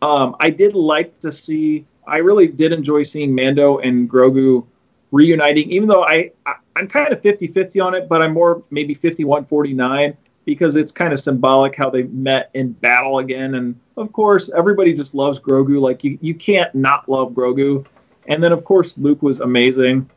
Um, 0.00 0.34
I 0.40 0.48
did 0.48 0.74
like 0.74 1.20
to 1.20 1.30
see. 1.30 1.84
I 2.06 2.18
really 2.18 2.46
did 2.46 2.72
enjoy 2.72 3.02
seeing 3.02 3.34
Mando 3.34 3.78
and 3.78 4.08
Grogu 4.08 4.64
reuniting, 5.12 5.70
even 5.70 5.88
though 5.88 6.04
I, 6.04 6.30
I 6.46 6.54
am 6.76 6.88
kind 6.88 7.12
of 7.12 7.20
50-50 7.20 7.84
on 7.84 7.94
it, 7.94 8.08
but 8.08 8.22
I'm 8.22 8.32
more 8.32 8.62
maybe 8.70 8.94
51-49 8.94 10.16
because 10.48 10.76
it's 10.76 10.92
kind 10.92 11.12
of 11.12 11.18
symbolic 11.18 11.76
how 11.76 11.90
they 11.90 12.04
met 12.04 12.48
in 12.54 12.72
battle 12.72 13.18
again. 13.18 13.56
And 13.56 13.78
of 13.98 14.10
course, 14.14 14.50
everybody 14.56 14.94
just 14.94 15.14
loves 15.14 15.38
Grogu. 15.38 15.78
Like 15.78 16.02
you, 16.02 16.18
you 16.22 16.34
can't 16.34 16.74
not 16.74 17.06
love 17.06 17.32
Grogu. 17.32 17.84
And 18.28 18.42
then 18.42 18.50
of 18.50 18.64
course, 18.64 18.96
Luke 18.96 19.20
was 19.20 19.40
amazing. 19.40 20.08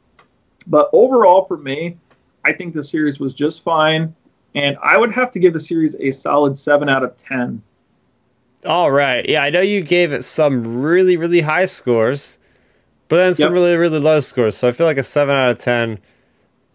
But 0.68 0.90
overall, 0.94 1.44
for 1.44 1.58
me, 1.58 1.98
I 2.46 2.54
think 2.54 2.74
the 2.74 2.82
series 2.82 3.20
was 3.20 3.34
just 3.34 3.62
fine. 3.62 4.16
And 4.56 4.78
I 4.82 4.96
would 4.96 5.12
have 5.12 5.34
to 5.34 5.40
give 5.40 5.52
the 5.52 5.60
series 5.60 5.98
a 6.00 6.12
solid 6.12 6.58
seven 6.58 6.88
out 6.88 7.04
of 7.04 7.18
ten. 7.18 7.62
All 8.66 8.90
right. 8.90 9.28
Yeah, 9.28 9.44
I 9.44 9.50
know 9.50 9.60
you 9.60 9.82
gave 9.82 10.14
it 10.14 10.24
some 10.24 10.82
really, 10.82 11.18
really 11.18 11.42
high 11.42 11.66
scores, 11.66 12.40
but 13.10 13.18
then 13.18 13.36
some 13.36 13.48
yep. 13.48 13.52
really, 13.52 13.76
really 13.76 14.00
low 14.00 14.22
scores. 14.22 14.56
So 14.56 14.70
I 14.70 14.72
feel 14.72 14.88
like 14.88 14.98
a 14.98 15.04
seven 15.04 15.36
out 15.36 15.52
of 15.52 15.58
ten 15.58 16.00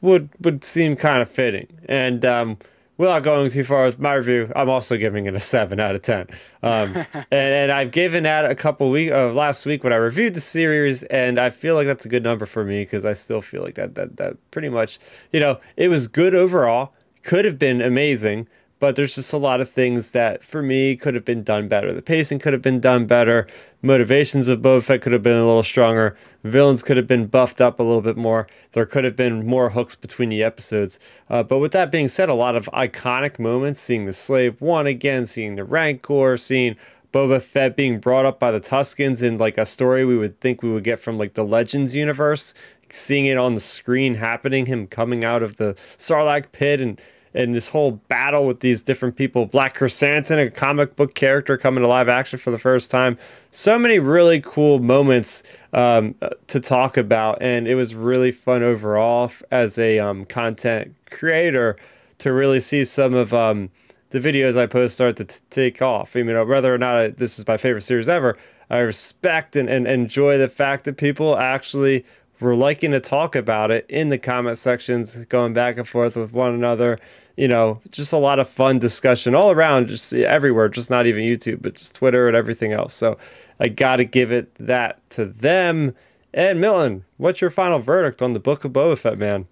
would 0.03 0.29
would 0.43 0.63
seem 0.63 0.95
kind 0.95 1.23
of 1.23 1.31
fitting. 1.31 1.69
And 1.89 2.23
um, 2.27 2.59
without 2.99 3.22
going 3.22 3.51
too 3.51 3.64
far 3.64 3.84
with 3.84 3.99
my 3.99 4.14
review, 4.14 4.53
I'm 4.57 4.68
also 4.68 4.97
giving 4.97 5.26
it 5.26 5.34
a 5.34 5.40
seven 5.40 5.80
out 5.80 5.94
of 5.94 6.03
ten. 6.03 6.26
Um, 6.62 6.97
and, 7.14 7.26
and 7.30 7.72
I've 7.72 7.90
given 7.90 8.24
that 8.24 8.51
a 8.51 8.55
couple 8.55 8.90
week 8.90 9.11
uh, 9.11 9.32
last 9.32 9.66
week 9.66 9.84
when 9.84 9.92
I 9.92 9.97
reviewed 9.97 10.34
the 10.34 10.40
series, 10.40 11.03
and 11.05 11.38
I 11.38 11.51
feel 11.51 11.74
like 11.74 11.86
that's 11.86 12.07
a 12.07 12.09
good 12.09 12.22
number 12.22 12.47
for 12.47 12.64
me 12.64 12.82
because 12.82 13.05
I 13.05 13.12
still 13.12 13.40
feel 13.40 13.62
like 13.62 13.74
that 13.74 13.94
that 13.94 14.16
that 14.16 14.51
pretty 14.51 14.68
much 14.68 14.99
you 15.32 15.40
know 15.40 15.61
it 15.76 15.88
was 15.88 16.09
good 16.09 16.34
overall. 16.34 16.92
Could 17.22 17.44
have 17.44 17.59
been 17.59 17.80
amazing 17.82 18.47
but 18.78 18.97
there's 18.97 19.14
just 19.14 19.32
a 19.32 19.38
lot 19.38 19.61
of 19.61 19.70
things 19.70 20.11
that 20.11 20.44
for 20.44 20.62
me 20.62 20.97
could 20.97 21.14
have 21.14 21.24
been 21.24 21.42
done 21.42 21.68
better. 21.68 21.94
The 21.94 22.03
pacing 22.03 22.38
could 22.38 22.53
have 22.53 22.62
been 22.62 22.80
done 22.80 23.07
better. 23.07 23.47
Motivations 23.87 24.49
of 24.49 24.62
Boba 24.62 24.82
Fett 24.82 25.01
could 25.01 25.12
have 25.12 25.22
been 25.22 25.37
a 25.37 25.47
little 25.47 25.62
stronger. 25.62 26.16
Villains 26.43 26.82
could 26.82 26.97
have 26.97 27.07
been 27.07 27.26
buffed 27.26 27.61
up 27.61 27.78
a 27.78 27.84
little 27.84 28.03
bit 28.03 28.16
more. 28.16 28.49
There 28.72 28.84
could 28.84 29.05
have 29.05 29.14
been 29.14 29.47
more 29.47 29.70
hooks 29.70 29.95
between 29.95 30.28
the 30.28 30.43
episodes. 30.43 30.99
Uh, 31.30 31.45
but 31.45 31.61
with 31.61 31.70
that 31.70 31.93
being 31.93 32.09
said, 32.09 32.28
a 32.28 32.34
lot 32.34 32.57
of 32.57 32.68
iconic 32.74 33.39
moments, 33.39 33.80
seeing 33.80 34.05
the 34.05 34.12
Slave 34.12 34.61
One 34.61 34.89
again, 34.89 35.24
seeing 35.24 35.55
the 35.55 35.62
Rancor, 35.62 36.37
seeing 36.37 36.74
Boba 37.12 37.41
Fett 37.41 37.76
being 37.76 38.01
brought 38.01 38.26
up 38.26 38.41
by 38.41 38.51
the 38.51 38.61
Tuskens 38.61 39.22
in 39.22 39.39
like 39.39 39.57
a 39.57 39.64
story 39.64 40.05
we 40.05 40.18
would 40.18 40.41
think 40.41 40.64
we 40.64 40.72
would 40.72 40.84
get 40.84 40.99
from 40.99 41.16
like 41.16 41.34
the 41.34 41.45
Legends 41.45 41.95
universe, 41.95 42.55
seeing 42.91 43.26
it 43.26 43.39
on 43.39 43.55
the 43.55 43.61
screen 43.61 44.16
happening, 44.16 44.66
him 44.66 44.89
coming 44.89 45.24
out 45.24 45.45
of 45.45 45.59
the 45.59 45.76
Sarlacc 45.97 46.51
pit 46.51 46.80
and 46.80 47.01
and 47.37 47.55
this 47.55 47.68
whole 47.68 47.93
battle 48.09 48.47
with 48.47 48.61
these 48.61 48.82
different 48.82 49.14
people. 49.14 49.47
Black 49.47 49.76
Krrsantan, 49.76 50.45
a 50.45 50.51
comic 50.51 50.97
book 50.97 51.14
character 51.14 51.59
coming 51.59 51.82
to 51.82 51.89
live 51.89 52.09
action 52.09 52.39
for 52.39 52.51
the 52.51 52.59
first 52.59 52.91
time. 52.91 53.18
So 53.51 53.78
many 53.78 53.99
really 53.99 54.41
cool 54.41 54.78
moments 54.78 55.43
um, 55.72 56.14
to 56.47 56.61
talk 56.61 56.97
about, 56.97 57.43
and 57.43 57.68
it 57.68 57.74
was 57.74 57.95
really 57.95 58.32
fun 58.32 58.62
overall 58.62 59.30
as 59.51 59.78
a 59.78 59.99
um, 59.99 60.24
content 60.24 60.95
creator 61.11 61.76
to 62.18 62.32
really 62.32 62.61
see 62.61 62.84
some 62.84 63.12
of 63.12 63.34
um, 63.34 63.70
the 64.11 64.18
videos 64.18 64.57
I 64.57 64.66
post 64.66 64.95
start 64.95 65.16
to 65.16 65.24
take 65.51 65.82
off. 65.82 66.16
I 66.16 66.22
mean, 66.22 66.49
whether 66.49 66.74
or 66.74 66.78
not 66.78 66.97
I, 66.97 67.09
this 67.09 67.39
is 67.39 67.47
my 67.47 67.59
favorite 67.59 67.82
series 67.82 68.09
ever, 68.09 68.39
I 68.70 68.78
respect 68.78 69.55
and, 69.57 69.68
and 69.68 69.87
enjoy 69.87 70.39
the 70.39 70.49
fact 70.49 70.84
that 70.84 70.97
people 70.97 71.37
actually 71.37 72.05
were 72.41 72.57
liking 72.57 72.91
to 72.93 73.01
talk 73.01 73.37
about 73.37 73.70
it 73.70 73.87
in 73.89 74.09
the 74.09 74.18
comment 74.18 74.59
sections, 74.59 75.14
going 75.26 75.53
back 75.53 75.76
and 75.76 75.87
forth 75.87 76.16
with 76.16 76.32
one 76.32 76.55
another 76.55 76.99
you 77.37 77.49
know, 77.49 77.80
just 77.91 78.12
a 78.12 78.18
lot 78.18 78.39
of 78.39 78.49
fun 78.49 78.78
discussion 78.78 79.34
all 79.34 79.51
around, 79.51 79.89
just 79.89 80.12
everywhere, 80.12 80.68
just 80.68 80.91
not 80.91 81.07
even 81.07 81.22
YouTube, 81.22 81.61
but 81.61 81.74
just 81.74 81.95
Twitter 81.95 82.28
and 82.28 82.37
everything 82.37 82.72
else. 82.72 82.95
So 82.95 83.18
I 83.61 83.68
got 83.68 83.97
to 83.97 84.05
give 84.05 84.32
it 84.32 84.55
that 84.57 85.09
to 85.11 85.26
them. 85.26 85.95
And 86.32 86.61
Milton, 86.61 87.05
what's 87.18 87.41
your 87.41 87.51
final 87.51 87.78
verdict 87.78 88.22
on 88.22 88.32
the 88.32 88.41
Book 88.41 88.64
of 88.64 88.72
Boba 88.72 88.99
Fett, 88.99 89.18
man? 89.18 89.47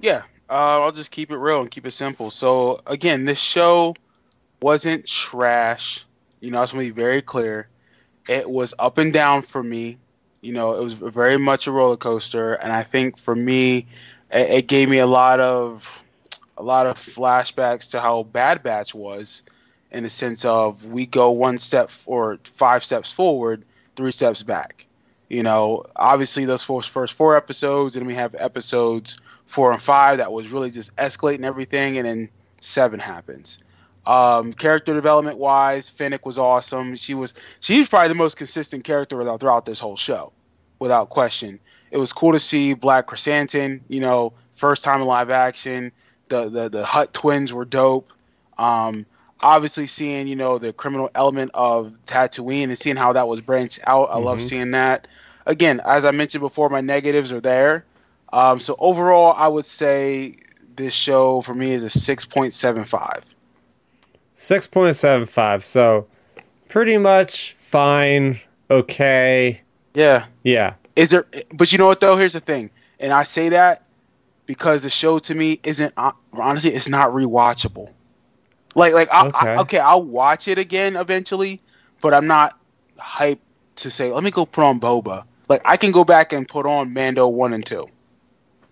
Yeah, 0.00 0.22
uh, 0.50 0.82
I'll 0.82 0.92
just 0.92 1.10
keep 1.10 1.30
it 1.30 1.36
real 1.36 1.60
and 1.60 1.70
keep 1.70 1.86
it 1.86 1.92
simple. 1.92 2.30
So 2.30 2.80
again, 2.86 3.26
this 3.26 3.40
show 3.40 3.94
wasn't 4.60 5.06
trash. 5.06 6.04
You 6.40 6.50
know, 6.50 6.58
I 6.58 6.62
just 6.62 6.74
want 6.74 6.86
to 6.86 6.92
be 6.92 7.00
very 7.00 7.22
clear. 7.22 7.68
It 8.28 8.48
was 8.48 8.72
up 8.78 8.98
and 8.98 9.12
down 9.12 9.42
for 9.42 9.62
me. 9.62 9.98
You 10.40 10.52
know, 10.52 10.74
it 10.74 10.82
was 10.82 10.94
very 10.94 11.38
much 11.38 11.66
a 11.66 11.72
roller 11.72 11.96
coaster, 11.96 12.54
and 12.54 12.70
I 12.70 12.82
think 12.82 13.18
for 13.18 13.34
me, 13.34 13.86
it, 14.30 14.50
it 14.50 14.66
gave 14.66 14.90
me 14.90 14.98
a 14.98 15.06
lot 15.06 15.40
of 15.40 16.03
a 16.56 16.62
lot 16.62 16.86
of 16.86 16.96
flashbacks 16.96 17.90
to 17.90 18.00
how 18.00 18.24
Bad 18.24 18.62
Batch 18.62 18.94
was, 18.94 19.42
in 19.90 20.02
the 20.02 20.10
sense 20.10 20.44
of 20.44 20.84
we 20.84 21.06
go 21.06 21.30
one 21.30 21.58
step 21.58 21.90
or 22.06 22.38
five 22.56 22.82
steps 22.82 23.10
forward, 23.10 23.64
three 23.96 24.12
steps 24.12 24.42
back. 24.42 24.86
You 25.28 25.42
know, 25.42 25.84
obviously 25.96 26.44
those 26.44 26.62
first 26.62 27.14
four 27.14 27.36
episodes, 27.36 27.96
and 27.96 28.06
we 28.06 28.14
have 28.14 28.34
episodes 28.36 29.18
four 29.46 29.72
and 29.72 29.80
five 29.80 30.18
that 30.18 30.32
was 30.32 30.50
really 30.50 30.70
just 30.70 30.94
escalating 30.96 31.44
everything, 31.44 31.96
and 31.96 32.06
then 32.06 32.28
seven 32.60 33.00
happens. 33.00 33.58
Um, 34.06 34.52
character 34.52 34.92
development 34.92 35.38
wise, 35.38 35.88
Fennec 35.88 36.26
was 36.26 36.38
awesome. 36.38 36.94
She 36.96 37.14
was 37.14 37.32
she's 37.60 37.88
probably 37.88 38.08
the 38.08 38.14
most 38.14 38.36
consistent 38.36 38.84
character 38.84 39.16
throughout 39.38 39.64
this 39.64 39.80
whole 39.80 39.96
show, 39.96 40.32
without 40.78 41.08
question. 41.08 41.58
It 41.90 41.96
was 41.96 42.12
cool 42.12 42.32
to 42.32 42.38
see 42.38 42.74
Black 42.74 43.06
Krrsantan, 43.06 43.80
you 43.88 44.00
know, 44.00 44.32
first 44.54 44.84
time 44.84 45.00
in 45.00 45.06
live 45.06 45.30
action 45.30 45.92
the 46.28 46.48
the, 46.48 46.68
the 46.68 46.84
Hutt 46.84 47.12
twins 47.12 47.52
were 47.52 47.64
dope. 47.64 48.12
Um, 48.58 49.06
obviously, 49.40 49.86
seeing 49.86 50.26
you 50.26 50.36
know 50.36 50.58
the 50.58 50.72
criminal 50.72 51.10
element 51.14 51.50
of 51.54 51.92
Tatooine 52.06 52.64
and 52.64 52.78
seeing 52.78 52.96
how 52.96 53.12
that 53.12 53.28
was 53.28 53.40
branched 53.40 53.80
out, 53.86 54.10
I 54.10 54.14
mm-hmm. 54.14 54.24
love 54.24 54.42
seeing 54.42 54.72
that. 54.72 55.08
Again, 55.46 55.80
as 55.84 56.04
I 56.04 56.10
mentioned 56.10 56.40
before, 56.40 56.70
my 56.70 56.80
negatives 56.80 57.32
are 57.32 57.40
there. 57.40 57.84
Um, 58.32 58.58
so 58.58 58.76
overall, 58.78 59.34
I 59.36 59.46
would 59.46 59.66
say 59.66 60.36
this 60.76 60.94
show 60.94 61.42
for 61.42 61.54
me 61.54 61.72
is 61.72 61.82
a 61.82 61.90
six 61.90 62.24
point 62.24 62.52
seven 62.52 62.84
five. 62.84 63.24
Six 64.34 64.66
point 64.66 64.96
seven 64.96 65.26
five. 65.26 65.64
So 65.64 66.06
pretty 66.68 66.98
much 66.98 67.52
fine. 67.60 68.40
Okay. 68.70 69.60
Yeah. 69.94 70.26
Yeah. 70.42 70.74
Is 70.96 71.10
there? 71.10 71.26
But 71.52 71.70
you 71.72 71.78
know 71.78 71.86
what 71.86 72.00
though? 72.00 72.16
Here's 72.16 72.32
the 72.32 72.40
thing, 72.40 72.70
and 72.98 73.12
I 73.12 73.22
say 73.22 73.50
that 73.50 73.83
because 74.46 74.82
the 74.82 74.90
show 74.90 75.18
to 75.18 75.34
me 75.34 75.60
isn't 75.62 75.92
uh, 75.96 76.12
honestly 76.32 76.74
it's 76.74 76.88
not 76.88 77.10
rewatchable. 77.10 77.90
Like 78.74 78.94
like 78.94 79.08
I, 79.12 79.26
okay. 79.28 79.38
I, 79.38 79.56
okay, 79.58 79.78
I'll 79.78 80.02
watch 80.02 80.48
it 80.48 80.58
again 80.58 80.96
eventually, 80.96 81.60
but 82.00 82.14
I'm 82.14 82.26
not 82.26 82.58
hyped 82.98 83.38
to 83.76 83.90
say 83.90 84.10
let 84.10 84.24
me 84.24 84.30
go 84.30 84.46
put 84.46 84.64
on 84.64 84.80
Boba. 84.80 85.24
Like 85.48 85.62
I 85.64 85.76
can 85.76 85.92
go 85.92 86.04
back 86.04 86.32
and 86.32 86.48
put 86.48 86.66
on 86.66 86.92
Mando 86.92 87.28
one 87.28 87.52
and 87.52 87.64
two. 87.64 87.86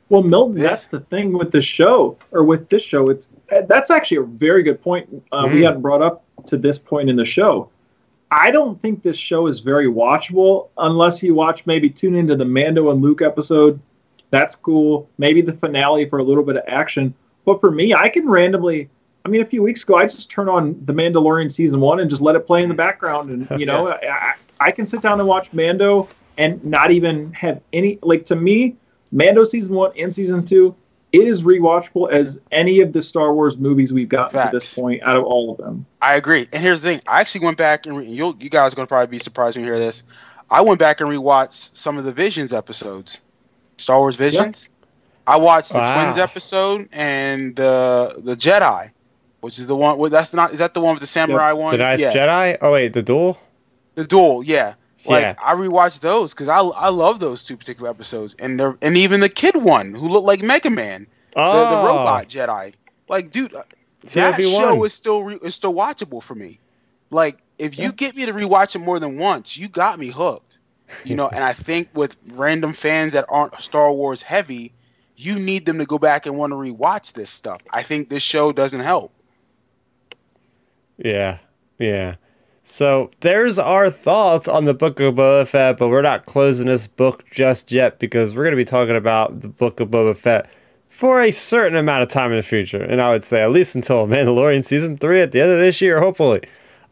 Well, 0.08 0.22
Milton, 0.22 0.58
yeah. 0.58 0.68
that's 0.68 0.86
the 0.86 1.00
thing 1.00 1.32
with 1.32 1.52
the 1.52 1.62
show 1.62 2.18
or 2.32 2.44
with 2.44 2.68
this 2.68 2.82
show. 2.82 3.08
It's 3.08 3.28
that's 3.66 3.90
actually 3.90 4.18
a 4.18 4.22
very 4.22 4.62
good 4.62 4.82
point 4.82 5.08
uh, 5.32 5.44
mm. 5.44 5.54
we 5.54 5.62
hadn't 5.62 5.80
brought 5.80 6.02
up 6.02 6.24
to 6.46 6.58
this 6.58 6.78
point 6.78 7.08
in 7.08 7.16
the 7.16 7.24
show. 7.24 7.70
I 8.30 8.50
don't 8.50 8.80
think 8.80 9.02
this 9.02 9.16
show 9.16 9.46
is 9.46 9.60
very 9.60 9.86
watchable 9.86 10.68
unless 10.78 11.22
you 11.22 11.34
watch 11.34 11.66
maybe 11.66 11.90
tune 11.90 12.14
into 12.14 12.34
the 12.34 12.46
Mando 12.46 12.90
and 12.90 13.02
Luke 13.02 13.20
episode. 13.20 13.78
That's 14.32 14.56
cool. 14.56 15.08
Maybe 15.18 15.40
the 15.40 15.52
finale 15.52 16.08
for 16.08 16.18
a 16.18 16.24
little 16.24 16.42
bit 16.42 16.56
of 16.56 16.64
action. 16.66 17.14
But 17.44 17.60
for 17.60 17.70
me, 17.70 17.94
I 17.94 18.08
can 18.08 18.28
randomly. 18.28 18.88
I 19.24 19.28
mean, 19.28 19.40
a 19.40 19.46
few 19.46 19.62
weeks 19.62 19.84
ago, 19.84 19.94
I 19.94 20.04
just 20.04 20.28
turn 20.28 20.48
on 20.48 20.76
The 20.84 20.92
Mandalorian 20.92 21.52
season 21.52 21.78
one 21.78 22.00
and 22.00 22.10
just 22.10 22.20
let 22.20 22.34
it 22.34 22.44
play 22.44 22.64
in 22.64 22.68
the 22.68 22.74
background, 22.74 23.30
and 23.30 23.60
you 23.60 23.66
know, 23.66 23.92
I, 24.02 24.34
I 24.58 24.72
can 24.72 24.84
sit 24.84 25.00
down 25.00 25.20
and 25.20 25.28
watch 25.28 25.52
Mando 25.52 26.08
and 26.38 26.64
not 26.64 26.90
even 26.90 27.32
have 27.34 27.60
any 27.72 28.00
like 28.02 28.26
to 28.26 28.34
me, 28.34 28.74
Mando 29.12 29.44
season 29.44 29.74
one 29.74 29.92
and 29.96 30.12
season 30.12 30.44
two 30.44 30.74
it 31.12 31.28
is 31.28 31.44
rewatchable 31.44 32.10
as 32.10 32.40
any 32.50 32.80
of 32.80 32.92
the 32.92 33.02
Star 33.02 33.34
Wars 33.34 33.58
movies 33.58 33.92
we've 33.92 34.08
gotten 34.08 34.32
Facts. 34.32 34.50
to 34.50 34.56
this 34.56 34.74
point 34.74 35.02
out 35.02 35.16
of 35.16 35.24
all 35.24 35.52
of 35.52 35.58
them. 35.58 35.84
I 36.00 36.14
agree. 36.14 36.48
And 36.52 36.62
here's 36.62 36.80
the 36.80 36.88
thing: 36.88 37.02
I 37.06 37.20
actually 37.20 37.44
went 37.44 37.58
back 37.58 37.86
and 37.86 37.98
re- 37.98 38.06
you 38.06 38.34
you 38.40 38.48
guys 38.48 38.72
are 38.72 38.76
going 38.76 38.86
to 38.86 38.88
probably 38.88 39.08
be 39.08 39.18
surprised 39.18 39.56
when 39.56 39.64
you 39.64 39.72
hear 39.72 39.78
this. 39.78 40.04
I 40.50 40.60
went 40.62 40.78
back 40.80 41.00
and 41.00 41.08
rewatched 41.08 41.76
some 41.76 41.98
of 41.98 42.04
the 42.04 42.12
Visions 42.12 42.52
episodes, 42.52 43.20
Star 43.82 43.98
Wars 43.98 44.16
Visions. 44.16 44.68
I 45.26 45.36
watched 45.36 45.72
the 45.72 45.78
wow. 45.78 46.02
Twins 46.02 46.18
episode 46.18 46.88
and 46.92 47.54
the 47.54 48.14
the 48.18 48.34
Jedi, 48.34 48.90
which 49.40 49.58
is 49.58 49.66
the 49.66 49.76
one. 49.76 49.98
Well, 49.98 50.10
that's 50.10 50.32
not. 50.32 50.52
Is 50.52 50.58
that 50.58 50.74
the 50.74 50.80
one 50.80 50.94
with 50.94 51.00
the 51.00 51.06
samurai 51.06 51.50
yep. 51.50 51.58
one? 51.58 51.72
The 51.72 51.78
Ninth 51.78 52.00
yeah. 52.00 52.12
Jedi. 52.12 52.58
Oh 52.60 52.72
wait, 52.72 52.92
the 52.92 53.02
duel. 53.02 53.38
The 53.94 54.04
duel. 54.04 54.42
Yeah. 54.42 54.74
Like 55.06 55.22
yeah. 55.22 55.34
I 55.42 55.54
rewatched 55.54 56.00
those 56.00 56.32
because 56.32 56.48
I 56.48 56.60
I 56.60 56.88
love 56.88 57.20
those 57.20 57.44
two 57.44 57.56
particular 57.56 57.90
episodes, 57.90 58.34
and 58.38 58.58
they 58.58 58.66
and 58.82 58.96
even 58.96 59.20
the 59.20 59.28
kid 59.28 59.56
one 59.56 59.94
who 59.94 60.08
looked 60.08 60.26
like 60.26 60.42
Mega 60.42 60.70
Man, 60.70 61.06
oh. 61.34 61.52
the, 61.52 61.70
the, 61.70 61.76
oh. 61.76 61.86
robot 61.86 62.28
Jedi. 62.28 62.74
Like, 63.08 63.30
dude, 63.30 63.52
uh, 63.52 63.64
that 64.14 64.40
show 64.40 64.84
is 64.84 64.92
still 64.92 65.24
re- 65.24 65.38
is 65.42 65.54
still 65.54 65.74
watchable 65.74 66.22
for 66.22 66.34
me. 66.34 66.60
Like, 67.10 67.38
if 67.58 67.78
you 67.78 67.86
yeah. 67.86 67.92
get 67.92 68.16
me 68.16 68.26
to 68.26 68.32
rewatch 68.32 68.76
it 68.76 68.78
more 68.78 68.98
than 68.98 69.18
once, 69.18 69.56
you 69.56 69.68
got 69.68 69.98
me 69.98 70.08
hooked. 70.08 70.51
You 71.04 71.16
know, 71.16 71.28
and 71.28 71.44
I 71.44 71.52
think 71.52 71.88
with 71.94 72.16
random 72.32 72.72
fans 72.72 73.12
that 73.12 73.26
aren't 73.28 73.60
Star 73.60 73.92
Wars 73.92 74.22
heavy, 74.22 74.72
you 75.16 75.36
need 75.38 75.66
them 75.66 75.78
to 75.78 75.86
go 75.86 75.98
back 75.98 76.26
and 76.26 76.36
want 76.36 76.52
to 76.52 76.56
rewatch 76.56 77.12
this 77.12 77.30
stuff. 77.30 77.60
I 77.70 77.82
think 77.82 78.08
this 78.08 78.22
show 78.22 78.52
doesn't 78.52 78.80
help. 78.80 79.12
Yeah, 80.98 81.38
yeah. 81.78 82.16
So 82.62 83.10
there's 83.20 83.58
our 83.58 83.90
thoughts 83.90 84.46
on 84.46 84.66
the 84.66 84.74
Book 84.74 85.00
of 85.00 85.14
Boba 85.16 85.46
Fett, 85.46 85.78
but 85.78 85.88
we're 85.88 86.02
not 86.02 86.26
closing 86.26 86.66
this 86.66 86.86
book 86.86 87.24
just 87.30 87.72
yet 87.72 87.98
because 87.98 88.34
we're 88.34 88.44
going 88.44 88.52
to 88.52 88.56
be 88.56 88.64
talking 88.64 88.96
about 88.96 89.40
the 89.40 89.48
Book 89.48 89.80
of 89.80 89.88
Boba 89.88 90.16
Fett 90.16 90.48
for 90.88 91.20
a 91.20 91.32
certain 91.32 91.76
amount 91.76 92.02
of 92.02 92.08
time 92.08 92.30
in 92.30 92.36
the 92.36 92.42
future. 92.42 92.82
And 92.82 93.00
I 93.00 93.10
would 93.10 93.24
say 93.24 93.42
at 93.42 93.50
least 93.50 93.74
until 93.74 94.06
Mandalorian 94.06 94.64
season 94.64 94.96
three 94.96 95.20
at 95.20 95.32
the 95.32 95.40
end 95.40 95.50
of 95.50 95.58
this 95.58 95.80
year, 95.80 96.00
hopefully. 96.00 96.42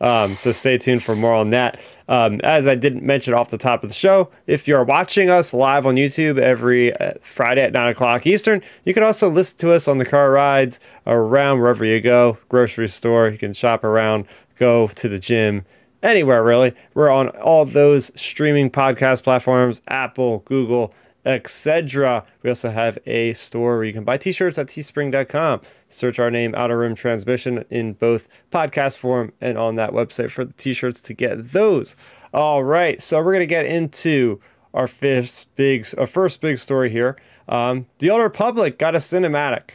Um, 0.01 0.35
so 0.35 0.53
stay 0.53 0.79
tuned 0.79 1.03
for 1.03 1.15
more 1.15 1.35
on 1.35 1.51
that. 1.51 1.79
Um, 2.09 2.41
as 2.43 2.67
I 2.67 2.75
didn't 2.75 3.03
mention 3.03 3.35
off 3.35 3.51
the 3.51 3.59
top 3.59 3.83
of 3.83 3.91
the 3.91 3.95
show, 3.95 4.31
if 4.47 4.67
you're 4.67 4.83
watching 4.83 5.29
us 5.29 5.53
live 5.53 5.87
on 5.87 5.97
YouTube 5.97 6.39
every 6.39 6.95
uh, 6.97 7.13
Friday 7.21 7.63
at 7.63 7.73
9 7.73 7.89
o'clock 7.89 8.27
Eastern, 8.27 8.63
you 8.85 8.95
can 8.95 9.03
also 9.03 9.29
listen 9.29 9.59
to 9.59 9.73
us 9.73 9.89
on 9.89 9.99
the 9.99 10.05
car 10.07 10.31
rides 10.31 10.81
around 11.07 11.61
wherever 11.61 11.85
you 11.85 12.01
go, 12.01 12.39
grocery 12.49 12.89
store. 12.89 13.29
You 13.29 13.39
can 13.39 13.53
shop 13.53 13.85
around, 13.85 14.25
go 14.57 14.89
to 14.89 15.09
the 15.09 15.19
gym, 15.19 15.67
anywhere 16.03 16.43
really. 16.43 16.75
We're 16.95 17.11
on 17.11 17.29
all 17.29 17.65
those 17.65 18.11
streaming 18.21 18.71
podcast 18.71 19.23
platforms 19.23 19.83
Apple, 19.89 20.39
Google, 20.47 20.95
etc. 21.25 22.25
We 22.43 22.51
also 22.51 22.71
have 22.71 22.99
a 23.07 23.33
store 23.33 23.77
where 23.77 23.85
you 23.85 23.93
can 23.93 24.05
buy 24.05 24.17
t-shirts 24.17 24.59
at 24.59 24.69
teespring.com. 24.69 25.61
Search 25.89 26.19
our 26.19 26.31
name 26.31 26.55
Outer 26.55 26.79
Rim 26.79 26.95
Transmission 26.95 27.65
in 27.71 27.95
both 27.95 28.29
podcast 28.51 28.99
form 28.99 29.33
and 29.41 29.59
on 29.59 29.77
that 29.77 29.91
website 29.91 30.31
for 30.31 30.45
the 30.45 30.53
t-shirts 30.55 31.01
to 31.03 31.15
get 31.15 31.53
those. 31.53 31.97
All 32.33 32.63
right, 32.63 33.01
so 33.01 33.23
we're 33.23 33.33
gonna 33.33 33.47
get 33.47 33.67
into 33.67 34.41
our 34.73 34.87
first 34.87 35.55
big, 35.57 35.87
our 35.99 36.07
first 36.07 36.41
big 36.41 36.59
story 36.59 36.91
here. 36.91 37.17
Um, 37.49 37.87
the 37.99 38.11
Old 38.11 38.23
Republic 38.23 38.79
got 38.79 38.95
a 38.95 38.99
cinematic, 38.99 39.73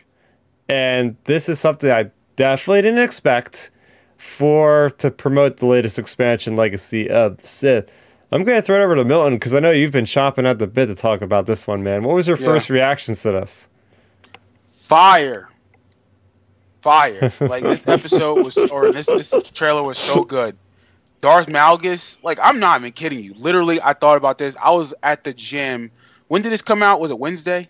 and 0.70 1.18
this 1.26 1.50
is 1.50 1.60
something 1.60 1.92
I 1.92 2.12
definitely 2.36 2.84
didn't 2.84 3.04
expect 3.04 3.72
for 4.18 4.92
to 4.98 5.12
promote 5.12 5.58
the 5.58 5.66
latest 5.66 6.00
expansion, 6.00 6.56
Legacy 6.56 7.10
of 7.10 7.38
the 7.38 7.48
Sith. 7.48 7.92
I'm 8.32 8.44
going 8.44 8.58
to 8.58 8.62
throw 8.62 8.82
it 8.82 8.84
over 8.84 8.96
to 8.96 9.06
Milton 9.06 9.36
because 9.36 9.54
I 9.54 9.60
know 9.60 9.72
you've 9.72 9.92
been 9.92 10.06
chopping 10.06 10.46
at 10.46 10.60
the 10.60 10.68
bit 10.68 10.88
to 10.88 10.96
talk 10.96 11.22
about 11.22 11.46
this 11.46 11.68
one, 11.68 11.84
man. 11.84 12.04
What 12.04 12.16
was 12.16 12.28
your 12.28 12.38
yeah. 12.38 12.46
first 12.46 12.70
reactions 12.70 13.22
to 13.22 13.32
this? 13.32 13.70
Fire. 14.78 15.50
Fire. 16.82 17.32
like 17.40 17.64
this 17.64 17.88
episode 17.88 18.44
was, 18.44 18.58
or 18.58 18.92
this, 18.92 19.08
this 19.08 19.32
trailer 19.54 19.84
was 19.84 19.98
so 19.98 20.24
good. 20.24 20.58
Darth 21.22 21.48
Malgus, 21.48 22.18
like 22.24 22.38
I'm 22.42 22.60
not 22.60 22.82
even 22.82 22.92
kidding 22.92 23.24
you. 23.24 23.34
Literally, 23.34 23.82
I 23.82 23.94
thought 23.94 24.18
about 24.18 24.38
this. 24.38 24.56
I 24.62 24.72
was 24.72 24.94
at 25.02 25.24
the 25.24 25.34
gym. 25.34 25.90
When 26.28 26.42
did 26.42 26.52
this 26.52 26.62
come 26.62 26.84
out? 26.84 27.00
Was 27.00 27.10
it 27.10 27.18
Wednesday? 27.18 27.70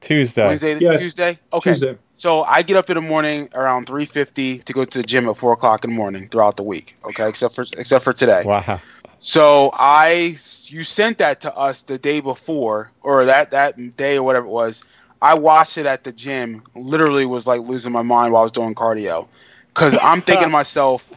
Tuesday. 0.00 0.46
Wednesday, 0.46 0.78
yeah. 0.80 0.96
Tuesday. 0.96 1.38
Okay. 1.52 1.70
Tuesday. 1.70 1.96
So 2.14 2.42
I 2.42 2.62
get 2.62 2.76
up 2.76 2.90
in 2.90 2.96
the 2.96 3.02
morning 3.02 3.48
around 3.54 3.86
3:50 3.86 4.64
to 4.64 4.72
go 4.72 4.84
to 4.84 4.98
the 4.98 5.04
gym 5.04 5.28
at 5.28 5.36
four 5.36 5.52
o'clock 5.52 5.84
in 5.84 5.90
the 5.90 5.96
morning 5.96 6.28
throughout 6.28 6.56
the 6.56 6.62
week. 6.64 6.96
Okay, 7.04 7.28
except 7.28 7.54
for 7.54 7.64
except 7.76 8.02
for 8.02 8.12
today. 8.12 8.42
Wow. 8.44 8.80
So 9.24 9.70
I, 9.74 10.36
you 10.66 10.82
sent 10.82 11.18
that 11.18 11.40
to 11.42 11.56
us 11.56 11.82
the 11.82 11.96
day 11.96 12.18
before, 12.18 12.90
or 13.02 13.24
that 13.26 13.52
that 13.52 13.96
day 13.96 14.16
or 14.16 14.24
whatever 14.24 14.46
it 14.46 14.50
was. 14.50 14.82
I 15.22 15.34
watched 15.34 15.78
it 15.78 15.86
at 15.86 16.02
the 16.02 16.10
gym. 16.10 16.64
Literally 16.74 17.24
was 17.24 17.46
like 17.46 17.60
losing 17.60 17.92
my 17.92 18.02
mind 18.02 18.32
while 18.32 18.40
I 18.40 18.42
was 18.42 18.50
doing 18.50 18.74
cardio, 18.74 19.28
because 19.72 19.96
I'm 20.02 20.22
thinking 20.26 20.46
to 20.46 20.50
myself, 20.50 21.08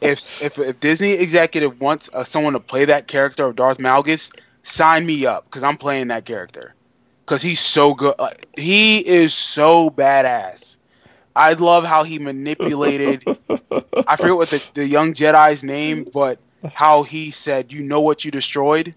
if 0.00 0.40
if 0.40 0.58
if 0.58 0.80
Disney 0.80 1.10
executive 1.10 1.78
wants 1.78 2.08
uh, 2.14 2.24
someone 2.24 2.54
to 2.54 2.60
play 2.60 2.86
that 2.86 3.06
character 3.06 3.44
of 3.44 3.54
Darth 3.54 3.76
Malgus, 3.76 4.32
sign 4.62 5.04
me 5.04 5.26
up, 5.26 5.44
because 5.44 5.62
I'm 5.62 5.76
playing 5.76 6.08
that 6.08 6.24
character, 6.24 6.74
because 7.26 7.42
he's 7.42 7.60
so 7.60 7.92
good. 7.92 8.14
Like, 8.18 8.46
he 8.56 9.06
is 9.06 9.34
so 9.34 9.90
badass. 9.90 10.78
I 11.36 11.52
love 11.52 11.84
how 11.84 12.02
he 12.02 12.18
manipulated. 12.18 13.26
I 14.06 14.16
forget 14.16 14.36
what 14.36 14.48
the, 14.48 14.62
the 14.72 14.88
young 14.88 15.12
Jedi's 15.12 15.62
name, 15.62 16.06
but 16.14 16.40
how 16.74 17.02
he 17.02 17.30
said, 17.30 17.72
"You 17.72 17.82
know 17.82 18.00
what 18.00 18.24
you 18.24 18.30
destroyed," 18.30 18.94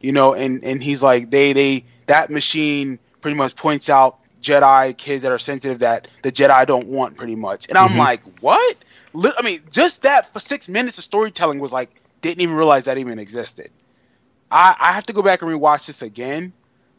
you 0.00 0.12
know, 0.12 0.34
and 0.34 0.62
and 0.64 0.82
he's 0.82 1.02
like, 1.02 1.30
they 1.30 1.52
they 1.52 1.84
that 2.06 2.30
machine 2.30 2.98
pretty 3.20 3.36
much 3.36 3.56
points 3.56 3.90
out 3.90 4.18
Jedi 4.42 4.96
kids 4.96 5.22
that 5.22 5.32
are 5.32 5.38
sensitive 5.38 5.80
that 5.80 6.08
the 6.22 6.32
Jedi 6.32 6.66
don't 6.66 6.86
want, 6.86 7.16
pretty 7.16 7.36
much. 7.36 7.68
And 7.68 7.76
I'm 7.76 7.90
mm-hmm. 7.90 7.98
like, 7.98 8.22
what? 8.40 8.76
I 9.14 9.42
mean, 9.42 9.60
just 9.70 10.02
that 10.02 10.32
for 10.32 10.40
six 10.40 10.68
minutes 10.68 10.98
of 10.98 11.04
storytelling 11.04 11.58
was 11.58 11.72
like, 11.72 11.90
didn't 12.22 12.40
even 12.40 12.54
realize 12.54 12.84
that 12.84 12.98
even 12.98 13.18
existed. 13.18 13.70
I 14.50 14.76
I 14.78 14.92
have 14.92 15.06
to 15.06 15.12
go 15.12 15.22
back 15.22 15.42
and 15.42 15.50
rewatch 15.50 15.86
this 15.86 16.02
again, 16.02 16.52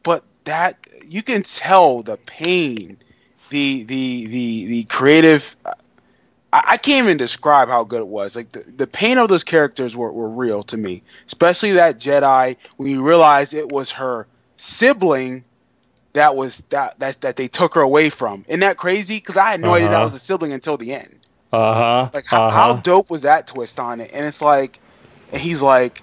but 0.04 0.24
that 0.44 0.78
you 1.06 1.24
can 1.24 1.44
tell 1.44 2.04
the 2.04 2.18
pain, 2.18 2.98
the 3.50 3.84
the 3.84 4.28
the 4.28 4.66
the 4.66 4.84
creative 4.86 5.56
I, 6.54 6.64
I 6.68 6.78
can't 6.78 7.06
even 7.06 7.18
describe 7.18 7.70
how 7.70 7.84
good 7.84 8.02
it 8.02 8.08
was. 8.08 8.36
Like 8.36 8.52
the, 8.52 8.60
the 8.72 8.88
pain 8.88 9.18
of 9.18 9.30
those 9.30 9.44
characters 9.44 9.96
were, 9.96 10.12
were 10.12 10.30
real 10.30 10.64
to 10.64 10.78
me, 10.78 11.04
especially 11.28 11.72
that 11.74 11.98
Jedi 12.00 12.56
when 12.78 12.90
you 12.90 13.04
realize 13.04 13.54
it 13.54 13.72
was 13.72 13.92
her 13.92 14.28
sibling 14.58 15.44
that 16.14 16.36
was 16.36 16.64
that 16.70 17.00
that 17.00 17.22
that 17.22 17.36
they 17.36 17.48
took 17.48 17.76
her 17.76 17.82
away 17.82 18.10
from. 18.10 18.44
Isn't 18.48 18.62
that 18.62 18.78
crazy? 18.78 19.18
Because 19.18 19.38
I 19.38 19.52
had 19.52 19.62
no 19.62 19.68
uh-huh. 19.68 19.76
idea 19.76 19.90
that 19.90 19.96
uh-huh. 19.96 20.04
was 20.06 20.14
a 20.14 20.20
sibling 20.20 20.54
until 20.54 20.78
the 20.78 20.94
end. 20.94 21.16
Uh 21.52 21.74
huh. 21.74 22.10
Like 22.14 22.26
how, 22.26 22.46
uh-huh. 22.46 22.58
how 22.58 22.74
dope 22.78 23.10
was 23.10 23.22
that 23.24 23.48
twist 23.48 23.80
on 23.80 24.02
it? 24.02 24.12
And 24.14 24.26
it's 24.26 24.42
like, 24.42 24.80
and 25.32 25.42
he's 25.42 25.62
like, 25.62 26.02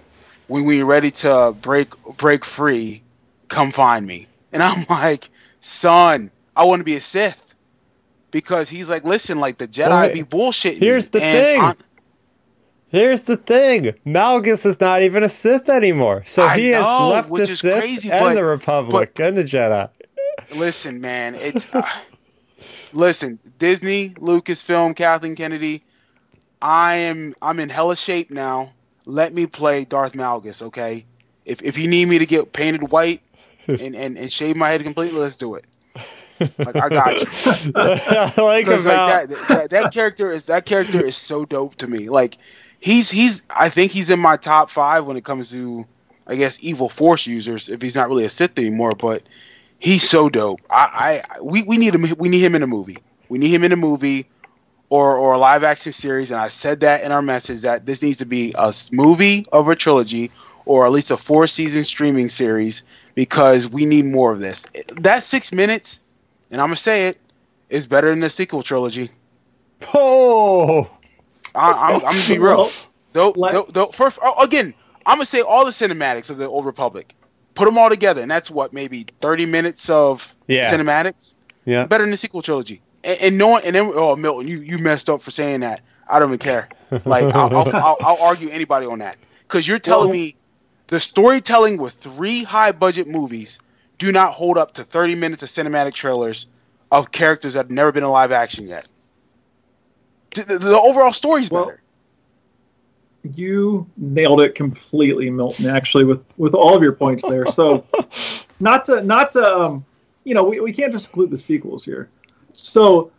when 0.49 0.65
we're 0.65 0.85
ready 0.85 1.11
to 1.11 1.55
break 1.61 1.91
break 2.17 2.45
free, 2.45 3.03
come 3.49 3.71
find 3.71 4.07
me. 4.07 4.27
And 4.53 4.63
I'm 4.63 4.87
like, 4.91 5.29
son, 5.61 6.31
I 6.57 6.65
want 6.65 6.81
to 6.81 6.85
be 6.85 6.97
a 6.97 7.01
Sith 7.01 7.46
because 8.31 8.69
he's 8.69 8.91
like, 8.91 9.05
listen, 9.05 9.39
like 9.39 9.59
the 9.59 9.69
Jedi 9.69 9.89
well, 9.89 10.13
be 10.13 10.23
bullshit. 10.23 10.79
Here's 10.79 11.09
the 11.11 11.21
thing. 11.21 11.61
I'm, 11.61 11.77
Here's 12.89 13.23
the 13.23 13.37
thing: 13.37 13.95
Malgus 14.07 14.65
is 14.65 14.81
not 14.81 15.03
even 15.03 15.23
a 15.23 15.29
Sith 15.29 15.69
anymore, 15.69 16.23
so 16.25 16.45
I 16.45 16.59
he 16.59 16.71
know, 16.71 17.13
has 17.13 17.29
left 17.29 17.35
the 17.35 17.47
Sith 17.47 17.81
crazy, 17.81 18.11
and 18.11 18.21
but, 18.21 18.35
the 18.35 18.45
Republic 18.45 19.13
but, 19.15 19.25
and 19.25 19.37
the 19.37 19.43
Jedi. 19.43 19.91
Listen, 20.55 21.01
man, 21.01 21.35
it's 21.35 21.67
uh, 21.75 21.87
listen. 22.93 23.39
Disney, 23.59 24.11
Lucasfilm, 24.11 24.95
Kathleen 24.95 25.35
Kennedy. 25.35 25.83
I 26.63 26.95
am 26.95 27.35
I'm 27.43 27.59
in 27.59 27.69
hella 27.69 27.97
shape 27.97 28.31
now. 28.31 28.73
Let 29.05 29.35
me 29.35 29.47
play 29.47 29.85
Darth 29.85 30.13
Malgus, 30.13 30.63
okay? 30.63 31.05
If 31.45 31.63
if 31.63 31.79
you 31.79 31.89
need 31.89 32.07
me 32.07 32.19
to 32.19 32.27
get 32.27 32.53
painted 32.53 32.91
white 32.93 33.21
and, 33.67 33.97
and, 33.97 34.17
and 34.17 34.33
shave 34.33 34.57
my 34.57 34.71
head 34.71 34.83
completely, 34.83 35.19
let's 35.19 35.37
do 35.37 35.57
it. 35.57 35.65
Like 36.41 36.77
I 36.77 36.89
got 36.89 37.21
you. 37.21 37.73
I 37.75 38.33
like 38.37 38.67
about 38.67 38.85
like 39.29 39.29
that, 39.29 39.49
that, 39.49 39.71
that 39.71 39.93
character 39.93 40.33
is 40.33 40.45
that 40.45 40.67
character 40.67 41.05
is 41.05 41.17
so 41.17 41.45
dope 41.45 41.77
to 41.77 41.87
me. 41.87 42.09
Like 42.09 42.39
he's 42.81 43.11
he's 43.11 43.43
I 43.51 43.69
think 43.69 43.93
he's 43.93 44.11
in 44.11 44.19
my 44.19 44.37
top 44.37 44.71
five 44.71 45.07
when 45.07 45.17
it 45.17 45.25
comes 45.25 45.51
to 45.53 45.87
I 46.27 46.37
guess 46.37 46.59
evil 46.63 46.89
force 46.89 47.27
users 47.27 47.69
if 47.69 47.81
he's 47.83 47.95
not 47.95 48.09
really 48.09 48.25
a 48.25 48.31
Sith 48.31 48.59
anymore, 48.59 48.93
but 48.93 49.23
he's 49.79 50.09
so 50.09 50.29
dope. 50.29 50.61
I, 50.71 51.23
I 51.35 51.41
we, 51.41 51.63
we 51.63 51.77
need 51.77 51.95
him 51.95 52.07
we 52.19 52.29
need 52.29 52.45
him 52.45 52.55
in 52.55 52.63
a 52.63 52.67
movie. 52.67 52.99
We 53.29 53.39
need 53.39 53.53
him 53.53 53.65
in 53.65 53.73
a 53.73 53.77
movie 53.77 54.27
or 54.89 55.17
or 55.17 55.35
a 55.35 55.39
live 55.39 55.65
action 55.65 55.93
series, 55.93 56.31
and 56.31 56.41
I 56.41 56.49
said 56.49 56.81
that 56.81 57.03
in 57.03 57.13
our 57.13 57.23
message 57.23 57.63
that 57.63 57.87
this 57.87 58.03
needs 58.03 58.19
to 58.19 58.27
be 58.27 58.55
a 58.59 58.75
movie 58.93 59.47
of 59.53 59.69
a 59.69 59.77
trilogy 59.77 60.31
or 60.67 60.85
at 60.85 60.93
least 60.93 61.11
a 61.11 61.17
four 61.17 61.47
season 61.47 61.85
streaming 61.85 62.29
series 62.29 62.83
because 63.15 63.69
we 63.69 63.87
need 63.87 64.05
more 64.05 64.33
of 64.33 64.41
this. 64.41 64.67
That 64.97 65.23
six 65.23 65.53
minutes, 65.53 66.03
and 66.51 66.61
I'm 66.61 66.69
gonna 66.69 66.77
say 66.77 67.09
it, 67.09 67.17
it, 67.69 67.77
is 67.77 67.87
better 67.87 68.11
than 68.11 68.21
the 68.21 68.31
sequel 68.31 68.63
trilogy. 68.63 69.11
Oh, 69.95 70.89
I, 71.55 71.71
I'm, 71.73 71.95
I'm 71.97 72.01
gonna 72.01 72.29
be 72.29 72.39
real. 72.39 72.71
Though, 73.13 73.33
though, 73.33 73.67
though, 73.71 73.87
first, 73.87 74.19
oh, 74.23 74.43
again, 74.43 74.75
I'm 75.07 75.17
gonna 75.17 75.27
say 75.27 75.41
all 75.41 75.65
the 75.65 75.71
cinematics 75.71 76.31
of 76.31 76.39
the 76.39 76.47
Old 76.47 76.67
Republic, 76.67 77.15
put 77.55 77.65
them 77.65 77.79
all 77.79 77.89
together, 77.89 78.21
and 78.21 78.31
that's 78.31 78.51
what 78.51 78.73
maybe 78.73 79.07
30 79.21 79.47
minutes 79.47 79.89
of 79.91 80.35
Yeah. 80.49 80.71
cinematics. 80.73 81.35
yeah. 81.65 81.87
Better 81.87 82.05
than 82.05 82.11
the 82.11 82.17
sequel 82.17 82.43
trilogy. 82.43 82.83
And, 83.05 83.21
and 83.21 83.39
no 83.39 83.49
one, 83.49 83.63
and 83.65 83.75
then 83.75 83.91
oh 83.95 84.17
Milton, 84.17 84.49
you 84.49 84.61
you 84.61 84.79
messed 84.79 85.09
up 85.09 85.23
for 85.23 85.31
saying 85.31 85.61
that. 85.61 85.81
I 86.09 86.19
don't 86.19 86.29
even 86.29 86.39
care. 86.39 86.69
Like 87.05 87.35
I'll, 87.35 87.55
I'll, 87.57 87.69
I'll, 87.77 87.97
I'll 88.01 88.19
argue 88.23 88.49
anybody 88.51 88.87
on 88.87 88.99
that 89.01 89.17
because 89.49 89.67
you're 89.67 89.79
telling 89.79 90.09
Well- 90.09 90.17
me 90.19 90.37
the 90.89 91.01
storytelling 91.01 91.79
with 91.79 91.95
three 91.95 92.45
high 92.45 92.71
budget 92.73 93.09
movies 93.09 93.59
do 93.99 94.13
not 94.13 94.33
hold 94.33 94.59
up 94.59 94.75
to 94.75 94.85
30 94.85 95.15
minutes 95.15 95.43
of 95.43 95.49
cinematic 95.49 95.95
trailers 95.95 96.47
of 96.93 97.11
characters 97.13 97.55
that 97.55 97.61
have 97.67 97.71
never 97.71 97.93
been 97.93 98.05
in 98.05 98.11
live 98.11 98.33
action 98.33 98.67
yet. 98.67 98.87
The, 100.35 100.45
the, 100.45 100.59
the 100.59 100.79
overall 100.81 101.13
story's 101.13 101.51
Well, 101.51 101.67
better. 101.67 101.81
You 103.35 103.87
nailed 103.97 104.41
it 104.41 104.55
completely, 104.55 105.31
Milton. 105.31 105.67
Actually, 105.67 106.05
with 106.05 106.23
with 106.37 106.55
all 106.55 106.77
of 106.77 106.83
your 106.83 106.93
points 106.95 107.25
there. 107.25 107.45
So, 107.47 107.85
not 108.61 108.85
to 108.85 109.03
not 109.03 109.33
to 109.33 109.45
um, 109.45 109.85
you 110.23 110.33
know, 110.35 110.45
we, 110.45 110.61
we 110.61 110.73
can't 110.73 110.93
just 110.93 111.09
include 111.09 111.31
the 111.31 111.39
sequels 111.39 111.85
here. 111.85 112.09
So, 112.53 113.11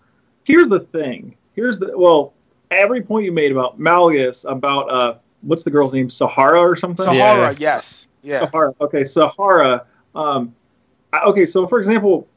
here's 0.46 0.70
the 0.70 0.80
thing. 0.80 1.36
Here's 1.56 1.78
the 1.78 1.92
well, 1.98 2.34
every 2.72 3.02
point 3.02 3.26
you 3.26 3.34
made 3.34 3.52
about 3.52 3.80
Malgus, 3.80 4.50
about 4.50 4.90
uh, 4.90 5.16
what's 5.42 5.66
the 5.66 5.72
girl's 5.72 5.92
name, 5.92 6.10
Sahara 6.10 6.62
or 6.62 6.78
something. 6.78 7.04
Sahara, 7.04 7.52
Yeah. 7.52 7.58
yes, 7.60 8.08
yeah, 8.22 8.40
Sahara. 8.50 8.74
Okay, 8.80 9.04
Sahara. 9.04 9.86
Um, 10.16 10.56
I- 10.56 10.57
okay, 11.14 11.46
so 11.46 11.68
for 11.68 11.80
example, 11.80 12.28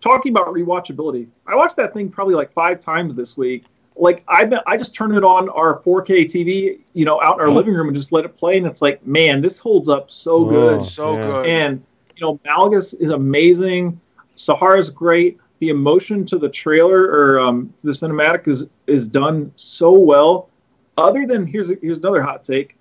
talking 0.00 0.32
about 0.32 0.48
rewatchability, 0.48 1.28
I 1.46 1.54
watched 1.54 1.76
that 1.76 1.92
thing 1.92 2.08
probably 2.10 2.34
like 2.34 2.52
five 2.52 2.80
times 2.80 3.14
this 3.14 3.36
week. 3.36 3.64
Like 3.96 4.24
I 4.28 4.44
been, 4.44 4.60
I 4.66 4.76
just 4.76 4.94
turned 4.94 5.14
it 5.14 5.24
on 5.24 5.48
our 5.50 5.80
4K 5.80 6.24
TV, 6.24 6.80
you 6.94 7.04
know, 7.04 7.20
out 7.20 7.38
in 7.38 7.42
our 7.42 7.50
living 7.50 7.74
room 7.74 7.88
and 7.88 7.96
just 7.96 8.12
let 8.12 8.24
it 8.24 8.36
play, 8.36 8.56
and 8.56 8.66
it's 8.66 8.80
like, 8.80 9.04
man, 9.06 9.42
this 9.42 9.58
holds 9.58 9.88
up 9.88 10.10
so 10.10 10.44
good. 10.44 10.76
Oh. 10.76 10.78
so 10.80 11.14
Yeah. 11.16 11.26
good. 11.26 11.46
And 11.46 11.84
you 12.16 12.22
know, 12.22 12.38
Malgus 12.46 12.94
is 13.00 13.10
amazing. 13.10 14.00
Sahara's 14.36 14.90
great. 14.90 15.38
The 15.58 15.68
emotion 15.68 16.24
to 16.26 16.38
the 16.38 16.48
trailer 16.48 17.02
or 17.02 17.40
um, 17.40 17.72
the 17.84 17.90
cinematic 17.90 18.48
is 18.48 18.70
is 18.86 19.06
done 19.06 19.52
so 19.56 19.92
well. 19.92 20.48
Other 20.96 21.26
than 21.26 21.46
here's 21.46 21.70
here's 21.82 21.98
another 21.98 22.22
hot 22.22 22.44
take. 22.44 22.76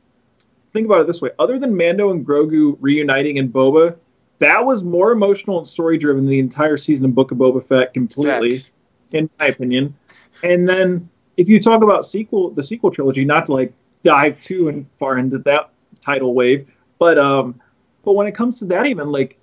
Think 0.71 0.85
about 0.85 1.01
it 1.01 1.07
this 1.07 1.21
way: 1.21 1.31
other 1.39 1.59
than 1.59 1.75
Mando 1.75 2.11
and 2.11 2.25
Grogu 2.25 2.77
reuniting 2.79 3.37
in 3.37 3.51
Boba, 3.51 3.95
that 4.39 4.65
was 4.65 4.83
more 4.83 5.11
emotional 5.11 5.59
and 5.59 5.67
story 5.67 5.97
driven 5.97 6.23
than 6.23 6.31
the 6.31 6.39
entire 6.39 6.77
season 6.77 7.05
of 7.05 7.15
Book 7.15 7.31
of 7.31 7.37
Boba 7.37 7.63
Fett 7.63 7.93
completely, 7.93 8.57
Facts. 8.57 8.71
in 9.11 9.29
my 9.39 9.47
opinion. 9.47 9.95
And 10.43 10.67
then 10.67 11.09
if 11.37 11.47
you 11.47 11.61
talk 11.61 11.83
about 11.83 12.05
sequel, 12.05 12.49
the 12.51 12.63
sequel 12.63 12.91
trilogy, 12.91 13.25
not 13.25 13.45
to 13.47 13.53
like 13.53 13.73
dive 14.03 14.39
too 14.39 14.69
and 14.69 14.85
far 14.97 15.17
into 15.17 15.39
that 15.39 15.69
title 16.01 16.33
wave, 16.33 16.69
but 16.97 17.17
um, 17.17 17.59
but 18.03 18.13
when 18.13 18.27
it 18.27 18.33
comes 18.33 18.59
to 18.59 18.65
that, 18.65 18.85
even 18.85 19.11
like 19.11 19.37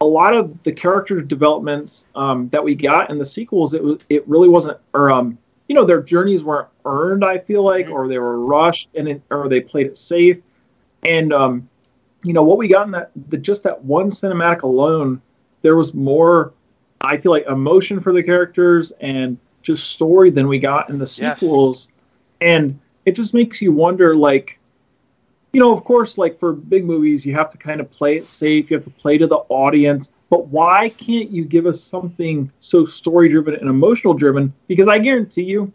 a 0.00 0.04
lot 0.04 0.34
of 0.34 0.60
the 0.64 0.72
character 0.72 1.20
developments 1.20 2.06
um, 2.14 2.48
that 2.48 2.62
we 2.62 2.74
got 2.74 3.10
in 3.10 3.18
the 3.18 3.24
sequels, 3.24 3.74
it 3.74 3.82
was 3.82 4.04
it 4.08 4.26
really 4.26 4.48
wasn't, 4.48 4.78
or 4.94 5.10
um, 5.10 5.38
you 5.68 5.74
know, 5.74 5.84
their 5.84 6.02
journeys 6.02 6.42
weren't 6.42 6.68
earned. 6.84 7.24
I 7.24 7.38
feel 7.38 7.62
like, 7.62 7.88
or 7.88 8.08
they 8.08 8.18
were 8.18 8.44
rushed, 8.44 8.88
and 8.96 9.08
it, 9.08 9.22
or 9.30 9.48
they 9.48 9.60
played 9.60 9.86
it 9.86 9.96
safe. 9.96 10.38
And 11.04 11.32
um, 11.32 11.68
you 12.22 12.32
know 12.32 12.42
what 12.42 12.58
we 12.58 12.68
got 12.68 12.86
in 12.86 12.92
that, 12.92 13.10
the, 13.28 13.36
just 13.36 13.62
that 13.64 13.82
one 13.84 14.08
cinematic 14.08 14.62
alone, 14.62 15.20
there 15.62 15.76
was 15.76 15.94
more. 15.94 16.52
I 17.00 17.16
feel 17.16 17.32
like 17.32 17.46
emotion 17.46 17.98
for 17.98 18.12
the 18.12 18.22
characters 18.22 18.92
and 19.00 19.38
just 19.62 19.90
story 19.90 20.30
than 20.30 20.48
we 20.48 20.58
got 20.58 20.90
in 20.90 20.98
the 20.98 21.06
Yes. 21.06 21.38
sequels, 21.38 21.88
and 22.40 22.78
it 23.06 23.12
just 23.12 23.32
makes 23.34 23.60
you 23.62 23.72
wonder, 23.72 24.14
like 24.14 24.58
you 25.52 25.60
know, 25.60 25.72
of 25.72 25.82
course, 25.84 26.16
like 26.18 26.38
for 26.38 26.52
big 26.52 26.84
movies, 26.84 27.26
you 27.26 27.34
have 27.34 27.50
to 27.50 27.58
kind 27.58 27.80
of 27.80 27.90
play 27.90 28.16
it 28.16 28.26
safe. 28.26 28.70
You 28.70 28.76
have 28.76 28.84
to 28.84 28.90
play 28.90 29.18
to 29.18 29.26
the 29.26 29.42
audience. 29.48 30.12
But 30.28 30.46
why 30.46 30.90
can't 30.90 31.30
you 31.30 31.44
give 31.44 31.66
us 31.66 31.82
something 31.82 32.52
so 32.60 32.84
story 32.84 33.28
driven 33.28 33.54
and 33.54 33.68
emotional 33.68 34.14
driven? 34.14 34.52
Because 34.68 34.86
I 34.86 34.98
guarantee 34.98 35.42
you, 35.42 35.72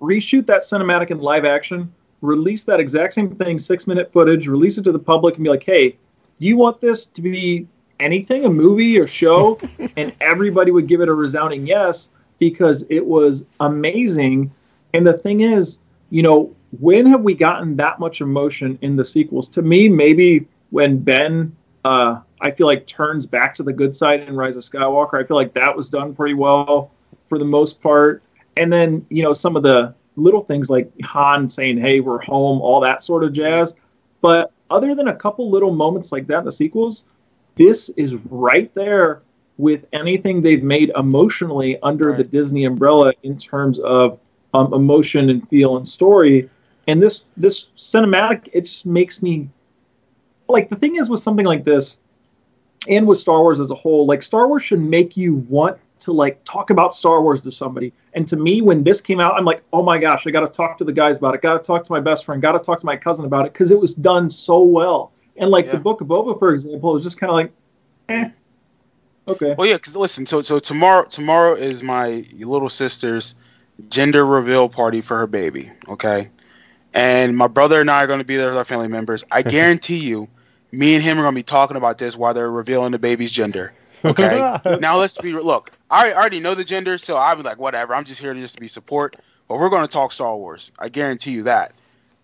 reshoot 0.00 0.46
that 0.46 0.62
cinematic 0.62 1.10
in 1.10 1.18
live 1.18 1.44
action, 1.44 1.92
release 2.24 2.64
that 2.64 2.80
exact 2.80 3.14
same 3.14 3.34
thing, 3.36 3.58
six 3.58 3.86
minute 3.86 4.12
footage, 4.12 4.48
release 4.48 4.78
it 4.78 4.82
to 4.84 4.92
the 4.92 4.98
public, 4.98 5.36
and 5.36 5.44
be 5.44 5.50
like, 5.50 5.62
hey, 5.62 5.96
do 6.40 6.46
you 6.46 6.56
want 6.56 6.80
this 6.80 7.06
to 7.06 7.22
be 7.22 7.66
anything, 8.00 8.44
a 8.44 8.50
movie 8.50 8.98
or 8.98 9.06
show? 9.06 9.60
and 9.96 10.12
everybody 10.20 10.70
would 10.70 10.88
give 10.88 11.00
it 11.00 11.08
a 11.08 11.14
resounding 11.14 11.66
yes 11.66 12.10
because 12.38 12.84
it 12.90 13.04
was 13.04 13.44
amazing. 13.60 14.50
And 14.94 15.06
the 15.06 15.12
thing 15.12 15.42
is, 15.42 15.78
you 16.10 16.22
know, 16.22 16.54
when 16.80 17.06
have 17.06 17.22
we 17.22 17.34
gotten 17.34 17.76
that 17.76 18.00
much 18.00 18.20
emotion 18.20 18.78
in 18.82 18.96
the 18.96 19.04
sequels? 19.04 19.48
To 19.50 19.62
me, 19.62 19.88
maybe 19.88 20.46
when 20.70 20.98
Ben, 20.98 21.54
uh, 21.84 22.20
I 22.40 22.50
feel 22.50 22.66
like 22.66 22.86
turns 22.86 23.26
back 23.26 23.54
to 23.56 23.62
the 23.62 23.72
good 23.72 23.94
side 23.94 24.20
in 24.20 24.34
Rise 24.34 24.56
of 24.56 24.62
Skywalker. 24.62 25.22
I 25.22 25.26
feel 25.26 25.36
like 25.36 25.54
that 25.54 25.76
was 25.76 25.88
done 25.88 26.14
pretty 26.14 26.34
well 26.34 26.90
for 27.26 27.38
the 27.38 27.44
most 27.44 27.80
part. 27.80 28.22
And 28.56 28.72
then, 28.72 29.04
you 29.08 29.22
know, 29.22 29.32
some 29.32 29.56
of 29.56 29.62
the 29.62 29.94
little 30.16 30.40
things 30.40 30.70
like 30.70 30.90
Han 31.02 31.48
saying, 31.48 31.78
"Hey, 31.78 32.00
we're 32.00 32.20
home," 32.22 32.60
all 32.60 32.80
that 32.80 33.02
sort 33.02 33.24
of 33.24 33.32
jazz. 33.32 33.74
But 34.20 34.52
other 34.70 34.94
than 34.94 35.08
a 35.08 35.14
couple 35.14 35.50
little 35.50 35.72
moments 35.72 36.12
like 36.12 36.26
that 36.28 36.38
in 36.38 36.44
the 36.44 36.52
sequels, 36.52 37.04
this 37.56 37.90
is 37.90 38.16
right 38.30 38.72
there 38.74 39.22
with 39.58 39.86
anything 39.92 40.42
they've 40.42 40.62
made 40.64 40.90
emotionally 40.96 41.78
under 41.82 42.08
Right. 42.08 42.18
the 42.18 42.24
Disney 42.24 42.64
umbrella 42.64 43.12
in 43.22 43.38
terms 43.38 43.78
of 43.80 44.18
um, 44.52 44.72
emotion 44.72 45.30
and 45.30 45.48
feel 45.48 45.76
and 45.76 45.88
story. 45.88 46.48
And 46.88 47.02
this 47.02 47.24
this 47.36 47.66
cinematic, 47.76 48.48
it 48.52 48.62
just 48.62 48.86
makes 48.86 49.22
me 49.22 49.48
like 50.48 50.68
the 50.70 50.76
thing 50.76 50.96
is 50.96 51.08
with 51.08 51.20
something 51.20 51.46
like 51.46 51.64
this, 51.64 51.98
and 52.88 53.06
with 53.06 53.18
Star 53.18 53.40
Wars 53.40 53.60
as 53.60 53.70
a 53.70 53.74
whole, 53.74 54.06
like 54.06 54.22
Star 54.22 54.46
Wars 54.48 54.62
should 54.62 54.80
make 54.80 55.16
you 55.16 55.36
want 55.48 55.78
to 56.04 56.12
like 56.12 56.42
talk 56.44 56.70
about 56.70 56.94
Star 56.94 57.20
Wars 57.22 57.42
to 57.42 57.52
somebody. 57.52 57.92
And 58.14 58.26
to 58.28 58.36
me, 58.36 58.62
when 58.62 58.84
this 58.84 59.00
came 59.00 59.20
out, 59.20 59.34
I'm 59.36 59.44
like, 59.44 59.62
oh 59.72 59.82
my 59.82 59.98
gosh, 59.98 60.26
I 60.26 60.30
got 60.30 60.40
to 60.40 60.48
talk 60.48 60.78
to 60.78 60.84
the 60.84 60.92
guys 60.92 61.18
about 61.18 61.34
it. 61.34 61.42
Got 61.42 61.54
to 61.54 61.64
talk 61.64 61.84
to 61.84 61.92
my 61.92 62.00
best 62.00 62.24
friend. 62.24 62.40
Got 62.40 62.52
to 62.52 62.58
talk 62.58 62.80
to 62.80 62.86
my 62.86 62.96
cousin 62.96 63.24
about 63.24 63.46
it 63.46 63.52
because 63.52 63.70
it 63.70 63.78
was 63.78 63.94
done 63.94 64.30
so 64.30 64.62
well. 64.62 65.12
And 65.36 65.50
like 65.50 65.66
Yeah. 65.66 65.72
the 65.72 65.78
Book 65.78 66.00
of 66.00 66.06
Boba, 66.06 66.38
for 66.38 66.52
example, 66.54 66.92
was 66.92 67.02
just 67.02 67.18
kind 67.18 67.30
of 67.30 67.34
like, 67.34 67.52
eh, 68.08 68.28
okay. 69.28 69.54
Well, 69.56 69.66
yeah, 69.66 69.74
because 69.74 69.96
listen, 69.96 70.26
so 70.26 70.42
so 70.42 70.58
tomorrow 70.58 71.04
tomorrow 71.04 71.54
is 71.54 71.82
my 71.82 72.24
little 72.38 72.68
sister's 72.68 73.34
gender 73.88 74.24
reveal 74.24 74.68
party 74.68 75.00
for 75.00 75.18
her 75.18 75.26
baby. 75.26 75.72
Okay, 75.88 76.28
and 76.92 77.36
my 77.36 77.48
brother 77.48 77.80
and 77.80 77.90
I 77.90 78.04
are 78.04 78.06
going 78.06 78.20
to 78.20 78.24
be 78.24 78.36
there 78.36 78.48
with 78.48 78.58
our 78.58 78.64
family 78.64 78.88
members. 78.88 79.24
I 79.30 79.42
guarantee 79.56 79.98
you, 79.98 80.28
me 80.70 80.94
and 80.94 81.02
him 81.02 81.18
are 81.18 81.22
going 81.22 81.34
to 81.34 81.38
be 81.38 81.42
talking 81.42 81.76
about 81.76 81.98
this 81.98 82.16
while 82.16 82.34
they're 82.34 82.50
revealing 82.50 82.92
the 82.92 82.98
baby's 82.98 83.32
gender. 83.32 83.72
Okay. 84.04 84.58
now 84.80 84.98
let's 84.98 85.18
be 85.18 85.32
look. 85.32 85.72
I 85.94 86.12
already 86.12 86.40
know 86.40 86.54
the 86.54 86.64
gender, 86.64 86.98
so 86.98 87.16
I'll 87.16 87.36
be 87.36 87.42
like, 87.42 87.58
whatever. 87.58 87.94
I'm 87.94 88.04
just 88.04 88.20
here 88.20 88.34
to 88.34 88.40
just 88.40 88.56
to 88.56 88.60
be 88.60 88.68
support. 88.68 89.16
But 89.48 89.58
we're 89.58 89.68
going 89.68 89.86
to 89.86 89.92
talk 89.92 90.10
Star 90.10 90.36
Wars. 90.36 90.72
I 90.78 90.88
guarantee 90.88 91.30
you 91.30 91.44
that. 91.44 91.72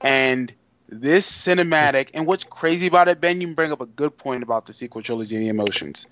And 0.01 0.53
this 0.89 1.31
cinematic, 1.31 2.11
and 2.15 2.27
what's 2.27 2.43
crazy 2.45 2.89
about 2.89 3.07
it, 3.09 3.21
Ben, 3.21 3.41
you 3.41 3.55
bring 3.55 3.71
up 3.71 3.81
a 3.81 3.87
good 3.87 4.17
point 4.17 4.43
about 4.43 4.67
the 4.67 4.73
sequel 4.73 5.03
trilogy 5.03 5.37
and 5.37 5.45
the 5.45 5.49
emotions. 5.49 6.07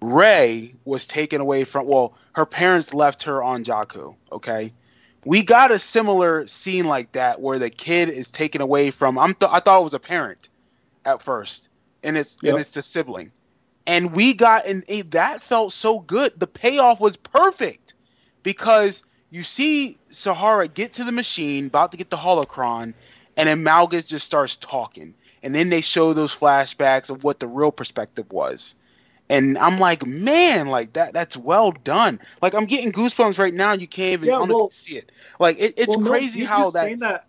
Rey 0.00 0.74
was 0.84 1.06
taken 1.06 1.40
away 1.40 1.64
from. 1.64 1.86
Well, 1.86 2.14
her 2.32 2.46
parents 2.46 2.94
left 2.94 3.22
her 3.24 3.42
on 3.42 3.64
Jakku. 3.64 4.14
Okay, 4.32 4.72
we 5.24 5.42
got 5.42 5.70
a 5.70 5.78
similar 5.78 6.46
scene 6.46 6.86
like 6.86 7.12
that 7.12 7.40
where 7.40 7.58
the 7.58 7.70
kid 7.70 8.08
is 8.08 8.30
taken 8.30 8.60
away 8.60 8.90
from. 8.90 9.18
I'm. 9.18 9.34
Th- 9.34 9.50
I 9.52 9.60
thought 9.60 9.80
it 9.80 9.84
was 9.84 9.94
a 9.94 10.00
parent 10.00 10.48
at 11.04 11.22
first, 11.22 11.68
and 12.02 12.16
it's 12.16 12.38
Yep. 12.42 12.52
and 12.52 12.60
it's 12.60 12.72
the 12.72 12.82
sibling, 12.82 13.32
and 13.88 14.12
we 14.12 14.34
got 14.34 14.66
and 14.66 14.84
that 15.10 15.42
felt 15.42 15.72
so 15.72 15.98
good. 16.00 16.38
The 16.38 16.46
payoff 16.46 17.00
was 17.00 17.16
perfect 17.16 17.94
because 18.44 19.02
you 19.30 19.42
see 19.42 19.98
Sahara 20.10 20.68
get 20.68 20.92
to 20.94 21.04
the 21.04 21.12
machine, 21.12 21.66
about 21.66 21.90
to 21.92 21.98
get 21.98 22.10
the 22.10 22.16
holocron, 22.16 22.92
and 23.36 23.48
then 23.48 23.64
Malgus 23.64 24.06
just 24.06 24.26
starts 24.26 24.56
talking, 24.56 25.14
and 25.42 25.54
then 25.54 25.70
they 25.70 25.80
show 25.80 26.12
those 26.12 26.34
flashbacks 26.34 27.08
of 27.10 27.24
what 27.24 27.40
the 27.40 27.48
real 27.48 27.72
perspective 27.72 28.30
was. 28.30 28.74
And 29.30 29.58
I'm 29.58 29.78
like, 29.78 30.06
man, 30.06 30.68
like 30.68 30.92
that 30.94 31.14
that's 31.14 31.36
well 31.36 31.72
done. 31.72 32.20
Like 32.42 32.54
I'm 32.54 32.66
getting 32.66 32.92
goosebumps 32.92 33.38
right 33.38 33.54
now. 33.54 33.72
You 33.72 33.86
can't 33.86 34.12
even 34.14 34.28
Yeah, 34.28 34.36
I 34.36 34.38
don't 34.40 34.48
know 34.48 34.54
if 34.56 34.60
well- 34.60 34.68
see 34.70 34.96
it. 34.98 35.10
Like 35.40 35.58
it, 35.58 35.74
it's 35.78 35.96
Well, 35.96 36.06
crazy 36.06 36.40
you 36.40 36.46
how 36.46 36.70
that's, 36.70 37.00
that. 37.00 37.26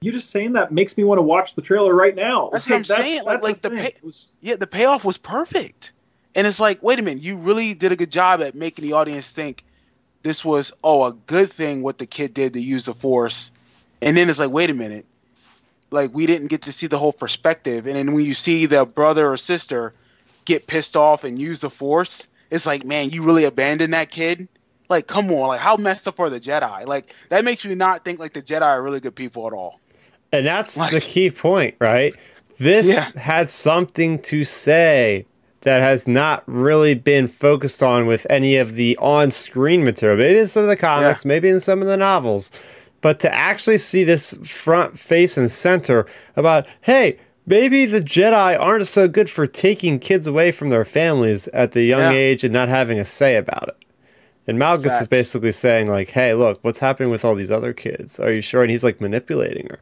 You 0.00 0.12
just 0.12 0.30
saying 0.30 0.52
that 0.52 0.70
makes 0.70 0.96
me 0.96 1.04
want 1.04 1.18
to 1.18 1.22
watch 1.22 1.54
the 1.54 1.62
trailer 1.62 1.92
right 1.94 2.14
now. 2.14 2.50
That's 2.52 2.68
what 2.68 2.76
I'm 2.76 2.84
saying, 2.84 3.24
like- 3.24 3.42
like 3.42 3.62
the 3.62 3.70
thing. 3.70 3.78
pa- 3.78 4.06
was- 4.06 4.32
yeah, 4.40 4.56
the 4.56 4.66
payoff 4.66 5.04
was 5.04 5.18
perfect. 5.18 5.92
And 6.34 6.46
it's 6.46 6.60
like, 6.60 6.82
wait 6.82 6.98
a 7.00 7.02
minute, 7.02 7.22
you 7.22 7.36
really 7.36 7.74
did 7.74 7.90
a 7.90 7.96
good 7.96 8.12
job 8.12 8.40
at 8.40 8.54
making 8.54 8.84
the 8.84 8.92
audience 8.92 9.30
think 9.30 9.64
this 10.22 10.44
was 10.44 10.72
oh 10.84 11.04
a 11.04 11.12
good 11.12 11.50
thing 11.50 11.82
what 11.82 11.98
the 11.98 12.06
kid 12.06 12.34
did 12.34 12.52
to 12.52 12.60
use 12.60 12.84
the 12.84 12.94
force, 12.94 13.50
and 14.02 14.16
then 14.16 14.28
it's 14.30 14.38
like 14.38 14.50
wait 14.50 14.70
a 14.70 14.74
minute, 14.74 15.06
like 15.90 16.12
we 16.14 16.26
didn't 16.26 16.48
get 16.48 16.62
to 16.62 16.72
see 16.72 16.86
the 16.86 16.98
whole 16.98 17.12
perspective, 17.12 17.86
and 17.86 17.96
then 17.96 18.12
when 18.12 18.24
you 18.24 18.34
see 18.34 18.66
the 18.66 18.84
brother 18.84 19.30
or 19.32 19.36
sister 19.36 19.94
get 20.44 20.66
pissed 20.66 20.96
off 20.96 21.24
and 21.24 21.38
use 21.38 21.60
the 21.60 21.70
force, 21.70 22.28
it's 22.50 22.66
like 22.66 22.84
man, 22.84 23.10
you 23.10 23.22
really 23.22 23.44
abandoned 23.44 23.92
that 23.94 24.10
kid. 24.10 24.48
Like, 24.88 25.06
come 25.06 25.30
on, 25.32 25.48
like 25.48 25.60
how 25.60 25.76
messed 25.76 26.06
up 26.08 26.18
are 26.20 26.30
the 26.30 26.40
Jedi? 26.40 26.86
Like 26.86 27.14
that 27.30 27.44
makes 27.44 27.64
me 27.64 27.74
not 27.74 28.04
think 28.04 28.18
like 28.20 28.32
the 28.32 28.42
Jedi 28.42 28.62
are 28.62 28.82
really 28.82 29.00
good 29.00 29.14
people 29.14 29.46
at 29.46 29.52
all. 29.52 29.80
And 30.32 30.46
that's 30.46 30.76
like, 30.76 30.92
the 30.92 31.00
key 31.00 31.30
point, 31.30 31.74
right? 31.78 32.14
This 32.58 32.88
yeah. 32.88 33.10
had 33.18 33.50
something 33.50 34.20
to 34.22 34.44
say 34.44 35.26
that 35.62 35.82
has 35.82 36.06
not 36.06 36.42
really 36.46 36.94
been 36.94 37.28
focused 37.28 37.82
on 37.82 38.06
with 38.06 38.26
any 38.30 38.56
of 38.56 38.74
the 38.74 38.96
on-screen 38.98 39.84
material. 39.84 40.18
Maybe 40.18 40.38
in 40.38 40.46
some 40.46 40.62
of 40.62 40.68
the 40.68 40.76
comics, 40.76 41.24
yeah. 41.24 41.28
maybe 41.28 41.48
in 41.48 41.60
some 41.60 41.80
of 41.80 41.88
the 41.88 41.96
novels, 41.96 42.50
but 43.00 43.20
to 43.20 43.32
actually 43.32 43.78
see 43.78 44.04
this 44.04 44.34
front 44.44 44.98
face 44.98 45.36
and 45.36 45.50
center 45.50 46.06
about, 46.36 46.66
hey, 46.82 47.18
maybe 47.46 47.86
the 47.86 48.00
Jedi 48.00 48.58
aren't 48.58 48.86
so 48.86 49.08
good 49.08 49.30
for 49.30 49.46
taking 49.46 49.98
kids 49.98 50.26
away 50.26 50.52
from 50.52 50.70
their 50.70 50.84
families 50.84 51.48
at 51.48 51.72
the 51.72 51.82
young 51.82 52.12
yeah. 52.12 52.18
age 52.18 52.44
and 52.44 52.52
not 52.52 52.68
having 52.68 52.98
a 52.98 53.04
say 53.04 53.36
about 53.36 53.68
it. 53.68 53.76
And 54.46 54.58
Malgus 54.58 54.84
Facts. 54.84 55.02
is 55.02 55.08
basically 55.08 55.52
saying 55.52 55.88
like, 55.88 56.10
"Hey, 56.10 56.32
look, 56.32 56.58
what's 56.62 56.78
happening 56.78 57.10
with 57.10 57.22
all 57.22 57.34
these 57.34 57.50
other 57.50 57.74
kids? 57.74 58.18
Are 58.18 58.32
you 58.32 58.40
sure?" 58.40 58.62
And 58.62 58.70
he's 58.70 58.82
like 58.82 58.98
manipulating 58.98 59.66
her. 59.68 59.78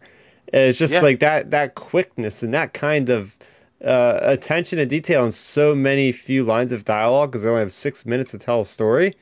And 0.53 0.63
it's 0.63 0.79
just 0.79 0.95
yeah. 0.95 1.01
like 1.01 1.21
that 1.21 1.51
that 1.51 1.75
quickness 1.75 2.43
and 2.43 2.55
that 2.55 2.73
kind 2.73 3.09
of 3.09 3.37
uh, 3.85 4.19
attention 4.23 4.79
to 4.79 4.87
detail 4.87 5.25
in 5.25 5.33
so 5.33 5.75
many 5.75 6.13
few 6.13 6.45
lines 6.45 6.73
of 6.73 6.85
dialogue 6.85 7.31
because 7.31 7.43
they 7.43 7.49
only 7.49 7.61
have 7.61 7.75
six 7.75 8.07
minutes 8.07 8.31
to 8.31 8.39
tell 8.39 8.61
a 8.61 8.65
story. 8.65 9.15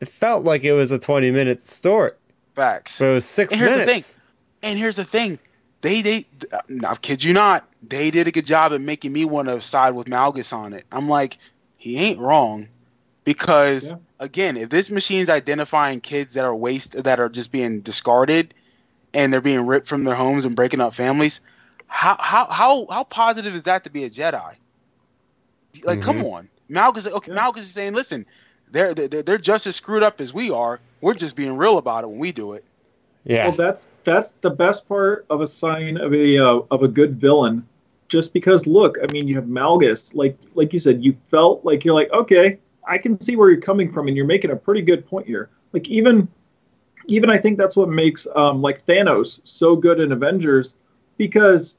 It 0.00 0.08
felt 0.08 0.44
like 0.44 0.62
it 0.64 0.72
was 0.72 0.90
a 0.90 0.98
twenty 0.98 1.30
minute 1.30 1.60
story. 1.62 2.12
Facts. 2.54 2.98
But 2.98 3.08
it 3.08 3.14
was 3.14 3.24
six 3.24 3.52
and 3.52 3.60
here's 3.60 3.70
minutes. 3.72 4.08
The 4.08 4.12
thing. 4.12 4.22
And 4.62 4.78
here's 4.78 4.96
the 4.96 5.04
thing. 5.04 5.38
They 5.82 6.02
they 6.02 6.26
I 6.86 6.94
kid 6.96 7.22
you 7.22 7.32
not, 7.32 7.68
they 7.82 8.10
did 8.10 8.26
a 8.26 8.32
good 8.32 8.46
job 8.46 8.72
at 8.72 8.80
making 8.80 9.12
me 9.12 9.24
want 9.24 9.48
to 9.48 9.60
side 9.60 9.94
with 9.94 10.06
Malgus 10.08 10.52
on 10.52 10.72
it. 10.72 10.84
I'm 10.92 11.08
like, 11.08 11.38
he 11.76 11.96
ain't 11.98 12.18
wrong. 12.18 12.68
Because 13.24 13.90
yeah. 13.90 13.96
again, 14.20 14.56
if 14.56 14.70
this 14.70 14.90
machine's 14.90 15.28
identifying 15.28 16.00
kids 16.00 16.34
that 16.34 16.44
are 16.44 16.54
waste 16.54 17.02
that 17.02 17.20
are 17.20 17.28
just 17.28 17.50
being 17.50 17.80
discarded 17.80 18.54
and 19.16 19.32
they're 19.32 19.40
being 19.40 19.66
ripped 19.66 19.86
from 19.86 20.04
their 20.04 20.14
homes 20.14 20.44
and 20.44 20.54
breaking 20.54 20.80
up 20.80 20.94
families, 20.94 21.40
how 21.86 22.16
how 22.20 22.46
how 22.46 22.86
how 22.90 23.02
positive 23.04 23.54
is 23.54 23.62
that 23.62 23.82
to 23.84 23.90
be 23.90 24.04
a 24.04 24.10
Jedi? 24.10 24.54
Like, 25.82 26.00
mm-hmm. 26.00 26.00
come 26.02 26.24
on, 26.24 26.48
Malgus. 26.70 27.10
Okay, 27.10 27.32
yeah. 27.32 27.38
Malgus 27.38 27.60
is 27.60 27.70
saying, 27.70 27.94
listen, 27.94 28.26
they're, 28.70 28.92
they're 28.94 29.22
they're 29.22 29.38
just 29.38 29.66
as 29.66 29.74
screwed 29.74 30.02
up 30.02 30.20
as 30.20 30.34
we 30.34 30.50
are. 30.50 30.80
We're 31.00 31.14
just 31.14 31.34
being 31.34 31.56
real 31.56 31.78
about 31.78 32.04
it 32.04 32.08
when 32.08 32.18
we 32.18 32.30
do 32.30 32.52
it. 32.52 32.64
Yeah. 33.24 33.48
Well, 33.48 33.56
that's 33.56 33.88
that's 34.04 34.32
the 34.42 34.50
best 34.50 34.86
part 34.86 35.24
of 35.30 35.40
a 35.40 35.46
sign 35.46 35.96
of 35.96 36.14
a 36.14 36.38
uh, 36.38 36.60
of 36.70 36.82
a 36.82 36.88
good 36.88 37.14
villain. 37.14 37.66
Just 38.08 38.32
because, 38.32 38.68
look, 38.68 38.98
I 39.02 39.10
mean, 39.12 39.26
you 39.26 39.34
have 39.36 39.46
Malgus. 39.46 40.14
Like 40.14 40.36
like 40.54 40.74
you 40.74 40.78
said, 40.78 41.02
you 41.02 41.16
felt 41.30 41.64
like 41.64 41.84
you're 41.84 41.94
like, 41.94 42.12
okay, 42.12 42.58
I 42.86 42.98
can 42.98 43.18
see 43.18 43.34
where 43.34 43.50
you're 43.50 43.60
coming 43.62 43.90
from, 43.90 44.08
and 44.08 44.16
you're 44.16 44.26
making 44.26 44.50
a 44.50 44.56
pretty 44.56 44.82
good 44.82 45.06
point 45.06 45.26
here. 45.26 45.48
Like 45.72 45.88
even 45.88 46.28
even 47.06 47.30
I 47.30 47.38
think 47.38 47.58
that's 47.58 47.76
what 47.76 47.88
makes 47.88 48.26
um, 48.34 48.62
like 48.62 48.84
Thanos 48.86 49.40
so 49.44 49.76
good 49.76 50.00
in 50.00 50.12
Avengers 50.12 50.74
because 51.16 51.78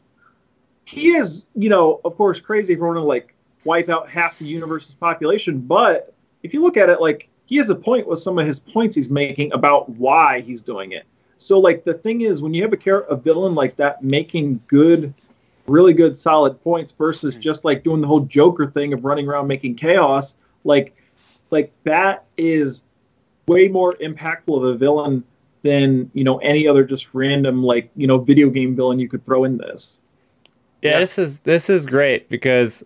he 0.86 1.16
is, 1.16 1.46
you 1.56 1.70
know, 1.70 2.00
of 2.06 2.16
course, 2.16 2.40
crazy 2.40 2.76
for 2.76 2.88
wanting 2.88 3.04
to 3.04 3.08
like 3.08 3.34
wipe 3.64 3.90
out 3.90 4.10
half 4.10 4.40
the 4.40 4.46
universe's 4.46 4.94
population. 4.94 5.60
But 5.60 6.14
if 6.44 6.54
you 6.54 6.62
look 6.62 6.78
at 6.78 6.90
it, 6.90 7.02
like 7.02 7.30
he 7.46 7.58
has 7.58 7.70
a 7.70 7.76
point 7.76 8.08
with 8.08 8.20
some 8.20 8.38
of 8.40 8.46
his 8.46 8.60
points 8.60 8.96
he's 8.96 9.10
making 9.10 9.54
about 9.54 9.90
why 9.90 10.42
he's 10.42 10.62
doing 10.62 10.92
it. 10.94 11.06
So, 11.38 11.60
like 11.60 11.84
the 11.84 11.94
thing 11.94 12.22
is, 12.22 12.42
when 12.42 12.54
you 12.54 12.64
have 12.64 12.74
a 12.74 12.78
character, 12.78 13.14
a 13.14 13.16
villain 13.16 13.54
like 13.54 13.76
that 13.76 14.04
making 14.04 14.62
good, 14.68 15.14
really 15.68 15.94
good, 15.94 16.18
solid 16.18 16.62
points 16.64 16.92
versus 16.92 17.36
mm-hmm. 17.36 17.42
just 17.42 17.64
like 17.64 17.84
doing 17.84 18.02
the 18.02 18.08
whole 18.08 18.22
Joker 18.22 18.68
thing 18.68 18.94
of 18.94 19.06
running 19.06 19.28
around 19.28 19.48
making 19.48 19.76
chaos, 19.76 20.36
like, 20.64 20.96
like 21.52 21.72
that 21.84 22.26
is 22.38 22.84
way 23.48 23.68
more 23.68 23.94
impactful 23.94 24.56
of 24.56 24.64
a 24.64 24.76
villain 24.76 25.24
than 25.64 26.10
you 26.14 26.24
know 26.24 26.38
any 26.40 26.68
other 26.68 26.84
just 26.84 27.14
random 27.14 27.64
like 27.64 27.90
you 27.96 28.08
know 28.08 28.20
video 28.20 28.50
game 28.50 28.76
villain 28.76 29.00
you 29.00 29.10
could 29.10 29.26
throw 29.26 29.44
in 29.44 29.58
this. 29.58 30.00
Yeah, 30.82 30.92
yeah, 30.92 31.00
this 31.00 31.18
is 31.18 31.40
this 31.42 31.70
is 31.70 31.86
great 31.86 32.30
because 32.30 32.84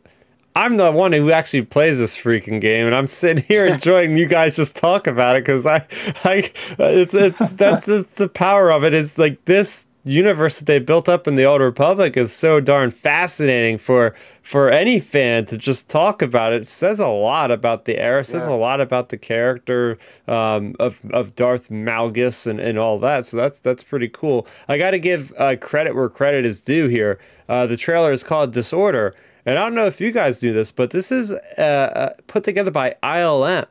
I'm 0.55 0.77
the 0.77 0.91
one 0.91 1.13
who 1.13 1.31
actually 1.31 1.63
plays 1.63 1.97
this 1.97 2.15
freaking 2.15 2.59
game, 2.59 2.85
and 2.85 2.95
I'm 2.95 3.07
sitting 3.07 3.43
here 3.43 3.65
enjoying 3.73 4.17
you 4.17 4.25
guys 4.25 4.55
just 4.55 4.75
talk 4.75 5.07
about 5.07 5.35
it 5.35 5.43
because 5.43 5.65
I, 5.65 5.87
I, 6.23 6.51
it's 6.79 7.13
it's 7.13 7.53
that's 7.53 7.87
it's 7.87 8.13
the 8.13 8.29
power 8.29 8.71
of 8.71 8.83
it 8.83 8.93
is 8.93 9.17
like 9.17 9.43
this 9.45 9.87
universe 10.03 10.57
that 10.57 10.65
they 10.65 10.79
built 10.79 11.07
up 11.07 11.27
in 11.27 11.35
the 11.35 11.43
old 11.43 11.61
republic 11.61 12.17
is 12.17 12.33
so 12.33 12.59
darn 12.59 12.89
fascinating 12.89 13.77
for 13.77 14.15
for 14.41 14.71
any 14.71 14.99
fan 14.99 15.45
to 15.45 15.57
just 15.57 15.89
talk 15.89 16.21
about 16.21 16.53
it. 16.53 16.63
it 16.63 16.67
says 16.67 16.99
a 16.99 17.07
lot 17.07 17.51
about 17.51 17.85
the 17.85 17.99
era. 17.99 18.23
Says 18.23 18.47
yeah. 18.47 18.53
a 18.53 18.55
lot 18.55 18.81
about 18.81 19.09
the 19.09 19.17
character 19.17 19.99
um, 20.27 20.75
of, 20.79 20.99
of 21.11 21.35
darth 21.35 21.69
malgus 21.69 22.47
and, 22.47 22.59
and 22.59 22.79
all 22.79 22.97
that. 22.99 23.27
So 23.27 23.37
that's 23.37 23.59
that's 23.59 23.83
pretty 23.83 24.09
cool. 24.09 24.47
I 24.67 24.77
gotta 24.77 24.99
give 24.99 25.33
uh, 25.37 25.55
credit 25.57 25.95
where 25.95 26.09
credit 26.09 26.45
is 26.45 26.63
due 26.63 26.87
here. 26.87 27.19
Uh, 27.47 27.67
the 27.67 27.77
trailer 27.77 28.11
is 28.11 28.23
called 28.23 28.51
disorder. 28.51 29.15
And 29.43 29.57
i 29.57 29.63
don't 29.63 29.73
know 29.73 29.87
if 29.87 29.99
you 29.99 30.11
guys 30.11 30.43
knew 30.43 30.53
this 30.53 30.71
but 30.71 30.91
this 30.91 31.11
is 31.11 31.31
uh, 31.31 31.61
uh 31.61 32.13
put 32.27 32.43
together 32.43 32.69
by 32.69 32.95
ilm 33.01 33.65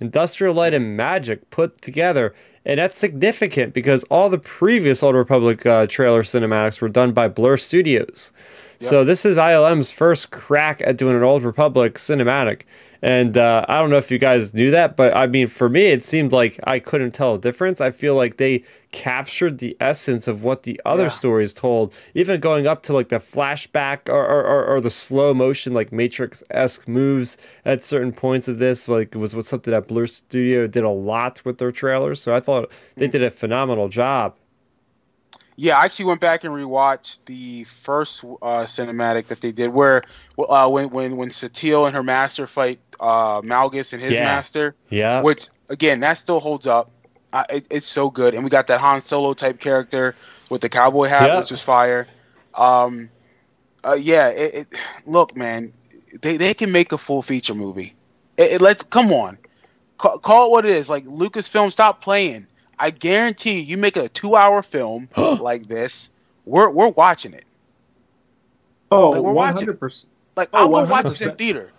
industrial 0.00 0.52
light 0.52 0.74
and 0.74 0.96
magic 0.96 1.48
put 1.50 1.80
together 1.80 2.34
and 2.64 2.78
that's 2.78 2.98
significant 2.98 3.74
because 3.74 4.04
all 4.04 4.30
the 4.30 4.38
previous 4.38 5.02
Old 5.02 5.14
Republic 5.14 5.64
uh, 5.66 5.86
trailer 5.86 6.22
cinematics 6.22 6.80
were 6.80 6.88
done 6.88 7.12
by 7.12 7.28
Blur 7.28 7.56
Studios. 7.56 8.32
Yep. 8.80 8.90
So 8.90 9.04
this 9.04 9.24
is 9.24 9.38
ILM's 9.38 9.92
first 9.92 10.30
crack 10.30 10.80
at 10.84 10.96
doing 10.96 11.16
an 11.16 11.22
Old 11.22 11.42
Republic 11.42 11.94
cinematic. 11.94 12.62
And 13.04 13.36
uh, 13.36 13.66
I 13.68 13.80
don't 13.80 13.90
know 13.90 13.98
if 13.98 14.12
you 14.12 14.18
guys 14.18 14.54
knew 14.54 14.70
that, 14.70 14.94
but 14.96 15.16
I 15.16 15.26
mean, 15.26 15.48
for 15.48 15.68
me, 15.68 15.86
it 15.86 16.04
seemed 16.04 16.30
like 16.30 16.60
I 16.62 16.78
couldn't 16.78 17.10
tell 17.10 17.34
a 17.34 17.38
difference. 17.38 17.80
I 17.80 17.90
feel 17.90 18.14
like 18.14 18.36
they 18.36 18.62
captured 18.92 19.58
the 19.58 19.76
essence 19.80 20.28
of 20.28 20.44
what 20.44 20.62
the 20.62 20.80
other 20.84 21.04
yeah. 21.04 21.08
stories 21.08 21.52
told, 21.52 21.92
even 22.14 22.38
going 22.38 22.68
up 22.68 22.80
to 22.84 22.92
like 22.92 23.08
the 23.08 23.16
flashback 23.16 24.08
or, 24.08 24.24
or, 24.24 24.64
or 24.66 24.80
the 24.80 24.88
slow 24.88 25.34
motion, 25.34 25.74
like 25.74 25.90
Matrix 25.90 26.44
esque 26.48 26.86
moves 26.86 27.36
at 27.64 27.82
certain 27.82 28.12
points 28.12 28.46
of 28.46 28.60
this. 28.60 28.86
Like, 28.86 29.16
it 29.16 29.18
was 29.18 29.34
what 29.34 29.46
something 29.46 29.72
that 29.72 29.88
Blur 29.88 30.06
Studio 30.06 30.68
did 30.68 30.84
a 30.84 30.90
lot 30.90 31.44
with 31.44 31.58
their 31.58 31.72
trailers. 31.72 32.22
So 32.22 32.36
I 32.36 32.38
thought 32.38 32.70
they 32.94 33.08
did 33.08 33.24
a 33.24 33.32
phenomenal 33.32 33.88
job. 33.88 34.36
Yeah, 35.56 35.76
I 35.76 35.84
actually 35.84 36.06
went 36.06 36.20
back 36.20 36.44
and 36.44 36.54
rewatched 36.54 37.18
the 37.26 37.64
first 37.64 38.24
uh, 38.24 38.64
cinematic 38.64 39.26
that 39.26 39.42
they 39.42 39.52
did, 39.52 39.68
where 39.68 40.02
uh, 40.38 40.68
when 40.68 40.88
when 40.88 41.16
when 41.16 41.28
Satele 41.28 41.86
and 41.86 41.94
her 41.94 42.02
master 42.02 42.46
fight 42.46 42.80
uh, 43.02 43.42
Malgus 43.42 43.92
and 43.92 44.00
his 44.00 44.14
yeah. 44.14 44.24
master. 44.24 44.74
Yeah. 44.88 45.20
Which 45.20 45.48
again, 45.68 46.00
that 46.00 46.16
still 46.16 46.40
holds 46.40 46.66
up. 46.66 46.90
Uh, 47.32 47.44
it, 47.50 47.66
it's 47.70 47.86
so 47.86 48.08
good, 48.08 48.34
and 48.34 48.44
we 48.44 48.50
got 48.50 48.66
that 48.68 48.80
Han 48.80 49.00
Solo 49.00 49.34
type 49.34 49.58
character 49.58 50.14
with 50.50 50.60
the 50.60 50.68
cowboy 50.68 51.08
hat, 51.08 51.28
yep. 51.28 51.40
which 51.40 51.50
was 51.50 51.62
fire. 51.62 52.06
Um, 52.54 53.10
uh, 53.84 53.94
yeah. 53.94 54.28
It, 54.28 54.54
it, 54.54 54.68
look, 55.06 55.36
man, 55.36 55.72
they 56.20 56.36
they 56.36 56.54
can 56.54 56.70
make 56.70 56.92
a 56.92 56.98
full 56.98 57.22
feature 57.22 57.54
movie. 57.54 57.94
It, 58.36 58.52
it 58.52 58.60
let 58.60 58.88
come 58.90 59.12
on, 59.12 59.36
call, 59.98 60.18
call, 60.18 60.46
it 60.46 60.50
what 60.50 60.64
it 60.64 60.72
is. 60.72 60.88
Like 60.88 61.04
Lucasfilm, 61.04 61.72
stop 61.72 62.00
playing. 62.00 62.46
I 62.78 62.90
guarantee 62.90 63.60
you, 63.60 63.62
you 63.62 63.76
make 63.76 63.96
a 63.96 64.08
two-hour 64.08 64.62
film 64.62 65.08
like 65.16 65.66
this, 65.66 66.10
we're 66.44 66.70
we're 66.70 66.90
watching 66.90 67.32
it. 67.32 67.44
Oh, 68.90 69.10
like, 69.10 69.22
we're 69.22 69.32
100%. 69.32 69.34
watching. 69.34 69.78
Like 70.36 70.50
oh, 70.52 70.58
I'll 70.58 70.68
go 70.68 70.86
100%. 70.86 70.90
watch 70.90 71.04
this 71.04 71.20
in 71.22 71.34
theater. 71.36 71.72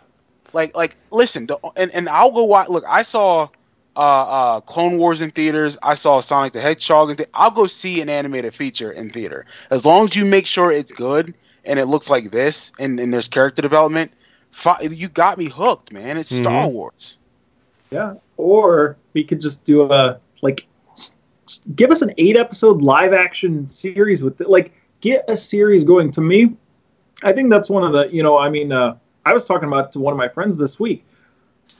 Like 0.53 0.75
like 0.75 0.95
listen, 1.11 1.47
the, 1.47 1.57
and 1.75 1.91
and 1.91 2.07
I'll 2.07 2.31
go 2.31 2.43
watch. 2.43 2.69
Look, 2.69 2.84
I 2.88 3.01
saw 3.01 3.49
uh, 3.95 3.99
uh, 3.99 4.61
Clone 4.61 4.97
Wars 4.97 5.21
in 5.21 5.30
theaters. 5.30 5.77
I 5.84 5.95
saw 5.95 6.19
Sonic 6.19 6.53
the 6.53 6.61
Hedgehog 6.61 7.19
in 7.19 7.25
I'll 7.34 7.51
go 7.51 7.67
see 7.67 8.01
an 8.01 8.09
animated 8.09 8.53
feature 8.53 8.91
in 8.91 9.09
theater 9.09 9.45
as 9.69 9.85
long 9.85 10.05
as 10.05 10.15
you 10.15 10.25
make 10.25 10.45
sure 10.45 10.71
it's 10.71 10.91
good 10.91 11.34
and 11.65 11.80
it 11.80 11.85
looks 11.85 12.09
like 12.09 12.31
this 12.31 12.71
and, 12.80 12.99
and 12.99 13.13
there's 13.13 13.27
character 13.27 13.61
development. 13.61 14.11
Fi- 14.51 14.81
you 14.81 15.09
got 15.09 15.38
me 15.38 15.45
hooked, 15.49 15.91
man. 15.91 16.17
It's 16.17 16.31
mm-hmm. 16.31 16.43
Star 16.43 16.67
Wars. 16.67 17.17
Yeah, 17.91 18.15
or 18.38 18.97
we 19.13 19.23
could 19.23 19.41
just 19.41 19.63
do 19.63 19.91
a 19.91 20.19
like 20.41 20.65
give 21.75 21.91
us 21.91 22.01
an 22.01 22.13
eight 22.17 22.38
episode 22.38 22.81
live 22.81 23.13
action 23.13 23.67
series 23.69 24.23
with 24.23 24.41
it. 24.41 24.49
Like 24.49 24.73
get 25.01 25.25
a 25.27 25.38
series 25.38 25.84
going. 25.84 26.11
To 26.13 26.21
me, 26.21 26.55
I 27.21 27.34
think 27.34 27.49
that's 27.49 27.69
one 27.69 27.84
of 27.84 27.93
the 27.93 28.07
you 28.13 28.23
know 28.23 28.38
I 28.38 28.49
mean 28.49 28.71
uh, 28.71 28.97
I 29.25 29.33
was 29.33 29.43
talking 29.43 29.67
about 29.67 29.91
to 29.93 29.99
one 29.99 30.11
of 30.11 30.17
my 30.17 30.27
friends 30.27 30.57
this 30.57 30.79
week. 30.79 31.05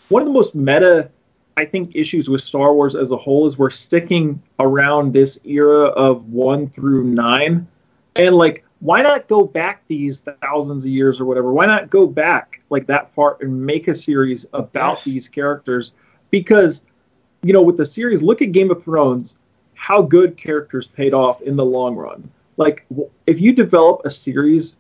One 0.10 0.22
of 0.22 0.28
the 0.28 0.34
most 0.34 0.56
meta, 0.56 1.10
I 1.57 1.65
think, 1.65 1.95
issues 1.95 2.30
with 2.30 2.41
Star 2.41 2.74
Wars 2.74 2.95
as 2.95 3.11
a 3.11 3.18
whole 3.18 3.45
is 3.45 3.57
we're 3.57 3.70
sticking 3.70 4.41
around 4.60 5.14
this 5.14 5.40
era 5.44 5.88
of 5.90 6.30
one 6.30 6.70
through 6.70 7.03
nine. 7.06 7.68
And 8.15 8.36
like, 8.36 8.65
why 8.80 9.02
not 9.02 9.28
go 9.28 9.45
back 9.45 9.84
these 9.88 10.24
thousands 10.41 10.86
of 10.86 10.91
years 10.91 11.20
or 11.20 11.26
whatever? 11.26 11.53
Why 11.53 11.65
not 11.65 11.90
go 11.90 12.06
back 12.06 12.61
like 12.70 12.86
that 12.88 13.14
far 13.14 13.38
and 13.41 13.65
make 13.65 13.88
a 13.88 13.94
series 13.94 14.45
about 14.53 14.98
yes. 14.98 15.03
these 15.06 15.28
characters? 15.28 15.94
Because 16.32 16.84
you 17.44 17.52
know, 17.52 17.61
with 17.61 17.78
the 17.78 17.86
series, 17.86 18.22
look 18.22 18.41
at 18.41 18.52
Game 18.52 18.72
of 18.72 18.84
Thrones, 18.84 19.36
how 19.76 20.02
good 20.02 20.38
characters 20.38 20.88
paid 20.88 21.14
off 21.14 21.41
in 21.41 21.56
the 21.56 21.65
long 21.65 21.95
run. 21.95 22.30
Like, 22.56 22.86
if 23.28 23.41
you 23.41 23.52
develop 23.52 24.02
a 24.06 24.10
series 24.10 24.78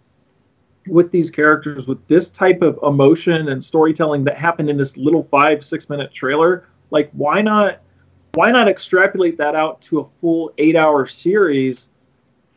with 0.87 1.11
these 1.11 1.31
characters 1.31 1.87
with 1.87 2.05
this 2.07 2.29
type 2.29 2.61
of 2.61 2.77
emotion 2.83 3.49
and 3.49 3.63
storytelling 3.63 4.23
that 4.23 4.37
happened 4.37 4.69
in 4.69 4.77
this 4.77 4.97
little 4.97 5.23
five 5.23 5.63
six 5.63 5.89
minute 5.89 6.11
trailer 6.11 6.67
like 6.91 7.09
why 7.13 7.41
not 7.41 7.79
why 8.33 8.51
not 8.51 8.67
extrapolate 8.67 9.37
that 9.37 9.55
out 9.55 9.81
to 9.83 9.99
a 9.99 10.05
full 10.19 10.51
eight 10.57 10.75
hour 10.75 11.05
series? 11.05 11.89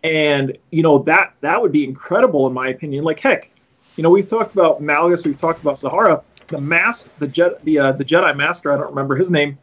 And 0.03 0.57
you 0.71 0.83
know 0.83 0.99
that 1.05 1.35
that 1.41 1.61
would 1.61 1.73
be 1.73 1.85
incredible 1.85 2.47
in 2.47 2.53
my 2.53 2.69
opinion. 2.69 3.05
Like 3.05 3.21
heck 3.21 3.51
you 3.97 4.03
know 4.03 4.11
we've 4.11 4.29
talked 4.29 4.55
about 4.55 4.83
malgus 4.83 5.25
we've 5.25 5.41
talked 5.41 5.61
about 5.61 5.79
sahara 5.79 6.23
the 6.49 6.61
mask 6.61 7.09
the 7.19 7.27
jet 7.27 7.65
the 7.65 7.79
uh, 7.79 7.93
the 7.93 8.05
jedi 8.05 8.37
master 8.37 8.73
i 8.73 8.77
don't 8.77 8.91
remember 8.91 9.17
his 9.17 9.31
name 9.31 9.59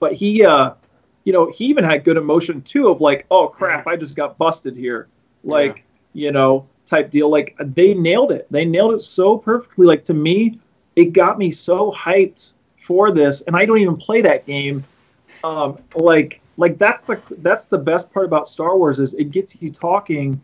but 0.00 0.14
he 0.14 0.44
uh 0.44 0.72
you 1.24 1.32
know 1.32 1.50
he 1.50 1.66
even 1.66 1.84
had 1.84 2.02
good 2.02 2.16
emotion 2.16 2.62
too 2.62 2.88
of 2.88 3.00
like 3.00 3.26
oh 3.30 3.46
crap 3.46 3.86
i 3.86 3.94
just 3.94 4.16
got 4.16 4.36
busted 4.38 4.76
here. 4.76 5.06
Like 5.44 5.84
yeah. 6.12 6.26
you 6.26 6.32
know 6.32 6.66
type 6.92 7.10
deal. 7.10 7.30
Like 7.30 7.56
they 7.58 7.94
nailed 7.94 8.32
it. 8.32 8.46
They 8.50 8.64
nailed 8.64 8.94
it 8.94 9.00
so 9.00 9.38
perfectly. 9.38 9.86
Like 9.86 10.04
to 10.04 10.14
me, 10.14 10.60
it 10.94 11.06
got 11.06 11.38
me 11.38 11.50
so 11.50 11.90
hyped 11.92 12.52
for 12.80 13.10
this, 13.10 13.40
and 13.42 13.56
I 13.56 13.64
don't 13.64 13.78
even 13.78 13.96
play 13.96 14.20
that 14.22 14.46
game. 14.46 14.84
Um, 15.42 15.78
like 15.94 16.40
like 16.56 16.78
that's 16.78 17.04
the 17.06 17.20
that's 17.38 17.64
the 17.66 17.78
best 17.78 18.12
part 18.12 18.26
about 18.26 18.48
Star 18.48 18.76
Wars 18.76 19.00
is 19.00 19.14
it 19.14 19.30
gets 19.30 19.60
you 19.60 19.72
talking 19.72 20.40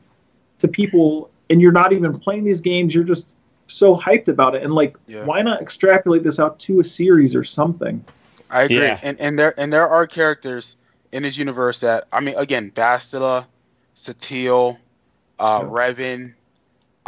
to 0.58 0.66
people, 0.68 1.30
and 1.50 1.60
you're 1.60 1.72
not 1.72 1.92
even 1.92 2.18
playing 2.18 2.44
these 2.44 2.60
games. 2.60 2.94
You're 2.94 3.04
just 3.04 3.28
so 3.66 3.94
hyped 3.94 4.28
about 4.28 4.54
it, 4.54 4.62
and 4.62 4.74
like 4.74 4.96
yeah. 5.06 5.24
why 5.24 5.42
not 5.42 5.60
extrapolate 5.60 6.22
this 6.22 6.40
out 6.40 6.58
to 6.60 6.80
a 6.80 6.84
series 6.84 7.36
or 7.36 7.44
something? 7.44 8.02
I 8.50 8.62
agree, 8.62 8.78
yeah. 8.78 8.98
and 9.02 9.20
and 9.20 9.38
there 9.38 9.54
and 9.60 9.72
there 9.72 9.88
are 9.88 10.06
characters 10.06 10.76
in 11.12 11.22
this 11.22 11.36
universe 11.36 11.80
that 11.80 12.08
I 12.12 12.20
mean, 12.20 12.34
again, 12.36 12.70
Bastila, 12.70 13.44
Satele, 13.94 14.78
uh, 15.38 15.60
yeah. 15.62 15.68
Revan, 15.68 16.34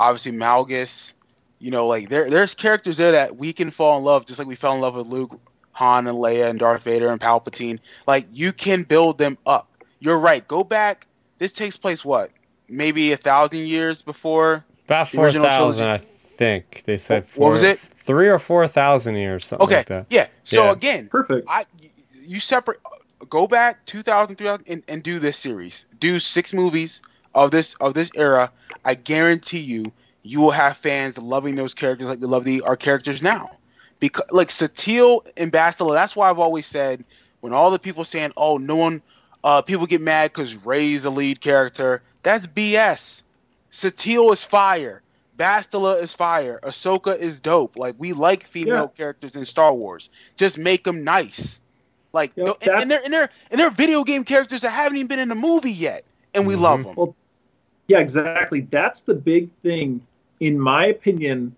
obviously 0.00 0.32
Malgus. 0.32 1.12
You 1.60 1.70
know, 1.70 1.86
like 1.86 2.08
there 2.08 2.28
there's 2.28 2.54
characters 2.54 2.96
there 2.96 3.12
that 3.12 3.36
we 3.36 3.52
can 3.52 3.70
fall 3.70 3.98
in 3.98 4.02
love, 4.04 4.24
just 4.24 4.38
like 4.38 4.48
we 4.48 4.56
fell 4.56 4.74
in 4.74 4.80
love 4.80 4.96
with 4.96 5.06
Luke, 5.06 5.38
Han, 5.72 6.06
and 6.06 6.16
Leia, 6.16 6.48
and 6.48 6.58
Darth 6.58 6.82
Vader 6.82 7.08
and 7.08 7.20
Palpatine. 7.20 7.78
Like 8.06 8.26
you 8.32 8.52
can 8.52 8.82
build 8.82 9.18
them 9.18 9.36
up. 9.46 9.68
You're 10.00 10.18
right. 10.18 10.46
Go 10.48 10.64
back. 10.64 11.06
This 11.38 11.52
takes 11.52 11.76
place 11.76 12.04
what? 12.04 12.30
Maybe 12.68 13.12
a 13.12 13.16
thousand 13.16 13.58
years 13.58 14.00
before. 14.00 14.64
About 14.86 15.08
four 15.08 15.30
thousand, 15.30 15.88
I 15.88 15.98
think 15.98 16.82
they 16.86 16.96
said. 16.96 17.26
Four, 17.26 17.44
what 17.44 17.52
was 17.52 17.62
it? 17.62 17.78
Three 17.78 18.28
or 18.28 18.38
four 18.38 18.66
thousand 18.66 19.16
years, 19.16 19.44
something 19.44 19.64
okay. 19.66 19.76
like 19.76 19.86
that. 19.86 20.06
Yeah. 20.08 20.28
So 20.44 20.64
yeah. 20.64 20.72
again, 20.72 21.08
perfect. 21.08 21.46
I, 21.48 21.66
you 22.22 22.40
separate. 22.40 22.80
Go 23.28 23.46
back 23.46 23.84
2000, 23.84 24.36
3000 24.36 24.66
and, 24.66 24.82
and 24.88 25.02
do 25.02 25.18
this 25.18 25.36
series. 25.36 25.84
Do 25.98 26.18
six 26.18 26.54
movies 26.54 27.02
of 27.34 27.50
this 27.50 27.74
of 27.74 27.94
this 27.94 28.10
era, 28.14 28.50
I 28.84 28.94
guarantee 28.94 29.60
you, 29.60 29.92
you 30.22 30.40
will 30.40 30.50
have 30.50 30.76
fans 30.76 31.18
loving 31.18 31.54
those 31.54 31.74
characters 31.74 32.08
like 32.08 32.20
they 32.20 32.26
love 32.26 32.44
the 32.44 32.62
our 32.62 32.76
characters 32.76 33.22
now. 33.22 33.50
Because 33.98 34.24
like 34.30 34.48
Satele 34.48 35.26
and 35.36 35.52
Bastila, 35.52 35.92
that's 35.92 36.16
why 36.16 36.30
I've 36.30 36.38
always 36.38 36.66
said 36.66 37.04
when 37.40 37.52
all 37.52 37.70
the 37.70 37.78
people 37.78 38.04
saying, 38.04 38.32
"Oh, 38.36 38.56
no 38.56 38.76
one," 38.76 39.02
uh, 39.44 39.62
people 39.62 39.86
get 39.86 40.00
mad 40.00 40.32
because 40.32 40.56
Rey's 40.64 41.04
a 41.04 41.10
lead 41.10 41.40
character. 41.40 42.02
That's 42.22 42.46
BS. 42.46 43.22
Satele 43.70 44.32
is 44.32 44.44
fire. 44.44 45.02
Bastila 45.38 46.02
is 46.02 46.14
fire. 46.14 46.60
Ahsoka 46.62 47.16
is 47.16 47.40
dope. 47.40 47.76
Like 47.76 47.94
we 47.98 48.12
like 48.12 48.46
female 48.46 48.90
yeah. 48.92 48.96
characters 48.96 49.36
in 49.36 49.44
Star 49.44 49.72
Wars. 49.72 50.10
Just 50.36 50.58
make 50.58 50.84
them 50.84 51.04
nice. 51.04 51.60
Like 52.12 52.32
and, 52.36 52.48
and, 52.62 52.90
they're 52.90 53.02
and 53.04 53.12
they're 53.12 53.30
and 53.50 53.60
they're 53.60 53.70
video 53.70 54.04
game 54.04 54.24
characters 54.24 54.62
that 54.62 54.70
haven't 54.70 54.96
even 54.96 55.06
been 55.06 55.18
in 55.18 55.28
the 55.28 55.34
movie 55.34 55.72
yet, 55.72 56.04
and 56.34 56.46
we 56.46 56.54
mm-hmm. 56.54 56.62
love 56.62 56.84
them. 56.84 56.94
Well, 56.96 57.16
yeah, 57.90 57.98
exactly. 57.98 58.60
That's 58.70 59.00
the 59.00 59.14
big 59.14 59.50
thing, 59.64 60.00
in 60.38 60.60
my 60.60 60.86
opinion, 60.86 61.56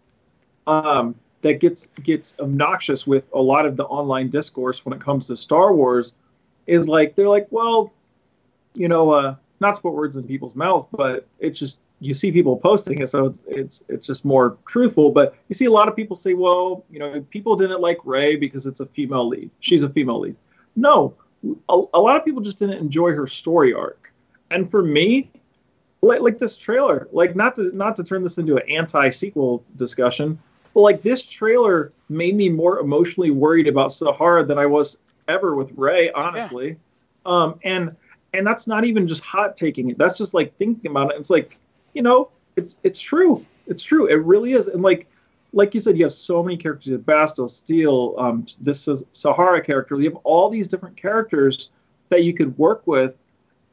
um, 0.67 1.15
that 1.43 1.61
gets 1.61 1.89
gets 2.03 2.35
obnoxious 2.41 3.07
with 3.07 3.25
a 3.35 3.39
lot 3.39 3.67
of 3.67 3.77
the 3.77 3.85
online 3.85 4.31
discourse 4.31 4.83
when 4.83 4.95
it 4.95 5.01
comes 5.01 5.27
to 5.27 5.37
Star 5.37 5.75
Wars, 5.75 6.15
is 6.67 6.89
like 6.89 7.17
they're 7.17 7.29
like, 7.29 7.49
well, 7.51 7.93
you 8.73 8.89
know, 8.89 9.11
uh, 9.11 9.35
not 9.61 9.75
to 9.75 9.83
put 9.83 9.93
words 9.93 10.17
in 10.17 10.23
people's 10.23 10.55
mouths, 10.55 10.87
but 10.91 11.27
it's 11.39 11.59
just 11.59 11.81
you 12.01 12.15
see 12.15 12.33
people 12.33 12.57
posting 12.57 13.03
it, 13.03 13.11
so 13.11 13.27
it's 13.27 13.45
it's 13.47 13.85
it's 13.91 14.07
just 14.07 14.25
more 14.25 14.57
truthful. 14.67 15.11
But 15.11 15.37
you 15.51 15.55
see 15.55 15.67
a 15.67 15.71
lot 15.71 15.87
of 15.87 15.95
people 15.95 16.17
say, 16.17 16.33
well, 16.33 16.83
you 16.91 16.99
know, 16.99 17.21
people 17.29 17.57
didn't 17.57 17.81
like 17.81 17.99
Rey 18.07 18.37
because 18.37 18.67
it's 18.67 18.81
a 18.81 18.87
female 18.87 19.29
lead. 19.29 19.51
She's 19.61 19.83
a 19.83 19.89
female 19.91 20.21
lead. 20.21 20.37
No, 20.77 21.15
a, 21.69 21.83
a 21.93 22.01
lot 22.01 22.17
of 22.17 22.25
people 22.25 22.41
just 22.41 22.59
didn't 22.59 22.79
enjoy 22.79 23.13
her 23.13 23.27
story 23.27 23.75
arc. 23.75 24.11
And 24.51 24.71
for 24.71 24.83
me, 24.83 25.31
like, 26.03 26.21
like 26.21 26.39
this 26.39 26.57
trailer, 26.57 27.09
like 27.13 27.37
not 27.37 27.55
to 27.57 27.75
not 27.77 27.97
to 27.97 28.05
turn 28.05 28.23
this 28.23 28.37
into 28.37 28.57
an 28.57 28.69
anti-sequel 28.69 29.65
discussion, 29.77 30.39
but 30.75 30.81
like 30.81 31.03
this 31.03 31.27
trailer 31.27 31.91
made 32.09 32.35
me 32.35 32.49
more 32.49 32.81
emotionally 32.81 33.31
worried 33.31 33.69
about 33.69 33.93
Sahara 33.93 34.45
than 34.45 34.59
I 34.59 34.67
was 34.67 34.99
ever 35.29 35.55
with 35.55 35.73
Rey 35.77 36.11
honestly. 36.13 36.69
Yeah. 36.69 36.75
Um, 37.25 37.61
and 37.65 37.97
and 38.35 38.47
that's 38.47 38.67
not 38.67 38.85
even 38.85 39.07
just 39.07 39.23
hot 39.23 39.57
taking 39.57 39.91
it. 39.91 39.99
That's 39.99 40.19
just 40.19 40.35
like 40.35 40.57
thinking 40.57 40.91
about 40.91 41.13
it. 41.13 41.19
It's 41.19 41.31
like, 41.31 41.57
you 41.95 42.03
know, 42.03 42.31
it's 42.57 42.79
it's 42.83 43.01
true. 43.01 43.45
It's 43.69 43.85
true. 43.85 44.07
It 44.07 44.17
really 44.17 44.55
is. 44.55 44.67
And 44.69 44.83
like 44.83 45.07
like 45.53 45.75
you 45.75 45.81
said, 45.81 45.97
you 45.97 46.05
have 46.05 46.15
so 46.15 46.43
many 46.43 46.57
characters. 46.57 46.89
You 46.89 46.95
have 46.95 47.03
Bastila, 47.03 47.49
Steel, 47.49 48.15
um, 48.19 48.47
this 48.61 48.89
is 48.89 49.05
Sahara 49.13 49.63
character. 49.63 50.01
You 50.01 50.11
have 50.11 50.19
all 50.25 50.49
these 50.51 50.67
different 50.67 50.97
characters 50.97 51.71
that 52.09 52.25
you 52.25 52.35
could 52.35 52.57
work 52.59 52.83
with 52.87 53.15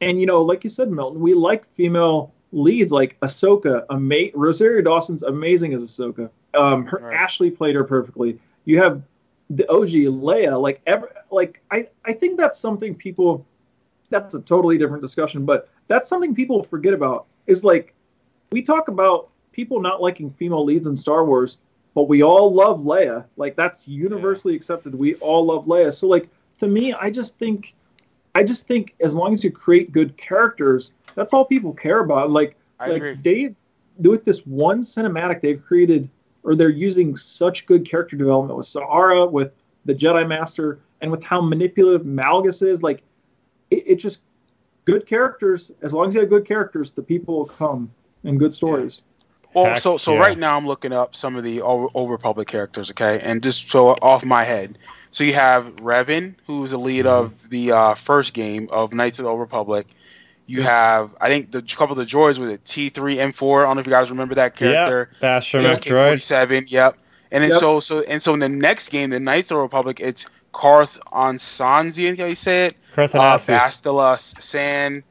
and 0.00 0.20
you 0.20 0.26
know, 0.26 0.42
like 0.42 0.64
you 0.64 0.70
said, 0.70 0.90
Milton, 0.90 1.20
we 1.20 1.34
like 1.34 1.66
female 1.72 2.32
leads 2.52 2.92
like 2.92 3.18
Ahsoka. 3.20 3.84
Ama- 3.90 4.30
Rosario 4.34 4.82
Dawson's 4.82 5.22
amazing 5.22 5.74
as 5.74 5.82
Ahsoka. 5.82 6.30
Um, 6.54 6.86
her 6.86 6.98
right. 6.98 7.14
Ashley 7.14 7.50
played 7.50 7.74
her 7.74 7.84
perfectly. 7.84 8.38
You 8.64 8.78
have 8.82 9.02
the 9.50 9.68
OG 9.70 9.90
Leia. 9.90 10.60
Like 10.60 10.80
ever, 10.86 11.12
like 11.30 11.60
I, 11.70 11.88
I 12.04 12.12
think 12.12 12.38
that's 12.38 12.58
something 12.58 12.94
people. 12.94 13.46
That's 14.08 14.34
a 14.34 14.40
totally 14.40 14.76
different 14.76 15.02
discussion, 15.02 15.44
but 15.44 15.68
that's 15.86 16.08
something 16.08 16.34
people 16.34 16.64
forget 16.64 16.94
about. 16.94 17.26
Is 17.46 17.62
like 17.64 17.94
we 18.50 18.62
talk 18.62 18.88
about 18.88 19.28
people 19.52 19.80
not 19.80 20.00
liking 20.00 20.30
female 20.30 20.64
leads 20.64 20.86
in 20.86 20.96
Star 20.96 21.24
Wars, 21.24 21.58
but 21.94 22.08
we 22.08 22.22
all 22.22 22.52
love 22.52 22.80
Leia. 22.80 23.24
Like 23.36 23.54
that's 23.54 23.86
universally 23.86 24.54
yeah. 24.54 24.58
accepted. 24.58 24.94
We 24.94 25.14
all 25.16 25.44
love 25.44 25.66
Leia. 25.66 25.94
So 25.94 26.08
like 26.08 26.28
to 26.58 26.66
me, 26.66 26.92
I 26.92 27.10
just 27.10 27.38
think 27.38 27.74
I 28.34 28.42
just 28.42 28.66
think 28.66 28.94
as 29.00 29.14
long 29.14 29.32
as 29.32 29.42
you 29.42 29.50
create 29.50 29.92
good 29.92 30.16
characters, 30.16 30.94
that's 31.14 31.32
all 31.32 31.44
people 31.44 31.72
care 31.72 32.00
about. 32.00 32.30
Like, 32.30 32.56
I 32.78 32.88
like 32.88 32.96
agree. 32.96 33.14
Dave, 33.16 33.56
with 33.98 34.24
this 34.24 34.46
one 34.46 34.82
cinematic, 34.82 35.40
they've 35.40 35.62
created 35.62 36.10
or 36.42 36.54
they're 36.54 36.70
using 36.70 37.16
such 37.16 37.66
good 37.66 37.88
character 37.88 38.16
development 38.16 38.56
with 38.56 38.66
Sahara, 38.66 39.26
with 39.26 39.52
the 39.84 39.94
Jedi 39.94 40.26
Master, 40.26 40.78
and 41.00 41.10
with 41.10 41.22
how 41.22 41.40
manipulative 41.40 42.06
Malgus 42.06 42.66
is. 42.66 42.82
Like, 42.82 43.02
it, 43.70 43.84
it 43.86 43.96
just 43.96 44.22
good 44.84 45.06
characters. 45.06 45.72
As 45.82 45.92
long 45.92 46.08
as 46.08 46.14
you 46.14 46.20
have 46.20 46.30
good 46.30 46.46
characters, 46.46 46.92
the 46.92 47.02
people 47.02 47.36
will 47.36 47.46
come 47.46 47.90
and 48.24 48.38
good 48.38 48.54
stories. 48.54 49.02
Yeah. 49.02 49.06
Well, 49.52 49.64
Heck, 49.72 49.82
so 49.82 49.96
so 49.96 50.14
yeah. 50.14 50.20
right 50.20 50.38
now 50.38 50.56
I'm 50.56 50.66
looking 50.66 50.92
up 50.92 51.16
some 51.16 51.34
of 51.34 51.42
the 51.42 51.60
old, 51.60 51.90
old 51.94 52.10
Republic 52.10 52.46
characters, 52.46 52.90
okay, 52.92 53.18
and 53.20 53.42
just 53.42 53.68
so 53.68 53.88
off 54.00 54.24
my 54.24 54.44
head, 54.44 54.78
so 55.10 55.24
you 55.24 55.34
have 55.34 55.66
Revan, 55.76 56.34
who's 56.46 56.70
the 56.70 56.78
lead 56.78 57.04
mm-hmm. 57.04 57.26
of 57.26 57.50
the 57.50 57.72
uh, 57.72 57.94
first 57.94 58.34
game 58.34 58.68
of 58.70 58.92
Knights 58.92 59.18
of 59.18 59.24
the 59.24 59.30
Old 59.30 59.40
Republic. 59.40 59.86
You 60.46 60.62
have, 60.62 61.14
I 61.20 61.28
think, 61.28 61.52
the 61.52 61.62
couple 61.62 61.92
of 61.92 61.98
the 61.98 62.04
droids 62.04 62.38
with 62.38 62.50
it, 62.50 62.64
T 62.64 62.88
three 62.88 63.20
M 63.20 63.30
four. 63.30 63.62
I 63.62 63.68
don't 63.68 63.76
know 63.76 63.80
if 63.80 63.86
you 63.86 63.92
guys 63.92 64.10
remember 64.10 64.34
that 64.34 64.56
character. 64.56 65.10
Yep, 65.20 65.42
Bastila 65.42 65.78
droid. 65.78 66.22
Seven. 66.22 66.64
Yep. 66.66 66.98
And 67.30 67.44
then 67.44 67.50
yep. 67.50 67.60
so 67.60 67.78
so 67.78 68.00
and 68.02 68.20
so 68.20 68.34
in 68.34 68.40
the 68.40 68.48
next 68.48 68.88
game, 68.88 69.10
the 69.10 69.20
Knights 69.20 69.52
of 69.52 69.56
the 69.56 69.60
Republic, 69.62 70.00
it's 70.00 70.26
Carth 70.52 70.98
Onasi, 71.12 72.18
how 72.18 72.24
you 72.24 72.34
say 72.34 72.66
it? 72.66 72.76
Carth 72.92 73.14
uh, 73.14 73.38
Bastila, 73.38 74.42
Shan, 74.42 75.04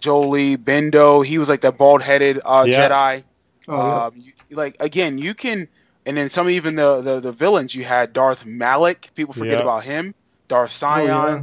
Jolee, 0.00 0.56
Bindo. 0.56 1.26
He 1.26 1.38
was 1.38 1.48
like 1.48 1.62
that 1.62 1.76
bald 1.76 2.00
headed 2.00 2.40
uh, 2.44 2.64
yep. 2.64 2.92
Jedi. 2.92 3.24
Oh, 3.66 3.80
um, 3.80 4.12
you, 4.16 4.32
like 4.50 4.76
again, 4.78 5.18
you 5.18 5.34
can 5.34 5.66
and 6.06 6.16
then 6.16 6.28
some 6.28 6.50
even 6.50 6.76
the, 6.76 7.00
the, 7.00 7.20
the 7.20 7.32
villains 7.32 7.74
you 7.74 7.84
had 7.84 8.12
Darth 8.12 8.44
Malak. 8.44 9.10
People 9.14 9.34
forget 9.34 9.54
yep. 9.54 9.62
about 9.62 9.84
him. 9.84 10.14
Darth 10.48 10.70
Sion, 10.70 11.10
oh, 11.10 11.26
yeah. 11.26 11.42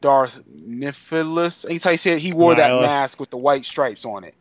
Darth 0.00 0.42
Nihilus. 0.48 1.68
He's 1.68 1.82
how 1.82 1.90
you 1.90 1.96
say 1.96 2.18
He 2.18 2.32
wore 2.32 2.54
Nihilus. 2.54 2.56
that 2.56 2.80
mask 2.82 3.20
with 3.20 3.30
the 3.30 3.36
white 3.36 3.64
stripes 3.64 4.04
on 4.04 4.24
it. 4.24 4.34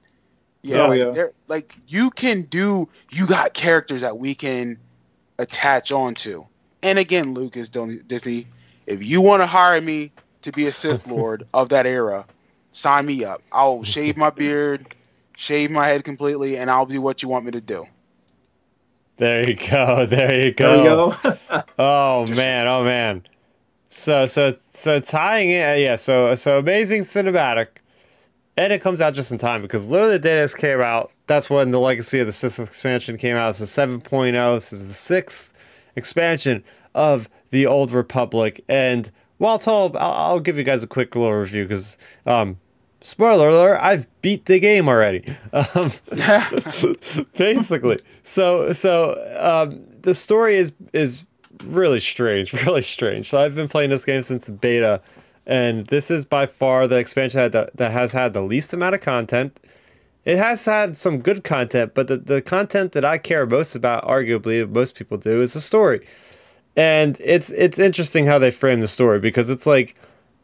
Yeah, 0.61 0.85
oh, 0.85 0.89
like, 0.89 1.15
yeah. 1.15 1.25
like 1.47 1.75
you 1.87 2.09
can 2.11 2.43
do. 2.43 2.89
You 3.11 3.27
got 3.27 3.53
characters 3.53 4.01
that 4.01 4.17
we 4.17 4.35
can 4.35 4.77
attach 5.37 5.91
onto. 5.91 6.45
And 6.81 6.99
again, 6.99 7.33
Lucas 7.33 7.69
Disney, 7.69 8.47
if 8.85 9.03
you 9.03 9.21
want 9.21 9.41
to 9.41 9.47
hire 9.47 9.81
me 9.81 10.11
to 10.43 10.51
be 10.51 10.67
a 10.67 10.71
Sith 10.71 11.05
Lord 11.11 11.47
of 11.53 11.69
that 11.69 11.85
era, 11.85 12.25
sign 12.71 13.05
me 13.07 13.23
up. 13.23 13.41
I'll 13.51 13.83
shave 13.83 14.17
my 14.17 14.29
beard, 14.31 14.93
shave 15.35 15.71
my 15.71 15.87
head 15.87 16.03
completely, 16.03 16.57
and 16.57 16.69
I'll 16.69 16.85
do 16.85 17.01
what 17.01 17.23
you 17.23 17.29
want 17.29 17.45
me 17.45 17.51
to 17.51 17.61
do. 17.61 17.85
There 19.17 19.49
you 19.49 19.55
go. 19.55 20.05
There 20.05 20.45
you 20.45 20.51
go. 20.51 21.11
There 21.23 21.31
you 21.31 21.37
go. 21.49 21.63
oh 21.79 22.27
man. 22.27 22.67
Oh 22.67 22.83
man. 22.83 23.23
So 23.87 24.27
so 24.27 24.57
so 24.73 24.99
tying 24.99 25.51
it. 25.51 25.79
yeah. 25.79 25.95
So 25.95 26.35
so 26.35 26.59
amazing 26.59 27.03
cinematic, 27.03 27.67
and 28.57 28.73
it 28.73 28.81
comes 28.81 28.99
out 28.99 29.13
just 29.13 29.31
in 29.31 29.37
time 29.37 29.61
because 29.61 29.87
literally 29.87 30.13
the 30.13 30.19
day 30.19 30.41
this 30.41 30.53
came 30.53 30.81
out, 30.81 31.11
that's 31.27 31.49
when 31.49 31.71
the 31.71 31.79
Legacy 31.79 32.19
of 32.19 32.27
the 32.27 32.33
Sith 32.33 32.59
expansion 32.59 33.17
came 33.17 33.37
out. 33.37 33.51
It's 33.51 33.61
a 33.61 33.87
7.0. 33.87 34.55
This 34.55 34.73
is 34.73 34.87
the 34.89 34.93
sixth 34.93 35.53
expansion 35.95 36.63
of 36.93 37.29
the 37.51 37.65
Old 37.65 37.91
Republic, 37.91 38.65
and 38.67 39.11
while 39.37 39.59
told, 39.59 39.95
I'll, 39.95 40.11
I'll 40.11 40.39
give 40.39 40.57
you 40.57 40.63
guys 40.63 40.83
a 40.83 40.87
quick 40.87 41.15
little 41.15 41.33
review 41.33 41.63
because 41.63 41.97
um, 42.25 42.57
spoiler 43.01 43.49
alert, 43.49 43.79
I've 43.81 44.07
beat 44.21 44.45
the 44.45 44.59
game 44.59 44.87
already. 44.87 45.23
Um, 45.53 45.91
basically, 47.37 48.01
so 48.25 48.73
so 48.73 49.13
um, 49.37 49.85
the 50.01 50.13
story 50.13 50.57
is 50.57 50.73
is 50.91 51.25
really 51.63 51.99
strange, 51.99 52.51
really 52.65 52.81
strange. 52.81 53.29
So 53.29 53.39
I've 53.39 53.55
been 53.55 53.69
playing 53.69 53.91
this 53.91 54.03
game 54.03 54.23
since 54.23 54.49
beta, 54.49 55.01
and 55.45 55.85
this 55.87 56.11
is 56.11 56.25
by 56.25 56.47
far 56.47 56.87
the 56.87 56.97
expansion 56.97 57.51
that 57.51 57.77
that 57.77 57.91
has 57.91 58.11
had 58.11 58.33
the 58.33 58.41
least 58.41 58.73
amount 58.73 58.95
of 58.95 59.01
content. 59.01 59.59
It 60.25 60.37
has 60.37 60.65
had 60.65 60.97
some 60.97 61.19
good 61.19 61.43
content, 61.43 61.93
but 61.93 62.07
the, 62.07 62.17
the 62.17 62.41
content 62.41 62.93
that 62.93 63.05
I 63.05 63.19
care 63.19 63.45
most 63.45 63.75
about, 63.75 64.03
arguably 64.07 64.67
most 64.67 64.95
people 64.95 65.19
do, 65.19 65.39
is 65.39 65.53
the 65.53 65.61
story. 65.61 66.05
And 66.75 67.21
it's 67.23 67.51
it's 67.51 67.77
interesting 67.77 68.25
how 68.25 68.39
they 68.39 68.49
frame 68.49 68.81
the 68.81 68.87
story 68.87 69.19
because 69.19 69.51
it's 69.51 69.67
like 69.67 69.95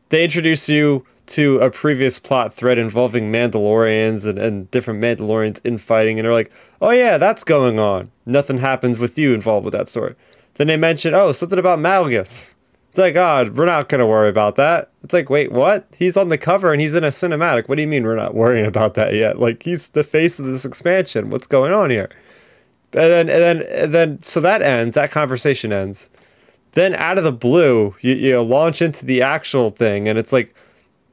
they 0.10 0.24
introduce 0.24 0.70
you 0.70 1.06
to 1.32 1.60
a 1.60 1.72
previous 1.72 2.20
plot 2.20 2.54
thread 2.54 2.78
involving 2.78 3.32
Mandalorians 3.32 4.26
and, 4.26 4.38
and 4.38 4.70
different 4.72 5.02
Mandalorians 5.02 5.60
infighting, 5.64 6.20
and 6.20 6.26
they're 6.26 6.34
like, 6.34 6.52
oh 6.82 6.92
yeah, 6.92 7.18
that's 7.18 7.44
going 7.44 7.80
on. 7.80 8.12
Nothing 8.26 8.60
happens 8.60 9.00
with 9.00 9.18
you 9.18 9.34
involved 9.34 9.66
with 9.66 9.74
that 9.74 9.90
story. 9.90 10.16
Then 10.56 10.68
they 10.68 10.78
mention, 10.78 11.14
oh, 11.14 11.32
something 11.32 11.60
about 11.60 11.80
Malgus. 11.80 12.56
It's 12.90 12.98
like, 12.98 13.14
God, 13.14 13.50
oh, 13.50 13.52
we're 13.54 13.66
not 13.66 13.88
gonna 13.88 14.06
worry 14.06 14.30
about 14.30 14.56
that. 14.56 14.92
It's 15.04 15.14
like, 15.14 15.30
wait, 15.30 15.52
what? 15.52 15.88
He's 15.98 16.18
on 16.18 16.28
the 16.28 16.38
cover 16.38 16.74
and 16.74 16.82
he's 16.82 16.94
in 16.94 17.06
a 17.06 17.08
cinematic. 17.08 17.70
What 17.70 17.76
do 17.76 17.82
you 17.82 17.88
mean 17.88 18.04
we're 18.04 18.16
not 18.16 18.36
worrying 18.36 18.66
about 18.66 18.96
that 18.96 19.14
yet? 19.14 19.40
Like 19.40 19.64
he's 19.64 19.90
the 19.90 20.04
face 20.04 20.40
of 20.40 20.46
this 20.46 20.66
expansion. 20.66 21.30
What's 21.30 21.48
going 21.48 21.72
on 21.72 21.90
here? 21.90 22.10
And 22.94 23.10
then 23.10 23.30
and 23.30 23.42
then 23.42 23.62
and 23.62 23.94
then 23.94 24.24
so 24.24 24.42
that 24.42 24.62
ends, 24.62 24.96
that 24.96 25.12
conversation 25.12 25.72
ends. 25.72 26.10
Then 26.74 26.94
out 26.96 27.18
of 27.18 27.24
the 27.24 27.32
blue, 27.32 27.96
you, 28.02 28.14
you 28.14 28.42
launch 28.42 28.82
into 28.82 29.06
the 29.06 29.22
actual 29.22 29.72
thing, 29.72 30.08
and 30.08 30.18
it's 30.18 30.32
like, 30.32 30.56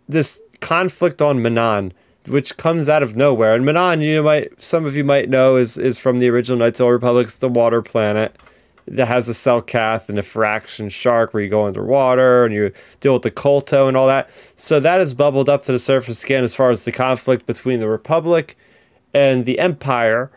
this 0.09 0.41
conflict 0.61 1.21
on 1.23 1.39
Manaan, 1.39 1.93
which 2.27 2.57
comes 2.57 2.89
out 2.89 3.03
of 3.03 3.17
nowhere. 3.17 3.55
And 3.55 3.65
Manaan, 3.65 4.03
you 4.03 4.23
might 4.23 4.61
some 4.61 4.85
of 4.85 4.97
you 4.97 5.05
might 5.05 5.29
know, 5.29 5.57
is 5.57 5.77
is 5.77 5.99
from 5.99 6.19
the 6.19 6.29
original 6.29 6.59
Knights 6.59 6.81
of 6.81 6.87
the 6.87 6.93
Republic. 6.93 7.27
It's 7.27 7.39
the 7.39 7.49
water 7.49 7.83
planet 7.83 8.37
that 8.87 9.07
has 9.07 9.27
the 9.27 9.33
Selkath 9.33 10.09
and 10.09 10.17
the 10.17 10.23
Firaxa 10.23 10.91
Shark, 10.91 11.35
where 11.35 11.43
you 11.43 11.51
go 11.51 11.67
underwater 11.67 12.45
and 12.45 12.55
you 12.55 12.73
deal 13.01 13.13
with 13.13 13.23
the 13.23 13.31
Kolto 13.31 13.87
and 13.87 13.97
all 13.97 14.07
that. 14.07 14.31
So 14.57 14.81
that 14.81 14.99
has 14.99 15.15
bubbled 15.15 15.49
up 15.49 15.63
to 15.65 15.73
the 15.73 15.79
surface 15.79 16.25
again 16.25 16.43
as 16.43 16.55
far 16.55 16.71
as 16.71 16.85
the 16.85 16.93
conflict 16.93 17.47
between 17.47 17.81
the 17.81 17.89
Republic 17.89 18.57
and 19.13 19.45
the 19.45 19.59
Empire. 19.59 20.31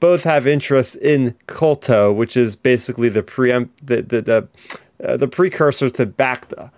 Both 0.00 0.24
have 0.24 0.46
interest 0.46 0.96
in 0.96 1.34
Kolto, 1.46 2.14
which 2.14 2.36
is 2.36 2.56
basically 2.56 3.08
the 3.08 3.22
preempt 3.22 3.86
the 3.86 4.02
the 4.02 4.22
the, 4.22 4.48
uh, 5.04 5.16
the 5.16 5.28
precursor 5.28 5.90
to 5.90 6.06
Bacta 6.06 6.70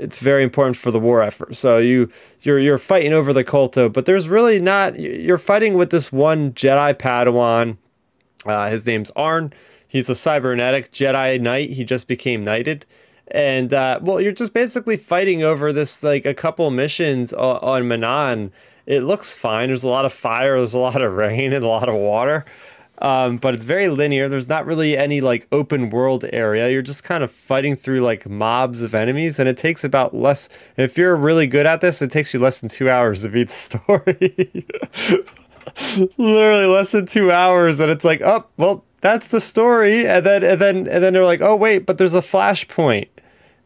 it's 0.00 0.18
very 0.18 0.42
important 0.42 0.76
for 0.76 0.90
the 0.90 0.98
war 0.98 1.22
effort. 1.22 1.56
So 1.56 1.78
you 1.78 2.10
you're 2.40 2.58
you're 2.58 2.78
fighting 2.78 3.12
over 3.12 3.32
the 3.32 3.44
Kolto, 3.44 3.92
but 3.92 4.06
there's 4.06 4.28
really 4.28 4.60
not. 4.60 4.98
You're 4.98 5.38
fighting 5.38 5.74
with 5.74 5.90
this 5.90 6.10
one 6.10 6.52
Jedi 6.52 6.94
Padawan. 6.94 7.76
Uh, 8.46 8.70
his 8.70 8.86
name's 8.86 9.10
Arn. 9.16 9.52
He's 9.86 10.08
a 10.08 10.14
cybernetic 10.14 10.90
Jedi 10.92 11.40
Knight. 11.40 11.70
He 11.70 11.84
just 11.84 12.08
became 12.08 12.44
knighted, 12.44 12.86
and 13.28 13.72
uh, 13.72 14.00
well, 14.02 14.20
you're 14.20 14.32
just 14.32 14.54
basically 14.54 14.96
fighting 14.96 15.42
over 15.42 15.72
this 15.72 16.02
like 16.02 16.24
a 16.24 16.34
couple 16.34 16.70
missions 16.70 17.32
on, 17.32 17.58
on 17.58 17.82
Manaan. 17.84 18.50
It 18.86 19.02
looks 19.02 19.34
fine. 19.34 19.68
There's 19.68 19.84
a 19.84 19.88
lot 19.88 20.04
of 20.04 20.12
fire. 20.12 20.56
There's 20.56 20.74
a 20.74 20.78
lot 20.78 21.00
of 21.00 21.12
rain 21.12 21.52
and 21.52 21.64
a 21.64 21.68
lot 21.68 21.88
of 21.88 21.94
water. 21.94 22.44
Um, 23.00 23.38
but 23.38 23.54
it's 23.54 23.64
very 23.64 23.88
linear. 23.88 24.28
There's 24.28 24.48
not 24.48 24.66
really 24.66 24.96
any 24.96 25.20
like 25.20 25.46
open 25.50 25.88
world 25.90 26.24
area. 26.32 26.68
You're 26.70 26.82
just 26.82 27.02
kind 27.02 27.24
of 27.24 27.30
fighting 27.30 27.76
through 27.76 28.00
like 28.00 28.28
mobs 28.28 28.82
of 28.82 28.94
enemies, 28.94 29.38
and 29.38 29.48
it 29.48 29.56
takes 29.56 29.84
about 29.84 30.14
less. 30.14 30.48
If 30.76 30.98
you're 30.98 31.16
really 31.16 31.46
good 31.46 31.66
at 31.66 31.80
this, 31.80 32.02
it 32.02 32.10
takes 32.10 32.34
you 32.34 32.40
less 32.40 32.60
than 32.60 32.68
two 32.68 32.90
hours 32.90 33.22
to 33.22 33.30
beat 33.30 33.48
the 33.48 33.54
story. 33.54 34.66
Literally 36.18 36.66
less 36.66 36.92
than 36.92 37.06
two 37.06 37.32
hours, 37.32 37.80
and 37.80 37.90
it's 37.90 38.04
like, 38.04 38.20
oh 38.22 38.46
well, 38.58 38.84
that's 39.00 39.28
the 39.28 39.40
story, 39.40 40.06
and 40.06 40.26
then 40.26 40.44
and 40.44 40.60
then 40.60 40.76
and 40.86 41.02
then 41.02 41.14
they're 41.14 41.24
like, 41.24 41.40
oh 41.40 41.56
wait, 41.56 41.86
but 41.86 41.96
there's 41.96 42.14
a 42.14 42.20
flashpoint 42.20 43.08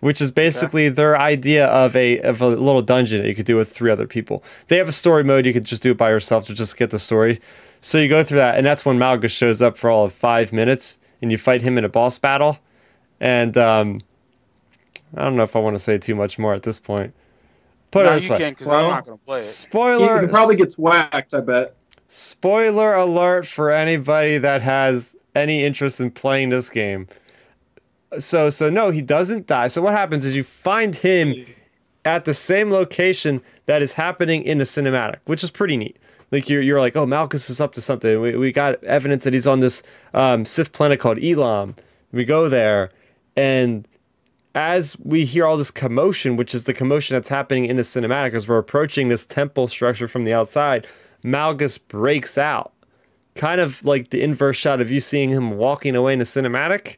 which 0.04 0.20
is 0.20 0.30
basically 0.30 0.90
their 0.90 1.18
idea 1.18 1.66
of 1.66 1.96
a 1.96 2.20
of 2.20 2.42
a 2.42 2.48
little 2.48 2.82
dungeon 2.82 3.22
that 3.22 3.28
you 3.28 3.34
could 3.34 3.46
do 3.46 3.56
with 3.56 3.72
three 3.72 3.90
other 3.90 4.06
people. 4.06 4.44
They 4.68 4.76
have 4.76 4.86
a 4.86 4.92
story 4.92 5.24
mode 5.24 5.46
you 5.46 5.54
could 5.54 5.64
just 5.64 5.82
do 5.82 5.92
it 5.92 5.96
by 5.96 6.10
yourself 6.10 6.46
to 6.48 6.54
just 6.54 6.76
get 6.76 6.90
the 6.90 6.98
story. 6.98 7.40
So 7.84 7.98
you 7.98 8.08
go 8.08 8.24
through 8.24 8.38
that, 8.38 8.56
and 8.56 8.64
that's 8.64 8.86
when 8.86 8.98
Malgus 8.98 9.28
shows 9.28 9.60
up 9.60 9.76
for 9.76 9.90
all 9.90 10.06
of 10.06 10.14
five 10.14 10.54
minutes, 10.54 10.98
and 11.20 11.30
you 11.30 11.36
fight 11.36 11.60
him 11.60 11.76
in 11.76 11.84
a 11.84 11.88
boss 11.90 12.18
battle. 12.18 12.58
And 13.20 13.58
um, 13.58 14.00
I 15.14 15.24
don't 15.24 15.36
know 15.36 15.42
if 15.42 15.54
I 15.54 15.58
want 15.58 15.76
to 15.76 15.82
say 15.82 15.98
too 15.98 16.14
much 16.14 16.38
more 16.38 16.54
at 16.54 16.62
this 16.62 16.80
point. 16.80 17.12
Put 17.90 18.06
no, 18.06 18.14
it 18.14 18.22
you 18.22 18.30
can 18.30 18.52
because 18.52 18.68
well, 18.68 18.86
I'm 18.86 18.90
not 18.90 19.04
going 19.04 19.18
to 19.18 19.24
play 19.26 19.38
it. 19.40 19.42
Spoiler. 19.42 20.22
He, 20.22 20.26
he 20.26 20.32
probably 20.32 20.56
gets 20.56 20.78
whacked. 20.78 21.34
I 21.34 21.40
bet. 21.40 21.76
Spoiler 22.06 22.94
alert 22.94 23.46
for 23.46 23.70
anybody 23.70 24.38
that 24.38 24.62
has 24.62 25.14
any 25.34 25.62
interest 25.62 26.00
in 26.00 26.10
playing 26.10 26.48
this 26.48 26.70
game. 26.70 27.06
So 28.18 28.48
so 28.48 28.70
no, 28.70 28.92
he 28.92 29.02
doesn't 29.02 29.46
die. 29.46 29.68
So 29.68 29.82
what 29.82 29.92
happens 29.92 30.24
is 30.24 30.34
you 30.34 30.42
find 30.42 30.96
him 30.96 31.44
at 32.02 32.24
the 32.24 32.32
same 32.32 32.70
location 32.70 33.42
that 33.66 33.82
is 33.82 33.92
happening 33.92 34.42
in 34.42 34.56
the 34.56 34.64
cinematic, 34.64 35.18
which 35.26 35.44
is 35.44 35.50
pretty 35.50 35.76
neat 35.76 35.98
like 36.34 36.48
you're 36.48 36.60
you're 36.60 36.80
like, 36.80 36.96
oh, 36.96 37.06
Malgus 37.06 37.48
is 37.48 37.60
up 37.60 37.72
to 37.74 37.80
something. 37.80 38.20
We, 38.20 38.36
we 38.36 38.52
got 38.52 38.82
evidence 38.84 39.24
that 39.24 39.32
he's 39.32 39.46
on 39.46 39.60
this 39.60 39.82
um, 40.12 40.44
Sith 40.44 40.72
planet 40.72 41.00
called 41.00 41.18
Ilum. 41.18 41.76
We 42.12 42.24
go 42.24 42.48
there, 42.48 42.90
and 43.36 43.86
as 44.54 44.96
we 44.98 45.24
hear 45.24 45.46
all 45.46 45.56
this 45.56 45.70
commotion, 45.70 46.36
which 46.36 46.54
is 46.54 46.64
the 46.64 46.74
commotion 46.74 47.14
that's 47.14 47.28
happening 47.28 47.66
in 47.66 47.76
the 47.76 47.82
cinematic, 47.82 48.34
as 48.34 48.46
we're 48.46 48.58
approaching 48.58 49.08
this 49.08 49.24
temple 49.24 49.68
structure 49.68 50.08
from 50.08 50.24
the 50.24 50.34
outside, 50.34 50.86
Malgus 51.24 51.78
breaks 51.78 52.36
out, 52.36 52.72
kind 53.34 53.60
of 53.60 53.84
like 53.84 54.10
the 54.10 54.22
inverse 54.22 54.56
shot 54.56 54.80
of 54.80 54.90
you 54.90 55.00
seeing 55.00 55.30
him 55.30 55.56
walking 55.56 55.96
away 55.96 56.12
in 56.12 56.18
the 56.18 56.24
cinematic. 56.24 56.96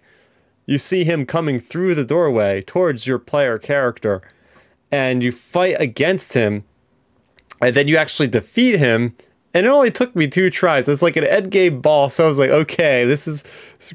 You 0.66 0.78
see 0.78 1.04
him 1.04 1.26
coming 1.26 1.60
through 1.60 1.94
the 1.94 2.04
doorway 2.04 2.60
towards 2.60 3.06
your 3.06 3.18
player 3.18 3.58
character, 3.58 4.22
and 4.90 5.22
you 5.22 5.30
fight 5.30 5.76
against 5.78 6.32
him 6.32 6.64
and 7.60 7.74
then 7.74 7.88
you 7.88 7.96
actually 7.96 8.28
defeat 8.28 8.78
him 8.78 9.14
and 9.56 9.64
it 9.64 9.70
only 9.70 9.90
took 9.90 10.14
me 10.14 10.28
two 10.28 10.50
tries. 10.50 10.86
It's 10.86 11.00
like 11.00 11.16
an 11.16 11.24
end 11.24 11.50
game 11.50 11.80
boss. 11.80 12.16
So 12.16 12.26
I 12.26 12.28
was 12.28 12.38
like, 12.38 12.50
okay, 12.50 13.06
this 13.06 13.26
is 13.26 13.42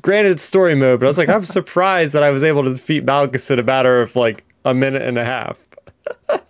granted 0.01 0.39
story 0.39 0.73
mode, 0.73 0.99
but 0.99 1.05
I 1.05 1.09
was 1.09 1.19
like, 1.19 1.29
I'm 1.29 1.45
surprised 1.59 2.13
that 2.13 2.23
I 2.23 2.31
was 2.31 2.41
able 2.41 2.63
to 2.63 2.73
defeat 2.73 3.05
Malgus 3.05 3.51
in 3.51 3.59
a 3.59 3.63
matter 3.63 4.01
of 4.01 4.15
like 4.15 4.43
a 4.65 4.73
minute 4.73 5.03
and 5.03 5.19
a 5.19 5.23
half. 5.23 5.59
and 6.29 6.41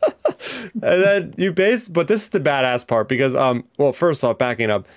then 0.82 1.34
you 1.36 1.52
base, 1.52 1.90
but 1.90 2.08
this 2.08 2.24
is 2.24 2.30
the 2.30 2.40
badass 2.40 2.88
part 2.88 3.10
because, 3.10 3.36
um, 3.36 3.66
well, 3.78 3.92
first 3.92 4.24
off, 4.24 4.38
backing 4.38 4.72
up, 4.72 4.88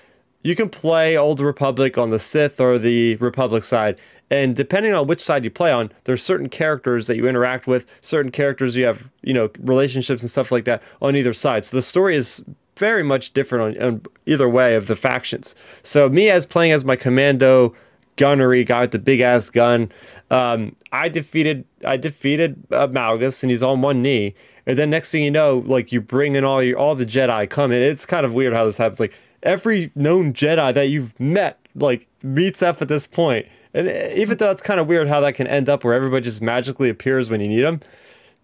you 0.44 0.54
can 0.54 0.68
play 0.68 1.16
Old 1.16 1.40
Republic 1.40 1.98
on 1.98 2.10
the 2.10 2.18
Sith 2.20 2.60
or 2.60 2.78
the 2.78 3.16
Republic 3.16 3.64
side, 3.64 3.98
and 4.30 4.54
depending 4.54 4.94
on 4.94 5.06
which 5.06 5.20
side 5.20 5.42
you 5.42 5.50
play 5.50 5.72
on, 5.72 5.90
there's 6.04 6.22
certain 6.22 6.48
characters 6.48 7.06
that 7.06 7.16
you 7.16 7.26
interact 7.26 7.66
with, 7.66 7.86
certain 8.00 8.30
characters 8.30 8.76
you 8.76 8.84
have, 8.84 9.08
you 9.22 9.32
know, 9.32 9.50
relationships 9.58 10.22
and 10.22 10.30
stuff 10.30 10.52
like 10.52 10.64
that 10.66 10.82
on 11.02 11.16
either 11.16 11.32
side. 11.32 11.64
So 11.64 11.76
the 11.76 11.82
story 11.82 12.14
is 12.14 12.44
very 12.76 13.02
much 13.02 13.32
different 13.32 13.78
on, 13.78 13.82
on 13.82 14.02
either 14.26 14.48
way 14.48 14.74
of 14.74 14.86
the 14.86 14.96
factions. 14.96 15.54
So 15.82 16.08
me 16.08 16.28
as 16.30 16.46
playing 16.46 16.72
as 16.72 16.84
my 16.84 16.96
commando 16.96 17.74
gunnery 18.16 18.64
guy 18.64 18.82
with 18.82 18.92
the 18.92 18.98
big 18.98 19.20
ass 19.20 19.50
gun, 19.50 19.90
um, 20.30 20.76
I 20.92 21.08
defeated 21.08 21.64
I 21.84 21.96
defeated 21.96 22.62
uh, 22.70 22.88
Malgus 22.88 23.42
and 23.42 23.50
he's 23.50 23.62
on 23.62 23.82
one 23.82 24.02
knee. 24.02 24.34
And 24.66 24.78
then 24.78 24.90
next 24.90 25.10
thing 25.10 25.22
you 25.22 25.30
know, 25.30 25.62
like 25.66 25.92
you 25.92 26.00
bring 26.00 26.34
in 26.34 26.44
all 26.44 26.62
your 26.62 26.78
all 26.78 26.94
the 26.94 27.06
Jedi 27.06 27.48
come 27.48 27.72
in. 27.72 27.82
It's 27.82 28.06
kind 28.06 28.24
of 28.26 28.32
weird 28.32 28.54
how 28.54 28.64
this 28.64 28.78
happens. 28.78 29.00
Like 29.00 29.16
every 29.44 29.92
known 29.94 30.32
Jedi 30.32 30.74
that 30.74 30.88
you've 30.88 31.18
met 31.20 31.60
like 31.74 32.08
meets 32.22 32.62
up 32.62 32.82
at 32.82 32.88
this 32.88 33.06
point 33.06 33.46
and 33.74 33.88
even 34.16 34.38
though 34.38 34.52
it's 34.52 34.62
kind 34.62 34.78
of 34.78 34.86
weird 34.86 35.08
how 35.08 35.20
that 35.20 35.34
can 35.34 35.48
end 35.48 35.68
up 35.68 35.82
where 35.82 35.94
everybody 35.94 36.22
just 36.22 36.40
magically 36.40 36.88
appears 36.88 37.28
when 37.28 37.40
you 37.40 37.48
need 37.48 37.62
them, 37.62 37.80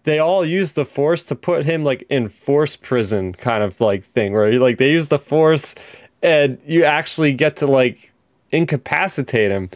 they 0.03 0.19
all 0.19 0.45
use 0.45 0.73
the 0.73 0.83
force 0.83 1.23
to 1.25 1.35
put 1.35 1.63
him 1.63 1.83
like 1.85 2.05
in 2.09 2.27
force 2.27 2.75
prison 2.75 3.33
kind 3.33 3.63
of 3.63 3.79
like 3.79 4.03
thing 4.03 4.33
where 4.33 4.51
like 4.59 4.77
they 4.77 4.91
use 4.91 5.07
the 5.07 5.17
force 5.17 5.73
and 6.21 6.59
you 6.65 6.83
actually 6.83 7.33
get 7.33 7.55
to 7.57 7.65
like 7.67 8.11
incapacitate 8.51 9.51
him. 9.51 9.69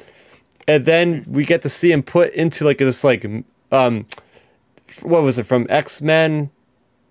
And 0.68 0.84
then 0.84 1.24
we 1.28 1.46
get 1.46 1.62
to 1.62 1.70
see 1.70 1.92
him 1.92 2.04
put 2.04 2.34
into 2.34 2.66
like 2.66 2.80
this 2.80 3.04
like 3.06 3.26
um 3.72 4.06
what 5.04 5.24
was 5.24 5.40
it 5.40 5.44
from 5.44 5.66
X-Men 5.70 6.50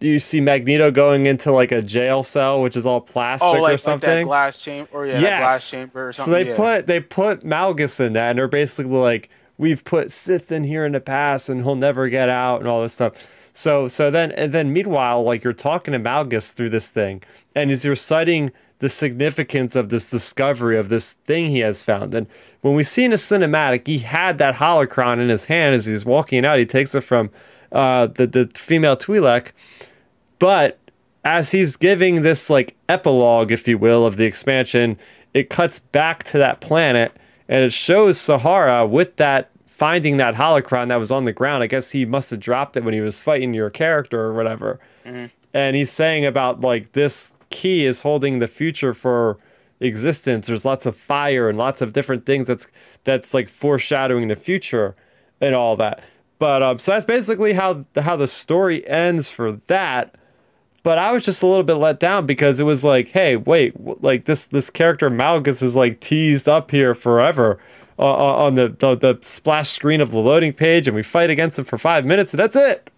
you 0.01 0.19
see 0.19 0.41
Magneto 0.41 0.91
going 0.91 1.27
into 1.27 1.53
like 1.53 1.73
a 1.73 1.83
jail 1.83 2.23
cell, 2.23 2.61
which 2.61 2.77
is 2.77 2.87
all 2.87 3.01
plastic 3.01 3.47
oh, 3.47 3.53
like, 3.61 3.75
or 3.75 3.79
something. 3.79 4.09
Like 4.09 4.19
that 4.19 4.25
glass 4.25 4.59
chamber, 4.59 4.89
or 4.93 5.07
yeah, 5.07 5.19
yes. 5.19 5.41
glass 5.41 5.71
chamber 5.71 6.09
or 6.09 6.12
something. 6.12 6.33
So 6.33 6.45
they 6.45 6.51
yeah. 6.51 6.57
put 6.57 6.87
they 6.87 7.01
put 7.01 7.41
Malgus 7.41 8.01
in 8.01 8.12
that, 8.15 8.31
and 8.31 8.39
they're 8.39 8.49
basically 8.49 8.93
like, 8.93 9.31
we've 9.59 9.85
put 9.85 10.11
Sith 10.11 10.53
in 10.53 10.65
here 10.65 10.85
in 10.85 10.93
the 10.93 11.01
past 11.01 11.49
and 11.49 11.62
he'll 11.62 11.77
never 11.77 12.09
get 12.09 12.29
out 12.29 12.61
and 12.61 12.69
all 12.69 12.83
this 12.83 12.93
stuff. 12.93 13.15
So 13.53 13.89
so 13.89 14.11
then 14.11 14.33
and 14.33 14.53
then 14.53 14.73
meanwhile, 14.73 15.23
like 15.23 15.45
you're 15.45 15.53
talking 15.53 15.93
to 15.93 15.99
Malgus 15.99 16.53
through 16.53 16.71
this 16.71 16.91
thing, 16.91 17.23
and 17.55 17.71
he's 17.71 17.85
you're 17.85 17.97
the 18.81 18.89
significance 18.91 19.77
of 19.77 19.89
this 19.89 20.11
discovery 20.11 20.77
of 20.77 20.89
this 20.89 21.12
thing 21.12 21.51
he 21.51 21.61
has 21.61 21.83
found. 21.83 22.12
And 22.12 22.27
when 22.61 22.75
we 22.75 22.83
see 22.83 23.05
in 23.05 23.12
a 23.12 23.16
cinematic, 23.16 23.87
he 23.87 24.01
had 24.01 24.37
that 24.39 24.57
holocron 24.57 25.21
in 25.21 25.29
his 25.29 25.47
hand 25.47 25.75
as 25.75 25.87
he's 25.87 26.05
walking 26.05 26.45
out. 26.45 26.59
He 26.59 26.66
takes 26.66 26.95
it 26.95 27.01
from 27.01 27.31
uh, 27.74 28.06
the 28.06 28.26
the 28.26 28.51
female 28.55 28.96
Twi'lek, 28.96 29.52
but 30.38 30.78
as 31.24 31.51
he's 31.51 31.76
giving 31.76 32.22
this 32.22 32.48
like 32.48 32.76
epilogue, 32.88 33.51
if 33.51 33.66
you 33.66 33.78
will, 33.78 34.06
of 34.06 34.16
the 34.16 34.24
expansion, 34.24 34.98
it 35.32 35.51
cuts 35.51 35.78
back 35.78 36.22
to 36.24 36.38
that 36.38 36.60
planet 36.60 37.12
and 37.48 37.64
it 37.64 37.72
shows 37.72 38.20
Sahara 38.20 38.86
with 38.86 39.16
that 39.16 39.51
finding 39.66 40.18
that 40.18 40.34
holocron 40.34 40.88
that 40.88 40.96
was 40.96 41.10
on 41.10 41.24
the 41.24 41.32
ground. 41.32 41.62
I 41.62 41.66
guess 41.66 41.90
he 41.90 42.05
must 42.05 42.30
have 42.30 42.40
dropped 42.40 42.76
it 42.76 42.84
when 42.84 42.94
he 42.94 43.01
was 43.01 43.20
fighting 43.20 43.55
your 43.55 43.70
character 43.70 44.20
or 44.20 44.34
whatever. 44.34 44.78
Mm-hmm. 45.05 45.26
And 45.52 45.76
he's 45.76 45.90
saying 45.90 46.24
about 46.24 46.60
like 46.60 46.92
this 46.92 47.32
key 47.51 47.84
is 47.84 48.02
holding 48.02 48.38
the 48.38 48.48
future 48.48 48.94
for 48.94 49.38
existence. 49.80 50.46
There's 50.46 50.64
lots 50.64 50.86
of 50.86 50.96
fire 50.96 51.48
and 51.48 51.59
lots 51.59 51.82
of 51.82 51.92
different 51.92 52.26
things 52.26 52.46
that's 52.46 52.68
that's 53.05 53.34
like 53.34 53.48
foreshadowing 53.48 54.28
the 54.28 54.36
future 54.36 54.94
and 55.40 55.55
all 55.55 55.76
that. 55.76 56.02
But 56.45 56.62
um, 56.62 56.79
so 56.79 56.93
that's 56.93 57.07
basically 57.07 57.55
how 57.55 57.87
how 57.97 58.16
the 58.16 58.27
story 58.27 58.87
ends 58.87 59.31
for 59.31 59.53
that. 59.69 60.15
But 60.83 60.99
I 60.99 61.11
was 61.11 61.25
just 61.25 61.43
a 61.43 61.47
little 61.47 61.65
bit 61.65 61.77
let 61.77 61.99
down 61.99 62.27
because 62.27 62.61
it 62.61 62.65
was 62.65 62.85
like, 62.85 63.09
hey, 63.09 63.35
wait, 63.35 63.73
like 64.03 64.27
this 64.27 64.45
this 64.49 64.69
character 64.69 65.09
Malgus 65.09 65.62
is 65.62 65.75
like 65.75 66.01
teased 66.01 66.47
up 66.47 66.71
here 66.71 66.95
forever 66.95 67.59
uh, 67.99 68.03
uh, 68.03 68.45
on 68.45 68.57
the, 68.57 68.69
the 68.69 68.95
the 68.95 69.19
splash 69.23 69.71
screen 69.71 70.03
of 70.03 70.11
the 70.11 70.19
loading 70.19 70.53
page, 70.53 70.87
and 70.87 70.95
we 70.95 71.03
fight 71.03 71.31
against 71.31 71.59
him 71.59 71.65
for 71.65 71.79
five 71.79 72.05
minutes, 72.05 72.35
and 72.35 72.41
that's 72.41 72.57
it. 72.57 72.91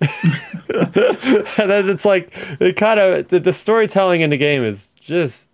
and 0.00 1.70
then 1.70 1.88
it's 1.88 2.04
like 2.04 2.32
it 2.58 2.74
kind 2.74 2.98
of 2.98 3.28
the, 3.28 3.38
the 3.38 3.52
storytelling 3.52 4.22
in 4.22 4.30
the 4.30 4.36
game 4.36 4.64
is 4.64 4.88
just 4.98 5.50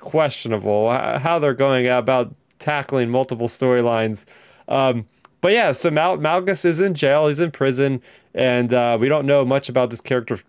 questionable 0.00 0.90
how 0.92 1.38
they're 1.38 1.54
going 1.54 1.86
about 1.86 2.34
tackling 2.58 3.08
multiple 3.08 3.46
storylines. 3.46 4.24
Um, 4.66 5.06
but 5.42 5.52
yeah, 5.52 5.72
so 5.72 5.90
Mal- 5.90 6.16
Malgus 6.16 6.64
is 6.64 6.80
in 6.80 6.94
jail. 6.94 7.28
He's 7.28 7.40
in 7.40 7.50
prison, 7.50 8.00
and 8.34 8.72
uh, 8.72 8.96
we 8.98 9.08
don't 9.08 9.26
know 9.26 9.44
much 9.44 9.68
about 9.68 9.90
this 9.90 10.00
character 10.00 10.40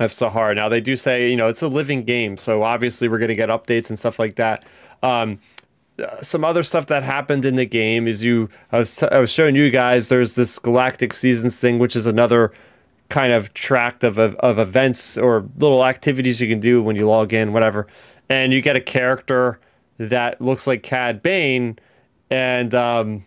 of 0.00 0.12
Sahar. 0.12 0.54
Now 0.56 0.70
they 0.70 0.80
do 0.80 0.96
say 0.96 1.28
you 1.28 1.36
know 1.36 1.48
it's 1.48 1.60
a 1.60 1.68
living 1.68 2.04
game, 2.04 2.38
so 2.38 2.62
obviously 2.62 3.08
we're 3.08 3.18
to 3.18 3.34
get 3.34 3.50
updates 3.50 3.90
and 3.90 3.98
stuff 3.98 4.18
like 4.18 4.36
that. 4.36 4.64
Um, 5.02 5.40
uh, 6.02 6.20
some 6.22 6.44
other 6.44 6.62
stuff 6.62 6.86
that 6.86 7.02
happened 7.02 7.44
in 7.44 7.56
the 7.56 7.64
game 7.64 8.06
is 8.06 8.22
you 8.22 8.48
I 8.70 8.78
was, 8.78 8.96
t- 8.96 9.08
I 9.10 9.18
was 9.18 9.30
showing 9.30 9.56
you 9.56 9.70
guys 9.70 10.08
there's 10.08 10.34
this 10.34 10.58
galactic 10.58 11.14
seasons 11.14 11.58
thing 11.58 11.78
which 11.78 11.96
is 11.96 12.04
another 12.04 12.52
kind 13.08 13.32
of 13.32 13.54
tract 13.54 14.04
of, 14.04 14.18
of, 14.18 14.34
of 14.36 14.58
events 14.58 15.16
or 15.16 15.48
little 15.56 15.86
activities 15.86 16.38
you 16.38 16.48
can 16.48 16.60
do 16.60 16.82
when 16.82 16.96
you 16.96 17.08
log 17.08 17.32
in 17.32 17.54
whatever 17.54 17.86
and 18.28 18.52
you 18.52 18.60
get 18.60 18.76
a 18.76 18.80
character 18.80 19.58
that 19.96 20.38
looks 20.40 20.66
like 20.66 20.82
Cad 20.82 21.22
Bane 21.22 21.78
and 22.30 22.74
um, 22.74 23.24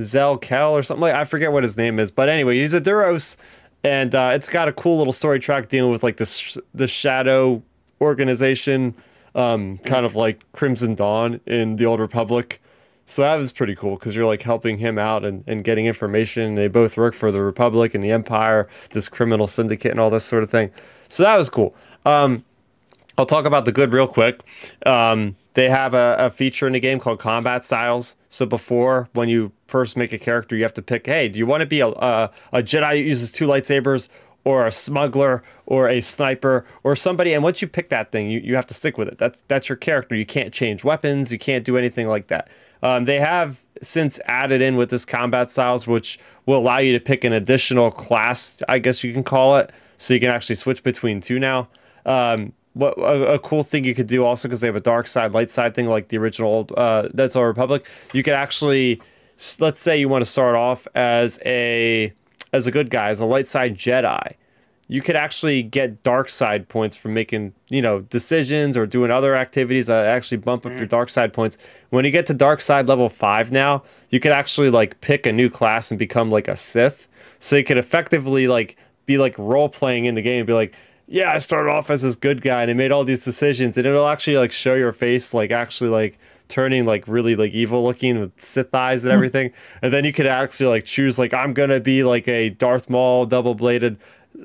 Zell 0.00 0.36
Kell 0.36 0.72
or 0.72 0.82
something 0.82 1.02
like 1.02 1.14
I 1.14 1.24
forget 1.24 1.52
what 1.52 1.62
his 1.62 1.76
name 1.76 1.98
is 1.98 2.10
but 2.10 2.28
anyway 2.28 2.56
he's 2.56 2.74
a 2.74 2.80
Duros 2.80 3.36
and 3.84 4.14
uh, 4.14 4.32
it's 4.34 4.48
got 4.48 4.68
a 4.68 4.72
cool 4.72 4.98
little 4.98 5.12
story 5.12 5.38
track 5.38 5.68
dealing 5.68 5.90
with 5.90 6.02
like 6.02 6.16
this 6.16 6.58
the 6.74 6.86
shadow 6.86 7.62
organization, 8.00 8.94
um, 9.34 9.78
kind 9.78 10.04
of 10.04 10.16
like 10.16 10.44
Crimson 10.52 10.94
Dawn 10.94 11.40
in 11.46 11.76
the 11.76 11.86
Old 11.86 12.00
Republic. 12.00 12.60
So 13.06 13.22
that 13.22 13.36
was 13.36 13.52
pretty 13.52 13.74
cool 13.74 13.94
because 13.94 14.14
you're 14.14 14.26
like 14.26 14.42
helping 14.42 14.78
him 14.78 14.98
out 14.98 15.24
and, 15.24 15.42
and 15.46 15.64
getting 15.64 15.86
information. 15.86 16.56
They 16.56 16.68
both 16.68 16.96
work 16.96 17.14
for 17.14 17.32
the 17.32 17.42
Republic 17.42 17.94
and 17.94 18.04
the 18.04 18.10
Empire, 18.10 18.68
this 18.90 19.08
criminal 19.08 19.46
syndicate 19.46 19.92
and 19.92 20.00
all 20.00 20.10
this 20.10 20.24
sort 20.24 20.42
of 20.42 20.50
thing. 20.50 20.70
So 21.08 21.22
that 21.22 21.36
was 21.36 21.48
cool. 21.48 21.74
Um, 22.04 22.44
I'll 23.16 23.26
talk 23.26 23.46
about 23.46 23.64
the 23.64 23.72
good 23.72 23.92
real 23.92 24.06
quick. 24.06 24.40
Um, 24.84 25.36
they 25.58 25.68
have 25.68 25.92
a, 25.92 26.14
a, 26.20 26.30
feature 26.30 26.68
in 26.68 26.72
the 26.72 26.78
game 26.78 27.00
called 27.00 27.18
combat 27.18 27.64
styles. 27.64 28.14
So 28.28 28.46
before, 28.46 29.08
when 29.12 29.28
you 29.28 29.50
first 29.66 29.96
make 29.96 30.12
a 30.12 30.18
character, 30.18 30.54
you 30.54 30.62
have 30.62 30.74
to 30.74 30.82
pick, 30.82 31.04
hey, 31.06 31.28
do 31.28 31.36
you 31.36 31.46
want 31.46 31.62
to 31.62 31.66
be 31.66 31.80
a, 31.80 31.88
a, 31.88 32.30
a 32.52 32.62
Jedi 32.62 32.98
who 32.98 33.02
uses 33.02 33.32
two 33.32 33.48
lightsabers 33.48 34.08
or 34.44 34.68
a 34.68 34.70
smuggler 34.70 35.42
or 35.66 35.88
a 35.88 36.00
sniper 36.00 36.64
or 36.84 36.94
somebody? 36.94 37.34
And 37.34 37.42
once 37.42 37.60
you 37.60 37.66
pick 37.66 37.88
that 37.88 38.12
thing, 38.12 38.30
you, 38.30 38.38
you 38.38 38.54
have 38.54 38.66
to 38.66 38.74
stick 38.74 38.96
with 38.96 39.08
it. 39.08 39.18
That's, 39.18 39.42
that's 39.48 39.68
your 39.68 39.74
character. 39.74 40.14
You 40.14 40.24
can't 40.24 40.54
change 40.54 40.84
weapons. 40.84 41.32
You 41.32 41.40
can't 41.40 41.64
do 41.64 41.76
anything 41.76 42.06
like 42.06 42.28
that. 42.28 42.48
Um, 42.80 43.06
they 43.06 43.18
have 43.18 43.64
since 43.82 44.20
added 44.26 44.62
in 44.62 44.76
with 44.76 44.90
this 44.90 45.04
combat 45.04 45.50
styles, 45.50 45.88
which 45.88 46.20
will 46.46 46.58
allow 46.58 46.78
you 46.78 46.92
to 46.92 47.00
pick 47.00 47.24
an 47.24 47.32
additional 47.32 47.90
class, 47.90 48.62
I 48.68 48.78
guess 48.78 49.02
you 49.02 49.12
can 49.12 49.24
call 49.24 49.56
it. 49.56 49.72
So 49.96 50.14
you 50.14 50.20
can 50.20 50.30
actually 50.30 50.54
switch 50.54 50.84
between 50.84 51.20
two 51.20 51.40
now. 51.40 51.68
Um, 52.06 52.52
what 52.78 52.96
a, 52.96 53.34
a, 53.34 53.38
cool 53.40 53.64
thing 53.64 53.82
you 53.82 53.94
could 53.94 54.06
do 54.06 54.24
also 54.24 54.46
because 54.46 54.60
they 54.60 54.68
have 54.68 54.76
a 54.76 54.80
dark 54.80 55.08
side, 55.08 55.32
light 55.32 55.50
side 55.50 55.74
thing 55.74 55.86
like 55.86 56.08
the 56.08 56.16
original 56.16 56.68
uh, 56.76 57.08
That's 57.12 57.34
Our 57.34 57.48
Republic. 57.48 57.84
You 58.12 58.22
could 58.22 58.34
actually, 58.34 59.02
let's 59.58 59.80
say 59.80 59.98
you 59.98 60.08
want 60.08 60.24
to 60.24 60.30
start 60.30 60.54
off 60.54 60.86
as 60.94 61.40
a 61.44 62.12
as 62.52 62.66
a 62.68 62.70
good 62.70 62.88
guy, 62.88 63.10
as 63.10 63.18
a 63.18 63.26
light 63.26 63.48
side 63.48 63.76
Jedi. 63.76 64.34
You 64.90 65.02
could 65.02 65.16
actually 65.16 65.62
get 65.62 66.02
dark 66.02 66.30
side 66.30 66.68
points 66.68 66.96
from 66.96 67.14
making 67.14 67.52
you 67.68 67.82
know 67.82 68.00
decisions 68.02 68.76
or 68.76 68.86
doing 68.86 69.10
other 69.10 69.34
activities 69.34 69.88
that 69.88 70.06
actually 70.06 70.38
bump 70.38 70.64
up 70.64 70.72
mm. 70.72 70.78
your 70.78 70.86
dark 70.86 71.10
side 71.10 71.32
points. 71.32 71.58
When 71.90 72.04
you 72.04 72.12
get 72.12 72.26
to 72.26 72.34
dark 72.34 72.60
side 72.60 72.86
level 72.86 73.08
five 73.08 73.50
now, 73.50 73.82
you 74.10 74.20
could 74.20 74.32
actually 74.32 74.70
like 74.70 75.00
pick 75.00 75.26
a 75.26 75.32
new 75.32 75.50
class 75.50 75.90
and 75.90 75.98
become 75.98 76.30
like 76.30 76.46
a 76.46 76.54
Sith. 76.54 77.08
So 77.40 77.56
you 77.56 77.64
could 77.64 77.76
effectively 77.76 78.46
like 78.46 78.76
be 79.04 79.18
like 79.18 79.36
role 79.36 79.68
playing 79.68 80.04
in 80.04 80.14
the 80.14 80.22
game 80.22 80.38
and 80.38 80.46
be 80.46 80.52
like 80.52 80.74
yeah, 81.08 81.32
I 81.32 81.38
started 81.38 81.70
off 81.70 81.90
as 81.90 82.02
this 82.02 82.16
good 82.16 82.42
guy 82.42 82.62
and 82.62 82.70
I 82.70 82.74
made 82.74 82.92
all 82.92 83.02
these 83.02 83.24
decisions, 83.24 83.76
and 83.76 83.86
it'll 83.86 84.06
actually 84.06 84.36
like 84.36 84.52
show 84.52 84.74
your 84.74 84.92
face 84.92 85.32
like 85.32 85.50
actually 85.50 85.90
like 85.90 86.18
turning 86.48 86.86
like 86.86 87.06
really 87.08 87.34
like 87.34 87.52
evil 87.52 87.82
looking 87.82 88.20
with 88.20 88.32
Sith 88.42 88.74
eyes 88.74 89.04
and 89.04 89.10
hmm. 89.10 89.16
everything, 89.16 89.52
and 89.80 89.92
then 89.92 90.04
you 90.04 90.12
could 90.12 90.26
actually 90.26 90.66
like 90.66 90.84
choose 90.84 91.18
like 91.18 91.32
I'm 91.32 91.54
gonna 91.54 91.80
be 91.80 92.04
like 92.04 92.28
a 92.28 92.50
Darth 92.50 92.90
Maul 92.90 93.24
double 93.24 93.54
bladed 93.54 93.96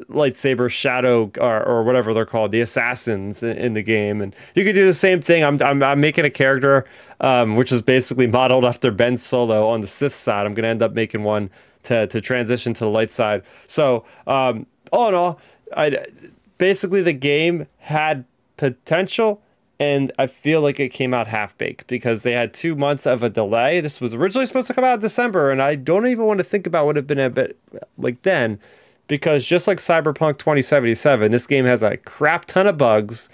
lightsaber 0.10 0.72
shadow 0.72 1.32
or, 1.40 1.64
or 1.64 1.84
whatever 1.84 2.14
they're 2.14 2.26
called 2.26 2.52
the 2.52 2.62
assassins 2.62 3.44
in, 3.44 3.58
in, 3.58 3.74
the 3.74 3.84
game. 3.84 4.22
And 4.22 4.36
you 4.56 4.64
could 4.64 4.74
do 4.74 4.86
the 4.86 4.94
same 4.94 5.22
thing. 5.22 5.44
I'm, 5.44 5.62
I'm, 5.62 5.84
I'm 5.84 6.02
making 6.02 6.26
a 6.26 6.32
character 6.32 6.86
um, 7.20 7.56
which 7.56 7.72
is 7.72 7.82
basically 7.82 8.26
modeled 8.26 8.66
after 8.66 8.90
ben 8.90 9.18
solo 9.18 9.68
on 9.68 9.82
the 9.82 9.88
sith 9.88 10.16
side. 10.16 10.48
I'm 10.48 10.56
going 10.56 10.64
to 10.64 10.70
end 10.70 10.82
up 10.82 10.94
making 10.94 11.24
one 11.24 11.52
to, 11.84 12.08
to 12.08 12.22
transition 12.22 12.74
to 12.74 12.80
the 12.82 12.90
light 12.90 13.12
side. 13.12 13.44
So 13.68 14.06
um, 14.26 14.66
all 14.92 15.10
in 15.10 15.14
all 15.14 15.40
I, 15.76 16.06
basically 16.58 17.02
the 17.02 17.14
game 17.14 17.68
had 17.80 18.26
potential 18.58 19.42
and 19.80 20.12
I 20.18 20.28
feel 20.28 20.62
like 20.62 20.80
it 20.80 20.90
came 20.90 21.14
out 21.14 21.28
half 21.28 21.58
baked 21.58 21.88
because 21.88 22.24
they 22.24 22.32
had 22.32 22.54
two 22.54 22.76
months 22.76 23.06
of 23.06 23.24
a 23.24 23.30
delay. 23.30 23.82
This 23.82 24.00
was 24.00 24.14
originally 24.14 24.46
supposed 24.46 24.68
to 24.68 24.74
come 24.74 24.84
out 24.84 24.96
in 24.96 25.00
December, 25.02 25.52
and 25.52 25.62
I 25.62 25.76
don't 25.76 26.08
even 26.08 26.26
want 26.26 26.38
to 26.38 26.44
think 26.44 26.66
about 26.68 26.86
what 26.86 26.98
it 26.98 27.08
been 27.08 27.20
a 27.20 27.30
bit 27.30 27.58
like 27.98 28.22
then, 28.22 28.60
because 29.08 29.46
just 29.46 29.68
like 29.68 29.80
Cyberpunk 29.80 30.38
2077, 30.38 31.32
this 31.32 31.48
game 31.48 31.66
has 31.66 31.84
a 31.84 31.98
crap 31.98 32.46
ton 32.46 32.68
of 32.68 32.78
bugs, 32.78 33.30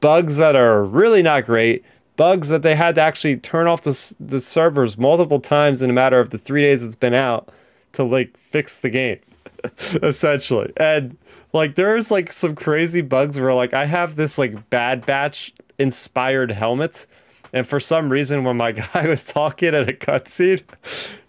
bugs 0.00 0.38
that 0.38 0.56
are 0.56 0.82
really 0.82 1.22
not 1.22 1.46
great, 1.46 1.84
bugs 2.16 2.48
that 2.48 2.62
they 2.62 2.74
had 2.74 2.94
to 2.96 3.02
actually 3.02 3.36
turn 3.36 3.66
off 3.66 3.82
the, 3.82 4.14
the 4.18 4.40
servers 4.40 4.98
multiple 4.98 5.40
times 5.40 5.82
in 5.82 5.90
a 5.90 5.92
matter 5.92 6.18
of 6.18 6.30
the 6.30 6.38
three 6.38 6.62
days 6.62 6.82
it's 6.82 6.96
been 6.96 7.14
out 7.14 7.50
to 7.92 8.02
like 8.02 8.36
fix 8.38 8.80
the 8.80 8.90
game, 8.90 9.20
essentially. 10.02 10.72
And 10.78 11.16
like 11.56 11.74
there's 11.74 12.10
like 12.10 12.32
some 12.32 12.54
crazy 12.54 13.00
bugs 13.00 13.38
where 13.38 13.54
like 13.54 13.74
I 13.74 13.86
have 13.86 14.16
this 14.16 14.38
like 14.38 14.70
Bad 14.70 15.04
Batch 15.04 15.52
inspired 15.78 16.52
helmet, 16.52 17.06
and 17.52 17.66
for 17.66 17.80
some 17.80 18.10
reason 18.10 18.44
when 18.44 18.56
my 18.56 18.72
guy 18.94 19.08
was 19.08 19.24
talking 19.24 19.74
at 19.74 19.88
a 19.88 19.92
cutscene, 19.92 20.62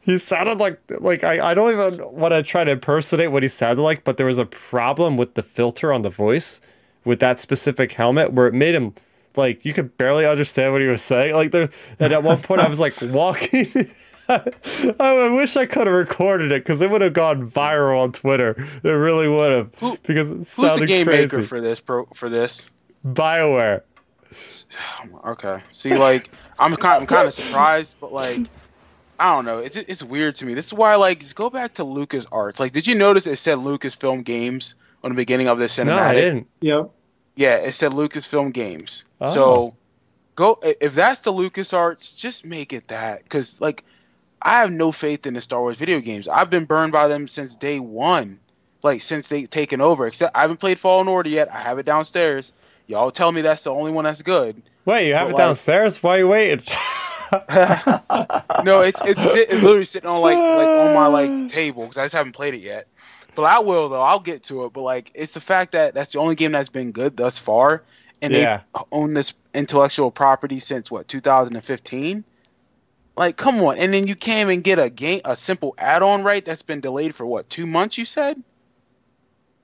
he 0.01 0.17
sounded 0.17 0.59
like 0.59 0.79
like 0.99 1.23
I, 1.23 1.51
I 1.51 1.53
don't 1.53 1.71
even 1.71 2.13
want 2.13 2.33
to 2.33 2.43
try 2.43 2.63
to 2.63 2.71
impersonate 2.71 3.31
what 3.31 3.43
he 3.43 3.49
sounded 3.49 3.81
like, 3.81 4.03
but 4.03 4.17
there 4.17 4.25
was 4.25 4.37
a 4.37 4.45
problem 4.45 5.17
with 5.17 5.33
the 5.33 5.43
filter 5.43 5.91
on 5.91 6.01
the 6.03 6.09
voice 6.09 6.61
with 7.03 7.19
that 7.19 7.39
specific 7.39 7.93
helmet 7.93 8.33
where 8.33 8.47
it 8.47 8.53
made 8.53 8.75
him 8.75 8.93
like 9.35 9.63
you 9.65 9.73
could 9.73 9.97
barely 9.97 10.25
understand 10.25 10.73
what 10.73 10.81
he 10.81 10.87
was 10.87 11.01
saying. 11.01 11.33
Like 11.33 11.51
there 11.51 11.69
and 11.99 12.13
at 12.13 12.23
one 12.23 12.41
point 12.41 12.61
I 12.61 12.67
was 12.67 12.79
like 12.79 12.93
walking 13.01 13.89
I 14.99 15.29
wish 15.29 15.55
I 15.55 15.65
could 15.65 15.87
have 15.87 15.95
recorded 15.95 16.51
it 16.51 16.63
because 16.63 16.81
it 16.81 16.89
would 16.89 17.01
have 17.01 17.13
gone 17.13 17.49
viral 17.49 18.01
on 18.01 18.11
Twitter. 18.11 18.55
It 18.83 18.89
really 18.89 19.27
would 19.27 19.51
have 19.51 19.75
Who, 19.75 19.97
because 20.03 20.31
it 20.31 20.45
sounded 20.45 20.71
Who's 20.71 20.79
the 20.81 20.85
game 20.87 21.05
crazy. 21.05 21.21
maker 21.23 21.43
for 21.43 21.61
this? 21.61 21.79
Pro, 21.79 22.05
for 22.13 22.29
this? 22.29 22.69
Bioware. 23.05 23.81
Okay. 25.25 25.61
See, 25.69 25.95
like 25.95 26.29
I'm 26.59 26.75
kind, 26.75 27.01
I'm 27.01 27.07
kind 27.07 27.27
of 27.27 27.33
surprised, 27.33 27.95
but 27.99 28.13
like 28.13 28.47
I 29.19 29.33
don't 29.33 29.45
know. 29.45 29.59
It's 29.59 29.77
it's 29.77 30.03
weird 30.03 30.35
to 30.35 30.45
me. 30.45 30.53
This 30.53 30.67
is 30.67 30.73
why 30.73 30.93
I 30.93 30.95
like 30.95 31.19
just 31.19 31.35
go 31.35 31.49
back 31.49 31.73
to 31.75 31.83
Lucas 31.83 32.25
Arts. 32.31 32.59
Like, 32.59 32.71
did 32.71 32.85
you 32.85 32.95
notice 32.95 33.25
it 33.25 33.37
said 33.37 33.57
Lucasfilm 33.57 34.23
Games 34.23 34.75
on 35.03 35.11
the 35.11 35.15
beginning 35.15 35.47
of 35.47 35.57
the 35.59 35.65
cinematic? 35.65 35.85
No, 35.85 35.97
I 35.97 36.13
didn't. 36.13 36.47
Yep. 36.61 36.91
Yeah, 37.35 37.55
it 37.55 37.73
said 37.73 37.93
Lucasfilm 37.93 38.53
Games. 38.53 39.05
Oh. 39.21 39.33
So 39.33 39.75
go 40.35 40.59
if 40.63 40.93
that's 40.93 41.21
the 41.21 41.31
Lucas 41.31 41.73
Arts, 41.73 42.11
just 42.11 42.45
make 42.45 42.73
it 42.73 42.87
that 42.89 43.23
because 43.23 43.59
like 43.59 43.83
I 44.41 44.59
have 44.61 44.71
no 44.71 44.91
faith 44.91 45.25
in 45.25 45.33
the 45.33 45.41
Star 45.41 45.61
Wars 45.61 45.77
video 45.77 45.99
games. 45.99 46.27
I've 46.27 46.49
been 46.49 46.65
burned 46.65 46.91
by 46.91 47.07
them 47.07 47.27
since 47.27 47.55
day 47.55 47.79
one, 47.79 48.39
like 48.83 49.01
since 49.01 49.29
they 49.29 49.45
taken 49.45 49.81
over. 49.81 50.07
Except 50.07 50.35
I 50.35 50.41
haven't 50.41 50.57
played 50.57 50.79
Fallen 50.79 51.07
Order 51.07 51.29
yet. 51.29 51.51
I 51.53 51.59
have 51.59 51.79
it 51.79 51.85
downstairs. 51.85 52.53
Y'all 52.87 53.11
tell 53.11 53.31
me 53.31 53.41
that's 53.41 53.63
the 53.63 53.71
only 53.73 53.91
one 53.91 54.05
that's 54.05 54.21
good. 54.21 54.61
Wait, 54.85 55.07
you 55.07 55.13
have 55.15 55.27
But, 55.27 55.29
it 55.31 55.33
like- 55.33 55.45
downstairs? 55.47 56.01
Why 56.03 56.15
are 56.15 56.19
you 56.19 56.27
waiting? 56.29 56.63
no, 58.63 58.81
it's 58.81 59.01
it's, 59.03 59.21
it's 59.35 59.51
literally 59.61 59.83
sitting 59.83 60.09
on 60.09 60.21
like 60.21 60.37
like 60.37 60.67
on 60.67 60.93
my 60.95 61.07
like 61.07 61.49
table 61.51 61.81
because 61.83 61.97
I 61.97 62.05
just 62.05 62.15
haven't 62.15 62.31
played 62.31 62.53
it 62.53 62.59
yet. 62.61 62.87
But 63.35 63.43
I 63.43 63.59
will 63.59 63.89
though. 63.89 64.01
I'll 64.01 64.19
get 64.21 64.43
to 64.43 64.63
it. 64.65 64.71
But 64.73 64.81
like, 64.83 65.11
it's 65.13 65.33
the 65.33 65.41
fact 65.41 65.73
that 65.73 65.93
that's 65.93 66.13
the 66.13 66.19
only 66.19 66.35
game 66.35 66.53
that's 66.53 66.69
been 66.69 66.91
good 66.93 67.17
thus 67.17 67.37
far, 67.37 67.83
and 68.21 68.31
Yeah. 68.31 68.61
they 68.73 68.81
own 68.93 69.13
this 69.13 69.33
intellectual 69.53 70.09
property 70.09 70.59
since 70.59 70.89
what 70.89 71.07
2015. 71.09 72.23
Like, 73.17 73.35
come 73.35 73.59
on! 73.61 73.79
And 73.79 73.93
then 73.93 74.05
you 74.05 74.15
can't 74.15 74.47
even 74.47 74.61
get 74.61 74.77
a 74.77 74.91
game, 74.91 75.21
a 75.25 75.35
simple 75.35 75.73
add-on 75.79 76.23
right 76.23 76.45
that's 76.45 76.61
been 76.61 76.79
delayed 76.79 77.15
for 77.15 77.25
what 77.25 77.49
two 77.49 77.65
months? 77.65 77.97
You 77.97 78.05
said. 78.05 78.41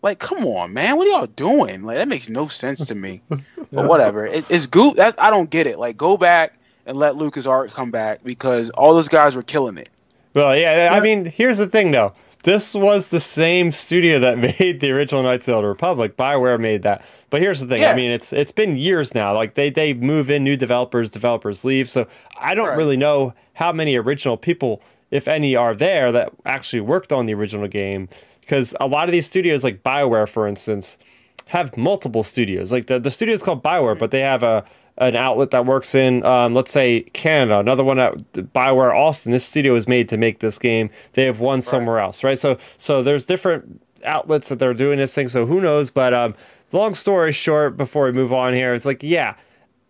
Like, 0.01 0.19
come 0.19 0.43
on, 0.45 0.73
man! 0.73 0.97
What 0.97 1.07
are 1.07 1.11
y'all 1.11 1.27
doing? 1.27 1.83
Like, 1.83 1.97
that 1.97 2.07
makes 2.07 2.29
no 2.29 2.47
sense 2.47 2.85
to 2.87 2.95
me. 2.95 3.21
But 3.71 3.87
whatever. 3.87 4.27
It, 4.27 4.45
it's 4.49 4.67
goop. 4.67 4.97
That 4.97 5.19
I 5.19 5.31
don't 5.31 5.49
get 5.49 5.65
it. 5.65 5.79
Like, 5.79 5.97
go 5.97 6.15
back 6.15 6.59
and 6.85 6.95
let 6.95 7.15
Lucas 7.15 7.47
Art 7.47 7.71
come 7.71 7.89
back 7.89 8.23
because 8.23 8.69
all 8.71 8.93
those 8.93 9.07
guys 9.07 9.35
were 9.35 9.41
killing 9.41 9.79
it. 9.79 9.89
Well, 10.35 10.55
yeah, 10.55 10.89
I 10.91 10.99
mean, 10.99 11.25
here's 11.25 11.57
the 11.57 11.65
thing 11.65 11.89
though. 11.89 12.13
This 12.43 12.75
was 12.75 13.09
the 13.09 13.19
same 13.19 13.71
studio 13.71 14.19
that 14.19 14.37
made 14.59 14.79
the 14.79 14.91
original 14.91 15.23
Knights 15.23 15.47
of 15.47 15.53
the 15.53 15.55
Old 15.55 15.65
Republic. 15.65 16.15
Bioware 16.17 16.59
made 16.59 16.83
that. 16.83 17.01
But 17.29 17.41
here's 17.41 17.59
the 17.61 17.67
thing. 17.67 17.83
I 17.83 17.95
mean, 17.95 18.11
it's 18.11 18.31
it's 18.31 18.51
been 18.51 18.75
years 18.75 19.15
now. 19.15 19.33
Like 19.33 19.55
they 19.55 19.69
they 19.69 19.93
move 19.93 20.29
in 20.29 20.43
new 20.43 20.55
developers, 20.55 21.09
developers 21.09 21.65
leave. 21.65 21.89
So 21.89 22.07
I 22.39 22.53
don't 22.53 22.67
Right. 22.69 22.77
really 22.77 22.97
know 22.97 23.33
how 23.53 23.71
many 23.71 23.95
original 23.95 24.37
people, 24.37 24.81
if 25.09 25.27
any, 25.27 25.55
are 25.55 25.73
there 25.73 26.11
that 26.11 26.31
actually 26.45 26.81
worked 26.81 27.11
on 27.13 27.25
the 27.25 27.33
original 27.33 27.67
game. 27.67 28.07
Because 28.41 28.75
a 28.79 28.87
lot 28.87 29.07
of 29.07 29.13
these 29.13 29.25
studios, 29.25 29.63
like 29.63 29.81
Bioware, 29.83 30.27
for 30.27 30.47
instance, 30.47 30.99
have 31.47 31.75
multiple 31.77 32.23
studios. 32.23 32.71
Like 32.71 32.85
the 32.87 32.99
the 32.99 33.11
studio 33.11 33.33
is 33.33 33.41
called 33.41 33.63
Bioware, 33.63 33.97
but 33.97 34.11
they 34.11 34.19
have 34.19 34.43
a 34.43 34.65
an 35.07 35.15
outlet 35.15 35.51
that 35.51 35.65
works 35.65 35.95
in, 35.95 36.25
um, 36.25 36.53
let's 36.53 36.71
say, 36.71 37.01
Canada. 37.13 37.59
Another 37.59 37.83
one 37.83 37.99
at 37.99 38.15
Bioware 38.33 38.95
Austin. 38.95 39.31
This 39.31 39.45
studio 39.45 39.75
is 39.75 39.87
made 39.87 40.09
to 40.09 40.17
make 40.17 40.39
this 40.39 40.57
game. 40.57 40.89
They 41.13 41.25
have 41.25 41.39
one 41.39 41.61
somewhere 41.61 41.99
else, 41.99 42.23
right? 42.23 42.37
So 42.37 42.57
so 42.77 43.03
there's 43.03 43.25
different 43.25 43.81
outlets 44.05 44.49
that 44.49 44.59
they're 44.59 44.73
doing 44.73 44.97
this 44.97 45.13
thing. 45.13 45.29
So 45.29 45.45
who 45.45 45.61
knows? 45.61 45.89
But 45.89 46.13
um, 46.13 46.35
long 46.71 46.93
story 46.93 47.31
short, 47.31 47.77
before 47.77 48.05
we 48.05 48.11
move 48.11 48.33
on 48.33 48.53
here, 48.53 48.73
it's 48.73 48.85
like 48.85 49.03
yeah. 49.03 49.35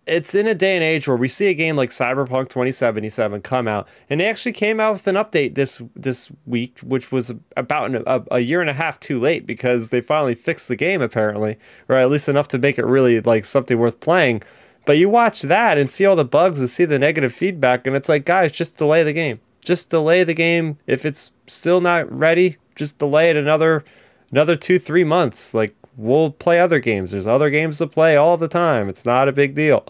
It's 0.05 0.35
in 0.35 0.47
a 0.47 0.53
day 0.53 0.75
and 0.75 0.83
age 0.83 1.07
where 1.07 1.15
we 1.15 1.29
see 1.29 1.47
a 1.47 1.53
game 1.53 1.77
like 1.77 1.91
Cyberpunk 1.91 2.49
2077 2.49 3.41
come 3.41 3.69
out, 3.69 3.87
and 4.09 4.19
they 4.19 4.25
actually 4.25 4.51
came 4.51 4.81
out 4.81 4.91
with 4.91 5.07
an 5.07 5.15
update 5.15 5.55
this 5.55 5.81
this 5.95 6.29
week, 6.45 6.77
which 6.79 7.09
was 7.09 7.31
about 7.55 7.89
an, 7.89 8.03
a, 8.05 8.21
a 8.31 8.39
year 8.41 8.59
and 8.59 8.69
a 8.69 8.73
half 8.73 8.99
too 8.99 9.17
late 9.17 9.45
because 9.45 9.91
they 9.91 10.01
finally 10.01 10.35
fixed 10.35 10.67
the 10.67 10.75
game 10.75 11.01
apparently, 11.01 11.57
or 11.87 11.95
at 11.95 12.09
least 12.09 12.27
enough 12.27 12.49
to 12.49 12.57
make 12.57 12.77
it 12.77 12.85
really 12.85 13.21
like 13.21 13.45
something 13.45 13.79
worth 13.79 14.01
playing. 14.01 14.43
But 14.85 14.97
you 14.97 15.09
watch 15.09 15.41
that 15.43 15.77
and 15.77 15.89
see 15.89 16.05
all 16.05 16.15
the 16.15 16.25
bugs 16.25 16.59
and 16.59 16.69
see 16.69 16.85
the 16.85 16.99
negative 16.99 17.33
feedback, 17.33 17.87
and 17.87 17.95
it's 17.95 18.09
like, 18.09 18.25
guys, 18.25 18.51
just 18.51 18.77
delay 18.77 19.03
the 19.03 19.13
game. 19.13 19.39
Just 19.63 19.89
delay 19.89 20.23
the 20.25 20.33
game. 20.33 20.77
If 20.87 21.05
it's 21.05 21.31
still 21.47 21.79
not 21.79 22.11
ready, 22.11 22.57
just 22.75 22.97
delay 22.97 23.29
it 23.29 23.37
another 23.37 23.83
another 24.31 24.55
two, 24.55 24.79
three 24.79 25.03
months. 25.05 25.53
Like 25.53 25.73
we'll 25.95 26.31
play 26.31 26.59
other 26.59 26.79
games. 26.79 27.11
There's 27.11 27.27
other 27.27 27.49
games 27.49 27.77
to 27.77 27.87
play 27.87 28.17
all 28.17 28.35
the 28.35 28.47
time. 28.49 28.89
It's 28.89 29.05
not 29.05 29.27
a 29.29 29.31
big 29.31 29.55
deal. 29.55 29.85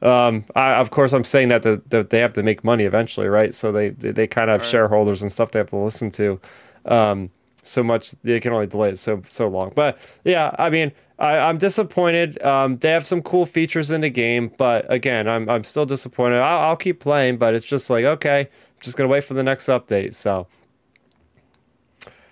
Um, 0.00 0.44
I, 0.56 0.72
of 0.74 0.90
course, 0.90 1.12
I'm 1.12 1.22
saying 1.22 1.50
that, 1.50 1.62
the, 1.62 1.80
that 1.90 2.10
they 2.10 2.18
have 2.18 2.34
to 2.34 2.42
make 2.42 2.64
money 2.64 2.82
eventually, 2.82 3.28
right? 3.28 3.54
So 3.54 3.70
they 3.70 3.90
they, 3.90 4.10
they 4.10 4.26
kind 4.26 4.50
of 4.50 4.54
have 4.54 4.60
Right. 4.62 4.70
shareholders 4.70 5.22
and 5.22 5.30
stuff 5.30 5.52
they 5.52 5.60
have 5.60 5.70
to 5.70 5.76
listen 5.76 6.10
to. 6.12 6.40
Um, 6.86 7.30
so 7.62 7.84
much 7.84 8.10
they 8.24 8.40
can 8.40 8.52
only 8.52 8.66
delay 8.66 8.88
it 8.88 8.98
so 8.98 9.22
so 9.28 9.46
long. 9.46 9.70
But 9.76 9.96
yeah, 10.24 10.56
I 10.58 10.68
mean, 10.68 10.90
I, 11.22 11.38
I'm 11.38 11.58
disappointed. 11.58 12.42
Um, 12.42 12.78
they 12.78 12.90
have 12.90 13.06
some 13.06 13.22
cool 13.22 13.46
features 13.46 13.90
in 13.90 14.00
the 14.00 14.10
game, 14.10 14.52
but 14.58 14.92
again, 14.92 15.28
I'm 15.28 15.48
I'm 15.48 15.64
still 15.64 15.86
disappointed. 15.86 16.38
I'll, 16.38 16.70
I'll 16.70 16.76
keep 16.76 17.00
playing, 17.00 17.38
but 17.38 17.54
it's 17.54 17.64
just 17.64 17.88
like 17.88 18.04
okay, 18.04 18.40
I'm 18.40 18.80
just 18.80 18.96
gonna 18.96 19.08
wait 19.08 19.24
for 19.24 19.34
the 19.34 19.44
next 19.44 19.66
update. 19.68 20.14
So 20.14 20.48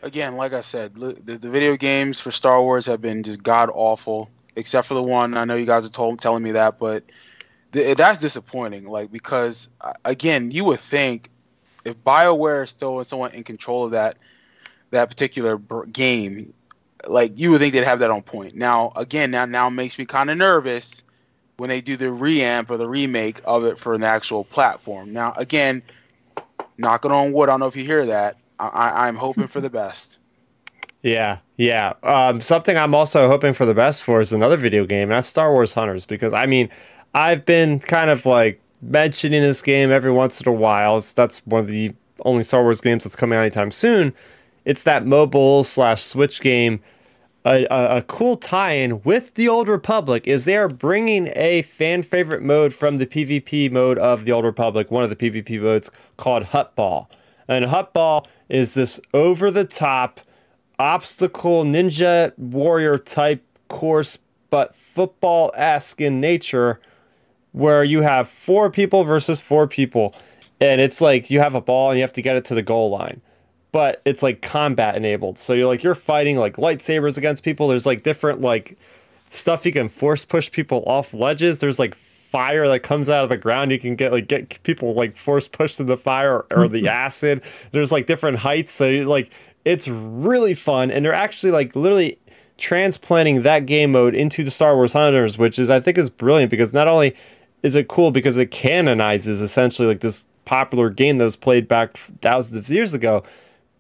Again, 0.03 0.37
like 0.37 0.55
I 0.55 0.63
said, 0.63 0.95
the, 0.95 1.13
the 1.13 1.51
video 1.51 1.77
games 1.77 2.21
for 2.21 2.31
Star 2.31 2.63
Wars 2.63 2.87
have 2.87 3.03
been 3.03 3.23
just 3.23 3.43
god 3.43 3.71
awful, 3.73 4.31
except 4.57 4.89
for 4.89 4.95
the 4.95 5.03
one. 5.03 5.37
I 5.37 5.45
know 5.45 5.57
you 5.57 5.67
guys 5.67 5.85
are 5.85 5.91
told, 5.91 6.21
telling 6.21 6.43
me 6.43 6.53
that, 6.53 6.79
but 6.79 7.05
th- 7.73 7.99
that's 7.99 8.19
disappointing. 8.19 8.89
Like 8.89 9.13
because 9.13 9.69
uh, 9.83 9.93
again, 10.07 10.51
you 10.51 10.65
would 10.65 10.81
think 10.81 11.31
if 11.85 12.03
Bioware 12.03 12.65
is 12.65 12.71
still 12.71 13.05
someone 13.05 13.33
in 13.33 13.45
control 13.45 13.85
of 13.85 13.91
that 13.91 14.17
that 14.91 15.11
particular 15.11 15.59
game, 15.59 16.55
like 17.09 17.39
you 17.39 17.51
would 17.51 17.61
think 17.61 17.75
they'd 17.75 17.85
have 17.85 18.01
that 18.01 18.11
on 18.11 18.23
point. 18.23 18.55
Now, 18.55 18.93
again, 18.97 19.31
now 19.31 19.45
now 19.45 19.71
makes 19.71 19.99
me 19.99 20.05
kind 20.05 20.31
of 20.31 20.37
nervous 20.37 21.03
when 21.57 21.69
they 21.69 21.81
do 21.81 21.97
the 21.97 22.07
reamp 22.07 22.71
or 22.71 22.77
the 22.77 22.89
remake 22.89 23.41
of 23.45 23.65
it 23.65 23.79
for 23.79 23.95
an 23.95 24.03
actual 24.03 24.45
platform. 24.45 25.13
Now, 25.13 25.35
again, 25.37 25.83
knocking 26.79 27.11
on 27.13 27.33
wood, 27.33 27.49
I 27.49 27.53
don't 27.53 27.61
know 27.61 27.67
if 27.67 27.77
you 27.77 27.85
hear 27.85 28.07
that. 28.07 28.37
I, 28.59 29.09
I'm 29.09 29.17
hoping 29.17 29.47
for 29.47 29.61
the 29.61 29.71
best. 29.71 30.19
Yeah, 31.03 31.39
yeah. 31.57 31.95
Um, 32.03 32.43
something 32.43 32.77
I'm 32.77 32.95
also 32.95 33.29
hoping 33.29 33.55
for 33.55 33.65
the 33.65 33.75
best 33.75 34.03
for 34.03 34.21
is 34.21 34.33
another 34.33 34.57
video 34.57 34.85
game, 34.85 35.09
that's 35.09 35.29
Star 35.29 35.53
Wars 35.53 35.75
Hunters. 35.75 36.07
Because 36.07 36.33
I 36.33 36.47
mean, 36.47 36.69
I've 37.15 37.45
been 37.45 37.81
kind 37.81 38.11
of 38.11 38.27
like 38.27 38.61
mentioning 38.83 39.43
this 39.43 39.63
game 39.63 39.91
every 39.91 40.13
once 40.13 40.41
in 40.41 40.49
a 40.49 40.53
while. 40.53 41.01
So 41.01 41.15
that's 41.17 41.45
one 41.47 41.61
of 41.61 41.69
the 41.69 41.95
only 42.25 42.45
Star 42.45 42.63
Wars 42.63 42.81
games 42.81 43.05
that's 43.05 43.17
coming 43.17 43.39
out 43.39 43.43
anytime 43.43 43.71
soon. 43.71 44.15
It's 44.65 44.83
that 44.83 45.07
mobile 45.07 45.65
slash 45.65 46.03
Switch 46.03 46.41
game. 46.41 46.81
A, 47.45 47.65
a, 47.71 47.97
a 47.97 48.03
cool 48.03 48.37
tie-in 48.37 49.03
with 49.03 49.35
the 49.35 49.49
Old 49.49 49.67
Republic 49.67 50.27
is 50.27 50.45
they 50.45 50.59
are 50.59 50.69
bringing 50.69 51.33
a 51.35 51.63
fan 51.63 52.03
favorite 52.03 52.43
mode 52.43 52.75
from 52.75 52.99
the 52.99 53.07
PvP 53.07 53.73
mode 53.73 53.99
of 53.99 54.27
the 54.27 54.33
Old 54.33 54.45
Republic, 54.45 54.91
one 54.91 55.05
of 55.05 55.09
the 55.11 55.17
PvP 55.17 55.61
modes 55.61 55.91
called 56.19 56.45
Huttball. 56.45 57.07
And 57.49 57.65
Huttball 57.65 58.27
is 58.51 58.75
this 58.75 59.01
over-the-top 59.15 60.21
obstacle 60.79 61.65
ninja 61.65 62.37
warrior 62.37 62.99
type 62.99 63.43
course, 63.69 64.19
but 64.51 64.75
football 64.75 65.51
esque 65.55 66.01
in 66.01 66.21
nature, 66.21 66.79
where 67.53 67.83
you 67.83 68.03
have 68.03 68.29
four 68.29 68.71
people 68.71 69.05
versus 69.05 69.41
four 69.41 69.67
people. 69.67 70.15
And 70.61 70.81
it's 70.81 71.01
like 71.01 71.31
you 71.31 71.41
have 71.41 71.55
a 71.55 71.61
ball 71.61 71.91
and 71.91 71.99
you 71.99 72.03
have 72.03 72.13
to 72.13 72.23
get 72.23 72.37
it 72.37 72.45
to 72.47 72.55
the 72.55 72.63
goal 72.63 72.91
line. 72.91 73.23
But 73.73 74.03
it's 74.05 74.23
like 74.23 74.43
combat 74.43 74.97
enabled. 74.97 75.39
So 75.39 75.53
you're 75.53 75.67
like 75.67 75.83
you're 75.83 75.95
fighting 75.95 76.37
like 76.37 76.57
lightsabers 76.57 77.17
against 77.17 77.45
people. 77.45 77.69
There's 77.69 77.87
like 77.87 78.03
different 78.03 78.41
like 78.41 78.77
stuff 79.31 79.65
you 79.65 79.73
can 79.73 79.89
force 79.89 80.25
push 80.25 80.51
people 80.51 80.83
off 80.87 81.15
ledges. 81.15 81.59
There's 81.59 81.79
like 81.79 81.95
fire 81.95 82.69
that 82.69 82.81
comes 82.81 83.09
out 83.09 83.25
of 83.25 83.29
the 83.29 83.37
ground. 83.37 83.71
You 83.73 83.79
can 83.79 83.97
get 83.97 84.13
like 84.13 84.29
get 84.29 84.63
people 84.63 84.95
like 84.95 85.17
force 85.17 85.49
pushed 85.49 85.81
in 85.81 85.87
the 85.87 85.97
fire 85.97 86.45
or, 86.51 86.63
or 86.65 86.69
the 86.69 86.89
acid. 86.89 87.43
There's 87.73 87.93
like 87.93 88.07
different 88.07 88.39
heights. 88.39 88.73
So 88.73 88.89
like 88.89 89.31
it's 89.65 89.89
really 89.89 90.55
fun. 90.55 90.91
And 90.91 91.05
they're 91.05 91.13
actually 91.13 91.53
like 91.53 91.77
literally 91.77 92.19
transplanting 92.57 93.43
that 93.43 93.67
game 93.67 93.93
mode 93.93 94.15
into 94.15 94.45
the 94.45 94.51
Star 94.51 94.77
Wars 94.77 94.93
Hunters, 94.93 95.39
which 95.39 95.59
is 95.59 95.71
I 95.71 95.81
think 95.81 95.99
is 95.99 96.11
brilliant 96.11 96.51
because 96.51 96.73
not 96.73 96.89
only 96.89 97.15
is 97.63 97.75
it 97.75 97.89
cool 97.89 98.11
because 98.11 98.37
it 98.37 98.51
canonizes 98.51 99.41
essentially 99.41 99.89
like 99.89 100.01
this 100.01 100.27
popular 100.45 100.91
game 100.91 101.19
that 101.19 101.25
was 101.25 101.37
played 101.37 101.69
back 101.69 101.97
thousands 102.23 102.57
of 102.57 102.69
years 102.71 102.95
ago, 102.95 103.23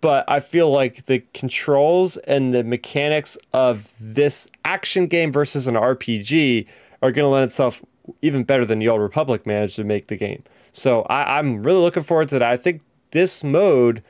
but 0.01 0.25
I 0.29 0.41
feel 0.41 0.71
like 0.71 1.07
the 1.07 1.23
controls 1.35 2.17
and 2.19 2.55
the 2.55 2.65
mechanics 2.65 3.37
of 3.53 3.93
this 4.01 4.49
action 4.65 5.07
game 5.07 5.33
versus 5.33 5.67
an 5.67 5.75
RPG 5.75 6.67
are 7.03 7.13
going 7.13 7.25
to 7.25 7.29
lend 7.29 7.45
itself 7.45 7.83
even 8.23 8.45
better 8.45 8.65
than 8.65 8.79
the 8.79 8.89
Old 8.89 9.01
Republic 9.01 9.47
managed 9.47 9.77
to 9.77 9.85
make 9.85 10.07
the 10.07 10.17
game. 10.17 10.43
So 10.73 11.03
I, 11.03 11.39
I'm 11.39 11.63
really 11.63 11.81
looking 11.81 12.03
forward 12.03 12.29
to 12.29 12.39
that. 12.39 12.51
I 12.51 12.57
think 12.57 12.83
this 13.11 13.45
mode 13.45 14.03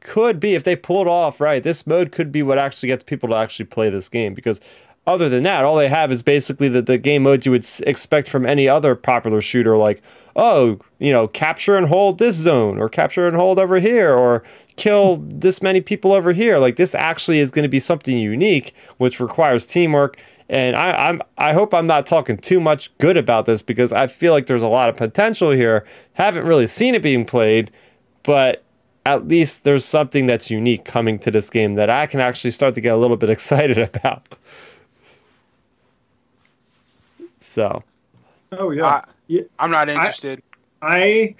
could 0.00 0.38
be, 0.38 0.54
if 0.54 0.64
they 0.64 0.76
pull 0.76 1.02
it 1.02 1.08
off 1.08 1.40
right, 1.40 1.62
this 1.62 1.86
mode 1.86 2.12
could 2.12 2.30
be 2.30 2.42
what 2.42 2.58
actually 2.58 2.88
gets 2.88 3.04
people 3.04 3.28
to 3.30 3.34
actually 3.34 3.66
play 3.66 3.90
this 3.90 4.08
game 4.08 4.34
because 4.34 4.60
other 5.06 5.28
than 5.28 5.42
that, 5.44 5.64
all 5.64 5.76
they 5.76 5.88
have 5.88 6.10
is 6.10 6.22
basically 6.22 6.68
the, 6.68 6.80
the 6.80 6.96
game 6.98 7.24
modes 7.24 7.44
you 7.44 7.52
would 7.52 7.66
expect 7.86 8.28
from 8.28 8.46
any 8.46 8.68
other 8.68 8.94
popular 8.94 9.40
shooter, 9.40 9.76
like, 9.76 10.02
oh, 10.34 10.78
you 10.98 11.12
know, 11.12 11.28
capture 11.28 11.76
and 11.76 11.88
hold 11.88 12.18
this 12.18 12.36
zone, 12.36 12.78
or 12.78 12.88
capture 12.88 13.28
and 13.28 13.36
hold 13.36 13.58
over 13.58 13.80
here, 13.80 14.14
or 14.14 14.42
kill 14.76 15.16
this 15.28 15.62
many 15.62 15.80
people 15.80 16.12
over 16.12 16.32
here. 16.32 16.58
Like, 16.58 16.76
this 16.76 16.94
actually 16.94 17.38
is 17.38 17.50
going 17.50 17.62
to 17.64 17.68
be 17.68 17.78
something 17.80 18.16
unique, 18.18 18.74
which 18.98 19.20
requires 19.20 19.66
teamwork. 19.66 20.18
And 20.48 20.76
I, 20.76 21.08
I'm 21.08 21.22
I 21.38 21.54
hope 21.54 21.72
I'm 21.72 21.86
not 21.86 22.04
talking 22.06 22.36
too 22.36 22.60
much 22.60 22.96
good 22.98 23.16
about 23.16 23.46
this 23.46 23.62
because 23.62 23.92
I 23.94 24.06
feel 24.06 24.32
like 24.34 24.46
there's 24.46 24.62
a 24.62 24.68
lot 24.68 24.90
of 24.90 24.96
potential 24.96 25.50
here. 25.52 25.86
Haven't 26.14 26.44
really 26.46 26.66
seen 26.66 26.94
it 26.94 27.02
being 27.02 27.24
played, 27.24 27.70
but 28.24 28.62
at 29.06 29.26
least 29.26 29.64
there's 29.64 29.84
something 29.86 30.26
that's 30.26 30.50
unique 30.50 30.84
coming 30.84 31.18
to 31.20 31.30
this 31.30 31.48
game 31.48 31.74
that 31.74 31.88
I 31.88 32.06
can 32.06 32.20
actually 32.20 32.50
start 32.50 32.74
to 32.74 32.80
get 32.82 32.94
a 32.94 32.96
little 32.98 33.16
bit 33.16 33.30
excited 33.36 33.78
about. 33.78 34.26
So, 37.40 37.82
Oh 38.52 38.70
yeah. 38.70 38.86
I- 38.86 39.04
yeah. 39.26 39.42
I'm 39.58 39.70
not 39.70 39.88
interested. 39.88 40.42
I 40.82 41.34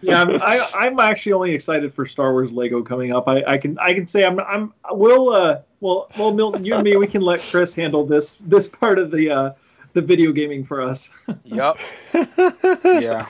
yeah, 0.00 0.22
I'm, 0.22 0.42
I, 0.42 0.68
I'm 0.74 1.00
actually 1.00 1.32
only 1.32 1.52
excited 1.52 1.92
for 1.94 2.06
Star 2.06 2.32
Wars 2.32 2.50
Lego 2.50 2.82
coming 2.82 3.12
up. 3.12 3.28
I, 3.28 3.42
I 3.44 3.58
can 3.58 3.78
I 3.78 3.92
can 3.92 4.06
say 4.06 4.24
I'm 4.24 4.40
I'm 4.40 4.72
we'll 4.90 5.30
uh 5.30 5.60
well 5.80 6.08
well 6.16 6.32
Milton 6.32 6.64
you 6.64 6.74
and 6.74 6.84
me 6.84 6.96
we 6.96 7.06
can 7.06 7.22
let 7.22 7.40
Chris 7.40 7.74
handle 7.74 8.04
this 8.06 8.36
this 8.40 8.68
part 8.68 8.98
of 8.98 9.10
the 9.10 9.30
uh 9.30 9.52
the 9.92 10.02
video 10.02 10.32
gaming 10.32 10.64
for 10.64 10.80
us. 10.80 11.10
yep. 11.44 11.78
yeah. 12.84 13.28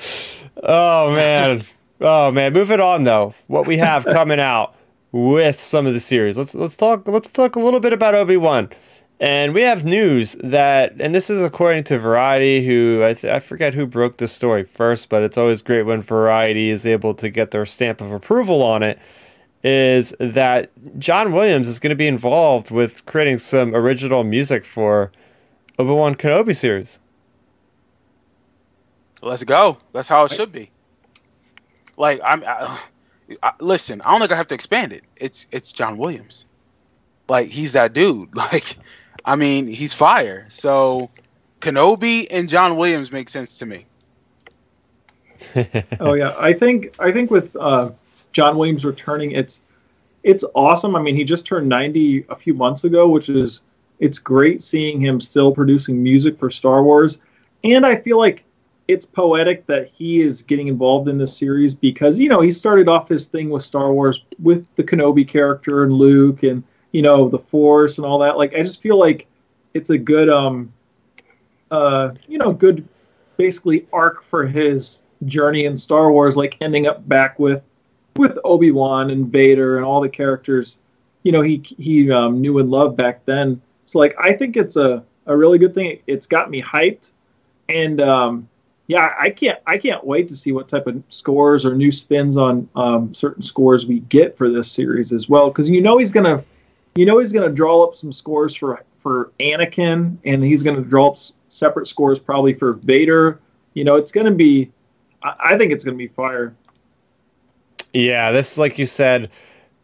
Oh 0.63 1.13
man. 1.13 1.65
Oh 2.01 2.31
man. 2.31 2.53
Moving 2.53 2.81
on 2.81 3.05
though. 3.05 3.35
What 3.47 3.67
we 3.67 3.79
have 3.79 4.05
coming 4.05 4.41
out 4.41 4.75
with 5.13 5.61
some 5.61 5.87
of 5.87 5.95
the 5.95 6.01
series. 6.01 6.39
Let's 6.39 6.55
let's 6.55 6.77
talk 6.77 7.07
let's 7.07 7.31
talk 7.31 7.57
a 7.57 7.61
little 7.61 7.81
bit 7.81 7.93
about 7.93 8.15
Obi 8.15 8.37
Wan. 8.37 8.71
And 9.23 9.55
we 9.55 9.63
have 9.63 9.85
news 9.85 10.33
that, 10.43 10.95
and 10.99 11.15
this 11.15 11.31
is 11.31 11.45
according 11.45 11.85
to 11.85 11.99
Variety, 12.01 12.67
who 12.67 13.05
I, 13.05 13.11
I 13.33 13.39
forget 13.39 13.73
who 13.73 13.87
broke 13.87 14.17
the 14.17 14.27
story 14.27 14.65
first, 14.65 15.09
but 15.09 15.23
it's 15.23 15.39
always 15.39 15.63
great 15.63 15.83
when 15.83 16.03
Variety 16.03 16.71
is 16.71 16.85
able 16.85 17.15
to 17.15 17.31
get 17.31 17.53
their 17.53 17.65
stamp 17.65 18.01
of 18.01 18.11
approval 18.11 18.63
on 18.63 18.83
it. 18.83 18.99
Is 19.63 20.13
that 20.19 20.73
John 20.99 21.31
Williams 21.33 21.69
is 21.69 21.79
going 21.79 21.91
to 21.91 21.97
be 21.97 22.09
involved 22.09 22.73
with 22.73 23.07
creating 23.07 23.39
some 23.39 23.77
original 23.77 24.25
music 24.25 24.65
for 24.65 25.13
Obi 25.79 25.93
Wan 25.93 26.17
Kenobi 26.17 26.57
series? 26.57 26.99
Let's 29.23 29.45
go. 29.45 29.79
That's 29.93 30.09
how 30.09 30.25
it 30.25 30.33
should 30.33 30.51
be. 30.51 30.69
Like 31.97 32.21
I'm, 32.25 32.43
I, 32.43 32.77
I, 33.41 33.53
listen. 33.61 34.01
I 34.01 34.11
don't 34.11 34.19
think 34.19 34.33
I 34.33 34.37
have 34.37 34.49
to 34.49 34.57
expand 34.57 34.93
it. 34.93 35.05
It's 35.15 35.47
it's 35.53 35.73
John 35.73 35.97
Williams. 35.97 36.47
Like 37.29 37.51
he's 37.51 37.75
that 37.75 37.93
dude. 37.93 38.35
Like 38.35 38.77
I 39.25 39.37
mean, 39.37 39.67
he's 39.67 39.95
fire. 39.95 40.47
So 40.49 41.11
Kenobi 41.61 42.27
and 42.31 42.49
John 42.49 42.77
Williams 42.77 43.13
make 43.13 43.29
sense 43.29 43.59
to 43.59 43.67
me. 43.67 43.87
oh 46.01 46.15
yeah, 46.15 46.35
I 46.39 46.53
think 46.53 46.95
I 46.99 47.11
think 47.11 47.31
with 47.31 47.57
uh, 47.57 47.91
John 48.33 48.57
Williams 48.57 48.85
returning, 48.85 49.33
it's 49.33 49.63
it's 50.23 50.45
awesome. 50.55 50.95
I 50.95 51.03
mean, 51.03 51.17
he 51.17 51.25
just 51.25 51.45
turned 51.45 51.69
90 51.69 52.27
a 52.29 52.37
few 52.37 52.55
months 52.55 52.85
ago, 52.85 53.09
which 53.09 53.29
is 53.29 53.61
it's 53.99 54.19
great 54.19 54.63
seeing 54.63 55.01
him 55.01 55.21
still 55.21 55.53
producing 55.53 56.03
music 56.03 56.39
for 56.39 56.51
Star 56.51 56.83
Wars. 56.83 57.21
And 57.65 57.87
I 57.87 57.97
feel 57.97 58.19
like 58.19 58.45
it's 58.89 59.07
poetic 59.07 59.67
that 59.67 59.89
he 59.89 60.21
is 60.21 60.43
getting 60.43 60.69
involved 60.69 61.09
in 61.09 61.19
this 61.19 61.37
series 61.37 61.75
because 61.75 62.19
you 62.19 62.29
know 62.29 62.41
he 62.41 62.51
started 62.51 62.89
off 62.89 63.09
his 63.09 63.27
thing 63.27 63.51
with 63.51 63.65
Star 63.65 63.93
Wars 63.93 64.25
with 64.41 64.67
the 64.77 64.83
Kenobi 64.83 65.27
character 65.27 65.85
and 65.85 65.93
Luke 65.93 66.43
and 66.43 66.63
you 66.93 67.03
know 67.03 67.29
the 67.29 67.39
force 67.39 67.99
and 67.99 68.07
all 68.07 68.19
that. 68.21 68.39
Like 68.39 68.55
i 68.55 68.63
just 68.63 68.81
feel 68.81 68.99
like 68.99 69.27
it's 69.75 69.91
a 69.91 69.99
good 69.99 70.29
um 70.29 70.73
uh 71.71 72.11
you 72.29 72.39
know 72.39 72.53
good 72.53 72.87
basically 73.37 73.87
arc 73.93 74.23
for 74.23 74.47
his 74.47 75.03
journey 75.25 75.65
in 75.65 75.79
star 75.79 76.13
wars 76.13 76.37
like 76.37 76.57
ending 76.61 76.87
up 76.87 77.09
back 77.09 77.39
with 77.39 77.63
with 78.17 78.39
obi-wan 78.45 79.11
and 79.11 79.29
vader 79.29 79.77
and 79.77 79.87
all 79.87 80.01
the 80.01 80.09
characters 80.09 80.79
you 81.23 81.33
know 81.33 81.43
he 81.43 81.63
he 81.79 82.11
um, 82.11 82.41
knew 82.41 82.59
and 82.59 82.71
loved 82.71 82.97
back 82.97 83.25
then. 83.25 83.61
So 83.85 83.99
like 83.99 84.15
i 84.21 84.33
think 84.33 84.57
it's 84.57 84.77
a 84.77 85.05
a 85.27 85.37
really 85.37 85.59
good 85.59 85.73
thing. 85.73 86.01
It's 86.09 86.27
got 86.27 86.51
me 86.51 86.61
hyped. 86.63 87.13
And 87.69 88.01
um 88.01 88.49
yeah 88.89 89.15
i 89.19 89.31
can't 89.31 89.61
i 89.69 89.79
can't 89.79 90.05
wait 90.05 90.27
to 90.27 90.35
see 90.35 90.51
what 90.51 90.69
type 90.69 90.89
of 90.89 91.01
scores 91.09 91.65
or 91.65 91.77
new 91.77 91.93
spins 91.93 92.37
on 92.37 92.69
um, 92.75 93.15
certain 93.15 93.41
scores 93.41 93.87
we 93.87 94.01
get 94.01 94.37
for 94.37 94.51
this 94.51 94.71
series 94.71 95.13
as 95.13 95.29
well. 95.29 95.49
Because 95.49 95.71
you 95.71 95.81
know 95.81 95.99
he's 95.99 96.13
gonna 96.13 96.43
you 96.95 97.07
know 97.07 97.19
he's 97.19 97.33
going 97.33 97.49
to 97.49 97.55
draw 97.55 97.85
up 97.85 97.95
some 97.95 98.13
scores 98.13 98.55
for 98.55 98.85
for 98.99 99.33
Anakin, 99.41 100.17
and 100.25 100.45
he's 100.45 100.63
going 100.63 100.77
to 100.77 100.83
draw 100.83 101.09
up 101.09 101.17
separate 101.49 101.89
scores 101.89 102.19
probably 102.19 102.55
for 102.55 102.75
Vader. 102.75 103.41
You 103.75 103.85
know, 103.85 103.97
it's 103.97 104.13
going 104.13 104.27
to 104.27 104.33
be. 104.33 104.71
I, 105.23 105.35
I 105.45 105.59
think 105.59 105.73
it's 105.73 105.85
going 105.85 105.97
to 105.97 105.99
be 105.99 106.09
fire. 106.09 106.55
Yeah, 107.93 108.31
this 108.31 108.57
like 108.59 108.79
you 108.79 108.87
said, 108.87 109.31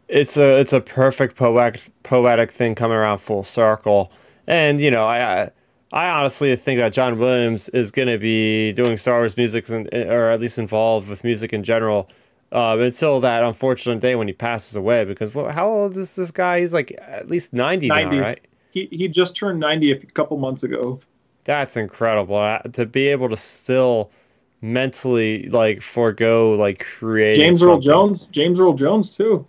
it's 0.07 0.37
a 0.37 0.59
it's 0.59 0.73
a 0.73 0.81
perfect 0.81 1.35
poetic 1.35 1.81
poetic 2.03 2.51
thing 2.51 2.75
coming 2.75 2.97
around 2.97 3.19
full 3.19 3.43
circle, 3.43 4.11
and 4.47 4.79
you 4.79 4.91
know 4.91 5.05
I. 5.05 5.51
I 5.91 6.07
honestly 6.11 6.55
think 6.55 6.77
that 6.77 6.93
John 6.93 7.17
Williams 7.17 7.67
is 7.69 7.89
going 7.89 8.09
to 8.09 8.19
be 8.19 8.73
doing 8.73 8.95
Star 8.95 9.21
Wars 9.21 9.35
music, 9.35 9.67
or 9.71 10.29
at 10.29 10.39
least 10.39 10.59
involved 10.59 11.09
with 11.09 11.23
music 11.23 11.51
in 11.51 11.63
general, 11.63 12.07
um, 12.51 12.81
until 12.81 13.19
that 13.21 13.43
unfortunate 13.43 13.99
day 13.99 14.15
when 14.15 14.27
he 14.27 14.33
passes 14.33 14.75
away. 14.75 15.05
Because 15.05 15.33
well, 15.33 15.49
how 15.49 15.67
old 15.69 15.97
is 15.97 16.15
this 16.15 16.31
guy? 16.31 16.59
He's 16.59 16.73
like 16.73 16.97
at 16.99 17.29
least 17.29 17.53
90, 17.53 17.87
90. 17.87 18.15
now, 18.15 18.21
right? 18.21 18.41
He, 18.71 18.87
he 18.91 19.07
just 19.07 19.35
turned 19.35 19.59
90 19.59 19.91
a 19.91 19.97
couple 19.97 20.37
months 20.37 20.63
ago. 20.63 20.99
That's 21.43 21.77
incredible. 21.77 22.37
Uh, 22.37 22.59
to 22.59 22.85
be 22.85 23.07
able 23.07 23.29
to 23.29 23.37
still 23.37 24.11
mentally 24.61 25.47
like 25.49 25.81
forego 25.81 26.51
like 26.55 26.85
create 26.85 27.35
James 27.35 27.63
Earl 27.63 27.79
Jones. 27.79 28.27
James 28.31 28.59
Earl 28.59 28.73
Jones 28.73 29.09
too. 29.09 29.45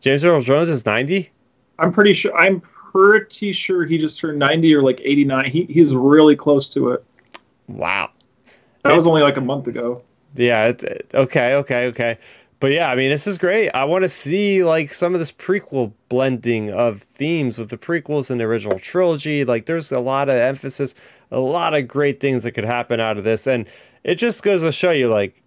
James 0.00 0.24
Earl 0.24 0.40
Jones 0.42 0.68
is 0.68 0.86
90? 0.86 1.30
I'm 1.78 1.92
pretty 1.92 2.12
sure 2.12 2.36
I'm 2.36 2.60
pretty 2.60 3.52
sure 3.52 3.84
he 3.84 3.98
just 3.98 4.20
turned 4.20 4.38
90 4.38 4.74
or 4.74 4.82
like 4.82 5.00
89. 5.02 5.50
He 5.50 5.64
he's 5.64 5.94
really 5.94 6.36
close 6.36 6.68
to 6.70 6.90
it. 6.90 7.04
Wow. 7.68 8.10
That 8.82 8.90
it's, 8.90 8.98
was 8.98 9.06
only 9.06 9.22
like 9.22 9.36
a 9.36 9.40
month 9.40 9.66
ago 9.66 10.04
yeah. 10.34 10.66
It, 10.66 10.82
it, 10.82 11.10
okay. 11.14 11.54
Okay. 11.54 11.86
Okay. 11.86 12.18
But 12.60 12.72
yeah, 12.72 12.90
I 12.90 12.94
mean, 12.94 13.10
this 13.10 13.26
is 13.26 13.36
great. 13.36 13.68
I 13.70 13.84
want 13.84 14.04
to 14.04 14.08
see 14.08 14.64
like 14.64 14.94
some 14.94 15.12
of 15.12 15.20
this 15.20 15.32
prequel 15.32 15.92
blending 16.08 16.70
of 16.70 17.02
themes 17.02 17.58
with 17.58 17.68
the 17.68 17.76
prequels 17.76 18.30
and 18.30 18.40
the 18.40 18.44
original 18.44 18.78
trilogy. 18.78 19.44
Like, 19.44 19.66
there's 19.66 19.92
a 19.92 20.00
lot 20.00 20.30
of 20.30 20.36
emphasis, 20.36 20.94
a 21.30 21.40
lot 21.40 21.74
of 21.74 21.86
great 21.86 22.20
things 22.20 22.42
that 22.44 22.52
could 22.52 22.64
happen 22.64 23.00
out 23.00 23.18
of 23.18 23.24
this, 23.24 23.46
and 23.46 23.66
it 24.02 24.14
just 24.14 24.42
goes 24.42 24.62
to 24.62 24.72
show 24.72 24.92
you, 24.92 25.08
like, 25.08 25.42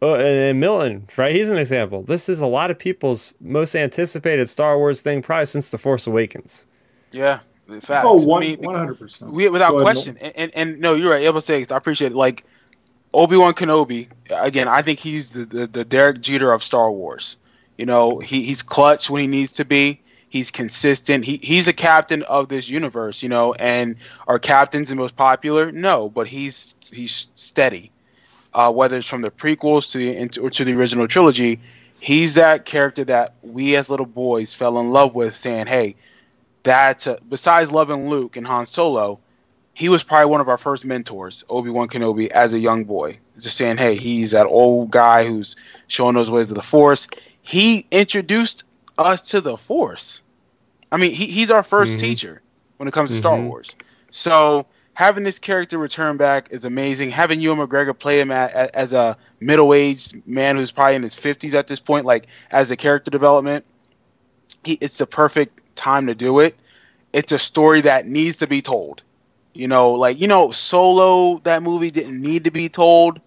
oh, 0.00 0.14
and 0.14 0.60
Milton, 0.60 1.08
right? 1.16 1.34
He's 1.34 1.48
an 1.48 1.58
example. 1.58 2.02
This 2.02 2.28
is 2.28 2.40
a 2.40 2.46
lot 2.46 2.70
of 2.70 2.78
people's 2.78 3.34
most 3.40 3.74
anticipated 3.74 4.48
Star 4.48 4.78
Wars 4.78 5.00
thing, 5.00 5.22
probably 5.22 5.46
since 5.46 5.70
The 5.70 5.78
Force 5.78 6.06
Awakens. 6.06 6.66
Yeah, 7.10 7.40
facts. 7.80 8.06
Oh, 8.08 8.24
one, 8.24 8.42
I 8.42 8.46
mean, 8.46 8.58
100%. 8.58 9.30
We, 9.30 9.48
without 9.48 9.72
question. 9.80 10.18
And, 10.18 10.36
and, 10.36 10.52
and, 10.54 10.80
no, 10.80 10.94
you're 10.94 11.10
right. 11.10 11.24
Able 11.24 11.40
to 11.40 11.46
say, 11.46 11.66
I 11.68 11.76
appreciate 11.76 12.12
it. 12.12 12.16
Like, 12.16 12.44
Obi 13.12 13.36
Wan 13.36 13.54
Kenobi, 13.54 14.08
again, 14.30 14.68
I 14.68 14.82
think 14.82 15.00
he's 15.00 15.30
the, 15.30 15.44
the, 15.44 15.66
the 15.66 15.84
Derek 15.84 16.20
Jeter 16.20 16.52
of 16.52 16.62
Star 16.62 16.90
Wars. 16.90 17.36
You 17.76 17.86
know, 17.86 18.18
he, 18.18 18.42
he's 18.42 18.62
clutch 18.62 19.10
when 19.10 19.22
he 19.22 19.26
needs 19.26 19.52
to 19.52 19.64
be. 19.64 20.00
He's 20.28 20.50
consistent. 20.52 21.24
He, 21.24 21.38
he's 21.42 21.66
a 21.66 21.72
captain 21.72 22.22
of 22.24 22.48
this 22.48 22.68
universe, 22.68 23.22
you 23.22 23.28
know, 23.28 23.52
and 23.54 23.96
are 24.28 24.38
captains 24.38 24.88
the 24.88 24.94
most 24.94 25.16
popular? 25.16 25.72
No, 25.72 26.08
but 26.08 26.28
he's 26.28 26.76
he's 26.92 27.26
steady. 27.34 27.90
Uh, 28.54 28.72
whether 28.72 28.98
it's 28.98 29.08
from 29.08 29.22
the 29.22 29.30
prequels 29.30 29.90
to 29.92 29.98
the 29.98 30.40
or 30.40 30.50
to 30.50 30.64
the 30.64 30.74
original 30.74 31.08
trilogy, 31.08 31.58
he's 31.98 32.34
that 32.34 32.64
character 32.64 33.04
that 33.04 33.34
we 33.42 33.74
as 33.74 33.90
little 33.90 34.06
boys 34.06 34.54
fell 34.54 34.78
in 34.78 34.90
love 34.90 35.16
with, 35.16 35.34
saying, 35.34 35.66
"Hey, 35.66 35.96
that's 36.62 37.08
besides 37.28 37.72
loving 37.72 38.08
Luke 38.08 38.36
and 38.36 38.46
Han 38.46 38.66
Solo, 38.66 39.18
he 39.80 39.88
was 39.88 40.04
probably 40.04 40.30
one 40.30 40.42
of 40.42 40.48
our 40.50 40.58
first 40.58 40.84
mentors, 40.84 41.42
Obi 41.48 41.70
Wan 41.70 41.88
Kenobi, 41.88 42.28
as 42.32 42.52
a 42.52 42.58
young 42.58 42.84
boy. 42.84 43.18
Just 43.38 43.56
saying, 43.56 43.78
hey, 43.78 43.96
he's 43.96 44.32
that 44.32 44.46
old 44.46 44.90
guy 44.90 45.26
who's 45.26 45.56
showing 45.86 46.16
those 46.16 46.30
ways 46.30 46.50
of 46.50 46.56
the 46.56 46.62
Force. 46.62 47.08
He 47.40 47.86
introduced 47.90 48.64
us 48.98 49.22
to 49.30 49.40
the 49.40 49.56
Force. 49.56 50.20
I 50.92 50.98
mean, 50.98 51.14
he, 51.14 51.24
he's 51.28 51.50
our 51.50 51.62
1st 51.62 51.86
mm-hmm. 51.86 51.98
teacher 51.98 52.42
when 52.76 52.88
it 52.88 52.92
comes 52.92 53.08
to 53.08 53.14
mm-hmm. 53.14 53.20
Star 53.20 53.40
Wars. 53.40 53.74
So 54.10 54.66
having 54.92 55.24
this 55.24 55.38
character 55.38 55.78
return 55.78 56.18
back 56.18 56.52
is 56.52 56.66
amazing. 56.66 57.08
Having 57.08 57.40
Ewan 57.40 57.66
McGregor 57.66 57.98
play 57.98 58.20
him 58.20 58.30
at, 58.30 58.52
as 58.74 58.92
a 58.92 59.16
middle-aged 59.40 60.26
man 60.26 60.56
who's 60.56 60.70
probably 60.70 60.96
in 60.96 61.02
his 61.02 61.16
50s 61.16 61.54
at 61.54 61.68
this 61.68 61.80
point, 61.80 62.04
like 62.04 62.26
as 62.50 62.70
a 62.70 62.76
character 62.76 63.10
development, 63.10 63.64
he, 64.62 64.74
it's 64.82 64.98
the 64.98 65.06
perfect 65.06 65.62
time 65.74 66.06
to 66.06 66.14
do 66.14 66.38
it. 66.38 66.54
It's 67.14 67.32
a 67.32 67.38
story 67.38 67.80
that 67.80 68.06
needs 68.06 68.36
to 68.36 68.46
be 68.46 68.60
told 68.60 69.04
you 69.60 69.68
know, 69.68 69.92
like 69.92 70.18
you 70.18 70.26
know, 70.26 70.50
Solo 70.52 71.38
that 71.44 71.62
movie 71.62 71.90
didn't 71.90 72.18
need 72.18 72.44
to 72.44 72.50
be 72.50 72.70
told. 72.70 73.20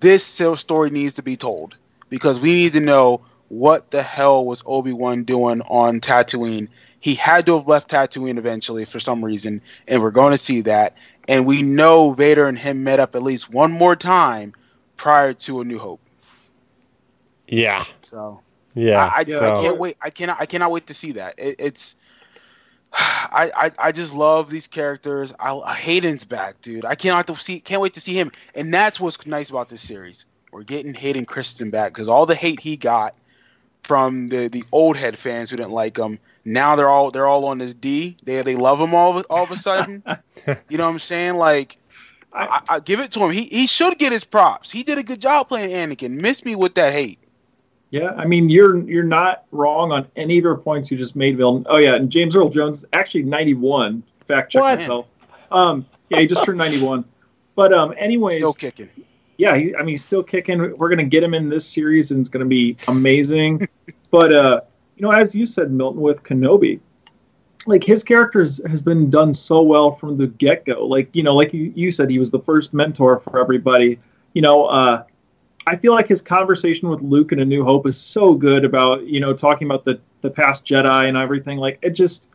This 0.00 0.24
story 0.24 0.88
needs 0.88 1.12
to 1.14 1.22
be 1.22 1.36
told 1.36 1.76
because 2.08 2.40
we 2.40 2.54
need 2.54 2.72
to 2.72 2.80
know 2.80 3.20
what 3.48 3.90
the 3.90 4.02
hell 4.02 4.46
was 4.46 4.62
Obi 4.64 4.94
Wan 4.94 5.24
doing 5.24 5.60
on 5.68 6.00
Tatooine. 6.00 6.68
He 7.00 7.14
had 7.14 7.44
to 7.44 7.58
have 7.58 7.68
left 7.68 7.90
Tatooine 7.90 8.38
eventually 8.38 8.86
for 8.86 9.00
some 9.00 9.22
reason, 9.22 9.60
and 9.86 10.02
we're 10.02 10.12
going 10.12 10.32
to 10.32 10.38
see 10.38 10.62
that. 10.62 10.96
And 11.28 11.44
we 11.44 11.60
know 11.60 12.12
Vader 12.12 12.46
and 12.46 12.58
him 12.58 12.82
met 12.82 12.98
up 12.98 13.14
at 13.14 13.22
least 13.22 13.52
one 13.52 13.70
more 13.70 13.96
time 13.96 14.54
prior 14.96 15.34
to 15.34 15.60
A 15.60 15.64
New 15.64 15.78
Hope. 15.78 16.00
Yeah. 17.48 17.84
So. 18.00 18.40
Yeah. 18.74 19.04
I, 19.04 19.18
I, 19.18 19.24
so. 19.24 19.52
I 19.52 19.60
can't 19.60 19.76
wait. 19.76 19.98
I 20.00 20.08
cannot. 20.08 20.40
I 20.40 20.46
cannot 20.46 20.70
wait 20.70 20.86
to 20.86 20.94
see 20.94 21.12
that. 21.12 21.34
It, 21.36 21.56
it's 21.58 21.96
I, 22.98 23.50
I, 23.54 23.72
I 23.78 23.92
just 23.92 24.14
love 24.14 24.48
these 24.48 24.66
characters. 24.66 25.34
I, 25.38 25.74
Hayden's 25.74 26.24
back, 26.24 26.60
dude. 26.62 26.84
I 26.84 26.94
cannot 26.94 27.34
see, 27.36 27.60
can't 27.60 27.82
wait 27.82 27.94
to 27.94 28.00
see 28.00 28.18
him. 28.18 28.32
And 28.54 28.72
that's 28.72 28.98
what's 28.98 29.26
nice 29.26 29.50
about 29.50 29.68
this 29.68 29.82
series. 29.82 30.24
We're 30.52 30.62
getting 30.62 30.94
Hayden 30.94 31.26
Christensen 31.26 31.70
back 31.70 31.92
because 31.92 32.08
all 32.08 32.24
the 32.24 32.34
hate 32.34 32.60
he 32.60 32.76
got 32.76 33.14
from 33.82 34.28
the, 34.28 34.48
the 34.48 34.64
old 34.72 34.96
head 34.96 35.18
fans 35.18 35.50
who 35.50 35.56
didn't 35.56 35.72
like 35.72 35.98
him, 35.98 36.18
now 36.46 36.76
they're 36.76 36.88
all 36.88 37.10
they're 37.10 37.26
all 37.26 37.44
on 37.46 37.58
this 37.58 37.74
D. 37.74 38.16
They 38.22 38.40
they 38.40 38.56
love 38.56 38.80
him 38.80 38.94
all 38.94 39.20
all 39.28 39.42
of 39.42 39.50
a 39.50 39.56
sudden. 39.56 40.02
you 40.68 40.78
know 40.78 40.84
what 40.84 40.90
I'm 40.90 40.98
saying? 40.98 41.34
Like, 41.34 41.76
I, 42.32 42.62
I, 42.68 42.80
give 42.80 43.00
it 43.00 43.10
to 43.12 43.20
him. 43.20 43.30
He 43.30 43.44
he 43.44 43.66
should 43.66 43.98
get 43.98 44.12
his 44.12 44.24
props. 44.24 44.70
He 44.70 44.82
did 44.82 44.96
a 44.96 45.02
good 45.02 45.20
job 45.20 45.48
playing 45.48 45.70
Anakin. 45.70 46.12
Miss 46.12 46.44
me 46.44 46.54
with 46.54 46.74
that 46.76 46.92
hate. 46.92 47.18
Yeah, 47.90 48.10
I 48.16 48.26
mean 48.26 48.48
you're 48.48 48.78
you're 48.88 49.04
not 49.04 49.44
wrong 49.52 49.92
on 49.92 50.06
any 50.16 50.38
of 50.38 50.44
your 50.44 50.56
points 50.56 50.90
you 50.90 50.98
just 50.98 51.14
made, 51.16 51.36
Bill. 51.36 51.62
Oh 51.66 51.76
yeah, 51.76 51.94
and 51.94 52.10
James 52.10 52.34
Earl 52.36 52.48
Jones 52.48 52.84
actually 52.92 53.22
91. 53.22 54.02
Fact 54.26 54.50
check 54.52 54.62
What? 54.62 54.78
myself. 54.80 55.06
Um, 55.52 55.86
yeah, 56.10 56.20
he 56.20 56.26
just 56.26 56.44
turned 56.44 56.58
91. 56.58 57.04
But 57.54 57.72
um, 57.72 57.94
anyways, 57.96 58.38
Still 58.38 58.52
kicking. 58.52 58.88
yeah, 59.38 59.56
he, 59.56 59.74
I 59.76 59.78
mean 59.80 59.90
he's 59.90 60.04
still 60.04 60.22
kicking. 60.22 60.76
We're 60.76 60.88
gonna 60.88 61.04
get 61.04 61.22
him 61.22 61.32
in 61.32 61.48
this 61.48 61.66
series, 61.66 62.10
and 62.10 62.20
it's 62.20 62.28
gonna 62.28 62.44
be 62.44 62.76
amazing. 62.88 63.66
but 64.10 64.32
uh, 64.32 64.60
you 64.96 65.02
know, 65.02 65.12
as 65.12 65.34
you 65.34 65.46
said, 65.46 65.70
Milton, 65.70 66.00
with 66.00 66.22
Kenobi, 66.24 66.80
like 67.66 67.84
his 67.84 68.02
characters 68.02 68.60
has 68.68 68.82
been 68.82 69.10
done 69.10 69.32
so 69.32 69.62
well 69.62 69.90
from 69.92 70.16
the 70.16 70.26
get 70.26 70.64
go. 70.64 70.84
Like 70.86 71.08
you 71.14 71.22
know, 71.22 71.34
like 71.36 71.54
you, 71.54 71.72
you 71.76 71.92
said, 71.92 72.10
he 72.10 72.18
was 72.18 72.30
the 72.32 72.40
first 72.40 72.74
mentor 72.74 73.20
for 73.20 73.40
everybody. 73.40 73.98
You 74.34 74.42
know, 74.42 74.66
uh, 74.66 75.04
I 75.66 75.76
feel 75.76 75.92
like 75.92 76.06
his 76.06 76.22
conversation 76.22 76.88
with 76.88 77.00
Luke 77.00 77.32
in 77.32 77.40
A 77.40 77.44
New 77.44 77.64
Hope 77.64 77.86
is 77.86 78.00
so 78.00 78.34
good 78.34 78.64
about 78.64 79.06
you 79.06 79.20
know 79.20 79.32
talking 79.32 79.66
about 79.66 79.84
the 79.84 80.00
the 80.22 80.30
past 80.30 80.64
Jedi 80.64 81.08
and 81.08 81.16
everything. 81.16 81.58
Like 81.58 81.78
it 81.82 81.90
just 81.90 82.30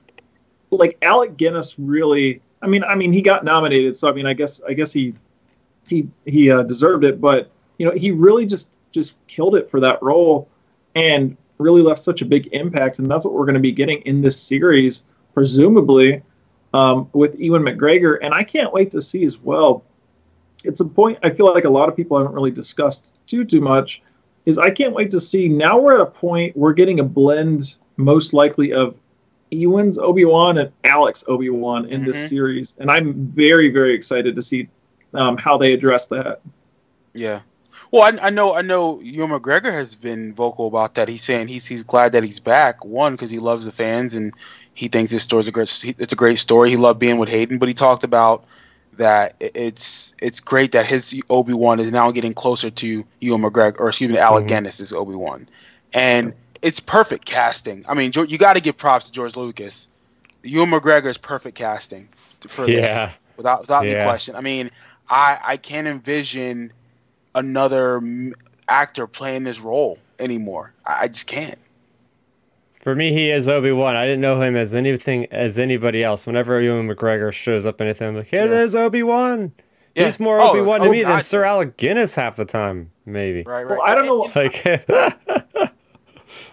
like 0.69 0.97
Alec 1.01 1.37
Guinness 1.37 1.77
really. 1.79 2.41
I 2.61 2.67
mean, 2.67 2.83
I 2.83 2.95
mean 2.95 3.11
he 3.11 3.21
got 3.21 3.43
nominated, 3.43 3.97
so 3.97 4.09
I 4.09 4.13
mean, 4.13 4.25
I 4.25 4.33
guess 4.33 4.61
I 4.67 4.73
guess 4.73 4.91
he 4.91 5.13
he 5.87 6.07
he 6.25 6.51
uh, 6.51 6.63
deserved 6.63 7.03
it, 7.03 7.19
but 7.21 7.51
you 7.77 7.85
know 7.85 7.93
he 7.93 8.11
really 8.11 8.45
just 8.45 8.69
just 8.91 9.15
killed 9.27 9.55
it 9.55 9.69
for 9.69 9.79
that 9.79 10.01
role 10.03 10.49
and 10.95 11.37
really 11.57 11.81
left 11.81 12.01
such 12.01 12.21
a 12.21 12.25
big 12.25 12.49
impact, 12.53 12.99
and 12.99 13.09
that's 13.09 13.25
what 13.25 13.33
we're 13.33 13.45
going 13.45 13.55
to 13.55 13.61
be 13.61 13.71
getting 13.71 14.01
in 14.01 14.21
this 14.21 14.39
series, 14.39 15.05
presumably 15.33 16.21
um, 16.73 17.09
with 17.13 17.39
Ewan 17.39 17.63
McGregor, 17.63 18.17
and 18.21 18.33
I 18.33 18.43
can't 18.43 18.73
wait 18.73 18.91
to 18.91 19.01
see 19.01 19.23
as 19.23 19.37
well. 19.37 19.83
It's 20.63 20.79
a 20.81 20.85
point 20.85 21.19
I 21.23 21.29
feel 21.29 21.51
like 21.53 21.65
a 21.65 21.69
lot 21.69 21.89
of 21.89 21.95
people 21.95 22.17
haven't 22.17 22.33
really 22.33 22.51
discussed 22.51 23.11
too 23.27 23.43
too 23.45 23.61
much. 23.61 24.01
Is 24.45 24.57
I 24.57 24.71
can't 24.71 24.93
wait 24.93 25.11
to 25.11 25.21
see. 25.21 25.47
Now 25.47 25.77
we're 25.79 25.95
at 25.95 26.01
a 26.01 26.05
point 26.05 26.55
we're 26.57 26.73
getting 26.73 26.99
a 26.99 27.03
blend, 27.03 27.75
most 27.97 28.33
likely 28.33 28.73
of 28.73 28.95
Ewan's 29.51 29.97
Obi 29.99 30.25
Wan 30.25 30.57
and 30.57 30.71
Alec's 30.83 31.23
Obi 31.27 31.49
Wan 31.49 31.85
in 31.85 32.01
Mhm. 32.01 32.05
this 32.05 32.29
series, 32.29 32.75
and 32.79 32.89
I'm 32.89 33.13
very 33.13 33.69
very 33.69 33.93
excited 33.93 34.35
to 34.35 34.41
see 34.41 34.67
um, 35.13 35.37
how 35.37 35.57
they 35.57 35.73
address 35.73 36.07
that. 36.07 36.39
Yeah. 37.13 37.41
Well, 37.91 38.03
I, 38.03 38.27
I 38.27 38.29
know, 38.29 38.53
I 38.53 38.61
know. 38.61 39.01
Ewan 39.01 39.31
McGregor 39.31 39.71
has 39.73 39.95
been 39.95 40.33
vocal 40.33 40.67
about 40.67 40.95
that. 40.95 41.09
He's 41.09 41.21
saying 41.23 41.49
he's 41.49 41.65
he's 41.65 41.83
glad 41.83 42.13
that 42.13 42.23
he's 42.23 42.39
back. 42.39 42.85
One, 42.85 43.13
because 43.13 43.29
he 43.29 43.39
loves 43.39 43.65
the 43.65 43.73
fans 43.73 44.15
and 44.15 44.33
he 44.73 44.87
thinks 44.87 45.11
this 45.11 45.23
story's 45.23 45.49
a 45.49 45.51
great. 45.51 45.83
It's 45.99 46.13
a 46.13 46.15
great 46.15 46.37
story. 46.39 46.69
He 46.69 46.77
loved 46.77 46.99
being 46.99 47.17
with 47.17 47.27
Hayden, 47.27 47.57
but 47.57 47.67
he 47.67 47.73
talked 47.73 48.05
about 48.05 48.45
that 48.97 49.35
it's 49.39 50.13
it's 50.21 50.39
great 50.39 50.71
that 50.73 50.85
his 50.85 51.19
Obi 51.29 51.53
Wan 51.53 51.79
is 51.79 51.91
now 51.91 52.11
getting 52.11 52.33
closer 52.33 52.69
to 52.69 53.05
Ewan 53.19 53.41
McGregor, 53.41 53.79
or 53.79 53.89
excuse 53.89 54.11
me, 54.11 54.17
Alec 54.17 54.45
Mhm. 54.45 54.49
Guinness' 54.49 54.91
Obi 54.91 55.15
Wan, 55.15 55.47
and 55.93 56.33
it's 56.61 56.79
perfect 56.79 57.25
casting. 57.25 57.83
I 57.87 57.93
mean, 57.93 58.11
you 58.15 58.37
got 58.37 58.53
to 58.53 58.61
give 58.61 58.77
props 58.77 59.05
to 59.05 59.11
George 59.11 59.35
Lucas. 59.35 59.87
Ewan 60.43 60.69
McGregor 60.69 61.07
is 61.07 61.17
perfect 61.17 61.55
casting 61.57 62.07
for 62.47 62.65
this 62.65 62.75
Yeah. 62.75 63.11
without 63.37 63.61
without 63.61 63.85
any 63.85 63.93
question. 64.03 64.35
I 64.35 64.41
mean, 64.41 64.69
I 65.09 65.39
I 65.43 65.57
can't 65.57 65.87
envision 65.87 66.71
another 67.35 68.01
actor 68.67 69.07
playing 69.07 69.43
this 69.43 69.59
role 69.59 69.97
anymore. 70.19 70.73
I, 70.85 70.97
I 71.01 71.07
just 71.07 71.27
can't. 71.27 71.59
For 72.83 72.95
me, 72.95 73.11
he 73.13 73.29
is 73.29 73.47
Obi 73.47 73.71
Wan. 73.71 73.95
I 73.95 74.05
didn't 74.05 74.21
know 74.21 74.41
him 74.41 74.55
as 74.55 74.73
anything 74.73 75.25
as 75.31 75.59
anybody 75.59 76.03
else. 76.03 76.25
Whenever 76.25 76.59
Ewan 76.61 76.87
McGregor 76.87 77.31
shows 77.31 77.65
up 77.65 77.79
anything, 77.79 78.07
I'm 78.09 78.15
like, 78.15 78.27
here, 78.27 78.41
Yeah. 78.41 78.47
there's 78.47 78.75
Obi 78.75 79.03
Wan. 79.03 79.51
Yeah. 79.95 80.05
He's 80.05 80.19
more 80.19 80.39
Oh, 80.41 80.49
Obi 80.51 80.61
Wan 80.61 80.79
to 80.81 80.87
oh, 80.87 80.91
me 80.91 81.03
than 81.03 81.21
Sir. 81.21 81.43
Alec 81.43 81.77
Guinness 81.77 82.15
half 82.15 82.37
the 82.37 82.45
time, 82.45 82.91
maybe. 83.05 83.43
Right, 83.43 83.63
right. 83.63 83.77
Well, 83.77 83.81
I 83.83 83.93
don't 83.93 84.05
know. 84.05 84.29
Like, 84.35 84.63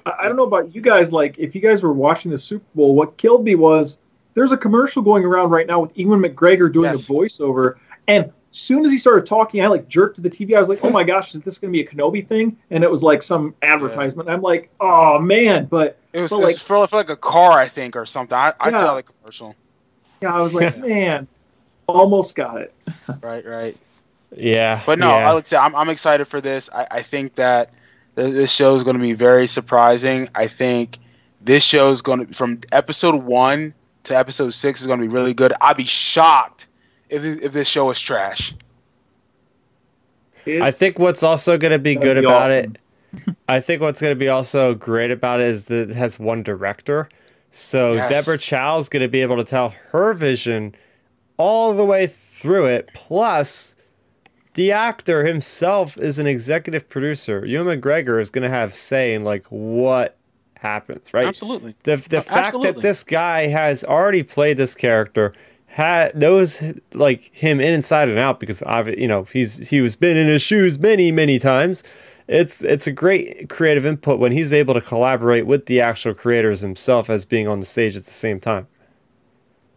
I 0.05 0.13
I 0.21 0.25
don't 0.27 0.37
know 0.37 0.43
about 0.45 0.75
you 0.75 0.81
guys. 0.81 1.13
Like, 1.13 1.39
if 1.39 1.55
you 1.55 1.61
guys 1.61 1.83
were 1.83 1.93
watching 1.93 2.31
the 2.31 2.39
Super 2.39 2.65
Bowl, 2.75 2.95
what 2.95 3.17
killed 3.17 3.45
me 3.45 3.55
was 3.55 3.99
there's 4.35 4.53
a 4.53 4.57
commercial 4.57 5.03
going 5.03 5.25
around 5.25 5.51
right 5.51 5.67
now 5.67 5.81
with 5.81 5.97
Ewan 5.97 6.21
McGregor 6.21 6.71
doing 6.73 6.91
Yes. 6.91 7.09
a 7.09 7.13
voiceover, 7.13 7.75
and 8.07 8.31
soon 8.51 8.85
as 8.85 8.91
he 8.93 8.99
started 8.99 9.27
talking, 9.27 9.62
I 9.62 9.66
like 9.66 9.89
jerked 9.89 10.16
to 10.16 10.23
the 10.23 10.31
TV. 10.31 10.57
I 10.57 10.61
was 10.61 10.69
like, 10.69 10.81
"Oh 10.83 10.91
my 10.91 11.05
gosh, 11.05 11.35
is 11.35 11.41
this 11.43 11.59
going 11.59 11.73
to 11.73 11.77
be 11.77 11.85
a 11.85 11.89
Kenobi 11.89 12.27
thing?" 12.27 12.57
And 12.70 12.83
it 12.85 12.91
was 12.91 13.03
like 13.03 13.23
some 13.23 13.55
advertisement. 13.62 14.29
I'm 14.29 14.43
like, 14.43 14.70
"Oh 14.81 15.19
man!" 15.19 15.66
But 15.66 15.99
It 16.12 16.20
was, 16.20 16.31
but, 16.31 16.37
it 16.37 16.41
was 16.41 16.49
like- 16.55 16.59
for, 16.59 16.87
for 16.87 16.97
like 16.97 17.11
a 17.11 17.16
car, 17.16 17.53
I 17.53 17.66
think, 17.69 17.95
or 17.97 18.07
something. 18.07 18.37
I, 18.37 18.53
I 18.61 18.70
Yeah. 18.70 18.81
saw 18.81 18.95
the 18.97 19.03
commercial. 19.03 19.55
yeah, 20.23 20.35
I 20.35 20.41
was 20.41 20.55
like, 20.55 20.79
"Man, 20.87 21.27
almost 21.87 22.35
got 22.35 22.61
it." 22.61 22.75
Right, 23.23 23.45
right. 23.47 23.77
yeah. 24.37 24.83
But 24.87 24.99
no, 24.99 25.09
yeah. 25.09 25.29
I 25.29 25.33
like 25.33 25.45
to 25.45 25.51
say 25.51 25.57
I'm, 25.57 25.75
I'm 25.77 25.89
excited 25.89 26.25
for 26.27 26.41
this. 26.41 26.69
I, 26.75 26.87
I 26.91 27.03
think 27.03 27.35
that 27.37 27.73
th- 28.16 28.33
this 28.33 28.51
show 28.53 28.75
is 28.75 28.83
going 28.83 28.97
to 28.97 29.03
be 29.03 29.12
very 29.12 29.47
surprising. 29.47 30.29
I 30.35 30.47
think 30.47 30.99
this 31.43 31.62
show 31.65 31.91
is 31.91 32.03
going 32.03 32.27
to 32.27 32.35
from 32.35 32.61
episode 32.73 33.15
one 33.25 33.75
to 34.05 34.16
episode 34.16 34.55
six 34.55 34.81
is 34.81 34.87
going 34.87 35.01
to 35.01 35.07
be 35.07 35.12
really 35.12 35.35
good. 35.35 35.53
I'd 35.61 35.77
be 35.77 35.85
shocked 35.85 36.66
if 37.09 37.23
this, 37.23 37.39
if 37.43 37.53
this 37.53 37.69
show 37.69 37.91
is 37.91 38.01
trash. 38.01 38.55
I 40.47 40.71
think 40.71 40.99
what's 40.99 41.23
also 41.23 41.59
going 41.59 41.73
to 41.73 41.79
be 41.79 41.95
good 41.95 42.15
be 42.15 42.25
about 42.25 42.51
awesome. 42.51 42.77
it, 43.27 43.37
I 43.49 43.61
think 43.61 43.83
what's 43.83 44.01
going 44.01 44.13
to 44.13 44.19
be 44.19 44.29
also 44.29 44.75
great 44.75 45.11
about 45.11 45.41
it 45.41 45.47
is 45.49 45.67
that 45.67 45.91
it 45.91 45.97
has 45.97 46.19
one 46.19 46.43
director. 46.43 47.09
So 47.51 47.95
Yes. 47.95 48.11
Deborah 48.11 48.39
Chow's 48.39 48.89
going 48.89 49.03
to 49.03 49.09
be 49.09 49.21
able 49.21 49.37
to 49.37 49.45
tell 49.45 49.71
her 49.91 50.15
vision 50.15 50.75
all 51.37 51.75
the 51.75 51.85
way 51.85 52.07
through 52.07 52.67
it. 52.67 52.91
Plus, 52.95 53.77
the 54.55 54.73
actor 54.73 55.25
himself 55.25 55.97
is 55.99 56.19
an 56.19 56.27
executive 56.27 56.89
producer. 56.89 57.45
Ewan 57.45 57.81
McGregor 57.81 58.21
is 58.21 58.31
going 58.31 58.43
to 58.43 58.51
have 58.51 58.75
say 58.75 59.13
in 59.15 59.25
like 59.25 59.45
what 59.49 60.17
happens, 60.59 61.13
right? 61.13 61.27
Absolutely. 61.27 61.75
The 61.83 61.97
the 61.97 62.19
Oh, 62.19 62.21
fact 62.21 62.61
that 62.63 62.81
this 62.81 63.03
guy 63.05 63.49
has 63.49 63.85
already 63.85 64.23
played 64.23 64.57
this 64.57 64.75
character, 64.75 65.33
had 65.69 66.16
knows 66.16 66.62
like 66.93 67.31
him 67.32 67.61
in 67.61 67.73
inside 67.73 68.09
and 68.09 68.19
out 68.19 68.40
because 68.40 68.62
of 68.62 68.89
you 68.89 69.07
know 69.07 69.24
he's 69.24 69.69
he 69.69 69.81
was 69.81 69.97
been 69.97 70.16
in 70.16 70.27
his 70.27 70.43
shoes 70.43 70.78
many 70.78 71.12
many 71.12 71.39
times. 71.39 71.85
It's 72.27 72.62
it's 72.65 72.86
a 72.86 72.93
great 72.93 73.49
creative 73.49 73.86
input 73.86 74.19
when 74.19 74.32
he's 74.32 74.53
able 74.53 74.74
to 74.74 74.81
collaborate 74.81 75.47
with 75.47 75.66
the 75.66 75.81
actual 75.81 76.15
creators 76.15 76.61
himself 76.61 77.09
as 77.09 77.24
being 77.24 77.49
on 77.49 77.61
the 77.61 77.66
stage 77.66 77.97
at 77.97 78.05
the 78.05 78.11
same 78.11 78.40
time. 78.40 78.66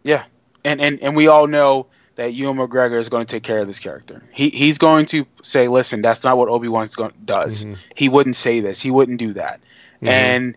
Yeah, 0.02 0.24
and 0.64 0.80
and 0.80 1.00
and 1.02 1.14
we 1.14 1.28
all 1.28 1.46
know 1.46 1.86
that 2.16 2.34
Ewan 2.34 2.56
McGregor 2.56 3.00
is 3.00 3.08
going 3.08 3.24
to 3.24 3.30
take 3.30 3.42
care 3.42 3.60
of 3.60 3.66
this 3.66 3.78
character. 3.78 4.22
He 4.32 4.50
he's 4.50 4.78
going 4.78 5.06
to 5.06 5.26
say, 5.42 5.68
"Listen, 5.68 6.02
that's 6.02 6.24
not 6.24 6.36
what 6.36 6.48
Obi 6.48 6.68
Wan 6.68 6.88
does. 7.24 7.64
Mhm. 7.64 7.76
He 7.94 8.08
wouldn't 8.08 8.36
say 8.36 8.60
this. 8.60 8.82
He 8.82 8.90
wouldn't 8.90 9.18
do 9.18 9.32
that." 9.34 9.60
Mhm. 10.02 10.08
And 10.08 10.56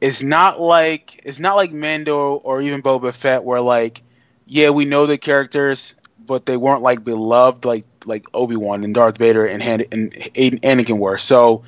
it's 0.00 0.22
not 0.22 0.60
like 0.60 1.20
it's 1.24 1.38
not 1.38 1.56
like 1.56 1.72
Mando 1.72 2.36
or 2.44 2.62
even 2.62 2.82
Boba 2.82 3.12
Fett, 3.12 3.44
where 3.44 3.60
like, 3.60 4.02
yeah, 4.46 4.70
we 4.70 4.84
know 4.84 5.06
the 5.06 5.18
characters, 5.18 5.94
but 6.26 6.46
they 6.46 6.56
weren't 6.56 6.82
like 6.82 7.04
beloved 7.04 7.64
like 7.64 7.84
like 8.04 8.24
Obi 8.34 8.56
Wan 8.56 8.84
and 8.84 8.94
Darth 8.94 9.18
Vader 9.18 9.44
and 9.46 9.62
Han- 9.62 9.84
and 9.92 10.12
Aiden- 10.12 10.60
Anakin 10.62 10.98
were. 10.98 11.18
So. 11.18 11.62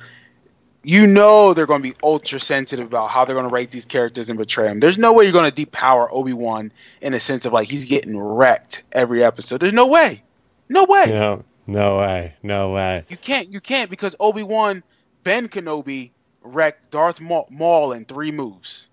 You 0.81 1.05
know 1.05 1.53
they're 1.53 1.65
going 1.65 1.83
to 1.83 1.89
be 1.89 1.95
ultra 2.03 2.39
sensitive 2.39 2.87
about 2.87 3.09
how 3.09 3.25
they're 3.25 3.35
going 3.35 3.47
to 3.49 3.53
write 3.53 3.69
these 3.69 3.83
characters 3.83 4.29
and 4.29 4.39
betray 4.39 4.63
them. 4.63 4.79
There's 4.79 4.97
no 4.97 5.11
way 5.11 5.25
you're 5.25 5.33
going 5.33 5.51
to 5.51 5.65
depower 5.65 6.07
Obi 6.09 6.31
Wan 6.31 6.71
in 7.01 7.13
a 7.13 7.19
sense 7.19 7.45
of 7.45 7.51
like 7.51 7.67
he's 7.67 7.83
getting 7.83 8.17
wrecked 8.17 8.83
every 8.93 9.21
episode. 9.21 9.59
There's 9.59 9.73
no 9.73 9.85
way, 9.85 10.23
no 10.69 10.85
way. 10.85 11.07
No, 11.07 11.43
no 11.67 11.97
way, 11.97 12.33
no 12.43 12.71
way. 12.71 13.03
You 13.09 13.17
can't, 13.17 13.49
you 13.51 13.59
can't 13.59 13.89
because 13.89 14.15
Obi 14.21 14.41
Wan, 14.41 14.81
Ben 15.25 15.49
Kenobi 15.49 16.11
wrecked 16.43 16.91
Darth 16.91 17.19
Ma- 17.19 17.43
Maul 17.49 17.91
in 17.91 18.05
three 18.05 18.31
moves. 18.31 18.89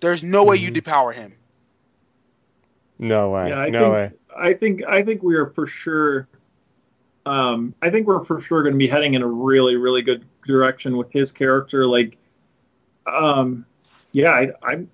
There's 0.00 0.24
no 0.24 0.42
way 0.42 0.56
you 0.56 0.72
Mhm. 0.72 0.82
depower 0.82 1.14
him. 1.14 1.34
No 3.02 3.30
way, 3.30 3.48
Yeah, 3.48 3.58
I 3.58 3.68
no 3.68 3.80
think, 3.80 3.92
way. 3.92 4.10
I 4.38 4.54
think 4.54 4.84
I 4.86 5.02
think 5.02 5.24
we 5.24 5.34
are 5.34 5.46
for 5.46 5.66
sure. 5.66 6.28
Um, 7.26 7.74
I 7.82 7.90
think 7.90 8.06
we're 8.06 8.24
for 8.24 8.40
sure 8.40 8.62
going 8.62 8.74
to 8.74 8.78
be 8.78 8.86
heading 8.86 9.14
in 9.14 9.22
a 9.22 9.26
really, 9.26 9.74
really 9.74 10.02
good 10.02 10.24
direction 10.46 10.96
with 10.96 11.10
his 11.10 11.32
character. 11.32 11.84
Like, 11.84 12.16
um, 13.06 13.66
yeah, 14.12 14.30
I, 14.30 14.52
I, 14.62 14.86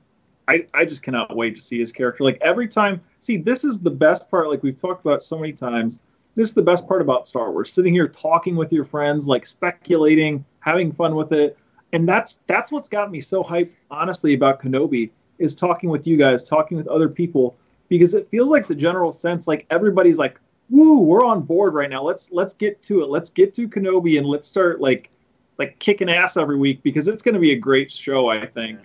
I, 0.46 0.66
I 0.72 0.84
just 0.86 1.02
cannot 1.02 1.36
wait 1.36 1.54
to 1.56 1.60
see 1.60 1.78
his 1.78 1.92
character. 1.92 2.24
Like 2.24 2.38
every 2.40 2.66
time, 2.66 3.02
see, 3.20 3.36
this 3.36 3.62
is 3.62 3.78
the 3.78 3.90
best 3.90 4.30
part. 4.30 4.48
Like 4.48 4.62
we've 4.62 4.80
talked 4.80 5.04
about 5.04 5.22
so 5.22 5.38
many 5.38 5.52
times. 5.52 6.00
This 6.34 6.48
is 6.48 6.54
the 6.54 6.62
best 6.62 6.88
part 6.88 7.02
about 7.02 7.28
Star 7.28 7.52
Wars: 7.52 7.70
sitting 7.70 7.92
here 7.92 8.08
talking 8.08 8.56
with 8.56 8.72
your 8.72 8.86
friends, 8.86 9.28
like 9.28 9.46
speculating, 9.46 10.46
having 10.60 10.92
fun 10.92 11.14
with 11.14 11.32
it, 11.32 11.58
and 11.92 12.08
that's 12.08 12.40
that's 12.46 12.72
what's 12.72 12.88
got 12.88 13.10
me 13.10 13.20
so 13.20 13.44
hyped. 13.44 13.74
Honestly, 13.90 14.32
about 14.32 14.62
Kenobi 14.62 15.10
is 15.38 15.54
talking 15.54 15.90
with 15.90 16.06
you 16.06 16.16
guys, 16.16 16.48
talking 16.48 16.78
with 16.78 16.88
other 16.88 17.10
people 17.10 17.54
because 17.88 18.14
it 18.14 18.28
feels 18.30 18.48
like 18.48 18.66
the 18.66 18.74
general 18.74 19.12
sense 19.12 19.46
like 19.48 19.66
everybody's 19.70 20.18
like 20.18 20.38
woo 20.70 21.00
we're 21.00 21.24
on 21.24 21.40
board 21.42 21.74
right 21.74 21.90
now 21.90 22.02
let's 22.02 22.30
let's 22.32 22.54
get 22.54 22.80
to 22.82 23.02
it 23.02 23.08
let's 23.08 23.30
get 23.30 23.54
to 23.54 23.68
kenobi 23.68 24.18
and 24.18 24.26
let's 24.26 24.46
start 24.48 24.80
like 24.80 25.10
like 25.58 25.78
kicking 25.78 26.08
ass 26.10 26.36
every 26.36 26.56
week 26.56 26.82
because 26.82 27.08
it's 27.08 27.22
going 27.22 27.34
to 27.34 27.40
be 27.40 27.52
a 27.52 27.56
great 27.58 27.90
show 27.90 28.28
i 28.28 28.44
think 28.46 28.78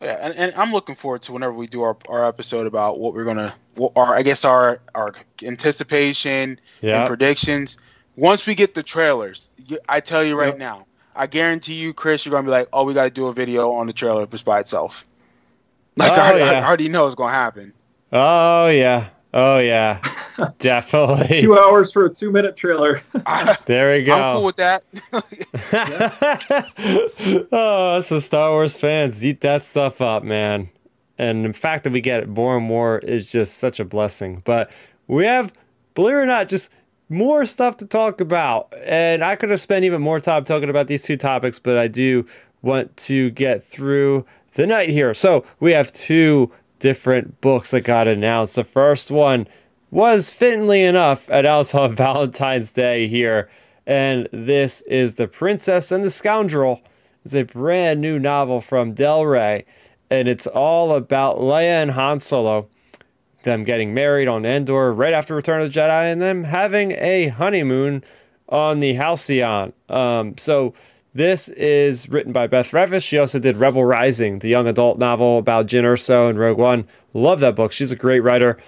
Yeah, 0.00 0.18
and, 0.22 0.34
and 0.34 0.54
I'm 0.54 0.72
looking 0.72 0.94
forward 0.94 1.22
to 1.22 1.32
whenever 1.32 1.52
we 1.52 1.66
do 1.66 1.82
our, 1.82 1.96
our 2.08 2.24
episode 2.26 2.66
about 2.66 2.98
what 3.00 3.14
we're 3.14 3.24
gonna, 3.24 3.54
what 3.74 3.92
our 3.96 4.14
I 4.16 4.22
guess 4.22 4.44
our 4.44 4.80
our 4.94 5.12
anticipation 5.42 6.60
Yeah. 6.80 6.98
and 6.98 7.06
predictions. 7.06 7.78
Once 8.16 8.46
we 8.46 8.54
get 8.54 8.74
the 8.74 8.82
trailers, 8.82 9.48
I 9.88 10.00
tell 10.00 10.22
you 10.24 10.36
right 10.38 10.54
Yep. 10.54 10.58
now, 10.58 10.86
I 11.16 11.26
guarantee 11.26 11.74
you, 11.74 11.92
Chris, 11.92 12.24
you're 12.24 12.30
gonna 12.32 12.44
be 12.44 12.50
like, 12.50 12.68
oh, 12.72 12.84
we 12.84 12.94
got 12.94 13.04
to 13.04 13.10
do 13.10 13.26
a 13.26 13.32
video 13.32 13.72
on 13.72 13.86
the 13.88 13.92
trailer 13.92 14.26
just 14.26 14.44
by 14.44 14.60
itself. 14.60 15.06
Like 15.96 16.16
Oh, 16.16 16.20
I, 16.20 16.30
I 16.32 16.38
yeah. 16.38 16.66
already 16.66 16.88
know 16.88 17.06
it's 17.06 17.16
gonna 17.16 17.32
happen. 17.32 17.72
Oh 18.12 18.68
yeah. 18.68 19.08
Oh 19.34 19.58
yeah. 19.58 20.00
Definitely. 20.58 21.40
Two 21.40 21.58
hours 21.58 21.92
for 21.92 22.06
a 22.06 22.14
two 22.14 22.30
minute 22.30 22.56
trailer. 22.56 23.02
There 23.66 23.92
we 23.92 24.04
go. 24.04 24.14
I'm 24.14 24.36
cool 24.36 24.44
with 24.46 24.56
that. 24.56 24.82
oh, 27.52 27.96
us 27.96 28.08
the 28.08 28.20
Star 28.22 28.50
Wars 28.50 28.76
fans 28.76 29.24
eat 29.24 29.42
that 29.42 29.62
stuff 29.62 30.00
up, 30.00 30.22
man. 30.22 30.70
And 31.18 31.44
the 31.44 31.52
fact 31.52 31.84
that 31.84 31.92
we 31.92 32.00
get 32.00 32.22
it 32.22 32.28
more 32.28 32.56
and 32.56 32.64
more 32.64 32.98
is 33.00 33.26
just 33.26 33.58
such 33.58 33.78
a 33.78 33.84
blessing. 33.84 34.40
But 34.46 34.70
we 35.06 35.26
have, 35.26 35.52
believe 35.94 36.14
it 36.14 36.18
or 36.18 36.26
not, 36.26 36.48
just 36.48 36.70
more 37.10 37.44
stuff 37.44 37.76
to 37.78 37.86
talk 37.86 38.22
about. 38.22 38.72
And 38.84 39.22
I 39.22 39.36
could 39.36 39.50
have 39.50 39.60
spent 39.60 39.84
even 39.84 40.00
more 40.00 40.20
time 40.20 40.44
talking 40.44 40.70
about 40.70 40.86
these 40.86 41.02
two 41.02 41.18
topics, 41.18 41.58
but 41.58 41.76
I 41.76 41.88
do 41.88 42.24
want 42.62 42.96
to 42.98 43.30
get 43.30 43.66
through 43.66 44.24
the 44.54 44.66
night 44.66 44.88
here. 44.88 45.12
So 45.12 45.44
we 45.60 45.72
have 45.72 45.92
two 45.92 46.50
different 46.78 47.40
books 47.40 47.70
that 47.72 47.82
got 47.82 48.08
announced. 48.08 48.56
The 48.56 48.64
first 48.64 49.10
one 49.10 49.46
was 49.90 50.30
fittingly 50.30 50.82
enough 50.82 51.28
announced 51.28 51.74
on 51.74 51.94
Valentine's 51.94 52.72
Day 52.72 53.08
here. 53.08 53.48
And 53.86 54.28
this 54.32 54.82
is 54.82 55.14
The 55.14 55.28
Princess 55.28 55.90
and 55.90 56.04
the 56.04 56.10
Scoundrel. 56.10 56.82
It's 57.24 57.34
a 57.34 57.42
brand 57.42 58.00
new 58.00 58.18
novel 58.18 58.60
from 58.60 58.92
Del 58.92 59.24
Rey. 59.24 59.64
And 60.10 60.28
it's 60.28 60.46
all 60.46 60.94
about 60.94 61.38
Leia 61.38 61.82
and 61.82 61.90
Han 61.92 62.20
Solo, 62.20 62.68
them 63.44 63.64
getting 63.64 63.92
married 63.94 64.28
on 64.28 64.44
Endor 64.44 64.92
right 64.92 65.12
after 65.12 65.34
Return 65.34 65.60
of 65.60 65.72
the 65.72 65.80
Jedi, 65.80 66.12
and 66.12 66.20
them 66.20 66.44
having 66.44 66.92
a 66.92 67.28
honeymoon 67.28 68.02
on 68.48 68.80
the 68.80 68.94
Halcyon. 68.94 69.72
Um, 69.88 70.36
so 70.38 70.72
this 71.14 71.48
is 71.48 72.08
written 72.08 72.32
by 72.32 72.46
Beth 72.46 72.70
Revis. 72.70 73.06
She 73.06 73.18
also 73.18 73.38
did 73.38 73.56
Rebel 73.56 73.84
Rising, 73.84 74.40
the 74.40 74.48
young 74.48 74.66
adult 74.66 74.98
novel 74.98 75.38
about 75.38 75.66
Jyn 75.66 75.84
Erso 75.84 76.28
and 76.28 76.38
Rogue 76.38 76.58
One. 76.58 76.86
Love 77.14 77.40
that 77.40 77.54
book. 77.54 77.72
She's 77.72 77.92
a 77.92 77.96
great 77.96 78.20
writer. 78.20 78.58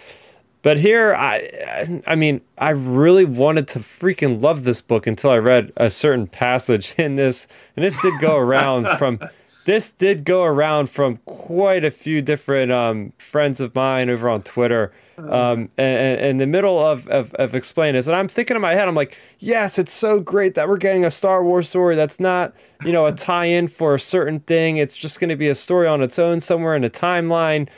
But 0.62 0.78
here, 0.78 1.14
I, 1.14 2.02
I 2.06 2.14
mean, 2.14 2.42
I 2.58 2.70
really 2.70 3.24
wanted 3.24 3.66
to 3.68 3.78
freaking 3.78 4.42
love 4.42 4.64
this 4.64 4.80
book 4.80 5.06
until 5.06 5.30
I 5.30 5.38
read 5.38 5.72
a 5.76 5.88
certain 5.88 6.26
passage 6.26 6.94
in 6.98 7.16
this, 7.16 7.48
and 7.76 7.84
this 7.84 8.00
did 8.02 8.20
go 8.20 8.36
around 8.36 8.88
from, 8.98 9.20
this 9.64 9.90
did 9.92 10.24
go 10.24 10.42
around 10.42 10.90
from 10.90 11.18
quite 11.24 11.84
a 11.84 11.90
few 11.90 12.20
different 12.20 12.72
um, 12.72 13.12
friends 13.18 13.60
of 13.60 13.74
mine 13.74 14.10
over 14.10 14.28
on 14.28 14.42
Twitter. 14.42 14.92
Um, 15.28 15.70
and, 15.76 15.98
and 15.98 16.20
in 16.20 16.36
the 16.38 16.46
middle 16.46 16.78
of, 16.78 17.08
of, 17.08 17.34
of 17.34 17.54
explaining 17.54 17.94
this, 17.94 18.06
and 18.06 18.16
I'm 18.16 18.28
thinking 18.28 18.54
in 18.54 18.62
my 18.62 18.74
head, 18.74 18.88
I'm 18.88 18.94
like, 18.94 19.18
yes, 19.38 19.78
it's 19.78 19.92
so 19.92 20.20
great 20.20 20.54
that 20.54 20.68
we're 20.68 20.76
getting 20.76 21.04
a 21.04 21.10
Star 21.10 21.44
Wars 21.44 21.68
story 21.68 21.96
that's 21.96 22.20
not, 22.20 22.54
you 22.84 22.92
know, 22.92 23.06
a 23.06 23.12
tie-in 23.12 23.68
for 23.68 23.94
a 23.94 24.00
certain 24.00 24.40
thing. 24.40 24.76
It's 24.76 24.96
just 24.96 25.20
going 25.20 25.30
to 25.30 25.36
be 25.36 25.48
a 25.48 25.54
story 25.54 25.86
on 25.86 26.02
its 26.02 26.18
own 26.18 26.40
somewhere 26.40 26.76
in 26.76 26.84
a 26.84 26.90
timeline. 26.90 27.68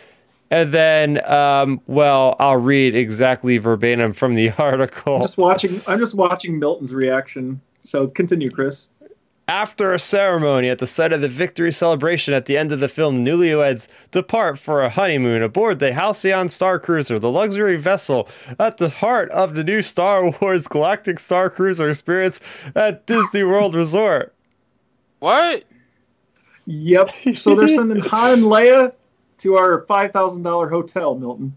And 0.51 0.73
then, 0.73 1.25
um, 1.31 1.81
well, 1.87 2.37
I'll 2.39 2.59
read 2.59 2.95
exactly 2.95 3.57
verbatim 3.57 4.13
from 4.13 4.35
the 4.35 4.51
article. 4.59 5.17
I'm 5.17 5.23
just 5.23 5.39
watching. 5.39 5.81
I'm 5.87 5.99
just 5.99 6.15
watching 6.15 6.59
Milton's 6.59 6.93
reaction. 6.93 7.61
So 7.85 8.07
continue, 8.07 8.51
Chris. 8.51 8.89
After 9.49 9.93
a 9.93 9.99
ceremony 9.99 10.71
at 10.71 10.79
the 10.79 10.87
site 10.87 11.13
of 11.13 11.21
the 11.21 11.29
victory 11.29 11.73
celebration 11.73 12.33
at 12.33 12.47
the 12.47 12.57
end 12.57 12.71
of 12.73 12.81
the 12.81 12.89
film, 12.89 13.25
newlyweds 13.25 13.89
depart 14.13 14.59
for 14.59 14.83
a 14.83 14.89
honeymoon 14.89 15.43
aboard 15.43 15.79
the 15.79 15.93
Halcyon 15.93 16.49
Star 16.49 16.79
Cruiser, 16.79 17.19
the 17.19 17.31
luxury 17.31 17.77
vessel 17.77 18.29
at 18.59 18.79
the 18.79 18.89
heart 18.89 19.29
of 19.31 19.55
the 19.55 19.65
new 19.65 19.83
Star 19.83 20.31
Wars 20.41 20.69
Galactic 20.69 21.19
Star 21.19 21.51
Cruiser 21.51 21.91
experience 21.91 22.41
at 22.75 23.05
Disney 23.07 23.43
World 23.43 23.75
Resort. 23.75 24.33
what? 25.19 25.65
Yep. 26.67 27.11
So 27.35 27.57
they're 27.57 27.67
sending 27.69 28.01
Han 28.05 28.33
and 28.35 28.43
Leia 28.45 28.93
to 29.39 29.57
our 29.57 29.83
five 29.83 30.13
thousand 30.13 30.45
dollar 30.45 30.69
hotel, 30.69 31.17
Milton. 31.17 31.57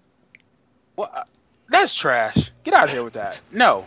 What? 0.96 1.30
That's 1.70 1.94
trash. 1.94 2.52
Get 2.64 2.74
out 2.74 2.86
of 2.86 2.90
here 2.92 3.04
with 3.04 3.14
that. 3.14 3.40
No, 3.52 3.86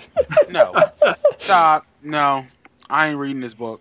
no, 0.48 0.72
stop. 1.40 1.86
No, 2.02 2.44
I 2.88 3.08
ain't 3.08 3.18
reading 3.18 3.40
this 3.40 3.54
book. 3.54 3.80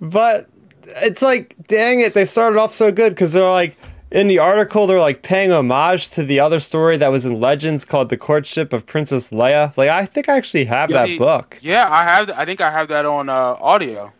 But 0.00 0.48
it's 0.86 1.22
like, 1.22 1.54
dang 1.68 2.00
it, 2.00 2.14
they 2.14 2.24
started 2.24 2.58
off 2.58 2.72
so 2.72 2.92
good 2.92 3.10
because 3.14 3.32
they're 3.32 3.48
like, 3.50 3.76
in 4.10 4.28
the 4.28 4.38
article, 4.38 4.86
they're 4.86 5.00
like 5.00 5.22
paying 5.22 5.50
homage 5.50 6.10
to 6.10 6.22
the 6.22 6.38
other 6.38 6.60
story 6.60 6.96
that 6.96 7.08
was 7.08 7.26
in 7.26 7.40
Legends 7.40 7.84
called 7.84 8.08
The 8.08 8.16
Courtship 8.16 8.72
of 8.72 8.86
Princess 8.86 9.30
Leia. 9.30 9.76
Like, 9.76 9.90
I 9.90 10.06
think 10.06 10.28
I 10.28 10.36
actually 10.36 10.66
have 10.66 10.90
Yeah. 10.90 10.98
that 11.02 11.06
See- 11.08 11.18
book. 11.18 11.58
Yeah, 11.60 11.90
I 11.90 12.04
have. 12.04 12.30
I 12.30 12.44
think 12.44 12.60
I 12.60 12.70
have 12.70 12.88
that 12.88 13.04
on 13.04 13.28
uh, 13.28 13.56
audio. 13.60 14.12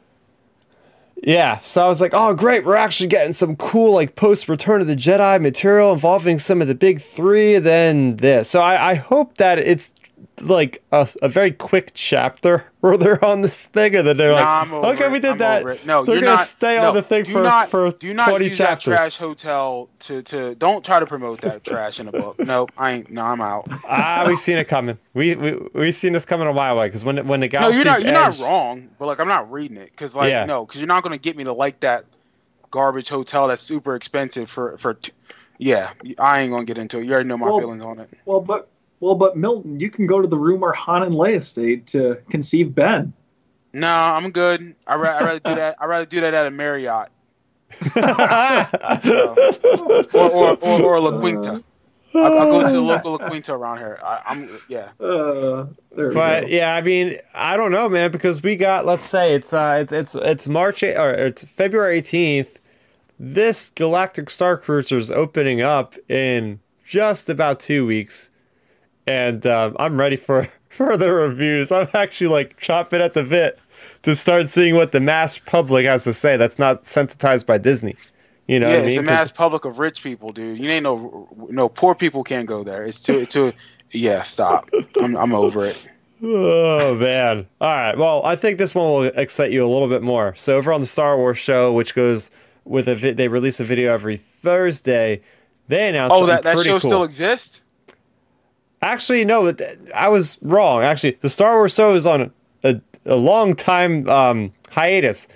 Yeah, 1.23 1.61
so 1.61 1.83
I 1.85 1.89
was 1.89 2.01
like, 2.01 2.13
oh, 2.15 2.35
great, 2.35 2.65
we're 2.67 2.77
actually 2.77 3.07
getting 3.09 3.33
some 3.33 3.57
cool, 3.57 3.93
like, 3.93 4.17
post 4.17 4.51
Return 4.51 4.83
of 4.83 4.87
the 4.87 4.95
Jedi 4.95 5.41
material 5.41 5.93
involving 5.95 6.39
some 6.39 6.61
of 6.61 6.69
the 6.69 6.75
big 6.75 7.01
three, 7.01 7.59
then 7.59 8.17
this. 8.17 8.51
So 8.51 8.61
I, 8.61 8.91
I 8.91 8.95
hope 8.97 9.39
that 9.39 9.59
it's 9.59 9.95
like 10.41 10.83
a, 10.93 11.09
a 11.23 11.29
very 11.29 11.51
quick 11.51 11.91
chapter 11.95 12.65
where 12.81 12.97
they're 12.97 13.23
on 13.25 13.43
this 13.43 13.67
thing 13.67 13.95
and 13.95 14.07
then 14.07 14.17
they're 14.17 14.31
Nah, 14.33 14.37
like, 14.37 14.47
I'm 14.67 14.73
over 14.73 14.87
okay, 14.89 15.05
it. 15.07 15.13
we 15.13 15.19
did 15.21 15.31
I'm 15.33 15.39
that. 15.39 15.87
No, 15.87 16.05
they're 16.05 16.17
you're 16.17 16.25
gonna 16.25 16.37
not, 16.37 16.47
stay 16.47 16.77
no, 16.77 16.89
on 16.89 16.95
the 16.95 17.03
thing 17.03 17.25
do 17.25 17.33
for, 17.33 17.43
not, 17.43 17.69
for 17.71 17.91
do 17.93 18.13
not 18.15 18.29
20 18.29 18.45
use 18.47 18.57
chapters. 18.59 18.85
that 18.93 18.97
trash 18.97 19.17
hotel 19.19 19.89
to 20.01 20.23
to. 20.23 20.55
Don't 20.57 20.85
try 20.85 21.01
to 21.01 21.07
promote 21.07 21.41
that 21.43 21.65
trash 21.65 22.01
in 22.01 22.09
a 22.09 22.13
book. 22.13 22.39
Nope, 22.39 22.71
I 22.79 22.93
ain't. 22.93 23.11
No, 23.11 23.23
I'm 23.25 23.41
out. 23.41 23.67
ah, 23.89 24.25
we 24.27 24.37
seen 24.37 24.57
it 24.59 24.67
coming. 24.69 24.99
We 25.15 25.35
we 25.37 25.53
we 25.75 25.93
seen 25.93 26.13
this 26.13 26.25
coming 26.25 26.47
a 26.47 26.53
while 26.53 26.75
away 26.77 26.89
because 26.89 27.05
when 27.05 27.27
when 27.27 27.41
the 27.41 27.47
No, 27.49 27.51
galaxy's 27.51 27.77
you're 27.85 27.93
not. 27.93 28.01
You're 28.03 28.15
edge, 28.17 28.39
not 28.41 28.47
wrong. 28.47 28.91
But 28.99 29.07
like, 29.07 29.21
I'm 29.21 29.29
not 29.29 29.51
reading 29.51 29.77
it 29.77 29.91
because 29.91 30.15
like 30.15 30.31
Yeah. 30.31 30.45
no, 30.45 30.65
because 30.67 30.81
you're 30.81 30.89
not 30.89 31.03
gonna 31.03 31.19
get 31.19 31.37
me 31.37 31.45
to 31.45 31.53
like 31.53 31.81
that 31.81 32.05
garbage 32.71 33.09
hotel 33.09 33.49
that's 33.49 33.63
super 33.63 33.95
expensive 33.97 34.51
for 34.51 34.77
for. 34.79 34.95
T- 34.95 35.13
yeah, 35.59 35.93
I 36.19 36.41
ain't 36.41 36.53
gonna 36.53 36.67
get 36.67 36.77
into 36.79 36.99
it. 36.99 37.07
You 37.07 37.13
already 37.15 37.29
know 37.29 37.39
my 37.39 37.47
Well- 37.49 37.59
feelings 37.61 37.83
on 37.83 37.99
it. 38.01 38.11
Well, 38.27 38.41
but 38.41 38.69
well, 39.01 39.15
but 39.15 39.37
Milton, 39.37 39.79
you 39.81 39.91
can 39.91 40.07
go 40.07 40.21
to 40.23 40.29
the 40.29 40.39
room 40.39 40.61
where 40.61 40.73
Han 40.73 41.03
and 41.03 41.15
Leia 41.15 41.43
stayed 41.45 41.87
to 41.89 42.17
conceive 42.31 42.75
Ben. 42.75 43.13
No, 43.73 43.89
I'm 43.89 44.31
good. 44.31 44.75
I 44.87 44.97
ra- 44.97 45.19
I 45.19 45.23
rather 45.25 45.39
do 45.41 45.55
that. 45.55 45.77
I 45.81 45.85
rather 45.87 46.07
do 46.07 46.21
that 46.23 46.33
at 46.35 46.47
a 46.47 46.51
Marriott 46.51 47.09
or 47.97 48.03
or 50.15 50.57
or, 50.61 50.83
or 50.83 50.95
a 50.97 51.01
La 51.01 51.19
Quinta. 51.19 51.63
I'll, 52.15 52.39
I'll 52.39 52.51
go 52.51 52.67
to 52.67 52.73
the 52.73 52.81
local 52.81 53.13
La 53.13 53.29
Quinta 53.29 53.53
around 53.55 53.79
here. 53.79 53.99
I, 54.03 54.23
I'm 54.27 54.49
yeah. 54.69 54.91
Uh, 54.99 55.67
there 55.95 56.11
But 56.13 56.43
go. 56.43 56.49
yeah, 56.49 56.75
I 56.75 56.81
mean, 56.81 57.19
I 57.35 57.57
don't 57.59 57.73
know, 57.73 57.89
man, 57.91 58.11
because 58.11 58.43
we 58.43 58.57
got 58.57 58.87
let's 58.87 59.05
say 59.07 59.35
it's 59.35 59.53
uh 59.53 59.79
it's 59.83 59.93
it's, 59.93 60.15
it's 60.15 60.49
March 60.49 60.83
or 60.83 61.13
it's 61.13 61.45
February 61.45 61.99
eighteenth. 61.99 62.59
This 63.19 63.71
Galactic 63.71 64.31
Star 64.31 64.57
Cruiser 64.57 64.97
is 64.99 65.11
opening 65.11 65.61
up 65.61 65.95
in 66.09 66.61
just 66.87 67.29
about 67.29 67.61
two 67.61 67.85
weeks, 67.87 68.31
and 69.07 69.47
um, 69.47 69.77
I'm 69.79 69.99
ready 69.99 70.17
for 70.17 70.49
further 70.69 71.15
reviews. 71.15 71.71
I'm 71.73 71.89
actually 71.95 72.29
like 72.29 72.59
chopping 72.59 73.01
at 73.01 73.15
the 73.15 73.23
bit 73.23 73.59
to 74.03 74.15
start 74.17 74.49
seeing 74.49 74.75
what 74.77 74.93
the 74.93 75.01
mass 75.01 75.39
public 75.39 75.87
has 75.87 76.05
to 76.05 76.13
say. 76.15 76.37
That's 76.37 76.59
not 76.59 76.85
sensitized 76.87 77.47
by 77.47 77.59
Disney. 77.59 77.97
You 78.47 78.61
know 78.61 78.69
yeah, 78.69 78.75
what 78.77 78.83
I 78.85 78.87
it's 78.87 78.91
mean? 78.97 78.99
a 79.01 79.03
mass 79.03 79.31
public 79.33 79.65
of 79.65 79.79
rich 79.81 80.03
people, 80.05 80.33
dude. 80.33 80.59
You 80.59 80.71
ain't 80.71 80.85
no 80.85 81.29
no 81.51 81.69
poor 81.69 81.95
people 81.95 82.23
can't 82.23 82.47
go 82.47 82.63
there. 82.63 82.85
It's 82.85 83.01
too 83.03 83.19
it's 83.19 83.33
too 83.33 83.53
yeah. 83.91 84.23
Stop. 84.23 84.71
I'm 85.01 85.17
I'm 85.17 85.35
over 85.35 85.65
it. 85.65 85.89
Oh 86.23 86.95
man! 86.95 87.47
All 87.61 87.69
right. 87.69 87.99
Well, 87.99 88.23
I 88.25 88.37
think 88.37 88.57
this 88.59 88.75
one 88.75 88.87
will 88.87 89.03
excite 89.05 89.51
you 89.51 89.67
a 89.67 89.69
little 89.69 89.89
bit 89.89 90.01
more. 90.03 90.35
So 90.37 90.57
over 90.57 90.73
on 90.73 90.81
the 90.81 90.87
Star 90.87 91.17
Wars 91.19 91.37
show, 91.37 91.73
which 91.73 91.95
goes 91.95 92.31
with 92.65 92.89
a 92.89 92.95
vi- 92.95 93.13
they 93.13 93.29
release 93.29 93.61
a 93.61 93.65
video 93.65 93.93
every 93.93 94.17
Thursday. 94.17 95.21
They 95.69 95.89
announced 95.89 96.17
Oh, 96.17 96.25
that 96.27 96.43
that 96.45 96.59
show 96.61 96.79
cool. 96.81 96.81
still 96.81 97.05
exists. 97.05 97.61
Actually, 98.83 99.25
no, 99.25 99.55
I 99.95 100.09
was 100.09 100.39
wrong. 100.43 100.83
Actually, 100.83 101.19
the 101.21 101.31
Star 101.31 101.57
Wars 101.57 101.75
show 101.75 101.95
is 101.95 102.07
on 102.07 102.31
a, 102.63 102.81
a 103.05 103.17
long 103.17 103.55
time 103.55 104.09
um, 104.09 104.53
hiatus. 104.71 105.29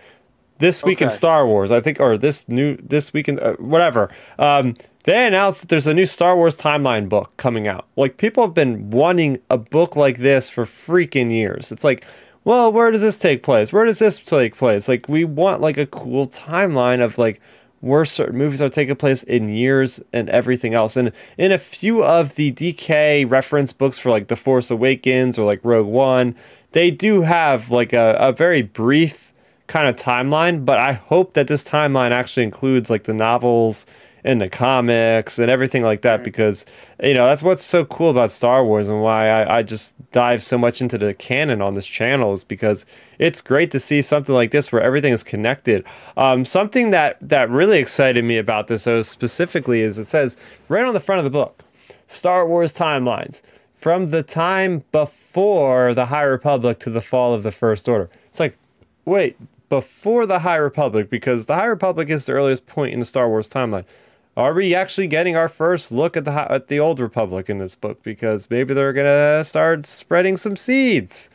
This 0.59 0.83
week 0.83 1.01
in 1.01 1.09
Star 1.09 1.47
Wars, 1.47 1.71
I 1.71 1.81
think, 1.81 2.01
or 2.01 2.19
this 2.19 2.47
new 2.47 2.77
this 2.77 3.15
week 3.15 3.29
in 3.29 3.39
uh, 3.41 3.55
whatever. 3.55 4.11
Um, 4.39 4.77
they 5.05 5.27
announced 5.27 5.63
that 5.63 5.69
there's 5.71 5.87
a 5.87 5.95
new 5.95 6.05
Star 6.05 6.37
Wars 6.37 6.59
timeline 6.59 7.09
book 7.09 7.35
coming 7.39 7.67
out. 7.67 7.87
Like 7.97 8.19
people 8.19 8.45
have 8.45 8.53
been 8.53 8.91
wanting 8.91 9.39
a 9.49 9.57
book 9.57 9.97
like 9.97 10.19
this 10.19 10.51
for 10.51 10.67
freaking 10.67 11.31
years. 11.31 11.73
It's 11.73 11.83
like, 11.85 12.05
well, 12.45 12.71
where 12.71 12.91
does 12.91 13.01
this 13.01 13.17
take 13.17 13.43
place? 13.43 13.73
Where 13.73 13.87
does 13.87 14.01
this 14.01 14.19
take 14.19 14.57
place? 14.57 14.89
Like 14.89 15.09
we 15.09 15.25
want 15.25 15.63
like 15.63 15.79
a 15.79 15.87
cool 15.87 16.29
timeline 16.29 17.03
of 17.03 17.17
like 17.17 17.41
where 17.81 18.05
certain 18.05 18.37
movies 18.39 18.61
are 18.61 18.69
taking 18.69 18.97
place 18.97 19.23
in 19.23 19.49
years 19.49 20.03
and 20.13 20.29
everything 20.31 20.75
else. 20.75 20.97
And 20.97 21.13
in 21.39 21.51
a 21.51 21.59
few 21.59 22.05
of 22.05 22.35
the 22.35 22.53
DK 22.53 23.29
reference 23.31 23.73
books 23.73 23.99
for 23.99 24.11
like 24.11 24.29
The 24.29 24.37
Force 24.37 24.71
Awakens 24.71 25.39
or 25.39 25.47
like 25.47 25.65
Rogue 25.65 25.87
One, 25.87 26.35
they 26.73 26.91
do 26.91 27.23
have 27.23 27.71
like 27.71 27.93
a, 27.93 28.17
a 28.19 28.33
very 28.33 28.63
brief 28.63 29.33
kind 29.67 29.89
of 29.89 29.97
timeline, 29.97 30.65
but 30.65 30.79
I 30.79 30.93
hope 30.93 31.35
that 31.35 31.47
this 31.47 31.65
timeline 31.65 32.11
actually 32.11 32.43
includes 32.43 32.91
like 32.91 33.05
the 33.05 33.15
novels 33.15 33.87
and 34.25 34.41
the 34.41 34.49
comics 34.49 35.39
and 35.39 35.51
everything 35.51 35.83
like 35.83 36.03
that 36.03 36.23
because 36.23 36.67
you 37.03 37.15
know 37.15 37.27
that's 37.27 37.43
what's 37.43 37.63
so 37.63 37.85
cool 37.85 38.11
about 38.11 38.31
Star 38.31 38.65
Wars 38.65 38.89
and 38.89 39.03
why 39.03 39.29
I, 39.29 39.59
I 39.59 39.63
just 39.63 39.95
dive 40.13 40.43
so 40.43 40.59
much 40.59 40.81
into 40.81 40.99
the 40.99 41.15
canon 41.15 41.63
on 41.63 41.75
this 41.75 41.87
channel 41.87 42.33
is 42.35 42.45
because 42.45 42.87
it's 43.19 43.41
great 43.41 43.71
to 43.71 43.81
see 43.81 44.03
something 44.03 44.35
like 44.35 44.51
this 44.51 44.73
where 44.73 44.83
everything 44.83 45.13
is 45.13 45.23
connected. 45.23 45.85
Um, 46.17 46.45
something 46.45 46.91
that 46.91 47.17
that 47.21 47.51
really 47.51 47.79
excited 47.79 48.25
me 48.25 48.39
about 48.39 48.69
this 48.69 48.85
though 48.85 49.03
specifically 49.03 49.81
is 49.81 49.99
it 49.99 50.07
says 50.07 50.37
right 50.69 50.85
on 50.85 50.95
the 50.95 51.01
front 51.01 51.19
of 51.19 51.25
the 51.25 51.31
book, 51.31 51.65
Star 52.07 52.47
Wars 52.47 52.75
timelines 52.75 53.43
from 53.75 54.09
the 54.09 54.23
time 54.23 54.85
before 54.93 55.95
the 55.95 56.07
High 56.07 56.23
Republic 56.23 56.79
to 56.81 56.91
the 56.91 57.01
fall 57.01 57.33
of 57.33 57.43
the 57.43 57.51
First 57.51 57.89
Order. 57.89 58.11
It's 58.29 58.39
like, 58.39 58.59
wait, 59.07 59.39
before 59.71 60.27
the 60.27 60.41
High 60.41 60.57
Republic 60.57 61.09
because 61.09 61.47
the 61.47 61.55
High 61.55 61.67
Republic 61.67 62.11
is 62.11 62.27
the 62.27 62.33
earliest 62.33 62.67
point 62.67 62.93
in 62.93 62.99
the 62.99 63.07
Star 63.07 63.29
Wars 63.29 63.49
timeline 63.49 63.87
are 64.37 64.55
we 64.55 64.75
actually 64.75 65.07
getting 65.07 65.37
our 65.37 65.49
first 65.49 65.93
look 65.93 66.17
at 66.17 66.25
the 66.25 66.31
at 66.31 66.69
the 66.69 66.81
old 66.81 67.01
republic 67.01 67.51
in 67.51 67.59
this 67.59 67.75
book? 67.75 68.03
Because 68.03 68.49
maybe 68.51 68.75
they're 68.75 68.93
gonna 68.93 69.45
start 69.45 69.87
spreading 69.87 70.37
some 70.37 70.57
seeds. 70.57 71.31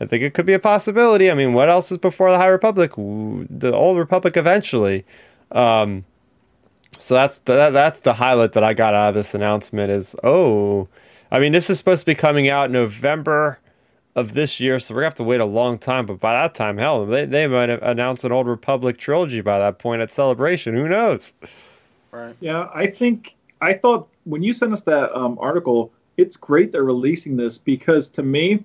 I 0.00 0.06
think 0.06 0.22
it 0.22 0.34
could 0.34 0.46
be 0.46 0.54
a 0.54 0.58
possibility. 0.58 1.30
I 1.30 1.34
mean 1.34 1.52
what 1.52 1.68
else 1.68 1.92
is 1.92 1.98
before 1.98 2.30
the 2.30 2.38
high 2.38 2.46
republic? 2.46 2.92
The 2.96 3.72
old 3.74 3.98
republic 3.98 4.36
eventually. 4.36 5.04
Um, 5.52 6.04
so 6.98 7.14
that's 7.14 7.38
the, 7.40 7.70
that's 7.70 8.00
the 8.00 8.14
highlight 8.14 8.52
that 8.52 8.64
i 8.64 8.72
got 8.72 8.94
out 8.94 9.10
of 9.10 9.14
this 9.14 9.34
announcement 9.34 9.90
is 9.90 10.16
oh 10.24 10.88
i 11.30 11.38
mean 11.38 11.52
this 11.52 11.68
is 11.70 11.78
supposed 11.78 12.00
to 12.00 12.06
be 12.06 12.14
coming 12.14 12.48
out 12.48 12.70
november 12.70 13.58
of 14.16 14.34
this 14.34 14.58
year 14.58 14.80
so 14.80 14.94
we're 14.94 15.00
gonna 15.00 15.06
have 15.06 15.14
to 15.14 15.22
wait 15.22 15.40
a 15.40 15.44
long 15.44 15.78
time 15.78 16.06
but 16.06 16.18
by 16.18 16.32
that 16.32 16.54
time 16.54 16.78
hell 16.78 17.06
they, 17.06 17.24
they 17.24 17.46
might 17.46 17.68
have 17.68 17.82
announced 17.82 18.24
an 18.24 18.32
old 18.32 18.46
republic 18.46 18.98
trilogy 18.98 19.40
by 19.40 19.58
that 19.58 19.78
point 19.78 20.02
at 20.02 20.10
celebration. 20.10 20.74
Who 20.74 20.88
knows 20.88 21.34
Right. 22.18 22.36
Yeah, 22.40 22.68
I 22.74 22.86
think 22.86 23.34
I 23.60 23.74
thought 23.74 24.08
when 24.24 24.42
you 24.42 24.52
sent 24.52 24.72
us 24.72 24.82
that 24.82 25.16
um, 25.16 25.38
article, 25.40 25.92
it's 26.16 26.36
great 26.36 26.72
they're 26.72 26.84
releasing 26.84 27.36
this 27.36 27.58
because 27.58 28.08
to 28.10 28.22
me, 28.22 28.64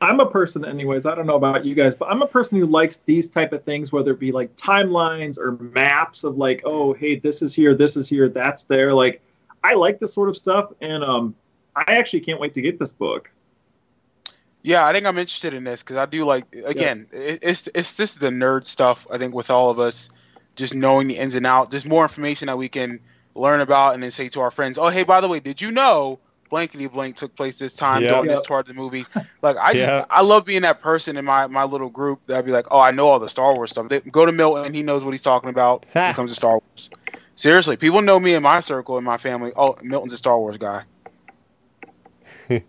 I'm 0.00 0.20
a 0.20 0.26
person, 0.26 0.64
anyways. 0.64 1.06
I 1.06 1.14
don't 1.14 1.26
know 1.26 1.36
about 1.36 1.64
you 1.64 1.74
guys, 1.74 1.94
but 1.94 2.08
I'm 2.08 2.22
a 2.22 2.26
person 2.26 2.58
who 2.58 2.66
likes 2.66 2.98
these 2.98 3.28
type 3.28 3.52
of 3.52 3.62
things, 3.62 3.92
whether 3.92 4.10
it 4.10 4.18
be 4.18 4.32
like 4.32 4.54
timelines 4.56 5.38
or 5.38 5.52
maps 5.52 6.24
of 6.24 6.36
like, 6.36 6.60
oh, 6.64 6.92
hey, 6.92 7.18
this 7.18 7.40
is 7.40 7.54
here, 7.54 7.74
this 7.74 7.96
is 7.96 8.08
here, 8.08 8.28
that's 8.28 8.64
there. 8.64 8.92
Like, 8.92 9.22
I 9.62 9.74
like 9.74 10.00
this 10.00 10.12
sort 10.12 10.28
of 10.28 10.36
stuff, 10.36 10.72
and 10.80 11.04
um, 11.04 11.34
I 11.76 11.84
actually 11.96 12.20
can't 12.20 12.40
wait 12.40 12.52
to 12.54 12.60
get 12.60 12.78
this 12.78 12.90
book. 12.90 13.30
Yeah, 14.62 14.86
I 14.86 14.92
think 14.92 15.06
I'm 15.06 15.18
interested 15.18 15.54
in 15.54 15.64
this 15.64 15.82
because 15.82 15.96
I 15.96 16.06
do 16.06 16.24
like. 16.24 16.52
Again, 16.64 17.06
yeah. 17.12 17.18
it, 17.18 17.38
it's 17.42 17.68
it's 17.74 17.94
just 17.94 18.20
the 18.20 18.28
nerd 18.28 18.64
stuff. 18.64 19.06
I 19.10 19.18
think 19.18 19.34
with 19.34 19.50
all 19.50 19.70
of 19.70 19.78
us, 19.78 20.10
just 20.56 20.74
knowing 20.74 21.08
the 21.08 21.16
ins 21.16 21.34
and 21.34 21.46
outs. 21.46 21.70
There's 21.70 21.86
more 21.86 22.02
information 22.02 22.46
that 22.46 22.58
we 22.58 22.68
can 22.68 23.00
learn 23.34 23.60
about 23.60 23.94
and 23.94 24.02
then 24.02 24.10
say 24.10 24.28
to 24.30 24.40
our 24.40 24.50
friends, 24.50 24.78
"Oh, 24.78 24.88
hey, 24.88 25.04
by 25.04 25.20
the 25.20 25.28
way, 25.28 25.40
did 25.40 25.60
you 25.60 25.70
know 25.70 26.18
blankety 26.50 26.86
blank 26.86 27.16
took 27.16 27.34
place 27.34 27.58
this 27.58 27.72
time 27.72 28.02
during 28.02 28.26
this 28.28 28.46
part 28.46 28.68
of 28.68 28.74
the 28.74 28.80
movie?" 28.80 29.06
Like 29.42 29.56
I 29.56 29.72
just. 29.74 30.06
I 30.10 30.22
love 30.22 30.44
being 30.44 30.62
that 30.62 30.80
person 30.80 31.16
in 31.16 31.24
my 31.24 31.46
my 31.46 31.64
little 31.64 31.88
group 31.88 32.20
that'd 32.26 32.44
be 32.44 32.52
like, 32.52 32.66
"Oh, 32.70 32.80
I 32.80 32.90
know 32.90 33.08
all 33.08 33.18
the 33.18 33.28
Star 33.28 33.54
Wars 33.54 33.70
stuff." 33.70 33.88
They, 33.88 34.00
go 34.00 34.26
to 34.26 34.32
Milton, 34.32 34.72
he 34.74 34.82
knows 34.82 35.04
what 35.04 35.12
he's 35.12 35.22
talking 35.22 35.50
about 35.50 35.86
when 35.92 36.10
it 36.10 36.16
comes 36.16 36.30
to 36.30 36.34
Star 36.34 36.52
Wars. 36.52 36.90
Seriously, 37.34 37.76
people 37.76 38.02
know 38.02 38.20
me 38.20 38.34
in 38.34 38.42
my 38.42 38.60
circle 38.60 38.98
in 38.98 39.04
my 39.04 39.16
family. 39.16 39.52
Oh, 39.56 39.76
Milton's 39.82 40.12
a 40.12 40.18
Star 40.18 40.38
Wars 40.38 40.58
guy. 40.58 40.84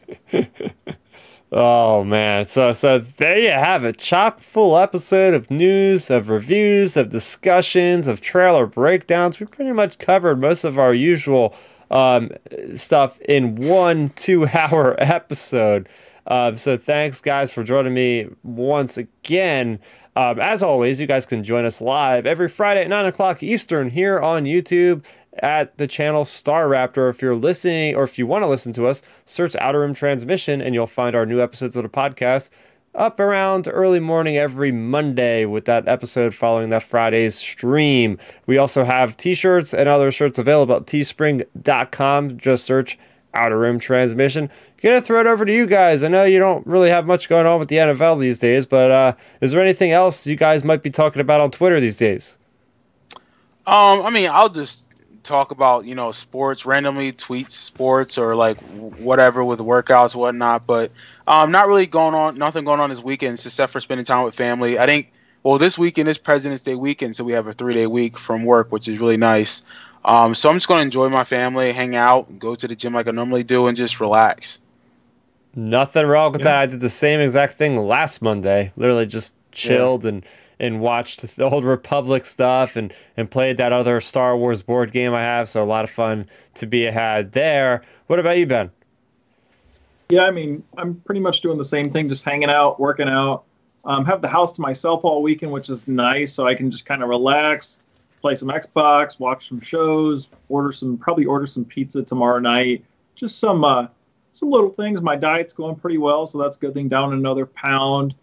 Oh 1.56 2.04
man, 2.04 2.48
so 2.48 2.72
so 2.72 2.98
there 2.98 3.38
you 3.38 3.52
have 3.52 3.86
it. 3.86 4.00
Chock 4.00 4.40
full 4.40 4.76
episode 4.76 5.36
of 5.36 5.52
news, 5.52 6.10
of 6.10 6.28
reviews, 6.28 6.98
of 6.98 7.12
discussions, 7.12 8.08
of 8.08 8.22
trailer 8.22 8.66
breakdowns. 8.66 9.40
We 9.40 9.46
pretty 9.46 9.72
much 9.72 10.00
covered 10.00 10.42
most 10.42 10.64
of 10.64 10.80
our 10.80 10.96
usual 10.96 11.56
um, 11.92 12.32
stuff 12.74 13.22
in 13.22 13.56
one 13.56 14.10
two-hour 14.16 14.96
episode. 14.98 15.88
Uh, 16.26 16.56
so 16.56 16.76
thanks 16.76 17.22
guys 17.22 17.54
for 17.54 17.64
joining 17.64 17.94
me 17.94 18.30
once 18.42 18.98
again. 18.98 19.78
Um, 20.16 20.40
as 20.40 20.64
always, 20.64 21.00
you 21.00 21.06
guys 21.06 21.28
can 21.28 21.44
join 21.44 21.66
us 21.66 21.80
live 21.80 22.26
every 22.26 22.50
Friday 22.50 22.82
at 22.82 22.90
9 22.90 23.06
o'clock 23.06 23.44
Eastern 23.44 23.92
here 23.92 24.20
on 24.20 24.46
YouTube 24.46 25.04
at 25.40 25.78
the 25.78 25.88
channel 25.88 26.24
Starrapter. 26.24 27.10
If 27.10 27.22
you're 27.22 27.36
listening 27.36 27.96
or 27.96 28.04
if 28.04 28.18
you 28.18 28.28
want 28.28 28.44
to 28.44 28.50
listen 28.50 28.74
to 28.74 28.88
us, 28.88 29.02
search 29.26 29.56
Outer 29.58 29.82
Rim 29.82 29.94
Transmission 29.94 30.62
and 30.62 30.74
you'll 30.74 30.88
find 30.88 31.16
our 31.16 31.26
new 31.26 31.42
episodes 31.42 31.76
of 31.76 31.84
the 31.84 31.90
podcast 31.90 32.50
up 32.96 33.20
around 33.20 33.68
early 33.72 34.00
morning 34.00 34.38
every 34.38 34.72
Monday 34.72 35.46
with 35.46 35.66
that 35.66 35.88
episode 35.88 36.36
following 36.36 36.70
that 36.70 36.84
Friday's 36.84 37.36
stream. 37.36 38.20
We 38.46 38.58
also 38.58 38.84
have 38.84 39.18
t-shirts 39.18 39.74
and 39.74 39.90
other 39.90 40.12
shirts 40.12 40.38
available 40.38 40.76
at 40.76 40.86
teespring.com. 40.86 42.38
Just 42.38 42.66
search 42.66 43.00
Outer 43.34 43.60
Rim 43.60 43.80
Transmission. 43.80 44.50
Gonna 44.82 45.02
throw 45.02 45.22
it 45.22 45.28
over 45.28 45.46
to 45.46 45.54
you 45.54 45.66
guys. 45.66 46.04
I 46.04 46.08
know 46.08 46.24
you 46.24 46.40
don't 46.40 46.66
really 46.68 46.90
have 46.90 47.08
much 47.08 47.30
going 47.30 47.48
on 47.48 47.58
with 47.58 47.70
the 47.70 47.78
NFL 47.78 48.20
these 48.20 48.38
days, 48.38 48.66
but 48.66 48.92
uh, 48.92 49.14
is 49.42 49.52
there 49.52 49.62
anything 49.62 49.92
else 49.92 50.28
you 50.28 50.36
guys 50.36 50.64
might 50.64 50.84
be 50.84 50.92
talking 50.92 51.22
about 51.22 51.42
on 51.42 51.50
Twitter 51.50 51.80
these 51.80 51.98
days? 51.98 52.38
Um, 53.66 54.02
I 54.02 54.10
mean, 54.10 54.30
I'll 54.32 54.50
just 54.50 54.83
talk 55.24 55.52
about 55.52 55.86
you 55.86 55.96
know 55.96 56.12
sports 56.12 56.66
randomly 56.66 57.12
tweet 57.12 57.50
sports 57.50 58.18
or 58.18 58.36
like 58.36 58.58
whatever 59.00 59.44
with 59.44 59.60
workouts 59.60 60.14
whatnot 60.14 60.68
but 60.68 60.92
um 61.28 61.52
not 61.52 61.68
really 61.68 61.86
going 61.86 62.14
on 62.14 62.36
nothing 62.36 62.66
going 62.66 62.80
on 62.80 62.90
this 62.90 63.02
weekend 63.02 63.34
except 63.34 63.72
for 63.72 63.82
spending 63.82 64.06
time 64.06 64.26
with 64.26 64.36
family. 64.36 64.78
I 64.78 64.86
think 64.86 65.12
well 65.44 65.58
this 65.58 65.78
weekend 65.78 66.10
is 66.10 66.18
president's 66.18 66.64
day 66.64 66.76
weekend 66.76 67.16
so 67.16 67.24
we 67.24 67.32
have 67.34 67.48
a 67.48 67.54
three 67.54 67.74
day 67.74 67.88
week 67.88 68.18
from 68.18 68.44
work 68.44 68.72
which 68.72 68.88
is 68.88 69.00
really 69.00 69.18
nice. 69.18 69.64
Um 70.06 70.36
so 70.36 70.50
i'm 70.50 70.58
just 70.58 70.68
going 70.68 70.80
to 70.80 70.84
enjoy 70.84 71.10
my 71.10 71.24
family 71.24 71.72
hang 71.72 71.96
out 71.96 72.40
go 72.40 72.56
to 72.56 72.68
the 72.68 72.76
gym 72.76 72.94
like 72.94 73.08
i 73.08 73.12
normally 73.12 73.44
do 73.44 73.68
and 73.68 73.78
just 73.78 74.00
relax. 74.00 74.60
Nothing 75.56 76.08
wrong 76.08 76.32
with 76.32 76.42
yeah. 76.42 76.46
that. 76.46 76.58
I 76.58 76.66
did 76.66 76.80
the 76.80 76.90
same 76.90 77.20
exact 77.20 77.58
thing 77.58 77.78
last 77.78 78.22
monday. 78.22 78.74
Literally 78.76 79.06
just 79.06 79.36
chilled 79.52 80.04
yeah. 80.04 80.10
and 80.10 80.26
and 80.64 80.80
watched 80.80 81.36
the 81.36 81.44
old 81.44 81.66
Republic 81.66 82.26
stuff 82.26 82.78
and 82.78 82.94
and 83.18 83.30
played 83.30 83.58
that 83.58 83.74
other 83.74 84.00
Star 84.00 84.38
Wars 84.38 84.62
board 84.62 84.94
game 84.94 85.14
I 85.14 85.22
have. 85.22 85.50
So 85.50 85.62
a 85.62 85.66
lot 85.66 85.84
of 85.84 85.90
fun 85.90 86.28
to 86.56 86.66
be 86.66 86.84
had 86.84 87.34
there. 87.34 87.84
What 88.08 88.20
about 88.20 88.38
you, 88.38 88.48
Ben? 88.48 88.72
Yeah, 90.10 90.24
I 90.24 90.32
mean, 90.32 90.64
I'm 90.78 90.96
pretty 91.02 91.20
much 91.20 91.42
doing 91.42 91.58
the 91.58 91.66
same 91.66 91.92
thing, 91.92 92.08
just 92.08 92.24
hanging 92.24 92.50
out, 92.50 92.80
working 92.80 93.10
out. 93.10 93.44
Um, 93.84 94.06
have 94.06 94.22
the 94.22 94.28
house 94.30 94.54
to 94.54 94.62
myself 94.62 95.04
all 95.04 95.22
weekend, 95.22 95.52
which 95.52 95.70
is 95.70 95.88
nice, 95.88 96.32
so 96.32 96.48
I 96.48 96.56
can 96.56 96.72
just 96.72 96.86
kind 96.86 97.04
of 97.04 97.10
relax, 97.10 97.80
play 98.22 98.36
some 98.36 98.48
Xbox, 98.48 99.20
watch 99.20 99.50
some 99.50 99.60
shows, 99.60 100.30
order 100.48 100.72
some, 100.72 100.98
probably 100.98 101.26
order 101.26 101.46
some 101.46 101.66
pizza 101.66 102.04
tomorrow 102.04 102.40
night. 102.40 102.86
Just 103.16 103.40
some, 103.40 103.66
uh, 103.66 103.88
some 104.32 104.50
little 104.50 104.70
things. 104.70 105.02
My 105.02 105.18
diet's 105.18 105.54
going 105.54 105.76
pretty 105.76 105.98
well, 105.98 106.26
so 106.26 106.38
that's 106.38 106.56
a 106.56 106.60
good 106.60 106.74
thing. 106.74 106.88
Down 106.88 107.12
another 107.12 107.46
pound. 107.46 108.16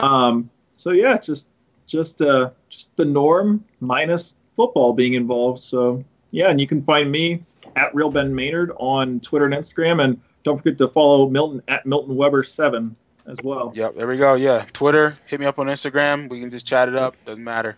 Um, 0.00 0.50
so 0.74 0.90
yeah, 0.90 1.16
just 1.16 1.48
just 1.86 2.22
uh, 2.22 2.50
just 2.68 2.94
the 2.96 3.04
norm 3.04 3.64
minus 3.80 4.34
football 4.54 4.92
being 4.92 5.14
involved. 5.14 5.60
So 5.60 6.04
yeah, 6.30 6.50
and 6.50 6.60
you 6.60 6.66
can 6.66 6.82
find 6.82 7.10
me 7.10 7.42
at 7.76 7.94
Real 7.94 8.10
Ben 8.10 8.34
Maynard 8.34 8.72
on 8.76 9.20
Twitter 9.20 9.44
and 9.44 9.54
Instagram, 9.54 10.02
and 10.02 10.20
don't 10.44 10.56
forget 10.56 10.78
to 10.78 10.88
follow 10.88 11.28
Milton 11.28 11.62
at 11.68 11.86
Milton 11.86 12.16
Webber 12.16 12.42
seven 12.42 12.96
as 13.26 13.38
well. 13.42 13.72
Yep, 13.74 13.96
there 13.96 14.06
we 14.06 14.16
go. 14.16 14.34
Yeah, 14.34 14.64
Twitter. 14.72 15.18
Hit 15.26 15.40
me 15.40 15.46
up 15.46 15.58
on 15.58 15.66
Instagram. 15.66 16.28
We 16.28 16.40
can 16.40 16.50
just 16.50 16.66
chat 16.66 16.88
it 16.88 16.96
up. 16.96 17.16
Doesn't 17.24 17.42
matter. 17.42 17.76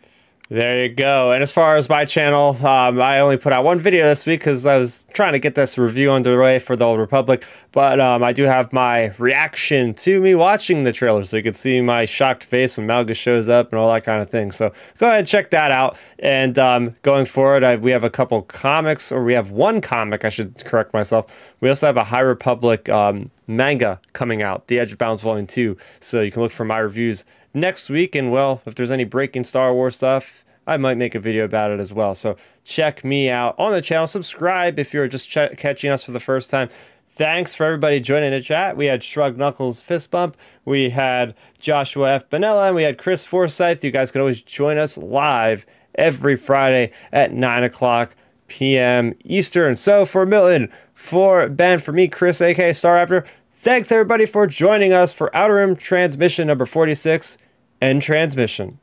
There 0.51 0.87
you 0.87 0.95
go. 0.95 1.31
And 1.33 1.43
as 1.43 1.53
far 1.53 1.77
as 1.77 1.91
my 1.91 2.07
channel, 2.07 2.57
um, 2.66 3.03
I 3.03 3.20
only 3.20 3.37
put 3.37 3.53
out 3.53 3.65
one 3.65 3.79
video 3.79 4.07
this 4.07 4.25
week 4.25 4.41
because 4.41 4.65
I 4.65 4.79
was 4.79 5.05
trying 5.12 5.35
to 5.35 5.39
get 5.39 5.57
this 5.57 5.77
review 5.77 6.11
underway 6.11 6.59
for 6.59 6.75
the 6.75 6.87
Old 6.87 6.99
Republic. 6.99 7.47
But 7.70 8.01
um, 8.01 8.23
I 8.23 8.33
do 8.33 8.45
have 8.45 8.73
my 8.73 9.12
reaction 9.19 9.93
to 9.93 10.23
me 10.23 10.35
watching 10.35 10.85
the 10.85 10.93
trailer, 10.93 11.23
so 11.27 11.37
you 11.37 11.43
can 11.43 11.53
see 11.53 11.83
my 11.83 12.07
shocked 12.07 12.45
face 12.45 12.79
when 12.79 12.87
Malgus 12.87 13.16
shows 13.16 13.51
up 13.51 13.73
and 13.73 13.79
all 13.79 13.93
that 13.93 14.05
kind 14.05 14.23
of 14.23 14.31
thing. 14.31 14.51
So 14.51 14.73
go 14.97 15.09
ahead 15.09 15.19
and 15.19 15.29
check 15.29 15.51
that 15.51 15.70
out. 15.70 15.99
And 16.19 16.59
um, 16.59 16.95
going 17.03 17.27
forward, 17.27 17.62
I, 17.62 17.77
we 17.77 17.91
have 17.91 18.05
a 18.05 18.11
couple 18.11 18.41
comics, 18.41 19.12
or 19.12 19.23
we 19.23 19.35
have 19.35 19.51
one 19.51 19.83
comic, 19.83 20.25
I 20.25 20.31
should 20.31 20.65
correct 20.65 20.95
myself. 20.95 21.27
We 21.61 21.69
also 21.69 21.85
have 21.85 21.99
a 21.99 22.05
High 22.05 22.20
Republic 22.20 22.89
um, 22.89 23.31
manga 23.47 24.01
coming 24.15 24.43
out, 24.43 24.69
The 24.69 24.79
Edge 24.79 24.93
of 24.93 24.99
Balance 24.99 25.20
Volume 25.20 25.47
2. 25.47 25.77
So 26.01 26.23
you 26.23 26.31
can 26.31 26.41
look 26.41 26.53
for 26.53 26.65
my 26.65 26.79
reviews 26.79 27.27
next 27.55 27.91
week. 27.91 28.15
And 28.15 28.31
well, 28.31 28.62
if 28.66 28.75
there's 28.75 28.91
any 28.91 29.05
breaking 29.05 29.45
Star 29.45 29.73
Wars 29.75 29.97
stuff, 29.97 30.45
I 30.66 30.77
might 30.77 30.99
make 30.99 31.15
a 31.15 31.20
video 31.20 31.45
about 31.45 31.70
it 31.70 31.81
as 31.81 31.93
well. 31.93 32.15
So 32.15 32.37
check 32.62 33.05
me 33.05 33.31
out 33.31 33.55
on 33.59 33.73
the 33.73 33.81
channel. 33.81 34.07
Subscribe 34.07 34.79
if 34.79 34.93
you're 34.93 35.09
just 35.09 35.29
ch- 35.29 35.57
catching 35.57 35.91
us 35.91 36.05
for 36.05 36.12
the 36.12 36.20
first 36.20 36.51
time. 36.51 36.69
Thanks 37.11 37.55
for 37.55 37.65
everybody 37.65 37.99
joining 37.99 38.31
the 38.31 38.41
chat. 38.41 38.77
We 38.77 38.87
had 38.87 39.03
Shrug 39.03 39.37
Knuckles 39.37 39.81
Fist 39.81 40.11
Bump. 40.11 40.37
We 40.65 40.91
had 40.91 41.35
Joshua 41.59 42.12
F. 42.12 42.31
Benella. 42.31 42.69
And 42.69 42.77
we 42.77 42.85
had 42.85 42.99
Chris 42.99 43.25
Forsyth. 43.25 43.83
You 43.83 43.91
guys 43.91 44.12
can 44.12 44.20
always 44.20 44.43
join 44.43 44.79
us 44.79 44.97
live 44.97 45.66
every 45.97 46.37
Friday 46.37 46.93
at 47.12 47.33
9 47.33 47.65
o'clock 47.65 48.15
p.m. 48.47 49.15
Eastern. 49.25 49.75
So 49.77 50.05
for 50.05 50.27
Milton, 50.27 50.70
for 50.95 51.49
Ben, 51.49 51.79
for 51.79 51.93
me, 51.93 52.09
Chris, 52.09 52.41
aka 52.41 52.70
Starrapter, 52.70 53.27
thanks 53.69 53.93
everybody 53.93 54.24
for 54.24 54.47
joining 54.47 54.95
us 54.95 55.12
for 55.12 55.28
Outer 55.36 55.57
Rim 55.57 55.77
Transmission 55.77 56.47
number 56.47 56.65
46 56.65 57.36
and 57.82 58.01
transmission. 58.01 58.78